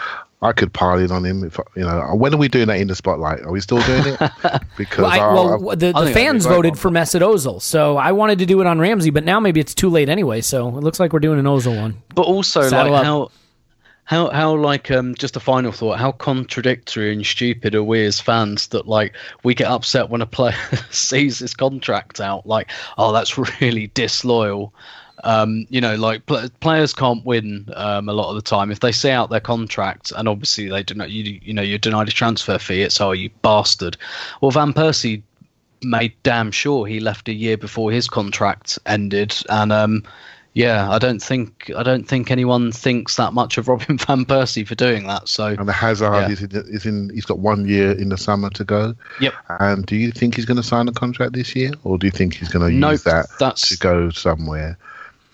I 0.45 0.53
could 0.53 0.73
pile 0.73 0.99
in 0.99 1.11
on 1.11 1.25
him. 1.25 1.43
If 1.43 1.59
you 1.75 1.83
know, 1.83 2.15
when 2.15 2.33
are 2.33 2.37
we 2.37 2.47
doing 2.47 2.67
that 2.67 2.79
in 2.79 2.87
the 2.87 2.95
spotlight? 2.95 3.41
Are 3.41 3.51
we 3.51 3.59
still 3.59 3.81
doing 3.81 4.03
it? 4.05 4.31
Because 4.77 5.03
well, 5.03 5.09
I, 5.09 5.33
well 5.33 5.71
I, 5.71 5.75
the, 5.75 5.93
the 5.93 6.11
fans 6.11 6.45
voted 6.45 6.77
for 6.77 6.91
Mesut 6.91 7.21
Ozil, 7.21 7.61
so 7.61 7.95
I 7.95 8.11
wanted 8.11 8.39
to 8.39 8.45
do 8.45 8.59
it 8.59 8.67
on 8.67 8.77
Ramsey, 8.77 9.09
but 9.09 9.23
now 9.23 9.39
maybe 9.39 9.61
it's 9.61 9.73
too 9.73 9.89
late 9.89 10.09
anyway. 10.09 10.41
So 10.41 10.67
it 10.67 10.83
looks 10.83 10.99
like 10.99 11.13
we're 11.13 11.19
doing 11.19 11.39
an 11.39 11.45
Ozil 11.45 11.79
one. 11.79 12.01
But 12.13 12.23
also, 12.23 12.67
Saddle 12.67 12.91
like 12.91 12.99
up. 12.99 13.05
how 13.05 13.31
how 14.05 14.29
how 14.29 14.55
like 14.55 14.91
um 14.91 15.15
just 15.15 15.35
a 15.35 15.39
final 15.39 15.71
thought 15.71 15.97
how 15.97 16.11
contradictory 16.11 17.11
and 17.11 17.25
stupid 17.25 17.75
are 17.75 17.83
we 17.83 18.05
as 18.05 18.19
fans 18.19 18.67
that 18.67 18.87
like 18.87 19.13
we 19.43 19.53
get 19.53 19.69
upset 19.69 20.09
when 20.09 20.21
a 20.21 20.25
player 20.25 20.55
sees 20.91 21.39
his 21.39 21.53
contract 21.53 22.21
out 22.21 22.45
like 22.45 22.69
oh 22.97 23.11
that's 23.11 23.37
really 23.61 23.87
disloyal 23.87 24.73
um, 25.26 25.65
you 25.69 25.82
know, 25.82 25.95
like 25.95 26.26
pl- 26.28 26.49
players 26.59 26.93
can't 26.93 27.26
win 27.26 27.67
um, 27.76 28.07
a 28.07 28.13
lot 28.13 28.30
of 28.30 28.36
the 28.36 28.41
time 28.41 28.71
if 28.71 28.80
they 28.80 28.91
see 28.91 29.09
out 29.09 29.30
their 29.30 29.39
contract, 29.39 30.13
and 30.15 30.28
obviously 30.28 30.69
they 30.69 30.84
do 30.84 30.93
not. 30.93 31.09
You, 31.09 31.39
you 31.43 31.53
know, 31.53 31.63
you're 31.63 31.80
denied 31.80 32.07
a 32.07 32.11
transfer 32.11 32.59
fee. 32.59 32.84
It's 32.84 33.01
oh, 33.01 33.11
you 33.11 33.32
bastard. 33.41 33.97
Well, 34.39 34.51
Van 34.51 34.71
Persie 34.71 35.23
made 35.84 36.13
damn 36.23 36.51
sure 36.51 36.86
he 36.86 36.99
left 36.99 37.28
a 37.28 37.34
year 37.34 37.57
before 37.57 37.91
his 37.91 38.07
contract 38.07 38.78
ended, 38.86 39.36
and 39.49 39.71
um, 39.71 40.03
yeah, 40.53 40.89
I 40.91 40.99
don't 40.99 41.21
think 41.21 41.71
I 41.76 41.82
don't 41.82 42.07
think 42.07 42.30
anyone 42.30 42.71
thinks 42.71 43.15
that 43.15 43.34
much 43.34 43.57
of 43.57 43.67
Robin 43.67 43.97
van 44.07 44.26
Persie 44.26 44.65
for 44.65 44.76
doing 44.76 45.07
that. 45.07 45.28
So 45.28 45.47
and 45.47 45.67
the 45.67 45.73
Hazard 45.73 46.13
yeah. 46.13 46.30
is, 46.30 46.43
in, 46.43 46.51
is 46.53 46.86
in. 46.86 47.09
He's 47.09 47.26
got 47.26 47.39
one 47.39 47.67
year 47.67 47.91
in 47.91 48.09
the 48.09 48.17
summer 48.17 48.51
to 48.51 48.63
go. 48.63 48.93
Yep. 49.19 49.34
And 49.59 49.86
do 49.88 49.95
you 49.95 50.11
think 50.11 50.36
he's 50.36 50.45
going 50.45 50.57
to 50.57 50.63
sign 50.63 50.88
a 50.88 50.93
contract 50.93 51.34
this 51.34 51.55
year, 51.55 51.71
or 51.84 51.97
do 51.97 52.05
you 52.05 52.11
think 52.11 52.36
he's 52.36 52.49
going 52.49 52.69
to 52.69 52.73
nope, 52.73 52.91
use 52.91 53.03
that 53.03 53.26
that's, 53.39 53.69
to 53.69 53.78
go 53.80 54.11
somewhere? 54.11 54.78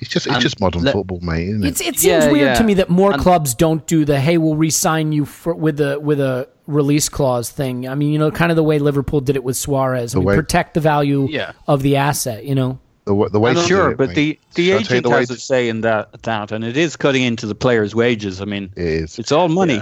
It's 0.02 0.10
just 0.10 0.26
it's 0.26 0.40
just 0.40 0.60
modern 0.60 0.84
le- 0.84 0.92
football, 0.92 1.20
mate. 1.22 1.48
Isn't 1.48 1.64
it? 1.64 1.70
it 1.70 1.78
seems 1.78 2.04
yeah, 2.04 2.32
weird 2.32 2.48
yeah. 2.48 2.54
to 2.56 2.64
me 2.64 2.74
that 2.74 2.90
more 2.90 3.14
and 3.14 3.22
clubs 3.22 3.54
don't 3.54 3.86
do 3.86 4.04
the 4.04 4.20
hey, 4.20 4.40
we'll 4.40 4.56
re-sign 4.56 5.12
you 5.12 5.26
for, 5.26 5.54
with 5.54 5.80
a 5.80 6.00
with 6.00 6.20
a 6.20 6.50
release 6.66 7.08
clause 7.08 7.52
thing. 7.52 7.88
I 7.88 7.94
mean, 7.94 8.12
you 8.12 8.18
know, 8.18 8.32
kind 8.32 8.52
of 8.52 8.56
the 8.56 8.64
way 8.64 8.80
Liverpool 8.80 9.22
did 9.22 9.36
it 9.36 9.44
with 9.44 9.56
Suarez. 9.56 10.16
I 10.16 10.18
mean, 10.18 10.26
way, 10.26 10.36
protect 10.36 10.74
the 10.74 10.80
value 10.80 11.28
yeah. 11.30 11.52
of 11.68 11.84
the 11.84 11.98
asset. 11.98 12.46
You 12.46 12.56
know. 12.56 12.80
The, 13.06 13.30
the 13.30 13.40
way 13.40 13.56
sure, 13.56 13.92
it, 13.92 13.98
but 13.98 14.10
mate. 14.10 14.16
the 14.16 14.40
the 14.56 14.72
agent 14.72 15.04
the 15.04 15.10
has 15.12 15.30
a 15.30 15.38
say 15.38 15.70
in 15.70 15.82
that 15.82 16.24
that, 16.24 16.52
and 16.52 16.64
it 16.64 16.78
is 16.78 16.96
cutting 16.96 17.22
into 17.22 17.46
the 17.46 17.56
players' 17.56 17.94
wages. 17.94 18.42
I 18.42 18.46
mean, 18.46 18.74
it 18.76 18.86
is. 18.86 19.20
It's 19.20 19.32
all 19.32 19.50
money. 19.50 19.82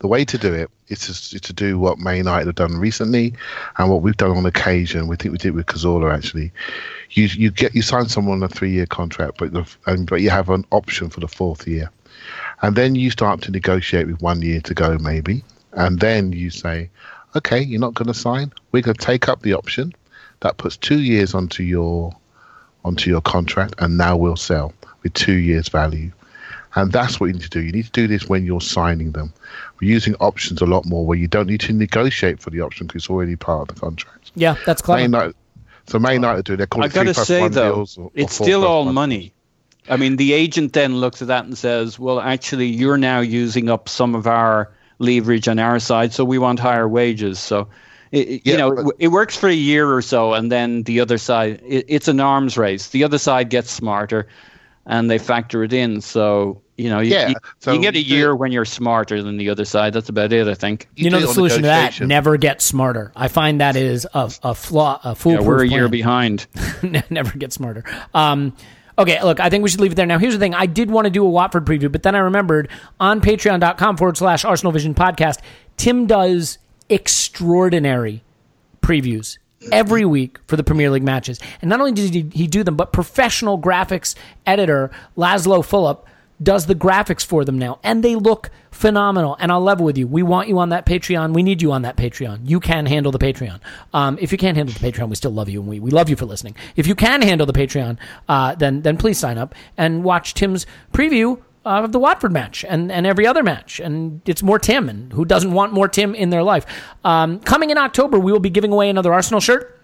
The 0.00 0.08
way 0.08 0.24
to 0.24 0.38
do 0.38 0.52
it 0.52 0.70
is 0.88 1.30
to, 1.30 1.40
to 1.40 1.52
do 1.52 1.78
what 1.78 1.98
Man 1.98 2.16
United 2.16 2.46
have 2.46 2.54
done 2.56 2.76
recently, 2.76 3.34
and 3.78 3.90
what 3.90 4.02
we've 4.02 4.16
done 4.16 4.36
on 4.36 4.46
occasion. 4.46 5.08
We 5.08 5.16
think 5.16 5.32
we 5.32 5.38
did 5.38 5.54
with 5.54 5.66
Cazorla 5.66 6.12
actually 6.12 6.52
you 7.12 7.24
you 7.24 7.50
get 7.50 7.74
you 7.74 7.82
sign 7.82 8.08
someone 8.08 8.38
on 8.38 8.42
a 8.42 8.48
three 8.48 8.70
year 8.70 8.86
contract, 8.86 9.38
but 9.38 9.52
the, 9.52 9.66
and, 9.86 10.08
but 10.08 10.20
you 10.20 10.30
have 10.30 10.48
an 10.48 10.64
option 10.70 11.10
for 11.10 11.20
the 11.20 11.28
fourth 11.28 11.66
year, 11.66 11.90
and 12.62 12.76
then 12.76 12.94
you 12.94 13.10
start 13.10 13.42
to 13.42 13.50
negotiate 13.50 14.06
with 14.06 14.20
one 14.20 14.42
year 14.42 14.60
to 14.62 14.74
go 14.74 14.96
maybe, 14.98 15.42
and 15.72 16.00
then 16.00 16.32
you 16.32 16.50
say, 16.50 16.88
okay, 17.36 17.60
you're 17.60 17.80
not 17.80 17.94
going 17.94 18.08
to 18.08 18.14
sign. 18.14 18.52
We're 18.72 18.82
going 18.82 18.96
to 18.96 19.04
take 19.04 19.28
up 19.28 19.42
the 19.42 19.54
option. 19.54 19.92
That 20.40 20.56
puts 20.56 20.76
two 20.76 21.00
years 21.00 21.34
onto 21.34 21.62
your 21.62 22.14
onto 22.84 23.10
your 23.10 23.20
contract, 23.20 23.74
and 23.78 23.98
now 23.98 24.16
we'll 24.16 24.36
sell 24.36 24.72
with 25.02 25.14
two 25.14 25.36
years 25.36 25.68
value. 25.68 26.12
And 26.76 26.92
that's 26.92 27.18
what 27.18 27.26
you 27.26 27.32
need 27.32 27.42
to 27.42 27.48
do. 27.48 27.60
You 27.60 27.72
need 27.72 27.86
to 27.86 27.90
do 27.90 28.06
this 28.06 28.28
when 28.28 28.46
you're 28.46 28.60
signing 28.60 29.10
them. 29.10 29.32
We're 29.80 29.90
using 29.90 30.14
options 30.16 30.60
a 30.60 30.66
lot 30.66 30.84
more 30.84 31.06
where 31.06 31.16
you 31.16 31.28
don't 31.28 31.46
need 31.46 31.60
to 31.60 31.72
negotiate 31.72 32.40
for 32.40 32.50
the 32.50 32.60
option 32.60 32.86
because 32.86 33.02
it's 33.02 33.10
already 33.10 33.36
part 33.36 33.68
of 33.68 33.74
the 33.74 33.80
contract. 33.80 34.30
Yeah, 34.34 34.56
that's 34.66 34.82
clever. 34.82 35.32
So 35.86 35.98
Man 35.98 36.14
United 36.14 36.44
do. 36.44 36.56
They're 36.56 36.66
called. 36.66 36.84
I 36.84 36.88
got 36.88 37.04
to 37.04 37.14
say 37.14 37.48
though, 37.48 37.86
or, 37.96 38.10
it's 38.14 38.40
or 38.40 38.44
still 38.44 38.64
all 38.64 38.84
money. 38.92 39.32
I 39.88 39.96
mean, 39.96 40.16
the 40.16 40.32
agent 40.34 40.72
then 40.72 40.96
looks 40.96 41.20
at 41.20 41.28
that 41.28 41.44
and 41.44 41.58
says, 41.58 41.98
"Well, 41.98 42.20
actually, 42.20 42.66
you're 42.66 42.98
now 42.98 43.20
using 43.20 43.68
up 43.68 43.88
some 43.88 44.14
of 44.14 44.26
our 44.26 44.70
leverage 44.98 45.48
on 45.48 45.58
our 45.58 45.80
side, 45.80 46.12
so 46.12 46.24
we 46.24 46.38
want 46.38 46.60
higher 46.60 46.86
wages." 46.86 47.40
So, 47.40 47.68
it, 48.12 48.42
yeah, 48.44 48.52
you 48.52 48.56
know, 48.56 48.72
it, 48.72 48.96
it, 49.00 49.08
works 49.08 49.36
for 49.36 49.48
a 49.48 49.54
year 49.54 49.92
or 49.92 50.02
so, 50.02 50.34
and 50.34 50.52
then 50.52 50.84
the 50.84 51.00
other 51.00 51.18
side, 51.18 51.60
it, 51.66 51.86
it's 51.88 52.06
an 52.06 52.20
arms 52.20 52.56
race. 52.56 52.90
The 52.90 53.02
other 53.02 53.18
side 53.18 53.48
gets 53.48 53.70
smarter, 53.72 54.28
and 54.86 55.10
they 55.10 55.18
factor 55.18 55.64
it 55.64 55.72
in. 55.72 56.00
So 56.02 56.62
you 56.80 56.88
know, 56.88 57.00
you, 57.00 57.12
yeah, 57.12 57.28
you, 57.28 57.34
so 57.58 57.72
you 57.72 57.80
get 57.80 57.94
a 57.94 58.02
year 58.02 58.34
when 58.34 58.52
you're 58.52 58.64
smarter 58.64 59.22
than 59.22 59.36
the 59.36 59.50
other 59.50 59.64
side. 59.64 59.92
That's 59.92 60.08
about 60.08 60.32
it, 60.32 60.48
I 60.48 60.54
think. 60.54 60.88
You, 60.96 61.04
you 61.04 61.10
know, 61.10 61.20
the 61.20 61.28
solution 61.28 61.58
to 61.58 61.68
that: 61.68 62.00
never 62.00 62.36
get 62.38 62.62
smarter. 62.62 63.12
I 63.14 63.28
find 63.28 63.60
that 63.60 63.76
is 63.76 64.06
a, 64.14 64.32
a 64.42 64.54
flaw, 64.54 65.00
a 65.04 65.14
foolproof. 65.14 65.42
Yeah, 65.42 65.48
we're 65.48 65.64
a 65.64 65.68
plan. 65.68 65.78
year 65.78 65.88
behind. 65.88 66.46
never 67.10 67.36
get 67.36 67.52
smarter. 67.52 67.84
Um, 68.14 68.56
okay, 68.96 69.22
look, 69.22 69.40
I 69.40 69.50
think 69.50 69.62
we 69.62 69.68
should 69.68 69.80
leave 69.80 69.92
it 69.92 69.96
there. 69.96 70.06
Now, 70.06 70.18
here's 70.18 70.32
the 70.32 70.40
thing: 70.40 70.54
I 70.54 70.66
did 70.66 70.90
want 70.90 71.04
to 71.04 71.10
do 71.10 71.24
a 71.24 71.28
Watford 71.28 71.66
preview, 71.66 71.92
but 71.92 72.02
then 72.02 72.14
I 72.14 72.20
remembered 72.20 72.70
on 72.98 73.20
Patreon.com 73.20 73.98
forward 73.98 74.16
slash 74.16 74.44
Arsenal 74.44 74.72
Vision 74.72 74.94
podcast, 74.94 75.40
Tim 75.76 76.06
does 76.06 76.58
extraordinary 76.88 78.22
previews 78.80 79.38
every 79.72 80.04
week 80.04 80.38
for 80.46 80.56
the 80.56 80.64
Premier 80.64 80.90
League 80.90 81.02
matches. 81.02 81.38
And 81.60 81.68
not 81.68 81.80
only 81.80 81.92
did 81.92 82.32
he 82.32 82.46
do 82.46 82.64
them, 82.64 82.76
but 82.76 82.92
professional 82.92 83.58
graphics 83.58 84.14
editor 84.46 84.90
Laszlo 85.16 85.60
Fulop 85.60 86.06
does 86.42 86.66
the 86.66 86.74
graphics 86.74 87.24
for 87.24 87.44
them 87.44 87.58
now, 87.58 87.78
and 87.82 88.02
they 88.02 88.16
look 88.16 88.50
phenomenal. 88.70 89.36
And 89.38 89.52
I'll 89.52 89.60
level 89.60 89.84
with 89.84 89.98
you. 89.98 90.06
We 90.06 90.22
want 90.22 90.48
you 90.48 90.58
on 90.58 90.70
that 90.70 90.86
Patreon. 90.86 91.34
We 91.34 91.42
need 91.42 91.60
you 91.60 91.72
on 91.72 91.82
that 91.82 91.96
Patreon. 91.96 92.40
You 92.48 92.60
can 92.60 92.86
handle 92.86 93.12
the 93.12 93.18
Patreon. 93.18 93.60
Um, 93.92 94.18
if 94.20 94.32
you 94.32 94.38
can't 94.38 94.56
handle 94.56 94.74
the 94.74 94.80
Patreon, 94.80 95.08
we 95.08 95.16
still 95.16 95.32
love 95.32 95.48
you, 95.48 95.60
and 95.60 95.68
we, 95.68 95.80
we 95.80 95.90
love 95.90 96.08
you 96.08 96.16
for 96.16 96.26
listening. 96.26 96.56
If 96.76 96.86
you 96.86 96.94
can 96.94 97.22
handle 97.22 97.46
the 97.46 97.52
Patreon, 97.52 97.98
uh, 98.28 98.54
then 98.54 98.82
then 98.82 98.96
please 98.96 99.18
sign 99.18 99.38
up 99.38 99.54
and 99.76 100.04
watch 100.04 100.34
Tim's 100.34 100.66
preview 100.92 101.40
of 101.64 101.92
the 101.92 101.98
Watford 101.98 102.32
match 102.32 102.64
and, 102.66 102.90
and 102.90 103.06
every 103.06 103.26
other 103.26 103.42
match. 103.42 103.80
And 103.80 104.22
it's 104.26 104.42
more 104.42 104.58
Tim, 104.58 104.88
and 104.88 105.12
who 105.12 105.24
doesn't 105.24 105.52
want 105.52 105.72
more 105.72 105.88
Tim 105.88 106.14
in 106.14 106.30
their 106.30 106.42
life? 106.42 106.64
Um, 107.04 107.40
coming 107.40 107.70
in 107.70 107.78
October, 107.78 108.18
we 108.18 108.32
will 108.32 108.40
be 108.40 108.50
giving 108.50 108.72
away 108.72 108.88
another 108.88 109.12
Arsenal 109.12 109.40
shirt. 109.40 109.78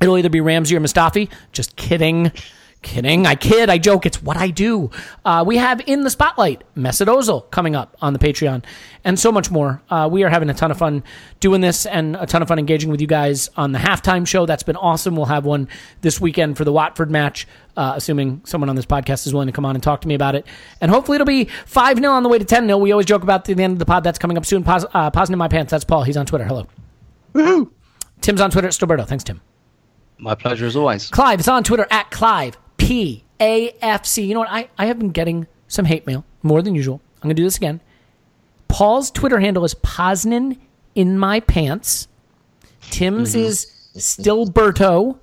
It'll 0.00 0.18
either 0.18 0.28
be 0.28 0.40
Ramsey 0.40 0.76
or 0.76 0.80
Mustafi. 0.80 1.30
Just 1.52 1.76
kidding. 1.76 2.32
Kidding. 2.84 3.26
I 3.26 3.34
kid. 3.34 3.70
I 3.70 3.78
joke. 3.78 4.04
It's 4.04 4.22
what 4.22 4.36
I 4.36 4.50
do. 4.50 4.90
Uh, 5.24 5.42
we 5.44 5.56
have 5.56 5.80
In 5.86 6.02
the 6.02 6.10
Spotlight, 6.10 6.62
Mesut 6.76 7.06
Ozil 7.06 7.50
coming 7.50 7.74
up 7.74 7.96
on 8.02 8.12
the 8.12 8.18
Patreon, 8.18 8.62
and 9.04 9.18
so 9.18 9.32
much 9.32 9.50
more. 9.50 9.80
Uh, 9.88 10.06
we 10.12 10.22
are 10.22 10.28
having 10.28 10.50
a 10.50 10.54
ton 10.54 10.70
of 10.70 10.76
fun 10.76 11.02
doing 11.40 11.62
this 11.62 11.86
and 11.86 12.14
a 12.14 12.26
ton 12.26 12.42
of 12.42 12.48
fun 12.48 12.58
engaging 12.58 12.90
with 12.90 13.00
you 13.00 13.06
guys 13.06 13.48
on 13.56 13.72
the 13.72 13.78
halftime 13.78 14.26
show. 14.26 14.44
That's 14.44 14.62
been 14.62 14.76
awesome. 14.76 15.16
We'll 15.16 15.24
have 15.24 15.46
one 15.46 15.66
this 16.02 16.20
weekend 16.20 16.58
for 16.58 16.64
the 16.64 16.72
Watford 16.74 17.10
match, 17.10 17.48
uh, 17.74 17.94
assuming 17.96 18.42
someone 18.44 18.68
on 18.68 18.76
this 18.76 18.84
podcast 18.86 19.26
is 19.26 19.32
willing 19.32 19.48
to 19.48 19.52
come 19.52 19.64
on 19.64 19.74
and 19.74 19.82
talk 19.82 20.02
to 20.02 20.08
me 20.08 20.14
about 20.14 20.34
it. 20.34 20.46
And 20.82 20.90
hopefully 20.90 21.16
it'll 21.16 21.24
be 21.24 21.46
5 21.64 21.98
0 21.98 22.12
on 22.12 22.22
the 22.22 22.28
way 22.28 22.38
to 22.38 22.44
10 22.44 22.66
0. 22.66 22.76
We 22.76 22.92
always 22.92 23.06
joke 23.06 23.22
about 23.22 23.46
the, 23.46 23.52
end 23.52 23.72
of 23.72 23.78
the 23.78 23.86
pod. 23.86 24.04
That's 24.04 24.18
coming 24.18 24.36
up 24.36 24.44
soon. 24.44 24.62
Pause, 24.62 24.84
uh, 24.92 25.10
pausing 25.10 25.32
in 25.32 25.38
my 25.38 25.48
pants. 25.48 25.70
That's 25.70 25.84
Paul. 25.84 26.02
He's 26.02 26.18
on 26.18 26.26
Twitter. 26.26 26.44
Hello. 26.44 26.66
Woohoo. 27.32 27.70
Tim's 28.20 28.42
on 28.42 28.50
Twitter 28.50 28.68
at 28.68 28.74
Stoberto. 28.74 29.06
Thanks, 29.06 29.24
Tim. 29.24 29.40
My 30.18 30.34
pleasure 30.34 30.66
as 30.66 30.76
always. 30.76 31.08
Clive 31.08 31.40
is 31.40 31.48
on 31.48 31.64
Twitter 31.64 31.86
at 31.90 32.10
Clive. 32.10 32.58
P 32.84 33.24
A 33.40 33.74
F 33.80 34.04
C. 34.04 34.24
You 34.24 34.34
know 34.34 34.40
what? 34.40 34.50
I, 34.50 34.68
I 34.76 34.86
have 34.86 34.98
been 34.98 35.10
getting 35.10 35.46
some 35.68 35.86
hate 35.86 36.06
mail 36.06 36.24
more 36.42 36.60
than 36.62 36.74
usual. 36.74 37.00
I'm 37.16 37.22
going 37.22 37.36
to 37.36 37.40
do 37.40 37.44
this 37.44 37.56
again. 37.56 37.80
Paul's 38.68 39.10
Twitter 39.10 39.40
handle 39.40 39.64
is 39.64 39.74
Poznan 39.74 40.58
in 40.94 41.18
my 41.18 41.40
pants. 41.40 42.08
Tim's 42.90 43.30
mm-hmm. 43.30 43.46
is 43.46 43.66
Stillberto. 43.96 45.18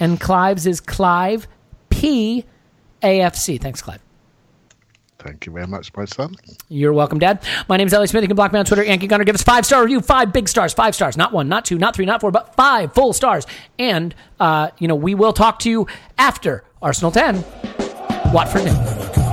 And 0.00 0.20
Clive's 0.20 0.66
is 0.66 0.80
Clive 0.80 1.46
P 1.88 2.44
A 3.02 3.20
F 3.20 3.36
C. 3.36 3.58
Thanks, 3.58 3.80
Clive. 3.80 4.00
Thank 5.24 5.46
you 5.46 5.52
very 5.52 5.66
much, 5.66 5.90
my 5.96 6.04
son. 6.04 6.36
You're 6.68 6.92
welcome, 6.92 7.18
Dad. 7.18 7.42
My 7.66 7.78
name 7.78 7.86
is 7.86 7.94
Ellie 7.94 8.06
Smith. 8.06 8.22
You 8.22 8.28
can 8.28 8.36
block 8.36 8.52
me 8.52 8.58
on 8.58 8.66
Twitter, 8.66 8.84
Yankee 8.84 9.06
Gunner. 9.06 9.24
Give 9.24 9.34
us 9.34 9.42
five 9.42 9.64
star 9.64 9.80
review, 9.80 10.02
five 10.02 10.34
big 10.34 10.50
stars, 10.50 10.74
five 10.74 10.94
stars, 10.94 11.16
not 11.16 11.32
one, 11.32 11.48
not 11.48 11.64
two, 11.64 11.78
not 11.78 11.96
three, 11.96 12.04
not 12.04 12.20
four, 12.20 12.30
but 12.30 12.54
five 12.56 12.92
full 12.92 13.14
stars. 13.14 13.46
And 13.78 14.14
uh, 14.38 14.68
you 14.78 14.86
know, 14.86 14.94
we 14.94 15.14
will 15.14 15.32
talk 15.32 15.60
to 15.60 15.70
you 15.70 15.86
after 16.18 16.62
Arsenal 16.82 17.10
ten, 17.10 17.42
Watford. 18.34 19.23